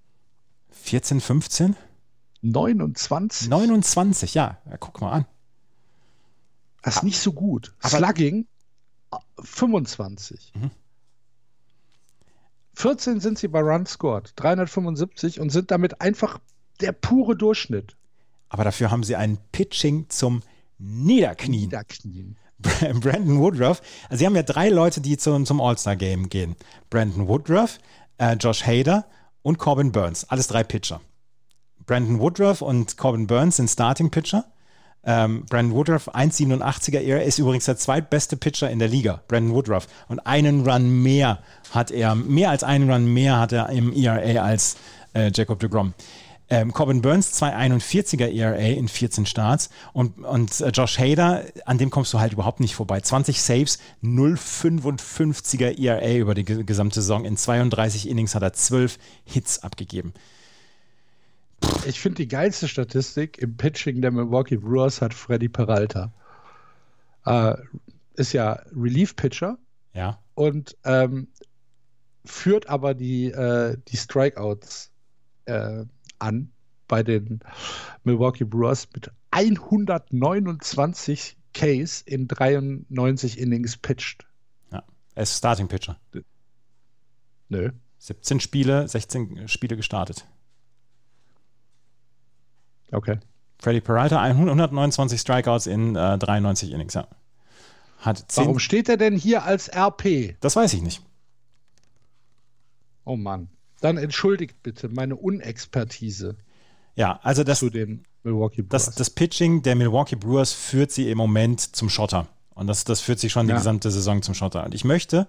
14, 0.70 1.20
15? 1.20 1.76
29. 2.44 3.48
29, 3.48 4.34
ja. 4.34 4.58
ja 4.68 4.76
guck 4.76 5.00
mal 5.00 5.12
an. 5.12 5.26
Das 6.82 6.96
ist 6.96 7.02
nicht 7.02 7.18
so 7.18 7.32
gut. 7.32 7.74
Aber 7.80 7.96
Slugging 7.96 8.46
25. 9.38 10.52
Mhm. 10.54 10.70
14 12.74 13.20
sind 13.20 13.38
sie 13.38 13.48
bei 13.48 13.60
Run 13.60 13.86
Scored, 13.86 14.32
375 14.36 15.40
und 15.40 15.50
sind 15.50 15.70
damit 15.70 16.00
einfach 16.00 16.38
der 16.80 16.92
pure 16.92 17.36
Durchschnitt. 17.36 17.96
Aber 18.48 18.64
dafür 18.64 18.90
haben 18.90 19.04
sie 19.04 19.16
ein 19.16 19.38
Pitching 19.52 20.10
zum 20.10 20.42
Niederknien. 20.78 21.62
Niederknien. 21.62 22.36
Brandon 23.00 23.38
Woodruff, 23.40 23.82
also 24.08 24.20
sie 24.20 24.26
haben 24.26 24.36
ja 24.36 24.42
drei 24.42 24.68
Leute, 24.68 25.00
die 25.00 25.16
zum, 25.16 25.44
zum 25.44 25.60
All-Star-Game 25.60 26.28
gehen. 26.28 26.56
Brandon 26.88 27.28
Woodruff, 27.28 27.78
äh, 28.18 28.34
Josh 28.34 28.64
Hader 28.64 29.06
und 29.42 29.58
Corbin 29.58 29.92
Burns. 29.92 30.24
Alles 30.24 30.46
drei 30.46 30.64
Pitcher. 30.64 31.00
Brandon 31.86 32.18
Woodruff 32.20 32.62
und 32.62 32.96
Corbin 32.96 33.26
Burns 33.26 33.56
sind 33.56 33.68
Starting 33.68 34.10
Pitcher. 34.10 34.44
Ähm, 35.06 35.44
Brandon 35.50 35.76
Woodruff 35.76 36.08
1,87er 36.14 37.00
ERA 37.00 37.20
ist 37.20 37.38
übrigens 37.38 37.66
der 37.66 37.76
zweitbeste 37.76 38.36
Pitcher 38.36 38.70
in 38.70 38.78
der 38.78 38.88
Liga, 38.88 39.20
Brandon 39.28 39.54
Woodruff. 39.54 39.86
Und 40.08 40.20
einen 40.20 40.66
Run 40.66 41.02
mehr 41.02 41.40
hat 41.72 41.90
er, 41.90 42.14
mehr 42.14 42.50
als 42.50 42.64
einen 42.64 42.90
Run 42.90 43.12
mehr 43.12 43.38
hat 43.38 43.52
er 43.52 43.68
im 43.68 43.92
ERA 43.92 44.42
als 44.42 44.76
äh, 45.14 45.30
Jacob 45.34 45.60
de 45.60 45.68
Grom. 45.68 45.92
Ähm, 46.50 46.72
Corbin 46.72 47.00
Burns 47.00 47.40
2,41er 47.42 48.30
ERA 48.30 48.56
in 48.56 48.86
14 48.86 49.24
Starts 49.24 49.70
und, 49.94 50.24
und 50.24 50.60
äh, 50.60 50.68
Josh 50.68 50.98
Hader, 50.98 51.44
an 51.64 51.78
dem 51.78 51.88
kommst 51.90 52.12
du 52.12 52.20
halt 52.20 52.34
überhaupt 52.34 52.60
nicht 52.60 52.74
vorbei. 52.74 53.00
20 53.00 53.40
Saves, 53.40 53.78
0,55er 54.02 55.78
ERA 55.78 56.14
über 56.16 56.34
die 56.34 56.44
gesamte 56.44 57.00
Saison. 57.00 57.24
In 57.24 57.38
32 57.38 58.08
Innings 58.08 58.34
hat 58.34 58.42
er 58.42 58.52
12 58.52 58.98
Hits 59.24 59.62
abgegeben. 59.62 60.12
Ich 61.86 62.00
finde 62.00 62.16
die 62.16 62.28
geilste 62.28 62.68
Statistik 62.68 63.38
im 63.38 63.56
Pitching 63.56 64.00
der 64.00 64.10
Milwaukee 64.10 64.56
Brewers 64.56 65.02
hat 65.02 65.14
Freddy 65.14 65.48
Peralta. 65.48 66.12
Äh, 67.26 67.54
ist 68.14 68.32
ja 68.32 68.62
Relief-Pitcher. 68.74 69.58
Ja. 69.92 70.18
Und 70.34 70.76
ähm, 70.84 71.28
führt 72.24 72.68
aber 72.68 72.94
die, 72.94 73.26
äh, 73.26 73.76
die 73.88 73.96
Strikeouts 73.96 74.90
äh, 75.46 75.84
an 76.18 76.50
bei 76.88 77.02
den 77.02 77.40
Milwaukee 78.02 78.44
Brewers 78.44 78.88
mit 78.94 79.10
129 79.30 81.36
Ks 81.52 82.02
in 82.02 82.28
93 82.28 83.38
Innings 83.38 83.76
pitched. 83.76 84.26
Ja, 84.72 84.82
er 85.14 85.22
ist 85.22 85.36
Starting 85.36 85.68
Pitcher. 85.68 85.98
Nö. 87.48 87.70
17 87.98 88.40
Spiele, 88.40 88.86
16 88.86 89.48
Spiele 89.48 89.76
gestartet. 89.76 90.26
Okay. 92.94 93.18
Freddy 93.58 93.80
Peralta, 93.80 94.20
129 94.20 95.20
Strikeouts 95.20 95.66
in 95.66 95.96
äh, 95.96 96.18
93 96.18 96.72
Innings, 96.72 96.94
ja. 96.94 97.06
Hat 97.98 98.24
Warum 98.34 98.58
steht 98.58 98.88
er 98.88 98.98
denn 98.98 99.16
hier 99.16 99.44
als 99.44 99.68
RP? 99.68 100.36
Das 100.40 100.56
weiß 100.56 100.74
ich 100.74 100.82
nicht. 100.82 101.02
Oh 103.04 103.16
Mann. 103.16 103.48
Dann 103.80 103.96
entschuldigt 103.96 104.62
bitte 104.62 104.88
meine 104.88 105.16
Unexpertise. 105.16 106.36
Ja, 106.96 107.18
also 107.22 107.44
das, 107.44 107.62
Milwaukee 107.62 108.62
Brewers. 108.62 108.86
Das, 108.86 108.94
das 108.94 109.10
Pitching 109.10 109.62
der 109.62 109.74
Milwaukee 109.74 110.16
Brewers 110.16 110.52
führt 110.52 110.90
sie 110.92 111.10
im 111.10 111.18
Moment 111.18 111.60
zum 111.60 111.88
Schotter. 111.88 112.28
Und 112.54 112.66
das, 112.66 112.84
das 112.84 113.00
führt 113.00 113.18
sich 113.18 113.32
schon 113.32 113.48
ja. 113.48 113.54
die 113.54 113.58
gesamte 113.58 113.90
Saison 113.90 114.22
zum 114.22 114.34
Schotter. 114.34 114.64
Und 114.64 114.74
ich 114.74 114.84
möchte 114.84 115.26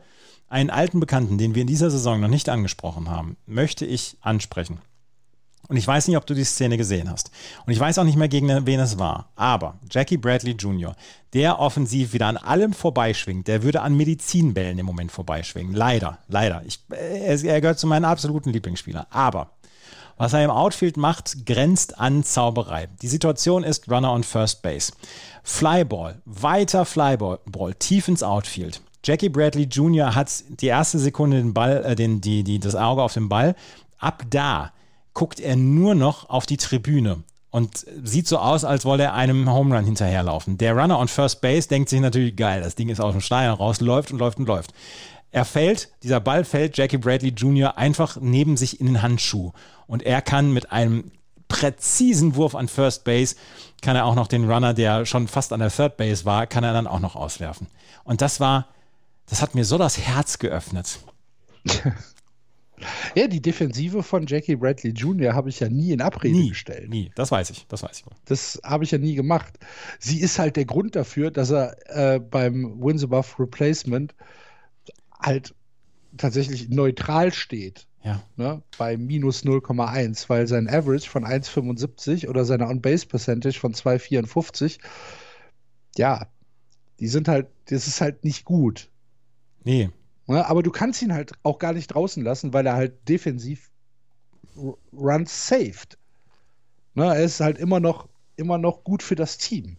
einen 0.48 0.70
alten 0.70 1.00
Bekannten, 1.00 1.38
den 1.38 1.56
wir 1.56 1.62
in 1.62 1.68
dieser 1.68 1.90
Saison 1.90 2.20
noch 2.20 2.28
nicht 2.28 2.50
angesprochen 2.50 3.10
haben, 3.10 3.38
möchte 3.46 3.86
ich 3.86 4.18
ansprechen. 4.22 4.80
Und 5.68 5.78
ich 5.78 5.88
weiß 5.88 6.08
nicht, 6.08 6.18
ob 6.18 6.26
du 6.26 6.34
die 6.34 6.44
Szene 6.44 6.78
gesehen 6.78 7.10
hast. 7.10 7.32
Und 7.66 7.74
ich 7.74 7.80
weiß 7.80 7.98
auch 7.98 8.04
nicht 8.04 8.18
mehr, 8.18 8.28
gegen 8.28 8.66
wen 8.66 8.80
es 8.80 9.00
war. 9.00 9.30
Aber 9.36 9.80
Jackie 9.90 10.18
Bradley 10.18 10.54
Jr., 10.54 10.96
der 11.34 11.60
offensiv 11.60 12.14
wieder 12.14 12.28
an 12.28 12.38
allem 12.38 12.74
vorbeischwingt, 12.74 13.48
der 13.48 13.64
würde 13.64 13.82
an 13.82 13.96
Medizinbällen 13.98 14.78
im 14.78 14.86
Moment 14.86 15.12
vorbeischwingen. 15.12 15.74
Leider, 15.74 16.20
leider. 16.28 16.62
Ich, 16.66 16.80
er, 16.90 17.44
er 17.44 17.62
gehört 17.62 17.80
zu 17.80 17.88
meinen 17.88 18.06
absoluten 18.06 18.52
Lieblingsspielern. 18.52 19.06
Aber 19.10 19.52
was 20.18 20.34
er 20.34 20.46
im 20.46 20.52
Outfield 20.52 20.96
macht, 20.96 21.46
grenzt 21.46 22.00
an 22.00 22.24
Zauberei. 22.24 22.88
Die 23.02 23.08
Situation 23.08 23.64
ist 23.64 23.90
Runner 23.90 24.14
on 24.14 24.24
First 24.24 24.62
Base. 24.62 24.94
Flyball, 25.44 26.22
weiter 26.26 26.86
Flyball, 26.86 27.40
tief 27.80 28.08
ins 28.08 28.24
Outfield. 28.24 28.82
Jackie 29.04 29.30
Bradley 29.30 29.66
Jr. 29.66 30.16
hat 30.16 30.32
die 30.62 30.68
erste 30.68 30.98
Sekunde 31.00 31.38
den 31.38 31.54
Ball, 31.54 31.84
äh, 31.86 31.96
den, 31.96 32.22
die, 32.22 32.44
die, 32.44 32.60
das 32.60 32.76
Auge 32.76 33.04
auf 33.04 33.14
den 33.14 33.30
Ball. 33.30 33.56
Ab 34.00 34.24
da 34.30 34.72
guckt 35.16 35.40
er 35.40 35.56
nur 35.56 35.96
noch 35.96 36.30
auf 36.30 36.46
die 36.46 36.58
Tribüne 36.58 37.24
und 37.50 37.86
sieht 38.04 38.28
so 38.28 38.38
aus, 38.38 38.64
als 38.66 38.86
wolle 38.86 39.04
er 39.04 39.14
einem 39.14 39.50
Home 39.50 39.76
Run 39.76 39.86
hinterherlaufen. 39.86 40.58
Der 40.58 40.76
Runner 40.76 41.00
on 41.00 41.08
First 41.08 41.42
Base 41.42 41.68
denkt 41.68 41.90
sich 41.90 42.02
natürlich, 42.02 42.36
geil, 42.36 42.62
das 42.62 42.76
Ding 42.76 42.90
ist 42.90 43.00
aus 43.00 43.14
dem 43.14 43.22
Stein 43.22 43.50
raus, 43.50 43.80
läuft 43.80 44.12
und 44.12 44.20
läuft 44.20 44.38
und 44.38 44.48
läuft. 44.48 44.74
Er 45.32 45.46
fällt, 45.46 45.90
dieser 46.04 46.20
Ball 46.20 46.44
fällt 46.44 46.78
Jackie 46.78 46.98
Bradley 46.98 47.30
Jr. 47.30 47.78
einfach 47.78 48.18
neben 48.20 48.58
sich 48.58 48.80
in 48.80 48.88
den 48.88 49.02
Handschuh. 49.02 49.54
Und 49.88 50.04
er 50.04 50.22
kann 50.22 50.52
mit 50.52 50.72
einem 50.72 51.12
präzisen 51.48 52.36
Wurf 52.36 52.56
an 52.56 52.68
First 52.68 53.06
Base, 53.06 53.36
kann 53.82 53.96
er 53.96 54.06
auch 54.06 54.16
noch 54.16 54.28
den 54.28 54.52
Runner, 54.52 54.74
der 54.74 55.06
schon 55.06 55.30
fast 55.30 55.54
an 55.54 55.62
der 55.62 55.72
Third 55.72 55.96
Base 55.96 56.26
war, 56.26 56.48
kann 56.48 56.66
er 56.66 56.74
dann 56.74 56.88
auch 56.88 57.00
noch 57.00 57.16
auswerfen. 57.16 57.68
Und 58.04 58.22
das 58.22 58.40
war, 58.42 58.68
das 59.30 59.42
hat 59.42 59.56
mir 59.56 59.64
so 59.64 59.78
das 59.78 59.98
Herz 59.98 60.40
geöffnet. 60.40 61.00
Ja, 63.16 63.28
die 63.28 63.42
Defensive 63.42 64.04
von 64.04 64.26
Jackie 64.28 64.56
Bradley 64.56 64.92
Jr. 64.92 65.34
habe 65.34 65.50
ich 65.50 65.60
ja 65.60 65.70
nie 65.70 65.92
in 65.92 66.02
Abrede 66.02 66.36
nie, 66.36 66.50
gestellt. 66.50 66.90
Nie, 66.90 67.12
das 67.16 67.32
weiß 67.32 67.50
ich, 67.52 67.66
das 67.68 67.84
weiß 67.84 68.00
ich. 68.00 68.06
Das 68.26 68.60
habe 68.64 68.84
ich 68.84 68.92
ja 68.92 68.98
nie 68.98 69.16
gemacht. 69.16 69.58
Sie 70.00 70.20
ist 70.20 70.40
halt 70.40 70.56
der 70.56 70.66
Grund 70.66 70.96
dafür, 70.96 71.32
dass 71.32 71.52
er 71.52 71.76
äh, 71.88 72.20
beim 72.20 72.82
Wins 72.82 73.04
Above 73.04 73.28
Replacement 73.40 74.16
halt 75.20 75.54
tatsächlich 76.18 76.70
neutral 76.70 77.34
steht. 77.34 77.88
Ja. 78.04 78.22
Ne, 78.36 78.62
bei 78.78 78.98
minus 78.98 79.44
0,1, 79.44 80.30
weil 80.30 80.46
sein 80.46 80.70
Average 80.70 81.10
von 81.10 81.26
1,75 81.26 82.28
oder 82.28 82.46
seine 82.46 82.68
On-Base-Percentage 82.68 83.60
von 83.60 83.74
2,54, 83.74 84.78
ja, 85.98 86.28
die 87.00 87.08
sind 87.08 87.28
halt, 87.28 87.48
das 87.66 87.88
ist 87.88 88.02
halt 88.02 88.24
nicht 88.24 88.46
gut. 88.46 88.90
Nee, 89.64 89.86
Ne? 89.86 89.92
Aber 90.28 90.64
du 90.64 90.72
kannst 90.72 91.02
ihn 91.02 91.14
halt 91.14 91.34
auch 91.44 91.60
gar 91.60 91.74
nicht 91.74 91.88
draußen 91.88 92.24
lassen, 92.24 92.54
weil 92.54 92.66
er 92.66 92.76
halt 92.76 93.08
defensiv 93.08 93.70
Runs 94.94 95.48
saved. 95.48 95.98
Ne? 96.96 97.06
Er 97.06 97.24
ist 97.24 97.40
halt 97.40 97.58
immer 97.58 97.80
noch, 97.80 98.08
immer 98.36 98.58
noch 98.58 98.84
gut 98.84 99.04
für 99.04 99.16
das 99.16 99.38
Team. 99.38 99.78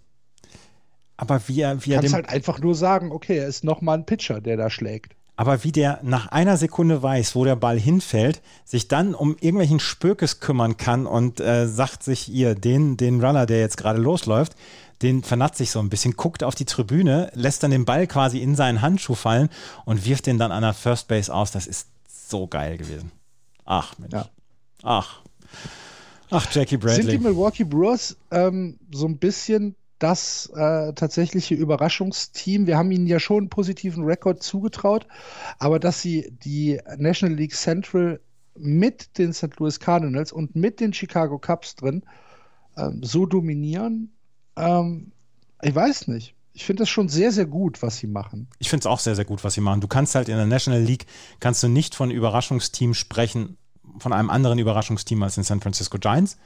Aber 1.17 1.41
wie 1.49 1.63
er, 1.63 1.85
wie 1.85 1.93
er. 1.93 2.01
Kannst 2.01 2.15
halt 2.15 2.29
einfach 2.29 2.61
nur 2.61 2.75
sagen, 2.75 3.11
okay, 3.11 3.39
er 3.39 3.47
ist 3.47 3.65
nochmal 3.65 3.99
ein 3.99 4.07
Pitcher, 4.07 4.41
der 4.41 4.57
da 4.57 4.71
schlägt. 4.71 5.15
Aber 5.39 5.65
wie 5.65 5.73
der 5.73 6.01
nach 6.03 6.29
einer 6.29 6.57
Sekunde 6.57 7.03
weiß, 7.03 7.35
wo 7.35 7.45
der 7.45 7.57
Ball 7.57 7.79
hinfällt, 7.79 8.41
sich 8.65 8.89
dann 8.89 9.15
um 9.15 9.33
irgendwelchen 9.33 9.81
Spökes 9.81 10.41
kümmern 10.41 10.79
kann 10.79 11.07
und 11.07 11.41
äh, 11.41 11.67
sagt 11.67 12.03
sich 12.03 12.31
ihr, 12.31 12.55
den, 12.55 12.97
den 12.97 13.23
Runner, 13.23 13.45
der 13.45 13.61
jetzt 13.61 13.77
gerade 13.77 13.99
losläuft, 13.99 14.57
den 15.03 15.23
vernatzt 15.23 15.59
sich 15.59 15.71
so 15.71 15.79
ein 15.81 15.89
bisschen, 15.89 16.15
guckt 16.15 16.43
auf 16.43 16.55
die 16.55 16.65
Tribüne, 16.65 17.31
lässt 17.35 17.63
dann 17.63 17.71
den 17.71 17.85
Ball 17.85 18.07
quasi 18.07 18.39
in 18.39 18.55
seinen 18.55 18.83
Handschuh 18.83 19.15
fallen 19.15 19.51
und 19.85 20.07
wirft 20.07 20.27
den 20.27 20.39
dann 20.39 20.53
an 20.53 20.63
der 20.63 20.75
First 20.75 21.09
Base 21.09 21.33
aus. 21.33 21.53
Das 21.53 21.67
ist 21.67 21.89
so 22.09 22.47
geil 22.47 22.79
gewesen. 22.79 23.13
Ach, 23.65 23.99
Mensch. 23.99 24.15
Ja. 24.15 24.29
Ach. 24.83 25.21
Ach, 26.31 26.47
Jackie 26.53 26.77
Bradley. 26.77 27.03
Sind 27.03 27.13
die 27.13 27.19
Milwaukee 27.19 27.65
Brewers 27.65 28.17
ähm, 28.31 28.79
so 28.91 29.07
ein 29.07 29.19
bisschen 29.19 29.77
das 29.99 30.51
äh, 30.55 30.93
tatsächliche 30.93 31.55
Überraschungsteam? 31.55 32.67
Wir 32.67 32.77
haben 32.77 32.91
ihnen 32.91 33.07
ja 33.07 33.21
schon 33.21 33.39
einen 33.39 33.49
positiven 33.49 34.05
Rekord 34.05 34.43
zugetraut, 34.43 35.07
aber 35.59 35.79
dass 35.79 36.01
sie 36.01 36.33
die 36.45 36.81
National 36.97 37.37
League 37.37 37.55
Central 37.55 38.21
mit 38.55 39.19
den 39.19 39.33
St. 39.33 39.57
Louis 39.59 39.79
Cardinals 39.79 40.33
und 40.33 40.57
mit 40.57 40.81
den 40.81 40.93
Chicago 40.93 41.39
Cubs 41.39 41.77
drin 41.77 42.03
ähm, 42.77 43.03
so 43.03 43.27
dominieren, 43.27 44.16
ähm, 44.57 45.13
ich 45.63 45.75
weiß 45.75 46.09
nicht. 46.09 46.35
Ich 46.53 46.65
finde 46.65 46.83
das 46.83 46.89
schon 46.89 47.09
sehr, 47.09 47.33
sehr 47.33 47.45
gut, 47.45 47.83
was 47.83 47.99
sie 47.99 48.07
machen. 48.07 48.49
Ich 48.59 48.71
finde 48.71 48.81
es 48.81 48.87
auch 48.87 48.99
sehr, 48.99 49.15
sehr 49.15 49.27
gut, 49.27 49.45
was 49.45 49.55
sie 49.55 49.61
machen. 49.61 49.83
Du 49.83 49.89
kannst 49.89 50.15
halt 50.15 50.29
in 50.29 50.37
der 50.37 50.47
National 50.47 50.81
League, 50.81 51.07
kannst 51.39 51.63
du 51.63 51.69
nicht 51.69 51.95
von 51.95 52.11
Überraschungsteam 52.11 52.95
sprechen, 52.95 53.59
von 53.99 54.13
einem 54.13 54.31
anderen 54.31 54.59
Überraschungsteam 54.59 55.23
als 55.23 55.35
den 55.35 55.45
San 55.45 55.61
Francisco 55.61 55.99
Giants. 55.99 56.39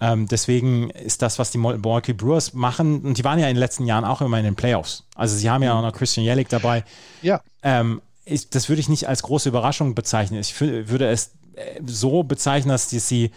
Ähm, 0.00 0.26
deswegen 0.26 0.90
ist 0.90 1.22
das, 1.22 1.38
was 1.38 1.52
die 1.52 1.58
Milwaukee 1.58 2.12
Brewers 2.12 2.52
machen, 2.52 3.02
und 3.02 3.18
die 3.18 3.24
waren 3.24 3.38
ja 3.38 3.46
in 3.46 3.54
den 3.54 3.60
letzten 3.60 3.86
Jahren 3.86 4.04
auch 4.04 4.20
immer 4.20 4.38
in 4.38 4.44
den 4.44 4.56
Playoffs. 4.56 5.04
Also 5.14 5.36
sie 5.36 5.48
haben 5.48 5.62
ja 5.62 5.74
auch 5.74 5.82
noch 5.82 5.92
Christian 5.92 6.26
Jellick 6.26 6.48
dabei. 6.48 6.84
Ja. 7.22 7.40
Ähm, 7.62 8.02
ich, 8.24 8.50
das 8.50 8.68
würde 8.68 8.80
ich 8.80 8.88
nicht 8.88 9.08
als 9.08 9.22
große 9.22 9.48
Überraschung 9.48 9.94
bezeichnen. 9.94 10.40
Ich 10.40 10.60
würde 10.60 11.08
es 11.08 11.30
äh, 11.54 11.80
so 11.86 12.24
bezeichnen, 12.24 12.70
dass 12.70 12.90
sie 12.90 13.30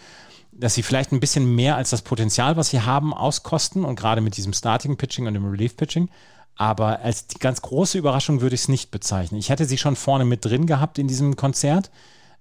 dass 0.60 0.74
sie 0.74 0.82
vielleicht 0.82 1.12
ein 1.12 1.20
bisschen 1.20 1.54
mehr 1.54 1.76
als 1.76 1.90
das 1.90 2.02
Potenzial, 2.02 2.56
was 2.56 2.70
sie 2.70 2.82
haben, 2.82 3.12
auskosten 3.14 3.84
und 3.84 3.96
gerade 3.96 4.20
mit 4.20 4.36
diesem 4.36 4.52
Starting 4.52 4.96
Pitching 4.96 5.26
und 5.26 5.34
dem 5.34 5.48
Relief 5.48 5.76
Pitching. 5.76 6.08
Aber 6.56 7.00
als 7.00 7.26
die 7.26 7.38
ganz 7.38 7.62
große 7.62 7.96
Überraschung 7.96 8.42
würde 8.42 8.54
ich 8.54 8.62
es 8.62 8.68
nicht 8.68 8.90
bezeichnen. 8.90 9.38
Ich 9.38 9.48
hätte 9.48 9.64
sie 9.64 9.78
schon 9.78 9.96
vorne 9.96 10.24
mit 10.24 10.44
drin 10.44 10.66
gehabt 10.66 10.98
in 10.98 11.08
diesem 11.08 11.36
Konzert. 11.36 11.90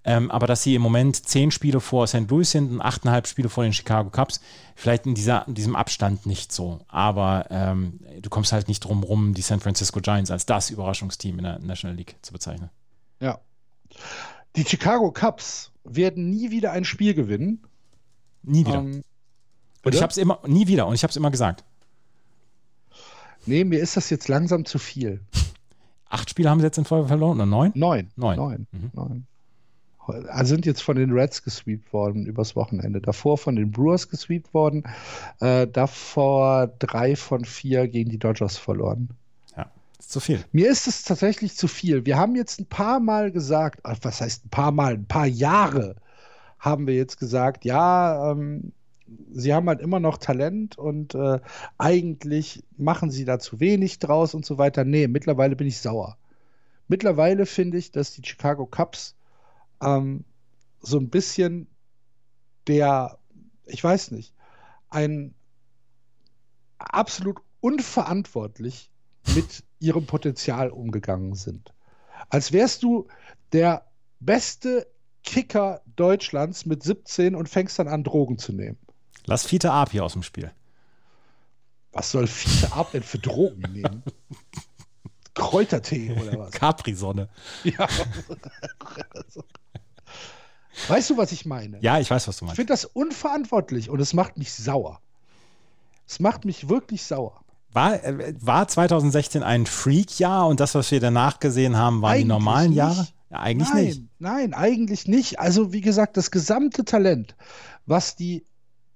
Ähm, 0.06 0.32
aber 0.32 0.48
dass 0.48 0.64
sie 0.64 0.76
im 0.76 0.82
Moment 0.82 1.28
zehn 1.28 1.52
Spiele 1.52 1.82
vor 1.82 2.08
St. 2.08 2.30
Louis 2.30 2.50
sind 2.50 2.72
und 2.72 2.82
achteinhalb 2.82 3.28
Spiele 3.28 3.50
vor 3.50 3.64
den 3.64 3.74
Chicago 3.74 4.10
Cubs, 4.10 4.40
vielleicht 4.76 5.06
in, 5.06 5.14
dieser, 5.14 5.46
in 5.48 5.56
diesem 5.56 5.76
Abstand 5.76 6.26
nicht 6.26 6.54
so. 6.54 6.80
Aber 6.88 7.48
ähm, 7.50 8.00
du 8.22 8.30
kommst 8.30 8.54
halt 8.54 8.70
nicht 8.70 8.80
drum 8.80 9.04
rum, 9.04 9.34
die 9.34 9.42
San 9.42 9.60
Francisco 9.60 10.00
Giants 10.00 10.32
als 10.32 10.46
das 10.46 10.70
Überraschungsteam 10.70 11.38
in 11.40 11.44
der 11.44 11.60
National 11.60 11.98
League 11.98 12.16
zu 12.22 12.32
bezeichnen. 12.32 12.70
Ja. 13.20 13.40
Die 14.56 14.64
Chicago 14.64 15.12
Cubs 15.12 15.72
werden 15.84 16.30
nie 16.30 16.50
wieder 16.50 16.72
ein 16.72 16.86
Spiel 16.86 17.14
gewinnen, 17.14 17.68
Nie 18.44 18.66
wieder. 18.66 18.80
Ähm, 18.80 19.04
und 19.84 19.96
ich 19.96 20.02
habe 20.02 20.12
es 20.12 20.18
immer, 20.18 20.40
nie 20.46 20.68
wieder, 20.68 20.88
und 20.88 20.96
ich 20.96 21.04
habe 21.04 21.12
es 21.12 21.18
immer 21.18 21.32
gesagt. 21.32 21.64
Nee, 23.46 23.64
mir 23.64 23.80
ist 23.80 23.98
das 23.98 24.10
jetzt 24.10 24.28
langsam 24.28 24.66
zu 24.66 24.78
viel. 24.78 25.22
Acht 26.10 26.30
Spiele 26.30 26.50
haben 26.50 26.60
sie 26.60 26.66
jetzt 26.66 26.78
in 26.78 26.86
Folge 26.86 27.08
verloren, 27.08 27.38
oder 27.38 27.46
neun? 27.46 27.72
Neun. 27.76 28.10
Neun. 28.16 28.38
Neun. 28.38 28.68
Mhm. 28.72 28.92
neun. 28.94 29.26
Also 30.28 30.56
sind 30.56 30.66
jetzt 30.66 30.82
von 30.82 30.96
den 30.96 31.12
Reds 31.12 31.44
gesweept 31.44 31.94
worden 31.94 32.26
übers 32.26 32.56
Wochenende. 32.56 33.00
Davor 33.00 33.38
von 33.38 33.56
den 33.56 33.72
Brewers 33.72 34.10
gesweept 34.10 34.54
worden. 34.56 34.84
Äh, 35.40 35.68
davor 35.68 36.68
drei 36.80 37.16
von 37.16 37.46
vier 37.46 37.88
gegen 37.88 38.10
die 38.10 38.18
Dodgers 38.18 38.58
verloren. 38.58 39.10
Ja, 39.56 39.70
ist 40.00 40.12
zu 40.12 40.20
viel. 40.20 40.44
Mir 40.52 40.72
ist 40.72 40.88
es 40.88 41.04
tatsächlich 41.04 41.56
zu 41.56 41.68
viel. 41.68 42.08
Wir 42.08 42.18
haben 42.18 42.36
jetzt 42.36 42.60
ein 42.60 42.66
paar 42.66 43.00
Mal 43.00 43.32
gesagt, 43.32 43.82
was 43.84 44.22
heißt 44.22 44.46
ein 44.46 44.50
paar 44.50 44.72
Mal, 44.72 44.94
ein 44.94 45.06
paar 45.06 45.28
Jahre 45.28 45.96
haben 46.60 46.88
wir 46.88 46.96
jetzt 46.96 47.18
gesagt, 47.18 47.66
ja, 47.66 48.32
ähm, 48.32 48.74
sie 49.32 49.54
haben 49.54 49.68
halt 49.68 49.82
immer 49.82 50.00
noch 50.00 50.18
Talent 50.18 50.78
und 50.78 51.16
äh, 51.16 51.40
eigentlich 51.78 52.64
machen 52.78 53.12
sie 53.12 53.26
da 53.26 53.40
zu 53.40 53.60
wenig 53.60 54.00
draus 54.00 54.34
und 54.34 54.46
so 54.46 54.58
weiter. 54.58 54.84
Nee, 54.84 55.08
mittlerweile 55.08 55.56
bin 55.56 55.68
ich 55.68 55.80
sauer. 55.80 56.18
Mittlerweile 56.88 57.46
finde 57.46 57.78
ich, 57.78 57.92
dass 57.92 58.14
die 58.14 58.24
Chicago 58.26 58.66
Cubs 58.66 59.16
ähm, 59.82 60.26
so 60.82 60.98
ein 60.98 61.10
bisschen 61.10 61.68
der, 62.68 63.18
ich 63.66 63.84
weiß 63.84 64.12
nicht, 64.12 64.34
ein 64.90 65.34
absolut 66.78 67.40
unverantwortlich 67.62 68.90
mit 69.36 69.64
ihrem 69.80 70.06
Potenzial 70.06 70.70
umgegangen 70.70 71.36
sind. 71.36 71.74
Als 72.30 72.52
wärst 72.52 72.84
du 72.84 73.08
der 73.54 73.86
beste 74.20 74.88
Kicker 75.24 75.82
Deutschlands 75.96 76.66
mit 76.66 76.84
17 76.84 77.36
und 77.36 77.50
fängst 77.50 77.80
dann 77.80 77.88
an, 77.88 78.04
Drogen 78.04 78.38
zu 78.38 78.54
nehmen. 78.54 78.78
Lass 79.26 79.46
Fiete 79.46 79.72
Ab 79.72 79.92
hier 79.92 80.04
aus 80.04 80.14
dem 80.14 80.24
Spiel. 80.24 80.52
Was 81.92 82.12
soll 82.12 82.28
Fiete 82.28 82.74
Ab 82.74 82.92
denn 82.94 83.04
für 83.04 83.20
Drogen 83.20 83.62
nehmen? 83.72 84.04
Kräutertee 85.34 86.12
oder 86.12 86.38
was? 86.38 86.52
Capri-Sonne. 86.52 87.30
Ja. 87.64 87.88
weißt 90.88 91.10
du, 91.10 91.18
was 91.18 91.32
ich 91.32 91.46
meine? 91.46 91.80
Ja, 91.82 92.00
ich 92.00 92.10
weiß, 92.10 92.28
was 92.28 92.38
du 92.38 92.46
meinst. 92.46 92.54
Ich 92.54 92.58
finde 92.58 92.74
das 92.74 92.86
unverantwortlich 92.86 93.90
und 93.90 94.00
es 94.00 94.14
macht 94.14 94.38
mich 94.38 94.54
sauer. 94.54 95.00
Es 96.08 96.20
macht 96.20 96.46
mich 96.46 96.70
wirklich 96.70 97.04
sauer. 97.06 97.40
War, 97.72 98.04
äh, 98.04 98.34
war 98.42 98.68
2016 98.68 99.44
ein 99.44 99.66
Freak-Jahr 99.66 100.48
und 100.48 100.60
das, 100.60 100.76
was 100.76 100.90
wir 100.92 101.00
danach 101.00 101.40
gesehen 101.40 101.78
haben, 101.78 102.02
waren 102.02 102.14
Eigentlich 102.14 102.24
die 102.24 102.28
normalen 102.30 102.70
nicht. 102.72 103.14
Ja, 103.30 103.40
eigentlich 103.40 103.70
nein, 103.70 103.86
nicht. 103.86 104.04
Nein, 104.20 104.54
eigentlich 104.54 105.08
nicht. 105.08 105.40
Also, 105.40 105.72
wie 105.72 105.82
gesagt, 105.82 106.18
das 106.18 106.32
gesamte 106.32 106.84
Talent, 106.84 107.36
was 107.86 108.16
die 108.16 108.44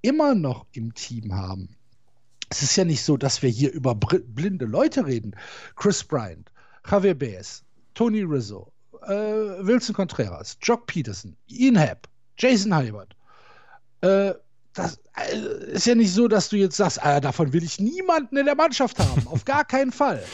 immer 0.01 0.35
noch 0.35 0.65
im 0.72 0.93
Team 0.93 1.34
haben. 1.34 1.76
Es 2.49 2.61
ist 2.61 2.76
ja 2.76 2.85
nicht 2.85 3.03
so, 3.03 3.18
dass 3.18 3.41
wir 3.41 3.49
hier 3.49 3.72
über 3.72 3.95
blinde 3.95 4.65
Leute 4.65 5.05
reden. 5.05 5.35
Chris 5.76 6.03
Bryant, 6.03 6.51
Javier 6.89 7.18
Baez, 7.18 7.64
Tony 7.93 8.22
Rizzo, 8.22 8.72
äh, 9.07 9.11
Wilson 9.11 9.95
Contreras, 9.95 10.57
Jock 10.61 10.85
Peterson, 10.88 11.35
Ian 11.47 11.76
Happ, 11.76 12.07
Jason 12.38 12.73
Halbert. 12.73 13.15
Äh, 14.01 14.34
das 14.73 14.99
äh, 15.15 15.72
ist 15.72 15.85
ja 15.85 15.95
nicht 15.95 16.14
so, 16.14 16.27
dass 16.27 16.49
du 16.49 16.57
jetzt 16.57 16.77
sagst, 16.77 17.03
ah, 17.03 17.19
davon 17.19 17.53
will 17.53 17.64
ich 17.64 17.80
niemanden 17.80 18.38
in 18.38 18.45
der 18.45 18.55
Mannschaft 18.55 18.99
haben. 18.99 19.27
Auf 19.27 19.45
gar 19.45 19.65
keinen 19.65 19.91
Fall. 19.91 20.23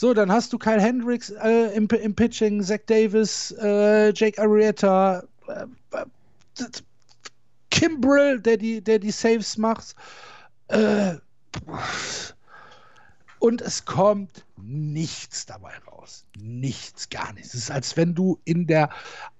So, 0.00 0.14
dann 0.14 0.32
hast 0.32 0.50
du 0.54 0.56
Kyle 0.56 0.80
Hendricks 0.80 1.28
äh, 1.28 1.76
im, 1.76 1.86
im, 1.86 2.14
Pitching, 2.14 2.62
Zach 2.62 2.80
Davis, 2.86 3.54
äh, 3.60 4.14
Jake 4.14 4.40
Arrieta, 4.40 5.22
äh, 5.46 5.66
äh 5.92 6.06
Kimbrell, 7.70 8.40
der 8.40 8.56
die, 8.56 8.80
der 8.80 8.98
die 8.98 9.10
Saves 9.10 9.58
macht. 9.58 9.94
Äh, 10.68 11.16
und 13.40 13.60
es 13.60 13.84
kommt 13.84 14.46
nichts 14.56 15.44
dabei 15.44 15.76
raus. 15.86 16.24
Nichts, 16.38 17.10
gar 17.10 17.34
nichts. 17.34 17.52
Es 17.52 17.64
ist, 17.64 17.70
als 17.70 17.94
wenn 17.98 18.14
du 18.14 18.40
in 18.46 18.66
der 18.66 18.88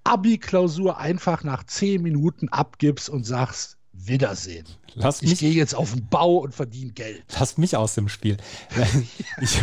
Abi-Klausur 0.04 0.98
einfach 0.98 1.42
nach 1.42 1.64
zehn 1.64 2.02
Minuten 2.02 2.50
abgibst 2.50 3.08
und 3.08 3.24
sagst, 3.24 3.78
Wiedersehen. 3.92 4.66
Lass 4.94 5.20
ich 5.20 5.38
gehe 5.38 5.52
jetzt 5.52 5.74
auf 5.74 5.92
den 5.92 6.06
Bau 6.08 6.38
und 6.38 6.54
verdiene 6.54 6.92
Geld. 6.92 7.24
Lass 7.38 7.58
mich 7.58 7.76
aus 7.76 7.94
dem 7.94 8.08
Spiel. 8.08 8.36
ich, 9.40 9.62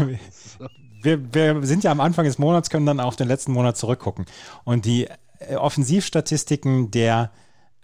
wir, 1.01 1.33
wir, 1.33 1.65
sind 1.65 1.83
ja 1.83 1.91
am 1.91 1.99
Anfang 1.99 2.25
des 2.25 2.37
Monats, 2.37 2.69
können 2.69 2.85
dann 2.85 2.99
auf 2.99 3.15
den 3.15 3.27
letzten 3.27 3.51
Monat 3.51 3.77
zurückgucken. 3.77 4.25
Und 4.63 4.85
die 4.85 5.07
äh, 5.39 5.55
Offensivstatistiken 5.55 6.91
der, 6.91 7.31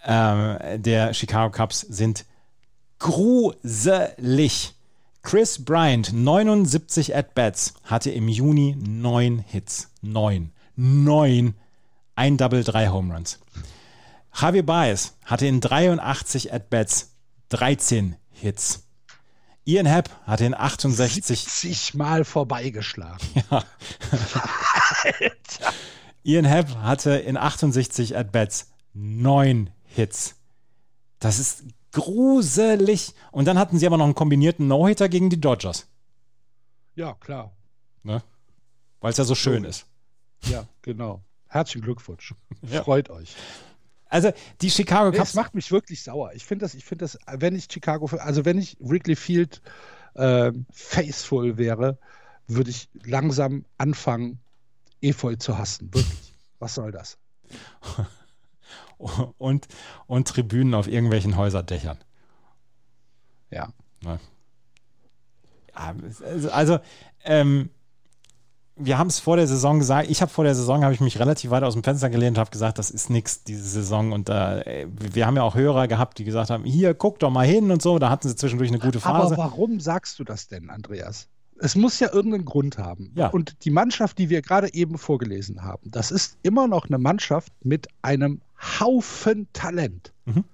äh, 0.04 0.80
der 0.80 1.14
Chicago 1.14 1.52
Cubs 1.52 1.82
sind 1.82 2.26
gruselig. 3.00 4.76
Chris 5.22 5.64
Bryant, 5.64 6.12
79 6.12 7.16
At-Bats, 7.16 7.76
hatte 7.86 8.12
im 8.12 8.28
Juni 8.28 8.76
neun 8.78 9.40
Hits. 9.40 9.90
Neun. 10.02 10.52
Neun. 10.76 11.56
Ein 12.16 12.38
Double, 12.38 12.64
drei 12.64 12.90
Home 12.90 13.14
Runs. 13.14 13.40
Javier 14.36 14.66
Baez 14.66 15.16
hatte 15.26 15.48
in 15.48 15.62
83 15.62 16.54
At-Bats 16.54 17.16
13 17.50 18.16
Hits. 18.32 18.83
Ian 19.66 19.86
Happ 19.86 20.10
hatte 20.26 20.46
in 20.46 20.54
68 20.54 21.40
70 21.40 21.94
Mal 21.96 22.26
vorbeigeschlagen. 22.26 23.26
Ja. 23.52 23.64
Alter. 25.04 25.74
Ian 26.24 26.46
Happ 26.46 26.76
hatte 26.78 27.12
in 27.12 27.38
68 27.38 28.18
At-Bats 28.18 28.72
9 28.94 29.70
Hits. 29.84 30.36
Das 31.20 31.40
ist 31.40 31.64
gruselig. 31.92 33.14
Und 33.32 33.46
dann 33.46 33.58
hatten 33.58 33.78
sie 33.80 33.86
aber 33.88 33.98
noch 33.98 34.06
einen 34.06 34.16
kombinierten 34.16 34.68
No-Hitter 34.68 35.10
gegen 35.10 35.30
die 35.30 35.40
Dodgers. 35.40 35.88
Ja, 36.96 37.14
klar. 37.16 37.56
Ne? 38.04 38.24
Weil 39.02 39.12
es 39.12 39.18
ja 39.18 39.24
so 39.24 39.36
schön 39.36 39.64
ist. 39.64 39.86
Ja, 40.46 40.66
genau. 40.82 41.24
Herzlichen 41.48 41.84
Glückwunsch. 41.84 42.34
Ja. 42.70 42.84
Freut 42.84 43.10
euch. 43.10 43.36
Also 44.14 44.32
die 44.62 44.70
Chicago 44.70 45.10
Cubs. 45.10 45.18
Das 45.18 45.34
macht 45.34 45.56
mich 45.56 45.72
wirklich 45.72 46.04
sauer. 46.04 46.34
Ich 46.36 46.46
finde 46.46 46.66
das, 46.66 46.76
ich 46.76 46.86
finde 46.86 47.06
das, 47.06 47.18
wenn 47.26 47.56
ich 47.56 47.68
Chicago, 47.72 48.06
also 48.18 48.46
wenn 48.46 48.60
ich 48.60 48.78
Wrigley 48.80 49.16
Field 49.16 49.64
äh, 50.14 50.52
faithful 50.72 51.58
wäre, 51.58 51.98
würde 52.46 52.70
ich 52.70 52.90
langsam 53.04 53.66
anfangen, 53.80 54.38
Efeu 55.02 55.36
zu 55.38 55.58
hassen. 55.58 55.92
Wirklich. 55.92 56.36
Was 56.60 56.76
soll 56.76 56.92
das? 56.92 57.18
und, 59.40 59.68
und 60.06 60.28
Tribünen 60.28 60.76
auf 60.76 60.88
irgendwelchen 60.88 61.36
Häuserdächern. 61.36 61.98
Ja. 63.50 63.74
ja 64.04 64.20
also, 66.52 66.80
ähm, 67.24 67.72
wir 68.76 68.98
haben 68.98 69.08
es 69.08 69.20
vor 69.20 69.38
der 69.38 69.48
Saison 69.48 69.80
gesagt, 69.80 70.10
ich 70.10 70.22
habe 70.22 70.32
vor 70.32 70.44
der 70.44 70.56
Saison, 70.56 70.84
habe 70.84 70.94
ich 70.94 71.00
mich 71.00 71.20
relativ 71.20 71.52
weit 71.52 71.64
aus 71.64 71.74
dem 71.74 71.84
Fenster 71.84 72.10
gelehnt 72.10 72.38
und 72.38 72.42
habe 72.42 72.50
gesagt, 72.50 72.80
das 72.80 72.90
ist 72.90 73.10
nichts 73.10 73.44
diese 73.44 73.64
Saison. 73.64 74.12
Und 74.12 74.30
äh, 74.30 74.88
wir 74.90 75.28
haben 75.28 75.36
ja 75.36 75.44
auch 75.44 75.56
Hörer 75.56 75.88
gehabt, 75.88 76.18
die 76.18 76.24
gesagt 76.24 76.50
haben, 76.50 76.64
hier, 76.64 76.94
guck 76.96 77.20
doch 77.20 77.30
mal 77.30 77.46
hin 77.46 77.70
und 77.70 77.82
so. 77.82 78.00
Da 78.00 78.10
hatten 78.10 78.28
sie 78.28 78.36
zwischendurch 78.36 78.72
eine 78.72 78.80
gute 78.80 79.00
Phase. 79.00 79.36
Aber 79.36 79.38
warum 79.38 79.80
sagst 79.80 80.18
du 80.18 80.24
das 80.24 80.48
denn, 80.48 80.70
Andreas? 80.70 81.28
Es 81.60 81.76
muss 81.76 82.00
ja 82.00 82.12
irgendeinen 82.12 82.46
Grund 82.46 82.80
haben. 82.80 83.12
Ja. 83.16 83.28
Und 83.28 83.64
die 83.64 83.70
Mannschaft, 83.70 84.18
die 84.18 84.30
wir 84.30 84.42
gerade 84.42 84.74
eben 84.74 84.98
vorgelesen 84.98 85.64
haben, 85.64 85.92
das 85.92 86.10
ist 86.10 86.38
immer 86.42 86.68
noch 86.68 86.88
eine 86.88 86.98
Mannschaft 86.98 87.54
mit 87.64 87.88
einem 88.02 88.42
Haufen 88.80 89.48
Talent. 89.54 90.14
Mhm. 90.26 90.46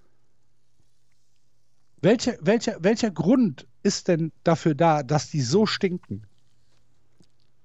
Welcher, 2.02 2.36
welcher, 2.42 2.78
welcher 2.82 3.12
Grund 3.12 3.66
ist 3.82 4.10
denn 4.10 4.32
dafür 4.44 4.76
da, 4.76 5.04
dass 5.04 5.30
die 5.30 5.42
so 5.42 5.66
stinken? 5.66 6.24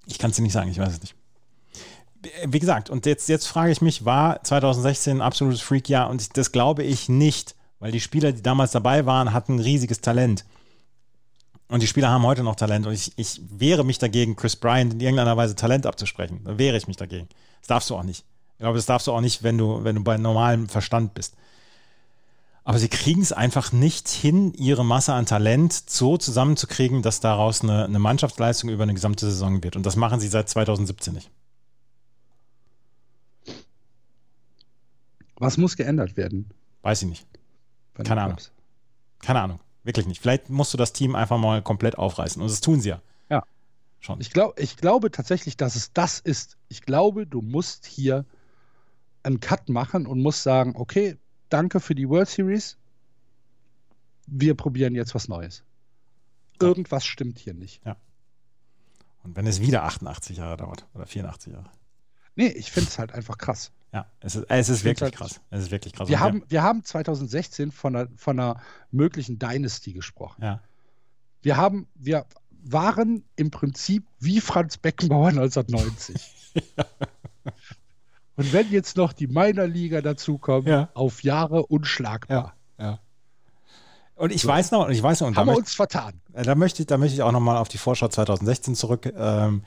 Ich 0.07 0.19
kann 0.19 0.31
es 0.31 0.37
dir 0.37 0.43
nicht 0.43 0.53
sagen, 0.53 0.71
ich 0.71 0.79
weiß 0.79 0.93
es 0.93 1.01
nicht. 1.01 1.15
Wie 2.47 2.59
gesagt, 2.59 2.89
und 2.89 3.05
jetzt, 3.05 3.29
jetzt 3.29 3.47
frage 3.47 3.71
ich 3.71 3.83
mich, 3.83 4.05
war 4.05 4.43
2016 4.43 5.19
ein 5.19 5.21
absolutes 5.21 5.61
Freak-Jahr? 5.61 6.09
Und 6.09 6.37
das 6.37 6.53
glaube 6.53 6.83
ich 6.83 7.09
nicht, 7.09 7.55
weil 7.81 7.93
die 7.93 8.01
Spieler, 8.01 8.33
die 8.33 8.43
damals 8.43 8.73
dabei 8.73 9.05
waren, 9.05 9.33
hatten 9.33 9.59
riesiges 9.59 10.01
Talent. 10.01 10.45
Und 11.69 11.83
die 11.83 11.87
Spieler 11.87 12.09
haben 12.09 12.25
heute 12.25 12.43
noch 12.43 12.57
Talent. 12.57 12.87
Und 12.87 12.93
ich, 12.93 13.13
ich 13.17 13.41
wehre 13.51 13.85
mich 13.85 13.99
dagegen, 13.99 14.37
Chris 14.37 14.57
Bryant 14.57 14.95
in 14.95 15.01
irgendeiner 15.01 15.37
Weise 15.37 15.55
Talent 15.55 15.87
abzusprechen. 15.87 16.41
Da 16.45 16.57
wehre 16.57 16.77
ich 16.77 16.89
mich 16.89 16.97
dagegen. 16.97 17.29
Das 17.61 17.69
darfst 17.69 17.91
du 17.91 17.97
auch 17.97 18.03
nicht. 18.03 18.25
Ich 18.53 18.59
glaube, 18.61 18.77
das 18.77 18.87
darfst 18.87 19.07
du 19.07 19.13
auch 19.13 19.21
nicht, 19.21 19.43
wenn 19.43 19.59
du, 19.59 19.83
wenn 19.85 19.97
du 19.97 20.05
bei 20.05 20.17
normalem 20.17 20.69
Verstand 20.69 21.15
bist. 21.15 21.35
Aber 22.65 22.79
sie 22.79 22.89
kriegen 22.89 23.21
es 23.21 23.33
einfach 23.33 23.73
nicht 23.73 24.09
hin, 24.09 24.55
ihre 24.55 24.85
Masse 24.85 25.13
an 25.13 25.27
Talent 25.27 25.73
so 25.73 26.17
zusammenzukriegen, 26.17 27.03
dass 27.03 27.21
daraus 27.21 27.61
eine, 27.61 27.85
eine 27.85 27.99
Mannschaftsleistung 27.99 28.71
über 28.71 28.85
eine 28.85 28.95
gesamte 28.95 29.27
Saison 29.27 29.63
wird. 29.63 29.77
Und 29.77 29.85
das 29.85 29.97
machen 29.97 30.19
sie 30.19 30.29
seit 30.29 30.49
2017 30.49 31.13
nicht. 31.13 31.31
Was 35.37 35.59
muss 35.59 35.77
geändert 35.77 36.17
werden? 36.17 36.51
Weiß 36.81 37.03
ich 37.03 37.09
nicht. 37.09 37.27
Keine 38.03 38.23
Ahnung. 38.23 38.39
Keine 39.21 39.43
Ahnung. 39.43 39.61
Wirklich 39.83 40.07
nicht. 40.07 40.23
Vielleicht 40.23 40.49
musst 40.49 40.73
du 40.73 40.79
das 40.79 40.95
Team 40.95 41.15
einfach 41.15 41.37
mal 41.37 41.61
komplett 41.61 41.99
aufreißen. 41.99 42.41
Und 42.41 42.51
das 42.51 42.63
tun 42.63 42.81
sie 42.81 42.91
ja. 42.91 43.03
Ja. 43.29 43.43
Schon. 44.01 44.21
Ich, 44.21 44.31
glaub, 44.31 44.59
ich 44.59 44.79
glaube 44.79 45.11
tatsächlich, 45.11 45.59
dass 45.59 45.77
es 45.77 45.93
das 45.93 46.19
ist. 46.19 46.57
Ich 46.69 46.83
glaube, 46.83 47.27
du 47.27 47.43
musst 47.43 47.85
hier 47.85 48.25
einen 49.23 49.41
Cut 49.41 49.69
machen 49.69 50.07
und 50.07 50.23
musst 50.23 50.43
sagen, 50.43 50.75
okay, 50.77 51.19
danke 51.55 51.79
für 51.79 51.95
die 51.95 52.09
World 52.09 52.29
Series. 52.29 52.77
Wir 54.27 54.57
probieren 54.57 54.97
jetzt 54.97 55.15
was 55.15 55.29
Neues. 55.29 55.63
Irgendwas 56.61 57.07
stimmt 57.07 57.39
hier 57.39 57.55
nicht. 57.55 57.81
Ja. 57.85 57.97
Und 59.23 59.37
wenn 59.37 59.47
es 59.47 59.61
wieder 59.61 59.85
88 59.85 60.39
Jahre 60.39 60.57
dauert 60.57 60.85
oder 60.95 61.07
84 61.07 61.53
Jahre. 61.53 61.71
Nee, 62.35 62.49
ich 62.49 62.73
finde 62.73 62.89
es 62.89 62.99
halt 62.99 63.13
einfach 63.13 63.39
krass. 63.39 63.71
Ja, 63.93 64.11
es 64.19 64.35
ist, 64.35 64.47
es 64.49 64.69
ist 64.69 64.83
wirklich 64.83 65.03
halt, 65.03 65.15
krass. 65.15 65.41
Es 65.51 65.63
ist 65.63 65.71
wirklich 65.71 65.93
krass. 65.93 66.09
Wir 66.09 66.19
haben, 66.19 66.43
wir 66.49 66.65
haben 66.65 66.83
2016 66.83 67.71
von 67.71 67.95
einer, 67.95 68.09
von 68.17 68.41
einer 68.41 68.61
möglichen 68.91 69.39
Dynasty 69.39 69.93
gesprochen. 69.93 70.43
Ja. 70.43 70.61
Wir 71.41 71.57
haben, 71.57 71.87
wir 71.95 72.27
waren 72.65 73.23
im 73.37 73.53
Prinzip 73.53 74.05
wie 74.19 74.41
Franz 74.41 74.77
Beckenbauer 74.77 75.29
1990. 75.29 76.17
ja. 76.77 76.85
Und 78.37 78.53
wenn 78.53 78.71
jetzt 78.71 78.97
noch 78.97 79.13
die 79.13 79.27
Minor-Liga 79.27 80.01
dazukommt, 80.01 80.67
ja. 80.67 80.89
auf 80.95 81.23
Jahre 81.23 81.67
unschlagbar. 81.67 82.55
Ja, 82.79 82.85
ja. 82.85 82.99
Und 84.17 84.33
ich 84.33 84.43
so. 84.43 84.49
weiß 84.49 84.71
noch, 84.71 84.87
und 84.87 84.93
ich 84.93 85.03
weiß 85.03 85.21
noch, 85.21 85.29
und 85.29 85.37
haben 85.37 85.49
wir 85.49 85.57
uns 85.57 85.75
vertan. 85.75 86.21
Äh, 86.33 86.43
da 86.43 86.55
möchte 86.55 86.83
ich, 86.83 86.87
da 86.87 86.99
möchte 86.99 87.15
ich 87.15 87.23
auch 87.23 87.33
nochmal 87.33 87.57
auf 87.57 87.69
die 87.69 87.79
Vorschau 87.79 88.09
2016 88.09 88.75
zurück 88.75 89.13
ähm, 89.17 89.63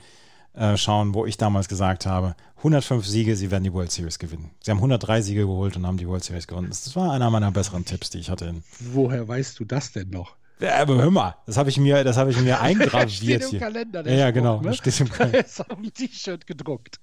äh, 0.53 0.77
schauen, 0.77 1.13
wo 1.13 1.25
ich 1.25 1.37
damals 1.37 1.67
gesagt 1.67 2.05
habe, 2.05 2.35
105 2.57 3.05
Siege, 3.05 3.35
sie 3.35 3.51
werden 3.51 3.63
die 3.63 3.73
World 3.73 3.91
Series 3.91 4.19
gewinnen. 4.19 4.51
Sie 4.63 4.71
haben 4.71 4.77
103 4.77 5.21
Siege 5.21 5.41
geholt 5.41 5.75
und 5.75 5.85
haben 5.85 5.97
die 5.97 6.07
World 6.07 6.23
Series 6.23 6.47
gewonnen. 6.47 6.69
Das 6.69 6.95
war 6.95 7.11
einer 7.11 7.29
meiner 7.29 7.51
besseren 7.51 7.85
Tipps, 7.85 8.09
die 8.09 8.19
ich 8.19 8.29
hatte. 8.29 8.55
Woher 8.79 9.27
weißt 9.27 9.59
du 9.59 9.65
das 9.65 9.91
denn 9.91 10.09
noch? 10.09 10.35
Ja, 10.59 10.81
aber 10.81 10.95
hör 10.95 11.11
mal, 11.11 11.35
das 11.45 11.55
habe 11.57 11.69
ich 11.69 11.77
mir, 11.77 12.03
das 12.03 12.17
habe 12.17 12.31
ich 12.31 12.39
mir 12.39 12.59
eingraviert 12.59 13.11
steht 13.11 13.43
im 13.43 13.49
hier. 13.49 13.59
Kalender, 13.59 14.01
der 14.03 14.13
ja, 14.13 14.19
ja, 14.19 14.31
genau, 14.31 14.59
ne? 14.59 14.73
steht 14.73 14.99
im 14.99 15.09
Kalender. 15.09 15.45
ist 15.45 15.59
auf 15.59 15.67
dem 15.67 15.93
T-Shirt 15.93 16.47
gedruckt. 16.47 16.99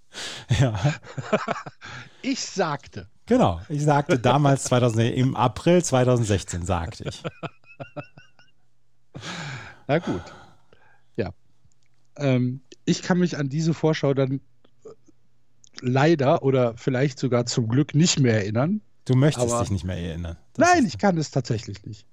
Ja. 0.59 0.75
ich 2.23 2.41
sagte. 2.41 3.09
Genau, 3.27 3.61
ich 3.69 3.85
sagte 3.85 4.19
damals 4.19 4.65
2000, 4.65 5.15
im 5.15 5.37
April 5.37 5.85
2016 5.85 6.67
sagte 6.67 7.05
ich. 7.09 7.23
Na 9.87 9.99
gut. 9.99 10.23
Ja. 11.17 11.31
Ähm, 12.17 12.61
ich 12.85 13.03
kann 13.03 13.19
mich 13.19 13.39
an 13.39 13.49
diese 13.49 13.73
Vorschau 13.73 14.15
dann 14.15 14.41
leider 15.81 16.43
oder 16.43 16.77
vielleicht 16.77 17.21
sogar 17.21 17.47
zum 17.47 17.69
Glück 17.69 17.95
nicht 17.95 18.19
mehr 18.19 18.35
erinnern. 18.35 18.81
Du 19.05 19.15
möchtest 19.15 19.61
dich 19.61 19.71
nicht 19.71 19.85
mehr 19.85 19.97
erinnern. 19.97 20.37
Das 20.55 20.75
nein, 20.75 20.87
ich 20.87 20.99
kann 20.99 21.17
es 21.19 21.31
tatsächlich 21.31 21.85
nicht 21.85 22.05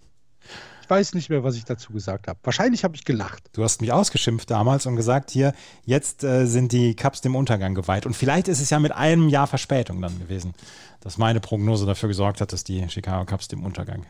weiß 0.91 1.13
nicht 1.15 1.29
mehr, 1.29 1.43
was 1.43 1.55
ich 1.55 1.63
dazu 1.63 1.93
gesagt 1.93 2.27
habe. 2.27 2.37
Wahrscheinlich 2.43 2.83
habe 2.83 2.95
ich 2.95 3.05
gelacht. 3.05 3.49
Du 3.53 3.63
hast 3.63 3.79
mich 3.81 3.91
ausgeschimpft 3.93 4.51
damals 4.51 4.85
und 4.85 4.97
gesagt, 4.97 5.31
hier, 5.31 5.53
jetzt 5.85 6.23
äh, 6.25 6.45
sind 6.45 6.73
die 6.73 6.95
Cups 6.95 7.21
dem 7.21 7.33
Untergang 7.35 7.73
geweiht. 7.73 8.05
Und 8.05 8.13
vielleicht 8.13 8.49
ist 8.49 8.59
es 8.61 8.69
ja 8.69 8.77
mit 8.79 8.91
einem 8.91 9.29
Jahr 9.29 9.47
Verspätung 9.47 10.01
dann 10.01 10.19
gewesen, 10.19 10.53
dass 10.99 11.17
meine 11.17 11.39
Prognose 11.39 11.85
dafür 11.85 12.09
gesorgt 12.09 12.41
hat, 12.41 12.51
dass 12.51 12.65
die 12.65 12.87
Chicago 12.89 13.25
Cups 13.25 13.47
dem 13.47 13.63
Untergang 13.63 14.05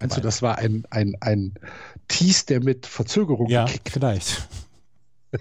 Meinst 0.00 0.16
du, 0.16 0.20
das 0.20 0.42
war 0.42 0.58
ein, 0.58 0.84
ein, 0.90 1.16
ein 1.20 1.54
Tease, 2.08 2.46
der 2.46 2.62
mit 2.62 2.86
Verzögerung 2.86 3.48
Ja, 3.48 3.64
gekickt. 3.66 3.90
vielleicht. 3.90 4.48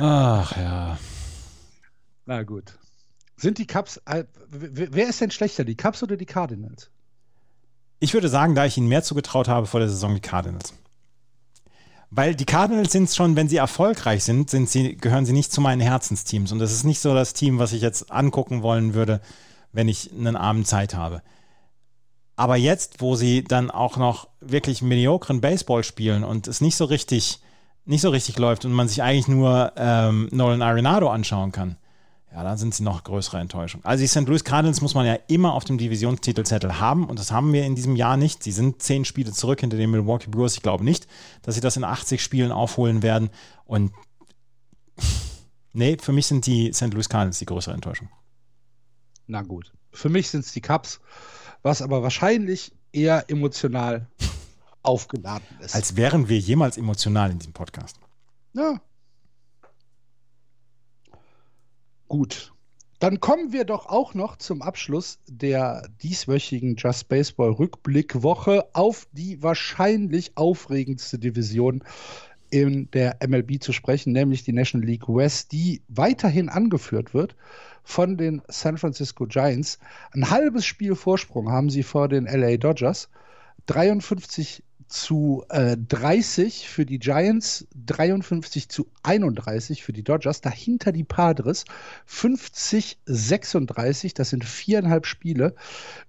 Ach 0.00 0.56
ja. 0.56 0.98
Na 2.26 2.42
gut. 2.42 2.76
Sind 3.36 3.58
die 3.58 3.66
Cups, 3.66 4.00
äh, 4.06 4.24
wer 4.50 5.08
ist 5.08 5.20
denn 5.20 5.30
schlechter, 5.30 5.64
die 5.64 5.76
Cups 5.76 6.02
oder 6.02 6.16
die 6.16 6.26
Cardinals? 6.26 6.90
Ich 8.02 8.14
würde 8.14 8.28
sagen, 8.28 8.56
da 8.56 8.66
ich 8.66 8.76
ihnen 8.76 8.88
mehr 8.88 9.04
zugetraut 9.04 9.46
habe 9.46 9.68
vor 9.68 9.78
der 9.78 9.88
Saison, 9.88 10.12
die 10.12 10.20
Cardinals. 10.20 10.74
Weil 12.10 12.34
die 12.34 12.44
Cardinals 12.44 12.90
sind 12.90 13.08
schon, 13.08 13.36
wenn 13.36 13.48
sie 13.48 13.58
erfolgreich 13.58 14.24
sind, 14.24 14.50
sind 14.50 14.68
sie, 14.68 14.96
gehören 14.96 15.24
sie 15.24 15.32
nicht 15.32 15.52
zu 15.52 15.60
meinen 15.60 15.80
Herzensteams. 15.80 16.50
Und 16.50 16.58
das 16.58 16.72
ist 16.72 16.82
nicht 16.82 16.98
so 16.98 17.14
das 17.14 17.32
Team, 17.32 17.60
was 17.60 17.72
ich 17.72 17.80
jetzt 17.80 18.10
angucken 18.10 18.64
wollen 18.64 18.94
würde, 18.94 19.20
wenn 19.70 19.86
ich 19.86 20.10
einen 20.10 20.34
Abend 20.34 20.66
Zeit 20.66 20.96
habe. 20.96 21.22
Aber 22.34 22.56
jetzt, 22.56 23.00
wo 23.00 23.14
sie 23.14 23.44
dann 23.44 23.70
auch 23.70 23.96
noch 23.96 24.26
wirklich 24.40 24.82
mediokren 24.82 25.40
Baseball 25.40 25.84
spielen 25.84 26.24
und 26.24 26.48
es 26.48 26.60
nicht 26.60 26.74
so 26.74 26.86
richtig, 26.86 27.38
nicht 27.84 28.00
so 28.00 28.10
richtig 28.10 28.36
läuft 28.36 28.64
und 28.64 28.72
man 28.72 28.88
sich 28.88 29.00
eigentlich 29.04 29.28
nur 29.28 29.74
ähm, 29.76 30.28
Nolan 30.32 30.60
Arenado 30.60 31.08
anschauen 31.08 31.52
kann, 31.52 31.76
ja, 32.32 32.42
dann 32.42 32.56
sind 32.56 32.74
sie 32.74 32.82
noch 32.82 33.04
größere 33.04 33.38
Enttäuschung. 33.38 33.84
Also 33.84 34.02
die 34.02 34.08
St. 34.08 34.26
Louis 34.26 34.44
Cardinals 34.44 34.80
muss 34.80 34.94
man 34.94 35.06
ja 35.06 35.18
immer 35.28 35.52
auf 35.54 35.64
dem 35.64 35.78
Divisionstitelzettel 35.78 36.80
haben 36.80 37.06
und 37.06 37.18
das 37.18 37.30
haben 37.30 37.52
wir 37.52 37.64
in 37.64 37.74
diesem 37.74 37.94
Jahr 37.96 38.16
nicht. 38.16 38.42
Sie 38.42 38.52
sind 38.52 38.80
zehn 38.82 39.04
Spiele 39.04 39.32
zurück 39.32 39.60
hinter 39.60 39.76
den 39.76 39.90
Milwaukee 39.90 40.30
Brewers. 40.30 40.54
Ich 40.54 40.62
glaube 40.62 40.84
nicht, 40.84 41.06
dass 41.42 41.54
sie 41.54 41.60
das 41.60 41.76
in 41.76 41.84
80 41.84 42.22
Spielen 42.22 42.52
aufholen 42.52 43.02
werden. 43.02 43.30
Und 43.64 43.92
nee, 45.72 45.96
für 46.00 46.12
mich 46.12 46.26
sind 46.26 46.46
die 46.46 46.72
St. 46.72 46.94
Louis 46.94 47.08
Cardinals 47.08 47.38
die 47.38 47.46
größere 47.46 47.74
Enttäuschung. 47.74 48.08
Na 49.26 49.42
gut. 49.42 49.72
Für 49.92 50.08
mich 50.08 50.30
sind 50.30 50.44
es 50.44 50.52
die 50.52 50.62
Cubs 50.62 51.00
was 51.62 51.80
aber 51.80 52.02
wahrscheinlich 52.02 52.72
eher 52.92 53.30
emotional 53.30 54.06
aufgeladen 54.82 55.46
ist. 55.60 55.74
Als 55.74 55.96
wären 55.96 56.28
wir 56.28 56.38
jemals 56.38 56.76
emotional 56.76 57.30
in 57.30 57.38
diesem 57.38 57.52
Podcast. 57.52 57.98
Ja. 58.52 58.80
Gut. 62.12 62.52
Dann 62.98 63.20
kommen 63.20 63.54
wir 63.54 63.64
doch 63.64 63.86
auch 63.86 64.12
noch 64.12 64.36
zum 64.36 64.60
Abschluss 64.60 65.18
der 65.26 65.88
dieswöchigen 66.02 66.76
Just 66.76 67.08
Baseball 67.08 67.52
Rückblickwoche 67.52 68.66
auf 68.74 69.06
die 69.12 69.42
wahrscheinlich 69.42 70.36
aufregendste 70.36 71.18
Division 71.18 71.82
in 72.50 72.90
der 72.90 73.16
MLB 73.26 73.62
zu 73.62 73.72
sprechen, 73.72 74.12
nämlich 74.12 74.44
die 74.44 74.52
National 74.52 74.86
League 74.86 75.08
West, 75.08 75.52
die 75.52 75.80
weiterhin 75.88 76.50
angeführt 76.50 77.14
wird 77.14 77.34
von 77.82 78.18
den 78.18 78.42
San 78.46 78.76
Francisco 78.76 79.24
Giants. 79.24 79.78
Ein 80.12 80.28
halbes 80.28 80.66
Spiel 80.66 80.94
Vorsprung 80.96 81.50
haben 81.50 81.70
sie 81.70 81.82
vor 81.82 82.08
den 82.08 82.26
LA 82.26 82.58
Dodgers. 82.58 83.08
53 83.68 84.64
zu 84.92 85.44
äh, 85.48 85.76
30 85.76 86.68
für 86.68 86.84
die 86.84 86.98
Giants, 86.98 87.66
53 87.86 88.68
zu 88.68 88.86
31 89.02 89.82
für 89.82 89.92
die 89.92 90.04
Dodgers, 90.04 90.42
dahinter 90.42 90.92
die 90.92 91.02
Padres 91.02 91.64
50 92.04 92.98
36, 93.06 94.12
das 94.14 94.30
sind 94.30 94.44
viereinhalb 94.44 95.06
Spiele. 95.06 95.54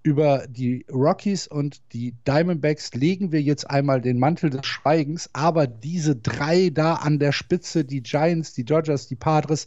Über 0.04 0.46
die 0.48 0.86
Rockies 0.92 1.48
und 1.48 1.82
die 1.94 2.14
Diamondbacks 2.28 2.94
legen 2.94 3.32
wir 3.32 3.42
jetzt 3.42 3.70
einmal 3.70 4.02
den 4.02 4.20
Mantel 4.20 4.50
des 4.50 4.66
Schweigens, 4.66 5.30
aber 5.32 5.66
diese 5.66 6.16
drei 6.16 6.70
da 6.70 6.96
an 6.96 7.20
der 7.20 7.32
Spitze, 7.32 7.86
die 7.86 8.04
Giants, 8.04 8.54
die 8.54 8.66
Dodgers, 8.66 9.08
die 9.08 9.16
Padres, 9.16 9.66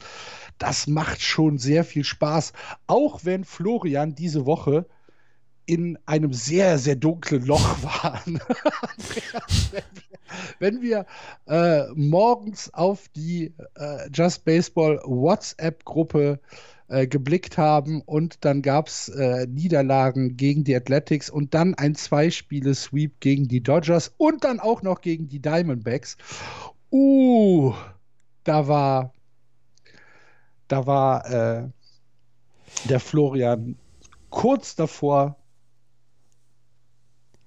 das 0.58 0.86
macht 0.86 1.22
schon 1.22 1.58
sehr 1.58 1.84
viel 1.84 2.04
Spaß, 2.04 2.52
auch 2.86 3.24
wenn 3.24 3.44
Florian 3.44 4.14
diese 4.14 4.44
Woche 4.44 4.86
in 5.66 5.98
einem 6.06 6.32
sehr, 6.32 6.78
sehr 6.78 6.96
dunklen 6.96 7.44
Loch 7.44 7.82
waren. 7.82 8.40
Wenn 10.58 10.82
wir 10.82 11.06
äh, 11.46 11.84
morgens 11.94 12.72
auf 12.74 13.08
die 13.14 13.52
äh, 13.74 14.08
Just 14.12 14.44
Baseball 14.44 15.00
WhatsApp-Gruppe 15.04 16.40
äh, 16.88 17.06
geblickt 17.06 17.58
haben 17.58 18.02
und 18.02 18.44
dann 18.44 18.62
gab 18.62 18.88
es 18.88 19.08
äh, 19.08 19.46
Niederlagen 19.46 20.36
gegen 20.36 20.64
die 20.64 20.76
Athletics 20.76 21.30
und 21.30 21.54
dann 21.54 21.74
ein 21.74 21.94
Zwei-Spiele-Sweep 21.94 23.20
gegen 23.20 23.48
die 23.48 23.60
Dodgers 23.60 24.12
und 24.16 24.44
dann 24.44 24.60
auch 24.60 24.82
noch 24.82 25.00
gegen 25.00 25.28
die 25.28 25.40
Diamondbacks. 25.40 26.16
Uh, 26.92 27.74
da 28.44 28.68
war, 28.68 29.12
da 30.68 30.86
war 30.86 31.30
äh, 31.30 31.68
der 32.88 33.00
Florian 33.00 33.76
kurz 34.30 34.76
davor, 34.76 35.36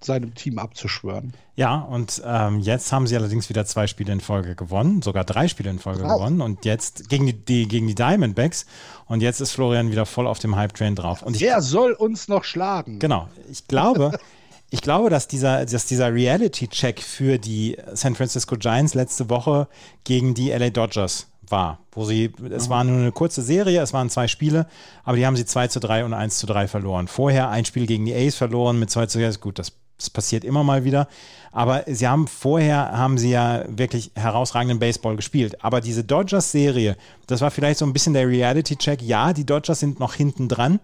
seinem 0.01 0.33
Team 0.33 0.59
abzuschwören. 0.59 1.33
Ja, 1.55 1.79
und 1.79 2.21
ähm, 2.25 2.59
jetzt 2.59 2.91
haben 2.91 3.05
sie 3.05 3.15
allerdings 3.17 3.49
wieder 3.49 3.65
zwei 3.65 3.87
Spiele 3.87 4.13
in 4.13 4.21
Folge 4.21 4.55
gewonnen, 4.55 5.01
sogar 5.01 5.25
drei 5.25 5.47
Spiele 5.47 5.69
in 5.69 5.79
Folge 5.79 6.03
wow. 6.03 6.13
gewonnen 6.13 6.41
und 6.41 6.63
jetzt 6.63 7.09
gegen 7.09 7.25
die, 7.25 7.33
die, 7.33 7.67
gegen 7.67 7.87
die 7.87 7.95
Diamondbacks 7.95 8.65
und 9.07 9.21
jetzt 9.21 9.41
ist 9.41 9.51
Florian 9.51 9.91
wieder 9.91 10.05
voll 10.05 10.27
auf 10.27 10.39
dem 10.39 10.55
Hype-Train 10.55 10.95
drauf. 10.95 11.21
Und 11.21 11.39
Wer 11.41 11.61
soll 11.61 11.91
uns 11.93 12.27
noch 12.27 12.45
schlagen? 12.45 12.99
Genau, 12.99 13.27
ich 13.51 13.67
glaube, 13.67 14.17
ich 14.69 14.81
glaube, 14.81 15.09
dass 15.09 15.27
dieser, 15.27 15.65
dass 15.65 15.85
dieser 15.85 16.13
Reality-Check 16.13 17.01
für 17.01 17.37
die 17.37 17.77
San 17.93 18.15
Francisco 18.15 18.55
Giants 18.55 18.93
letzte 18.93 19.29
Woche 19.29 19.67
gegen 20.05 20.33
die 20.33 20.51
LA 20.51 20.69
Dodgers 20.69 21.27
war, 21.51 21.79
wo 21.91 22.05
sie, 22.05 22.31
es 22.51 22.67
mhm. 22.67 22.69
war 22.69 22.83
nur 22.83 22.97
eine 22.97 23.11
kurze 23.11 23.41
Serie, 23.41 23.81
es 23.81 23.93
waren 23.93 24.09
zwei 24.09 24.27
Spiele, 24.27 24.67
aber 25.03 25.17
die 25.17 25.25
haben 25.25 25.35
sie 25.35 25.45
2 25.45 25.67
zu 25.67 25.79
3 25.79 26.05
und 26.05 26.13
1 26.13 26.37
zu 26.37 26.47
3 26.47 26.67
verloren. 26.67 27.07
Vorher 27.07 27.49
ein 27.49 27.65
Spiel 27.65 27.85
gegen 27.85 28.05
die 28.05 28.13
Ace 28.13 28.35
verloren 28.35 28.79
mit 28.79 28.89
2 28.89 29.07
zu 29.07 29.19
3, 29.19 29.31
gut, 29.39 29.59
das 29.59 29.73
das 29.99 30.09
passiert 30.09 30.43
immer 30.43 30.63
mal 30.63 30.83
wieder. 30.83 31.07
Aber 31.51 31.83
sie 31.87 32.07
haben 32.07 32.27
vorher, 32.27 32.91
haben 32.91 33.17
sie 33.17 33.31
ja 33.31 33.63
wirklich 33.67 34.11
herausragenden 34.15 34.79
Baseball 34.79 35.15
gespielt. 35.15 35.63
Aber 35.63 35.81
diese 35.81 36.03
Dodgers-Serie, 36.03 36.95
das 37.27 37.41
war 37.41 37.51
vielleicht 37.51 37.79
so 37.79 37.85
ein 37.85 37.93
bisschen 37.93 38.13
der 38.13 38.27
Reality-Check. 38.27 39.01
Ja, 39.01 39.33
die 39.33 39.45
Dodgers 39.45 39.79
sind 39.79 39.99
noch 39.99 40.13
hinten 40.13 40.47
dran. 40.47 40.79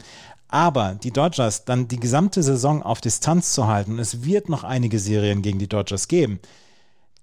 Aber 0.47 0.95
die 1.01 1.11
Dodgers 1.11 1.65
dann 1.65 1.87
die 1.87 1.99
gesamte 1.99 2.43
Saison 2.43 2.83
auf 2.83 3.01
Distanz 3.01 3.53
zu 3.53 3.67
halten, 3.67 3.99
es 3.99 4.23
wird 4.23 4.47
noch 4.47 4.63
einige 4.63 4.99
Serien 4.99 5.41
gegen 5.41 5.59
die 5.59 5.67
Dodgers 5.67 6.07
geben, 6.07 6.39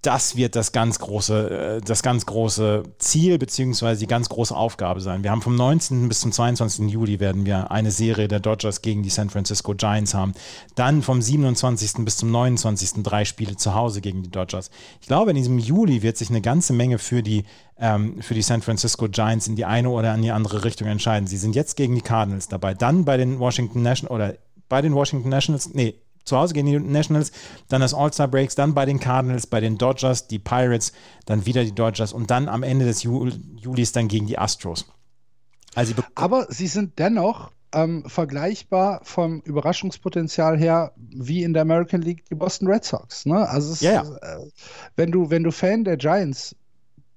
das 0.03 0.35
wird 0.35 0.55
das 0.55 0.71
ganz 0.73 0.99
große, 0.99 1.77
äh, 1.77 1.81
das 1.81 2.03
ganz 2.03 2.25
große 2.25 2.83
Ziel 2.99 3.37
beziehungsweise 3.37 4.01
die 4.01 4.07
ganz 4.07 4.29
große 4.29 4.55
Aufgabe 4.55 5.01
sein. 5.01 5.23
Wir 5.23 5.31
haben 5.31 5.41
vom 5.41 5.55
19. 5.55 6.07
bis 6.09 6.19
zum 6.19 6.31
22. 6.31 6.89
Juli 6.89 7.19
werden 7.19 7.45
wir 7.45 7.71
eine 7.71 7.89
Serie 7.89 8.27
der 8.27 8.39
Dodgers 8.39 8.81
gegen 8.81 9.01
die 9.01 9.09
San 9.09 9.29
Francisco 9.29 9.73
Giants 9.73 10.13
haben. 10.13 10.33
Dann 10.75 11.01
vom 11.01 11.21
27. 11.21 12.05
bis 12.05 12.17
zum 12.17 12.31
29. 12.31 13.03
drei 13.03 13.25
Spiele 13.25 13.55
zu 13.55 13.73
Hause 13.73 14.01
gegen 14.01 14.23
die 14.23 14.29
Dodgers. 14.29 14.69
Ich 15.01 15.07
glaube, 15.07 15.31
in 15.31 15.37
diesem 15.37 15.57
Juli 15.57 16.01
wird 16.01 16.17
sich 16.17 16.29
eine 16.29 16.41
ganze 16.41 16.73
Menge 16.73 16.99
für 16.99 17.23
die, 17.23 17.45
ähm, 17.77 18.21
für 18.21 18.33
die 18.33 18.41
San 18.41 18.61
Francisco 18.61 19.07
Giants 19.07 19.47
in 19.47 19.55
die 19.55 19.65
eine 19.65 19.89
oder 19.89 20.13
in 20.13 20.21
die 20.21 20.31
andere 20.31 20.65
Richtung 20.65 20.87
entscheiden. 20.89 21.27
Sie 21.27 21.37
sind 21.37 21.55
jetzt 21.55 21.77
gegen 21.77 21.95
die 21.95 22.01
Cardinals 22.01 22.49
dabei, 22.49 22.73
dann 22.73 23.05
bei 23.05 23.15
den 23.15 23.39
Washington 23.39 23.81
Nationals 23.81 24.11
oder 24.11 24.35
bei 24.67 24.81
den 24.81 24.93
Washington 24.93 25.29
Nationals, 25.29 25.73
nee, 25.73 25.95
zu 26.23 26.37
Hause 26.37 26.53
gegen 26.53 26.67
die 26.67 26.79
Nationals, 26.79 27.31
dann 27.69 27.81
das 27.81 27.93
All-Star 27.93 28.27
Breaks, 28.27 28.55
dann 28.55 28.73
bei 28.73 28.85
den 28.85 28.99
Cardinals, 28.99 29.47
bei 29.47 29.59
den 29.59 29.77
Dodgers, 29.77 30.27
die 30.27 30.39
Pirates, 30.39 30.93
dann 31.25 31.45
wieder 31.45 31.63
die 31.63 31.75
Dodgers 31.75 32.13
und 32.13 32.31
dann 32.31 32.47
am 32.47 32.63
Ende 32.63 32.85
des 32.85 33.03
Jul 33.03 33.33
Julis 33.55 33.91
dann 33.91 34.07
gegen 34.07 34.27
die 34.27 34.37
Astros. 34.37 34.85
Also 35.75 35.93
Aber 36.15 36.47
sie 36.49 36.67
sind 36.67 36.99
dennoch 36.99 37.51
ähm, 37.73 38.03
vergleichbar 38.07 39.01
vom 39.03 39.41
Überraschungspotenzial 39.41 40.57
her 40.57 40.93
wie 40.95 41.43
in 41.43 41.53
der 41.53 41.63
American 41.63 42.01
League 42.01 42.25
die 42.29 42.35
Boston 42.35 42.67
Red 42.67 42.85
Sox. 42.85 43.25
Ne? 43.25 43.47
Also 43.47 43.73
ist, 43.73 43.81
ja. 43.81 44.01
Äh, 44.01 44.49
wenn 44.95 45.11
du 45.11 45.29
wenn 45.29 45.43
du 45.43 45.51
Fan 45.51 45.83
der 45.83 45.97
Giants 45.97 46.55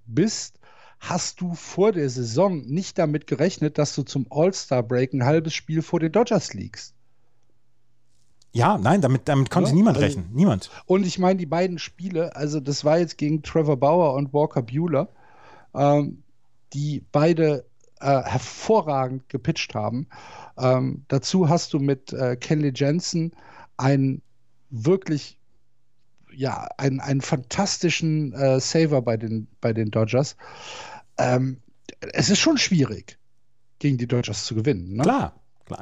bist, 0.06 0.58
hast 0.98 1.40
du 1.40 1.54
vor 1.54 1.92
der 1.92 2.08
Saison 2.08 2.62
nicht 2.62 2.98
damit 2.98 3.26
gerechnet, 3.26 3.78
dass 3.78 3.94
du 3.94 4.02
zum 4.02 4.26
All-Star 4.30 4.82
Break 4.82 5.12
ein 5.12 5.24
halbes 5.24 5.54
Spiel 5.54 5.82
vor 5.82 6.00
den 6.00 6.12
Dodgers 6.12 6.54
liegst. 6.54 6.95
Ja, 8.56 8.78
nein, 8.78 9.02
damit, 9.02 9.28
damit 9.28 9.50
konnte 9.50 9.70
ja, 9.70 9.74
niemand 9.74 9.98
also, 9.98 10.06
rechnen. 10.06 10.30
Niemand. 10.32 10.70
Und 10.86 11.04
ich 11.04 11.18
meine, 11.18 11.38
die 11.38 11.46
beiden 11.46 11.78
Spiele, 11.78 12.34
also 12.34 12.58
das 12.58 12.84
war 12.84 12.98
jetzt 12.98 13.18
gegen 13.18 13.42
Trevor 13.42 13.76
Bauer 13.76 14.14
und 14.14 14.32
Walker 14.32 14.62
Bueller, 14.62 15.08
ähm, 15.74 16.22
die 16.72 17.04
beide 17.12 17.66
äh, 18.00 18.22
hervorragend 18.22 19.28
gepitcht 19.28 19.74
haben. 19.74 20.06
Ähm, 20.56 21.04
dazu 21.08 21.50
hast 21.50 21.74
du 21.74 21.78
mit 21.78 22.14
äh, 22.14 22.36
Kelly 22.36 22.72
Jensen 22.74 23.32
einen 23.76 24.22
wirklich, 24.70 25.38
ja, 26.34 26.66
einen, 26.78 27.00
einen 27.00 27.20
fantastischen 27.20 28.32
äh, 28.32 28.58
Saver 28.58 29.02
bei 29.02 29.18
den, 29.18 29.48
bei 29.60 29.74
den 29.74 29.90
Dodgers. 29.90 30.34
Ähm, 31.18 31.58
es 32.00 32.30
ist 32.30 32.38
schon 32.38 32.56
schwierig, 32.56 33.18
gegen 33.80 33.98
die 33.98 34.06
Dodgers 34.06 34.44
zu 34.44 34.54
gewinnen. 34.54 34.94
Ne? 34.94 35.02
Klar, 35.02 35.34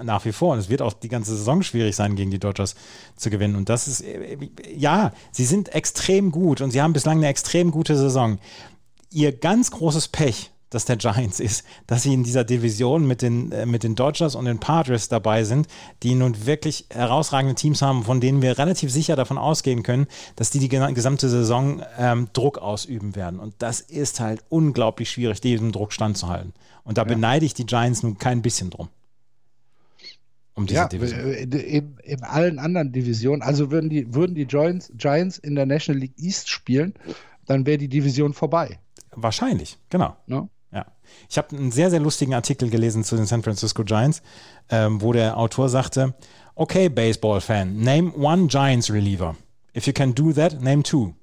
nach 0.02 0.24
wie 0.24 0.32
vor. 0.32 0.52
Und 0.52 0.58
es 0.58 0.68
wird 0.68 0.82
auch 0.82 0.92
die 0.92 1.08
ganze 1.08 1.36
Saison 1.36 1.62
schwierig 1.62 1.96
sein, 1.96 2.16
gegen 2.16 2.30
die 2.30 2.38
Dodgers 2.38 2.74
zu 3.16 3.30
gewinnen. 3.30 3.56
Und 3.56 3.68
das 3.68 3.88
ist, 3.88 4.02
äh, 4.02 4.38
ja, 4.74 5.12
sie 5.32 5.44
sind 5.44 5.74
extrem 5.74 6.30
gut 6.30 6.60
und 6.60 6.70
sie 6.70 6.82
haben 6.82 6.92
bislang 6.92 7.18
eine 7.18 7.28
extrem 7.28 7.70
gute 7.70 7.96
Saison. 7.96 8.38
Ihr 9.10 9.32
ganz 9.32 9.70
großes 9.70 10.08
Pech, 10.08 10.50
dass 10.74 10.84
der 10.86 10.96
Giants 10.96 11.38
ist, 11.38 11.64
dass 11.86 12.02
sie 12.02 12.12
in 12.12 12.24
dieser 12.24 12.42
Division 12.42 13.06
mit 13.06 13.22
den, 13.22 13.52
äh, 13.52 13.64
mit 13.64 13.84
den 13.84 13.94
Dodgers 13.94 14.34
und 14.34 14.46
den 14.46 14.58
Padres 14.58 15.08
dabei 15.08 15.44
sind, 15.44 15.68
die 16.02 16.14
nun 16.14 16.46
wirklich 16.46 16.86
herausragende 16.90 17.54
Teams 17.54 17.80
haben, 17.80 18.02
von 18.02 18.20
denen 18.20 18.42
wir 18.42 18.58
relativ 18.58 18.90
sicher 18.90 19.14
davon 19.14 19.38
ausgehen 19.38 19.84
können, 19.84 20.08
dass 20.34 20.50
die 20.50 20.58
die 20.58 20.68
gesamte 20.68 21.28
Saison 21.28 21.82
ähm, 21.96 22.28
Druck 22.32 22.58
ausüben 22.58 23.14
werden. 23.14 23.38
Und 23.38 23.54
das 23.58 23.80
ist 23.80 24.18
halt 24.18 24.42
unglaublich 24.48 25.10
schwierig, 25.10 25.40
diesem 25.40 25.70
Druck 25.70 25.92
standzuhalten. 25.92 26.52
Und 26.82 26.98
da 26.98 27.02
ja. 27.02 27.08
beneide 27.08 27.46
ich 27.46 27.54
die 27.54 27.66
Giants 27.66 28.02
nun 28.02 28.18
kein 28.18 28.42
bisschen 28.42 28.70
drum. 28.70 28.88
Um 30.54 30.66
diese 30.66 30.80
ja, 30.80 30.88
Division. 30.88 31.32
In, 31.32 31.98
in, 32.02 32.22
allen 32.22 32.58
anderen 32.58 32.92
Divisionen, 32.92 33.42
also 33.42 33.70
würden 33.70 33.90
die, 33.90 34.14
würden 34.14 34.34
die 34.34 34.46
Giants, 34.46 34.92
Giants 34.96 35.38
in 35.38 35.56
der 35.56 35.66
National 35.66 36.00
League 36.00 36.14
East 36.16 36.48
spielen, 36.48 36.94
dann 37.46 37.66
wäre 37.66 37.78
die 37.78 37.88
Division 37.88 38.32
vorbei. 38.32 38.78
Wahrscheinlich, 39.10 39.78
genau. 39.90 40.16
No? 40.26 40.48
Ja. 40.72 40.86
Ich 41.28 41.38
habe 41.38 41.56
einen 41.56 41.72
sehr, 41.72 41.90
sehr 41.90 42.00
lustigen 42.00 42.34
Artikel 42.34 42.70
gelesen 42.70 43.04
zu 43.04 43.16
den 43.16 43.26
San 43.26 43.42
Francisco 43.42 43.84
Giants, 43.84 44.22
ähm, 44.70 45.00
wo 45.00 45.12
der 45.12 45.36
Autor 45.36 45.68
sagte: 45.68 46.14
Okay, 46.54 46.88
Baseball-Fan, 46.88 47.76
name 47.82 48.12
one 48.14 48.46
Giants 48.46 48.90
reliever. 48.90 49.36
If 49.76 49.86
you 49.86 49.92
can 49.92 50.14
do 50.14 50.32
that, 50.32 50.60
name 50.60 50.82
two. 50.82 51.14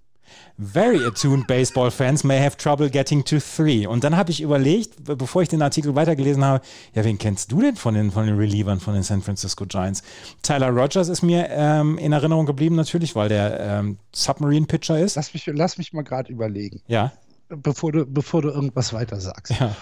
Very 0.57 1.05
attuned 1.05 1.47
baseball 1.47 1.89
fans 1.89 2.23
may 2.23 2.39
have 2.39 2.57
trouble 2.57 2.89
getting 2.89 3.23
to 3.25 3.39
three. 3.39 3.85
Und 3.87 4.03
dann 4.03 4.15
habe 4.15 4.31
ich 4.31 4.41
überlegt, 4.41 5.03
bevor 5.03 5.41
ich 5.41 5.49
den 5.49 5.61
Artikel 5.61 5.95
weitergelesen 5.95 6.43
habe, 6.43 6.63
ja, 6.93 7.03
wen 7.03 7.17
kennst 7.17 7.51
du 7.51 7.61
denn 7.61 7.75
von 7.75 7.93
den, 7.93 8.11
von 8.11 8.27
den 8.27 8.37
Relievern 8.37 8.79
von 8.79 8.93
den 8.93 9.03
San 9.03 9.21
Francisco 9.21 9.65
Giants? 9.65 10.03
Tyler 10.43 10.69
Rogers 10.69 11.09
ist 11.09 11.21
mir 11.21 11.47
ähm, 11.49 11.97
in 11.97 12.11
Erinnerung 12.11 12.45
geblieben, 12.45 12.75
natürlich, 12.75 13.15
weil 13.15 13.29
der 13.29 13.59
ähm, 13.59 13.97
Submarine-Pitcher 14.13 14.99
ist. 14.99 15.15
Lass 15.15 15.33
mich, 15.33 15.45
lass 15.47 15.77
mich 15.77 15.93
mal 15.93 16.03
gerade 16.03 16.31
überlegen. 16.31 16.81
Ja 16.87 17.11
bevor 17.57 17.91
du, 17.91 18.05
bevor 18.05 18.41
du 18.41 18.49
irgendwas 18.49 18.93
weiter 18.93 19.19
sagst. 19.19 19.53
Ja. 19.59 19.75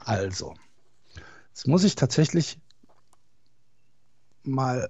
Also, 0.00 0.54
jetzt 1.48 1.66
muss 1.66 1.84
ich 1.84 1.94
tatsächlich 1.94 2.58
mal 4.42 4.88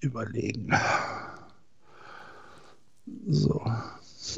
überlegen. 0.00 0.70
So. 3.28 3.64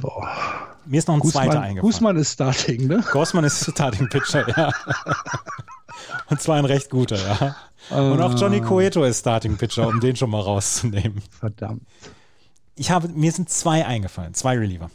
Boah. 0.00 0.76
Mir 0.84 0.98
ist 0.98 1.08
noch 1.08 1.14
ein 1.14 1.20
Guzman, 1.20 1.44
zweiter 1.44 1.60
eingefallen. 1.60 1.92
Guzman 1.92 2.16
ist 2.16 2.32
Starting, 2.32 2.86
ne? 2.86 3.04
Gosman 3.12 3.44
ist 3.44 3.64
Starting 3.70 4.08
Pitcher, 4.08 4.48
ja. 4.56 4.72
Und 6.28 6.40
zwar 6.40 6.56
ein 6.56 6.64
recht 6.64 6.90
guter, 6.90 7.16
ja. 7.16 7.56
Und 7.96 8.20
auch 8.20 8.38
Johnny 8.38 8.60
ah. 8.62 8.66
Cueto 8.66 9.04
ist 9.04 9.20
Starting 9.20 9.56
Pitcher, 9.56 9.88
um 9.88 10.00
den 10.00 10.16
schon 10.16 10.30
mal 10.30 10.40
rauszunehmen. 10.40 11.22
Verdammt. 11.30 11.82
Ich 12.74 12.90
habe, 12.90 13.08
mir 13.08 13.32
sind 13.32 13.48
zwei 13.48 13.86
eingefallen, 13.86 14.34
zwei 14.34 14.58
Reliever. 14.58 14.90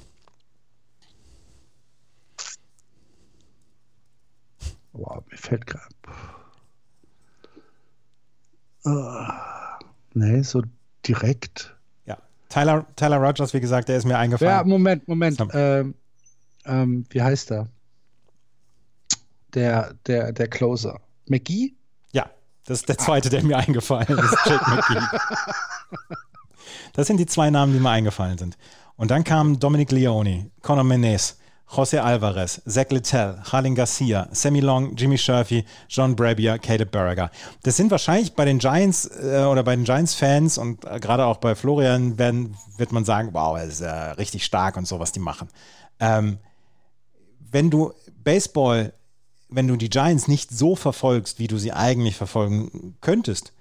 Boah, 4.94 5.24
mir 5.30 5.38
fällt 5.38 5.66
gerade. 5.66 5.96
Uh, 8.86 9.32
nee, 10.14 10.42
so 10.42 10.64
direkt. 11.08 11.76
Tyler, 12.52 12.86
Tyler 12.96 13.18
Rogers, 13.18 13.54
wie 13.54 13.62
gesagt, 13.62 13.88
der 13.90 13.98
ist 13.98 14.06
mir 14.06 14.18
eingefallen. 14.18 14.52
Ja, 14.52 14.64
Moment, 14.64 15.08
Moment. 15.08 15.42
Ähm, 15.54 15.96
ähm, 16.66 17.06
wie 17.10 17.22
heißt 17.22 17.52
er? 17.52 17.70
Der, 19.54 19.94
der, 20.06 20.34
der 20.34 20.48
Closer. 20.48 21.00
McGee? 21.28 21.74
Ja, 22.12 22.30
das 22.66 22.80
ist 22.80 22.90
der 22.90 22.98
zweite, 22.98 23.30
der 23.30 23.44
mir 23.44 23.58
eingefallen 23.58 24.18
ist. 24.18 24.38
Jake 24.46 24.70
McGee. 24.70 25.18
Das 26.94 27.08
sind 27.08 27.18
die 27.18 27.26
zwei 27.26 27.50
Namen, 27.50 27.74
die 27.74 27.80
mir 27.80 27.90
eingefallen 27.90 28.38
sind. 28.38 28.58
Und 28.98 29.12
dann 29.12 29.24
kamen 29.24 29.60
Dominic 29.60 29.92
Leone, 29.92 30.52
Conor 30.62 30.84
Menes, 30.84 31.40
José 31.72 32.00
Alvarez, 32.00 32.62
Zach 32.68 32.90
Littell, 32.90 33.38
Harlan 33.50 33.76
Garcia, 33.76 34.28
Sammy 34.32 34.60
Long, 34.60 34.96
Jimmy 34.98 35.18
Sherfy, 35.18 35.64
John 35.88 36.16
Brabier, 36.16 36.60
Caleb 36.60 36.92
Berger. 36.92 37.32
Das 37.64 37.78
sind 37.78 37.92
wahrscheinlich 37.92 38.34
bei 38.34 38.44
den 38.44 38.60
Giants 38.60 39.06
äh, 39.06 39.46
oder 39.50 39.64
bei 39.64 39.76
den 39.76 39.86
Giants-Fans 39.86 40.58
und 40.58 40.84
äh, 40.84 41.00
gerade 41.00 41.26
auch 41.26 41.38
bei 41.38 41.56
Florian 41.56 42.18
werden, 42.18 42.58
wird 42.78 42.92
man 42.92 43.06
sagen, 43.06 43.30
wow, 43.32 43.58
es 43.58 43.76
ist 43.76 43.82
äh, 43.82 43.90
richtig 43.90 44.44
stark 44.44 44.76
und 44.76 44.86
so, 44.86 45.00
was 45.00 45.14
die 45.14 45.22
machen. 45.22 45.48
Ähm, 46.02 46.40
wenn 47.52 47.70
du 47.70 47.94
Baseball, 48.22 48.94
wenn 49.48 49.68
du 49.68 49.78
die 49.78 49.90
Giants 49.90 50.28
nicht 50.28 50.52
so 50.52 50.76
verfolgst, 50.76 51.40
wie 51.40 51.48
du 51.48 51.58
sie 51.58 51.72
eigentlich 51.72 52.18
verfolgen 52.18 52.98
könntest, 53.00 53.54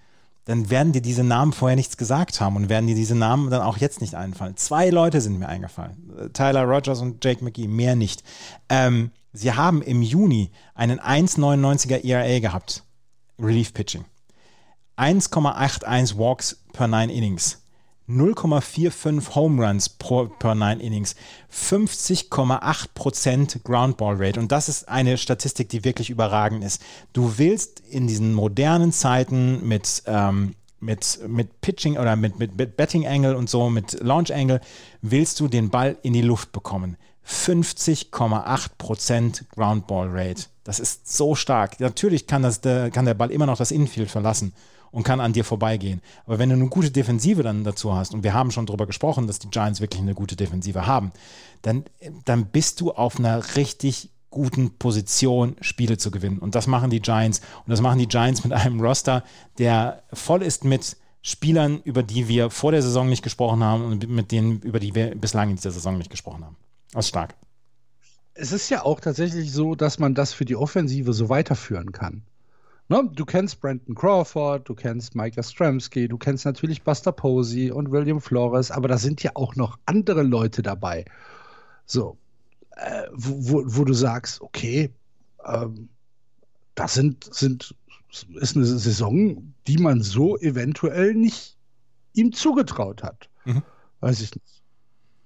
dann 0.50 0.68
werden 0.68 0.92
dir 0.92 1.00
diese 1.00 1.22
Namen 1.22 1.52
vorher 1.52 1.76
nichts 1.76 1.96
gesagt 1.96 2.40
haben 2.40 2.56
und 2.56 2.68
werden 2.68 2.88
dir 2.88 2.96
diese 2.96 3.14
Namen 3.14 3.50
dann 3.50 3.62
auch 3.62 3.76
jetzt 3.76 4.00
nicht 4.00 4.16
einfallen. 4.16 4.56
Zwei 4.56 4.90
Leute 4.90 5.20
sind 5.20 5.38
mir 5.38 5.48
eingefallen. 5.48 6.32
Tyler 6.32 6.64
Rogers 6.64 7.00
und 7.00 7.24
Jake 7.24 7.44
McGee, 7.44 7.68
mehr 7.68 7.94
nicht. 7.94 8.24
Ähm, 8.68 9.12
sie 9.32 9.52
haben 9.52 9.80
im 9.80 10.02
Juni 10.02 10.50
einen 10.74 10.98
1,99er 10.98 12.04
ERA 12.04 12.40
gehabt. 12.40 12.82
Relief 13.38 13.72
Pitching. 13.72 14.04
1,81 14.96 16.18
Walks 16.18 16.64
per 16.72 16.88
9 16.88 17.10
Innings. 17.10 17.59
0,45 18.10 19.34
Home 19.34 19.64
Runs 19.64 19.88
pro, 19.88 20.26
per 20.26 20.54
9 20.54 20.80
Innings, 20.80 21.14
50,8% 21.52 23.62
Groundball 23.62 24.16
Rate. 24.18 24.40
Und 24.40 24.52
das 24.52 24.68
ist 24.68 24.88
eine 24.88 25.16
Statistik, 25.16 25.68
die 25.68 25.84
wirklich 25.84 26.10
überragend 26.10 26.64
ist. 26.64 26.82
Du 27.12 27.38
willst 27.38 27.80
in 27.80 28.06
diesen 28.06 28.34
modernen 28.34 28.92
Zeiten 28.92 29.66
mit, 29.66 30.04
ähm, 30.06 30.54
mit, 30.80 31.20
mit 31.28 31.60
Pitching 31.60 31.98
oder 31.98 32.16
mit, 32.16 32.38
mit, 32.38 32.56
mit 32.56 32.76
Betting 32.76 33.06
Angle 33.06 33.36
und 33.36 33.48
so, 33.48 33.70
mit 33.70 34.00
Launch 34.00 34.34
Angle, 34.34 34.60
willst 35.02 35.38
du 35.40 35.48
den 35.48 35.70
Ball 35.70 35.96
in 36.02 36.12
die 36.12 36.22
Luft 36.22 36.52
bekommen. 36.52 36.96
50,8% 37.26 39.42
Groundball 39.54 40.08
Rate. 40.10 40.44
Das 40.64 40.80
ist 40.80 41.14
so 41.14 41.34
stark. 41.36 41.78
Natürlich 41.78 42.26
kann, 42.26 42.42
das, 42.42 42.62
kann 42.62 43.04
der 43.04 43.14
Ball 43.14 43.30
immer 43.30 43.46
noch 43.46 43.58
das 43.58 43.70
Infield 43.70 44.10
verlassen 44.10 44.52
und 44.92 45.02
kann 45.02 45.20
an 45.20 45.32
dir 45.32 45.44
vorbeigehen. 45.44 46.00
Aber 46.26 46.38
wenn 46.38 46.48
du 46.48 46.56
eine 46.56 46.68
gute 46.68 46.90
Defensive 46.90 47.42
dann 47.42 47.64
dazu 47.64 47.94
hast, 47.94 48.14
und 48.14 48.24
wir 48.24 48.34
haben 48.34 48.50
schon 48.50 48.66
darüber 48.66 48.86
gesprochen, 48.86 49.26
dass 49.26 49.38
die 49.38 49.50
Giants 49.50 49.80
wirklich 49.80 50.02
eine 50.02 50.14
gute 50.14 50.36
Defensive 50.36 50.86
haben, 50.86 51.12
dann, 51.62 51.84
dann 52.24 52.46
bist 52.46 52.80
du 52.80 52.92
auf 52.92 53.18
einer 53.18 53.56
richtig 53.56 54.10
guten 54.30 54.78
Position, 54.78 55.56
Spiele 55.60 55.98
zu 55.98 56.10
gewinnen. 56.10 56.38
Und 56.38 56.54
das 56.54 56.66
machen 56.66 56.90
die 56.90 57.00
Giants. 57.00 57.40
Und 57.66 57.70
das 57.70 57.80
machen 57.80 57.98
die 57.98 58.06
Giants 58.06 58.44
mit 58.44 58.52
einem 58.52 58.80
Roster, 58.80 59.24
der 59.58 60.02
voll 60.12 60.42
ist 60.42 60.64
mit 60.64 60.96
Spielern, 61.22 61.82
über 61.84 62.02
die 62.02 62.28
wir 62.28 62.48
vor 62.48 62.72
der 62.72 62.80
Saison 62.80 63.08
nicht 63.08 63.22
gesprochen 63.22 63.62
haben 63.62 63.84
und 63.84 64.08
mit 64.08 64.32
denen, 64.32 64.60
über 64.60 64.80
die 64.80 64.94
wir 64.94 65.14
bislang 65.14 65.50
in 65.50 65.56
dieser 65.56 65.72
Saison 65.72 65.98
nicht 65.98 66.10
gesprochen 66.10 66.44
haben. 66.44 66.56
Das 66.92 67.04
ist 67.04 67.10
stark. 67.10 67.34
Es 68.32 68.52
ist 68.52 68.70
ja 68.70 68.84
auch 68.84 69.00
tatsächlich 69.00 69.52
so, 69.52 69.74
dass 69.74 69.98
man 69.98 70.14
das 70.14 70.32
für 70.32 70.46
die 70.46 70.56
Offensive 70.56 71.12
so 71.12 71.28
weiterführen 71.28 71.92
kann. 71.92 72.22
Ne? 72.90 73.08
Du 73.14 73.24
kennst 73.24 73.60
Brandon 73.60 73.94
Crawford, 73.94 74.68
du 74.68 74.74
kennst 74.74 75.14
Mike 75.14 75.40
Stramsky, 75.40 76.08
du 76.08 76.18
kennst 76.18 76.44
natürlich 76.44 76.82
Buster 76.82 77.12
Posey 77.12 77.70
und 77.70 77.92
William 77.92 78.20
Flores, 78.20 78.72
aber 78.72 78.88
da 78.88 78.98
sind 78.98 79.22
ja 79.22 79.30
auch 79.34 79.54
noch 79.54 79.78
andere 79.86 80.24
Leute 80.24 80.60
dabei. 80.60 81.04
So, 81.86 82.18
äh, 82.72 83.04
wo, 83.12 83.36
wo, 83.38 83.62
wo, 83.64 83.84
du 83.84 83.92
sagst, 83.92 84.40
okay, 84.40 84.90
ähm, 85.46 85.88
das 86.74 86.94
sind, 86.94 87.32
sind, 87.32 87.76
ist 88.40 88.56
eine 88.56 88.66
Saison, 88.66 89.54
die 89.68 89.78
man 89.78 90.02
so 90.02 90.36
eventuell 90.38 91.14
nicht 91.14 91.56
ihm 92.14 92.32
zugetraut 92.32 93.04
hat. 93.04 93.28
Mhm. 93.44 93.62
Weiß 94.00 94.20
ich 94.20 94.34
nicht. 94.34 94.62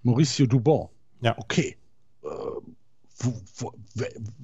Mauricio 0.03 0.45
Dubon. 0.47 0.91
Ja. 1.23 1.35
Okay. 1.39 1.79
Äh, 2.25 2.27
wo, 2.27 3.73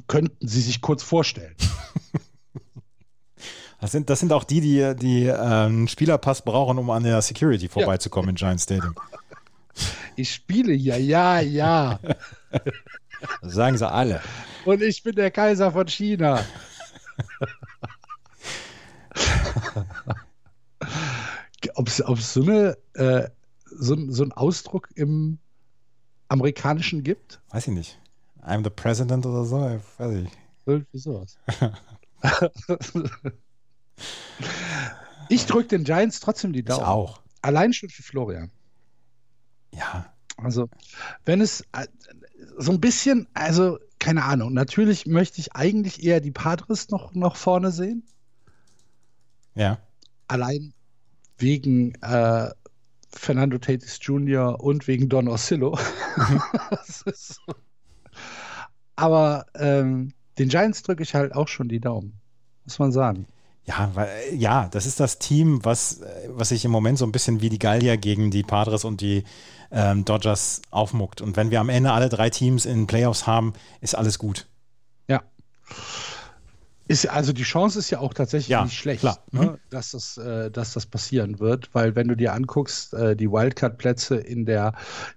könnten 0.06 0.48
Sie 0.48 0.62
sich 0.62 0.80
kurz 0.80 1.02
vorstellen? 1.02 1.54
Das 3.80 3.92
sind, 3.92 4.10
das 4.10 4.20
sind 4.20 4.32
auch 4.32 4.44
die, 4.44 4.60
die, 4.60 4.94
die 4.94 5.32
einen 5.32 5.88
Spielerpass 5.88 6.42
brauchen, 6.42 6.78
um 6.78 6.90
an 6.90 7.02
der 7.02 7.22
Security 7.22 7.68
vorbeizukommen 7.68 8.28
ja. 8.28 8.30
in 8.30 8.36
Giant 8.36 8.60
Stadium. 8.60 8.94
Ich 10.16 10.34
spiele 10.34 10.74
ja, 10.74 10.96
ja, 10.96 11.40
ja. 11.40 11.98
Das 13.40 13.54
sagen 13.54 13.78
sie 13.78 13.90
alle. 13.90 14.20
Und 14.66 14.82
ich 14.82 15.02
bin 15.02 15.14
der 15.14 15.30
Kaiser 15.30 15.72
von 15.72 15.88
China. 15.88 16.44
Ob 21.74 21.88
es 21.88 21.96
so, 21.96 22.42
eine, 22.42 22.76
äh, 22.94 23.28
so, 23.64 23.96
so 24.10 24.22
einen 24.22 24.32
Ausdruck 24.32 24.88
im 24.94 25.38
Amerikanischen 26.28 27.02
gibt? 27.02 27.40
Weiß 27.50 27.66
ich 27.68 27.74
nicht. 27.74 27.98
I'm 28.42 28.62
the 28.62 28.70
President 28.70 29.24
oder 29.24 29.44
so, 29.44 29.80
weiß 29.98 30.14
ich. 30.16 30.30
Irgendwie 30.66 30.98
sowas. 30.98 31.38
Ich 35.28 35.46
drücke 35.46 35.68
den 35.68 35.84
Giants 35.84 36.20
trotzdem 36.20 36.52
die 36.52 36.62
Daumen. 36.62 36.80
Ich 36.80 36.86
auch. 36.86 37.20
Allein 37.42 37.72
schon 37.72 37.88
für 37.88 38.02
Florian. 38.02 38.50
Ja. 39.72 40.12
Also, 40.36 40.68
wenn 41.24 41.40
es 41.40 41.62
äh, 41.72 41.86
so 42.58 42.72
ein 42.72 42.80
bisschen, 42.80 43.28
also 43.34 43.78
keine 43.98 44.24
Ahnung, 44.24 44.52
natürlich 44.54 45.06
möchte 45.06 45.40
ich 45.40 45.54
eigentlich 45.54 46.02
eher 46.02 46.20
die 46.20 46.30
Padres 46.30 46.88
noch, 46.90 47.14
noch 47.14 47.36
vorne 47.36 47.70
sehen. 47.70 48.02
Ja. 49.54 49.78
Allein 50.28 50.72
wegen 51.38 51.94
äh, 52.02 52.50
Fernando 53.12 53.58
Tatis 53.58 53.98
Jr. 54.00 54.60
und 54.60 54.86
wegen 54.86 55.08
Don 55.08 55.28
Orsillo. 55.28 55.78
Mhm. 56.16 56.42
so. 56.84 57.40
Aber 58.96 59.46
ähm, 59.54 60.12
Den 60.38 60.48
Giants 60.48 60.82
drücke 60.82 61.02
ich 61.02 61.14
halt 61.14 61.34
auch 61.34 61.48
schon 61.48 61.68
die 61.68 61.80
Daumen, 61.80 62.18
muss 62.64 62.78
man 62.78 62.92
sagen. 62.92 63.26
Ja, 63.64 63.90
weil, 63.94 64.34
ja, 64.34 64.68
das 64.68 64.86
ist 64.86 65.00
das 65.00 65.18
Team, 65.18 65.64
was, 65.64 66.00
was 66.28 66.48
sich 66.48 66.64
im 66.64 66.70
Moment 66.70 66.98
so 66.98 67.04
ein 67.04 67.12
bisschen 67.12 67.40
wie 67.40 67.50
die 67.50 67.58
Gallier 67.58 67.96
gegen 67.96 68.30
die 68.30 68.42
Padres 68.42 68.84
und 68.84 69.00
die 69.00 69.24
ähm, 69.70 70.04
Dodgers 70.04 70.62
aufmuckt. 70.70 71.20
Und 71.20 71.36
wenn 71.36 71.50
wir 71.50 71.60
am 71.60 71.68
Ende 71.68 71.92
alle 71.92 72.08
drei 72.08 72.30
Teams 72.30 72.66
in 72.66 72.86
Playoffs 72.86 73.26
haben, 73.26 73.52
ist 73.80 73.94
alles 73.94 74.18
gut. 74.18 74.46
Ja. 75.08 75.22
Ist, 76.88 77.08
also 77.08 77.32
die 77.32 77.44
Chance 77.44 77.78
ist 77.78 77.90
ja 77.90 78.00
auch 78.00 78.12
tatsächlich 78.12 78.48
ja, 78.48 78.64
nicht 78.64 78.76
schlecht, 78.76 79.04
ne, 79.04 79.12
mhm. 79.30 79.58
dass, 79.70 79.92
das, 79.92 80.16
äh, 80.16 80.50
dass 80.50 80.72
das 80.72 80.86
passieren 80.86 81.38
wird, 81.38 81.70
weil 81.72 81.94
wenn 81.94 82.08
du 82.08 82.16
dir 82.16 82.32
anguckst, 82.32 82.94
äh, 82.94 83.14
die 83.14 83.30
Wildcard-Plätze 83.30 84.16
in 84.16 84.44
der 84.44 84.74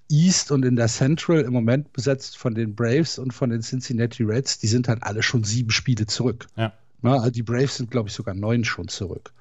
East 0.08 0.52
und 0.52 0.66
in 0.66 0.76
der 0.76 0.88
Central 0.88 1.40
im 1.40 1.52
Moment 1.52 1.92
besetzt 1.92 2.38
von 2.38 2.54
den 2.54 2.76
Braves 2.76 3.18
und 3.18 3.34
von 3.34 3.50
den 3.50 3.62
Cincinnati 3.62 4.22
Reds, 4.22 4.60
die 4.60 4.68
sind 4.68 4.88
halt 4.88 5.02
alle 5.02 5.24
schon 5.24 5.44
sieben 5.44 5.72
Spiele 5.72 6.06
zurück. 6.06 6.46
Ja. 6.56 6.74
Ne, 7.04 7.12
also 7.12 7.30
die 7.30 7.44
Braves 7.44 7.78
sind, 7.78 7.92
glaube 7.92 8.10
ich, 8.10 8.16
sogar 8.16 8.34
neun 8.34 8.64
schon 8.64 8.88
zurück. 8.88 9.34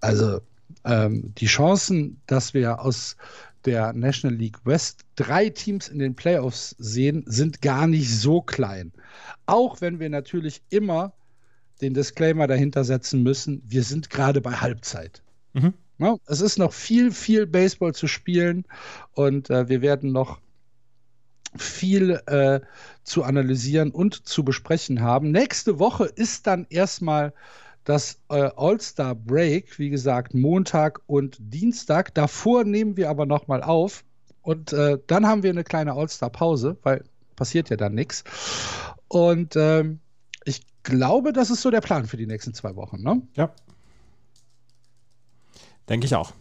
Also 0.00 0.40
ähm, 0.84 1.32
die 1.36 1.46
Chancen, 1.46 2.20
dass 2.26 2.54
wir 2.54 2.80
aus 2.80 3.16
der 3.64 3.92
National 3.92 4.36
League 4.36 4.58
West 4.64 5.04
drei 5.16 5.48
Teams 5.48 5.88
in 5.88 6.00
den 6.00 6.14
Playoffs 6.14 6.74
sehen, 6.78 7.24
sind 7.26 7.62
gar 7.62 7.86
nicht 7.86 8.14
so 8.14 8.42
klein. 8.42 8.92
Auch 9.46 9.80
wenn 9.80 10.00
wir 10.00 10.10
natürlich 10.10 10.62
immer 10.70 11.12
den 11.80 11.94
Disclaimer 11.94 12.48
dahinter 12.48 12.84
setzen 12.84 13.22
müssen, 13.22 13.62
wir 13.64 13.84
sind 13.84 14.10
gerade 14.10 14.40
bei 14.40 14.52
Halbzeit. 14.52 15.22
Mhm. 15.52 15.74
Ja, 15.98 16.16
es 16.26 16.40
ist 16.40 16.58
noch 16.58 16.72
viel, 16.72 17.12
viel 17.12 17.46
Baseball 17.46 17.94
zu 17.94 18.06
spielen 18.06 18.64
und 19.12 19.50
äh, 19.50 19.68
wir 19.68 19.82
werden 19.82 20.12
noch 20.12 20.40
viel 21.58 22.20
äh, 22.26 22.60
zu 23.04 23.24
analysieren 23.24 23.90
und 23.90 24.26
zu 24.26 24.44
besprechen 24.44 25.00
haben. 25.00 25.30
Nächste 25.30 25.78
Woche 25.78 26.04
ist 26.04 26.46
dann 26.46 26.66
erstmal 26.70 27.32
das 27.84 28.20
äh, 28.28 28.50
All-Star 28.56 29.14
Break, 29.14 29.78
wie 29.78 29.88
gesagt, 29.88 30.34
Montag 30.34 31.00
und 31.06 31.36
Dienstag. 31.40 32.14
Davor 32.14 32.64
nehmen 32.64 32.96
wir 32.96 33.08
aber 33.08 33.24
nochmal 33.24 33.62
auf 33.62 34.04
und 34.42 34.72
äh, 34.72 34.98
dann 35.06 35.26
haben 35.26 35.42
wir 35.42 35.50
eine 35.50 35.64
kleine 35.64 35.94
All-Star 35.94 36.30
Pause, 36.30 36.76
weil 36.82 37.04
passiert 37.36 37.70
ja 37.70 37.76
dann 37.76 37.94
nichts. 37.94 38.24
Und 39.08 39.56
ähm, 39.56 40.00
ich 40.44 40.62
glaube, 40.82 41.32
das 41.32 41.50
ist 41.50 41.62
so 41.62 41.70
der 41.70 41.80
Plan 41.80 42.06
für 42.06 42.16
die 42.16 42.26
nächsten 42.26 42.52
zwei 42.52 42.74
Wochen, 42.76 43.02
ne? 43.02 43.22
Ja. 43.34 43.50
Denke 45.88 46.06
ich 46.06 46.14
auch. 46.14 46.32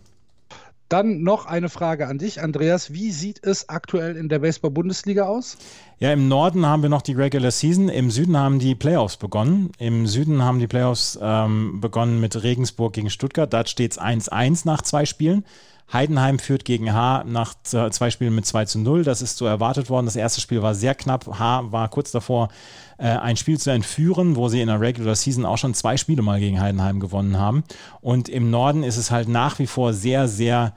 Dann 0.89 1.21
noch 1.21 1.45
eine 1.45 1.67
Frage 1.67 2.07
an 2.07 2.17
dich, 2.17 2.41
Andreas. 2.41 2.93
Wie 2.93 3.11
sieht 3.11 3.43
es 3.43 3.67
aktuell 3.67 4.15
in 4.15 4.29
der 4.29 4.39
Baseball-Bundesliga 4.39 5.25
aus? 5.25 5.57
Ja, 5.99 6.13
im 6.13 6.29
Norden 6.29 6.65
haben 6.65 6.81
wir 6.81 6.89
noch 6.89 7.01
die 7.01 7.13
Regular 7.13 7.51
Season, 7.51 7.89
im 7.89 8.09
Süden 8.09 8.37
haben 8.37 8.59
die 8.59 8.75
Playoffs 8.75 9.17
begonnen. 9.17 9.71
Im 9.79 10.07
Süden 10.07 10.43
haben 10.43 10.59
die 10.59 10.67
Playoffs 10.67 11.19
ähm, 11.21 11.81
begonnen 11.81 12.21
mit 12.21 12.41
Regensburg 12.41 12.93
gegen 12.93 13.09
Stuttgart. 13.09 13.51
Da 13.51 13.65
steht 13.65 13.91
es 13.91 14.01
1-1 14.01 14.61
nach 14.65 14.81
zwei 14.81 15.05
Spielen. 15.05 15.43
Heidenheim 15.91 16.37
führt 16.37 16.65
gegen 16.65 16.93
H 16.93 17.23
nach 17.25 17.53
zwei 17.63 18.09
Spielen 18.11 18.35
mit 18.35 18.45
2 18.45 18.65
zu 18.65 18.79
0. 18.79 19.03
Das 19.03 19.21
ist 19.21 19.37
so 19.37 19.45
erwartet 19.45 19.89
worden. 19.89 20.05
Das 20.05 20.17
erste 20.17 20.41
Spiel 20.41 20.61
war 20.61 20.75
sehr 20.75 20.95
knapp. 20.95 21.39
H 21.39 21.71
war 21.71 21.87
kurz 21.87 22.11
davor, 22.11 22.49
äh, 22.97 23.07
ein 23.07 23.37
Spiel 23.37 23.57
zu 23.57 23.69
entführen, 23.69 24.35
wo 24.35 24.49
sie 24.49 24.59
in 24.59 24.67
der 24.67 24.81
Regular 24.81 25.15
Season 25.15 25.45
auch 25.45 25.57
schon 25.57 25.73
zwei 25.73 25.95
Spiele 25.95 26.21
mal 26.21 26.39
gegen 26.39 26.59
Heidenheim 26.59 26.99
gewonnen 26.99 27.37
haben. 27.37 27.63
Und 28.01 28.27
im 28.27 28.49
Norden 28.49 28.83
ist 28.83 28.97
es 28.97 29.11
halt 29.11 29.29
nach 29.29 29.59
wie 29.59 29.67
vor 29.67 29.93
sehr, 29.93 30.27
sehr 30.27 30.73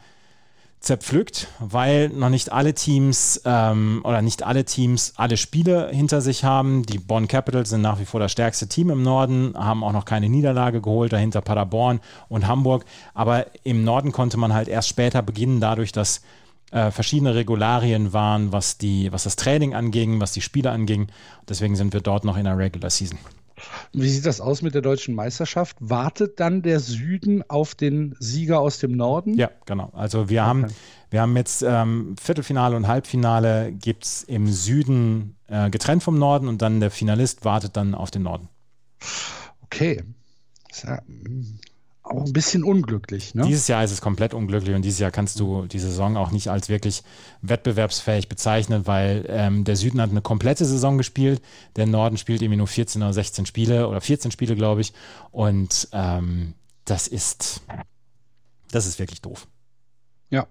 zerpflückt, 0.80 1.48
weil 1.58 2.08
noch 2.08 2.30
nicht 2.30 2.52
alle 2.52 2.72
Teams 2.72 3.40
ähm, 3.44 4.00
oder 4.02 4.22
nicht 4.22 4.42
alle 4.42 4.64
Teams 4.64 5.12
alle 5.16 5.36
Spiele 5.36 5.90
hinter 5.92 6.22
sich 6.22 6.42
haben. 6.42 6.84
Die 6.84 6.98
Bonn 6.98 7.28
Capitals 7.28 7.68
sind 7.68 7.82
nach 7.82 8.00
wie 8.00 8.06
vor 8.06 8.18
das 8.18 8.32
stärkste 8.32 8.66
Team 8.66 8.88
im 8.88 9.02
Norden, 9.02 9.54
haben 9.56 9.84
auch 9.84 9.92
noch 9.92 10.06
keine 10.06 10.30
Niederlage 10.30 10.80
geholt, 10.80 11.12
dahinter 11.12 11.42
Paderborn 11.42 12.00
und 12.28 12.46
Hamburg. 12.46 12.86
Aber 13.12 13.46
im 13.62 13.84
Norden 13.84 14.10
konnte 14.10 14.38
man 14.38 14.54
halt 14.54 14.68
erst 14.68 14.88
später 14.88 15.20
beginnen, 15.20 15.60
dadurch, 15.60 15.92
dass 15.92 16.22
äh, 16.70 16.90
verschiedene 16.90 17.34
Regularien 17.34 18.14
waren, 18.14 18.52
was, 18.52 18.78
die, 18.78 19.12
was 19.12 19.24
das 19.24 19.36
Training 19.36 19.74
anging, 19.74 20.18
was 20.20 20.32
die 20.32 20.40
Spiele 20.40 20.70
anging. 20.70 21.08
Deswegen 21.48 21.76
sind 21.76 21.92
wir 21.92 22.00
dort 22.00 22.24
noch 22.24 22.38
in 22.38 22.44
der 22.44 22.56
Regular 22.56 22.90
Season. 22.90 23.18
Wie 23.92 24.08
sieht 24.08 24.26
das 24.26 24.40
aus 24.40 24.62
mit 24.62 24.74
der 24.74 24.82
deutschen 24.82 25.14
Meisterschaft? 25.14 25.76
Wartet 25.80 26.40
dann 26.40 26.62
der 26.62 26.80
Süden 26.80 27.42
auf 27.48 27.74
den 27.74 28.16
Sieger 28.18 28.60
aus 28.60 28.78
dem 28.78 28.92
Norden? 28.92 29.34
Ja, 29.34 29.50
genau. 29.66 29.90
Also 29.92 30.28
wir 30.28 30.42
okay. 30.42 30.48
haben, 30.48 30.66
wir 31.10 31.20
haben 31.22 31.36
jetzt 31.36 31.62
ähm, 31.62 32.16
Viertelfinale 32.20 32.76
und 32.76 32.88
Halbfinale 32.88 33.72
gibt 33.72 34.04
es 34.04 34.22
im 34.22 34.46
Süden 34.46 35.36
äh, 35.48 35.70
getrennt 35.70 36.02
vom 36.02 36.18
Norden 36.18 36.48
und 36.48 36.62
dann 36.62 36.80
der 36.80 36.90
Finalist 36.90 37.44
wartet 37.44 37.76
dann 37.76 37.94
auf 37.94 38.10
den 38.10 38.22
Norden. 38.22 38.48
Okay. 39.62 40.02
Ja, 40.84 41.00
hm 41.06 41.60
auch 42.10 42.24
ein 42.24 42.32
bisschen 42.32 42.64
unglücklich. 42.64 43.34
Ne? 43.34 43.44
Dieses 43.46 43.68
Jahr 43.68 43.84
ist 43.84 43.92
es 43.92 44.00
komplett 44.00 44.34
unglücklich 44.34 44.74
und 44.74 44.82
dieses 44.82 44.98
Jahr 44.98 45.10
kannst 45.10 45.38
du 45.40 45.66
die 45.66 45.78
Saison 45.78 46.16
auch 46.16 46.30
nicht 46.30 46.48
als 46.48 46.68
wirklich 46.68 47.02
wettbewerbsfähig 47.42 48.28
bezeichnen, 48.28 48.86
weil 48.86 49.24
ähm, 49.28 49.64
der 49.64 49.76
Süden 49.76 50.00
hat 50.00 50.10
eine 50.10 50.22
komplette 50.22 50.64
Saison 50.64 50.98
gespielt, 50.98 51.40
der 51.76 51.86
Norden 51.86 52.16
spielt 52.16 52.42
irgendwie 52.42 52.58
nur 52.58 52.66
14 52.66 53.02
oder 53.02 53.12
16 53.12 53.46
Spiele 53.46 53.88
oder 53.88 54.00
14 54.00 54.30
Spiele, 54.30 54.56
glaube 54.56 54.80
ich. 54.80 54.92
Und 55.30 55.88
ähm, 55.92 56.54
das 56.84 57.06
ist, 57.06 57.62
das 58.70 58.86
ist 58.86 58.98
wirklich 58.98 59.22
doof. 59.22 59.46
Ja. 60.30 60.46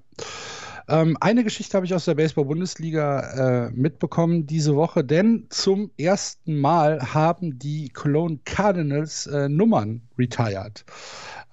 Ähm, 0.90 1.18
eine 1.22 1.44
Geschichte 1.44 1.78
habe 1.78 1.86
ich 1.86 1.94
aus 1.94 2.06
der 2.06 2.16
Baseball-Bundesliga 2.16 3.68
äh, 3.68 3.72
mitbekommen 3.72 4.48
diese 4.48 4.76
Woche, 4.76 5.04
denn 5.04 5.46
zum 5.50 5.92
ersten 5.98 6.60
Mal 6.60 7.14
haben 7.14 7.60
die 7.60 7.90
Cologne 7.90 8.40
Cardinals 8.44 9.28
äh, 9.28 9.50
Nummern 9.50 10.02
retired. 10.18 10.84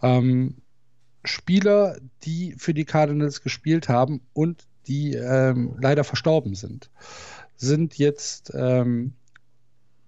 Ähm, 0.03 0.57
Spieler, 1.25 1.97
die 2.23 2.55
für 2.57 2.75
die 2.75 2.85
Cardinals 2.85 3.43
gespielt 3.43 3.89
haben 3.89 4.21
und 4.33 4.65
die 4.87 5.15
ähm, 5.15 5.77
leider 5.81 6.05
verstorben 6.05 6.55
sind, 6.55 6.91
sind 7.57 7.99
jetzt 7.99 8.53
ähm, 8.55 9.13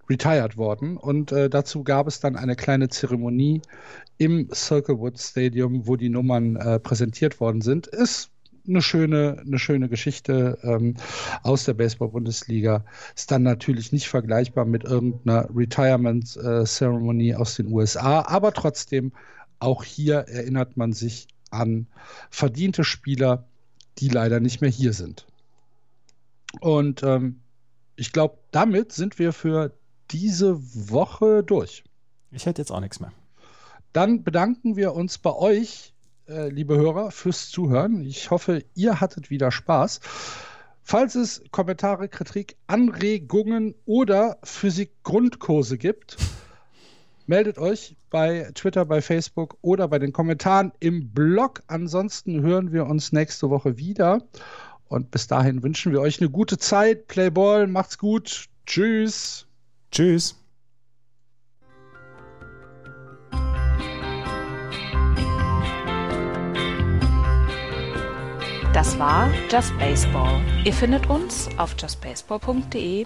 retired 0.09 0.57
worden. 0.57 0.97
Und 0.97 1.31
äh, 1.31 1.49
dazu 1.49 1.83
gab 1.83 2.07
es 2.07 2.19
dann 2.19 2.35
eine 2.35 2.55
kleine 2.55 2.89
Zeremonie 2.89 3.61
im 4.17 4.49
Circlewood 4.53 5.19
Stadium, 5.19 5.87
wo 5.87 5.95
die 5.95 6.09
Nummern 6.09 6.55
äh, 6.55 6.79
präsentiert 6.79 7.39
worden 7.39 7.61
sind. 7.61 7.87
Ist 7.87 8.31
eine 8.67 8.81
schöne, 8.81 9.41
eine 9.45 9.59
schöne 9.59 9.89
Geschichte 9.89 10.57
ähm, 10.63 10.95
aus 11.43 11.65
der 11.65 11.73
Baseball-Bundesliga. 11.73 12.85
Ist 13.15 13.31
dann 13.31 13.43
natürlich 13.43 13.91
nicht 13.91 14.07
vergleichbar 14.07 14.65
mit 14.65 14.83
irgendeiner 14.83 15.49
Retirement-Ceremony 15.55 17.31
äh, 17.31 17.35
aus 17.35 17.55
den 17.55 17.71
USA, 17.71 18.25
aber 18.27 18.53
trotzdem 18.53 19.11
auch 19.59 19.83
hier 19.83 20.19
erinnert 20.27 20.77
man 20.77 20.93
sich 20.93 21.27
an 21.51 21.87
verdiente 22.29 22.83
Spieler, 22.83 23.45
die 23.97 24.09
leider 24.09 24.39
nicht 24.39 24.61
mehr 24.61 24.69
hier 24.69 24.93
sind. 24.93 25.25
Und 26.61 27.03
ähm, 27.03 27.41
ich 27.95 28.11
glaube, 28.11 28.37
damit 28.51 28.91
sind 28.91 29.19
wir 29.19 29.33
für 29.33 29.73
diese 30.11 30.57
Woche 30.89 31.43
durch. 31.43 31.83
Ich 32.31 32.45
hätte 32.45 32.61
jetzt 32.61 32.71
auch 32.71 32.79
nichts 32.79 32.99
mehr. 32.99 33.11
Dann 33.93 34.23
bedanken 34.23 34.75
wir 34.75 34.93
uns 34.93 35.17
bei 35.17 35.33
euch, 35.33 35.93
äh, 36.27 36.49
liebe 36.49 36.77
Hörer, 36.77 37.11
fürs 37.11 37.49
Zuhören. 37.49 38.05
Ich 38.05 38.31
hoffe, 38.31 38.63
ihr 38.75 39.01
hattet 39.01 39.29
wieder 39.29 39.51
Spaß. 39.51 39.99
Falls 40.83 41.15
es 41.15 41.43
Kommentare, 41.51 42.07
Kritik, 42.07 42.55
Anregungen 42.67 43.75
oder 43.85 44.37
Physik-Grundkurse 44.43 45.77
gibt, 45.77 46.17
meldet 47.29 47.59
euch 47.59 47.95
bei 48.09 48.49
Twitter, 48.55 48.83
bei 48.85 49.01
Facebook 49.01 49.55
oder 49.61 49.87
bei 49.87 49.99
den 49.99 50.11
Kommentaren 50.11 50.71
im 50.79 51.11
Blog. 51.11 51.61
Ansonsten 51.67 52.41
hören 52.41 52.73
wir 52.73 52.87
uns 52.87 53.11
nächste 53.11 53.49
Woche 53.51 53.77
wieder. 53.77 54.23
Und 54.87 55.11
bis 55.11 55.27
dahin 55.27 55.61
wünschen 55.61 55.91
wir 55.91 56.01
euch 56.01 56.19
eine 56.19 56.31
gute 56.31 56.57
Zeit. 56.57 57.07
Playball, 57.07 57.67
macht's 57.67 57.99
gut. 57.99 58.47
Tschüss. 58.65 59.45
Tschüss. 59.91 60.35
Das 68.73 68.97
war 68.97 69.29
Just 69.51 69.77
Baseball. 69.77 70.41
Ihr 70.63 70.73
findet 70.73 71.07
uns 71.09 71.47
auf 71.57 71.75
justbaseball.de, 71.79 73.05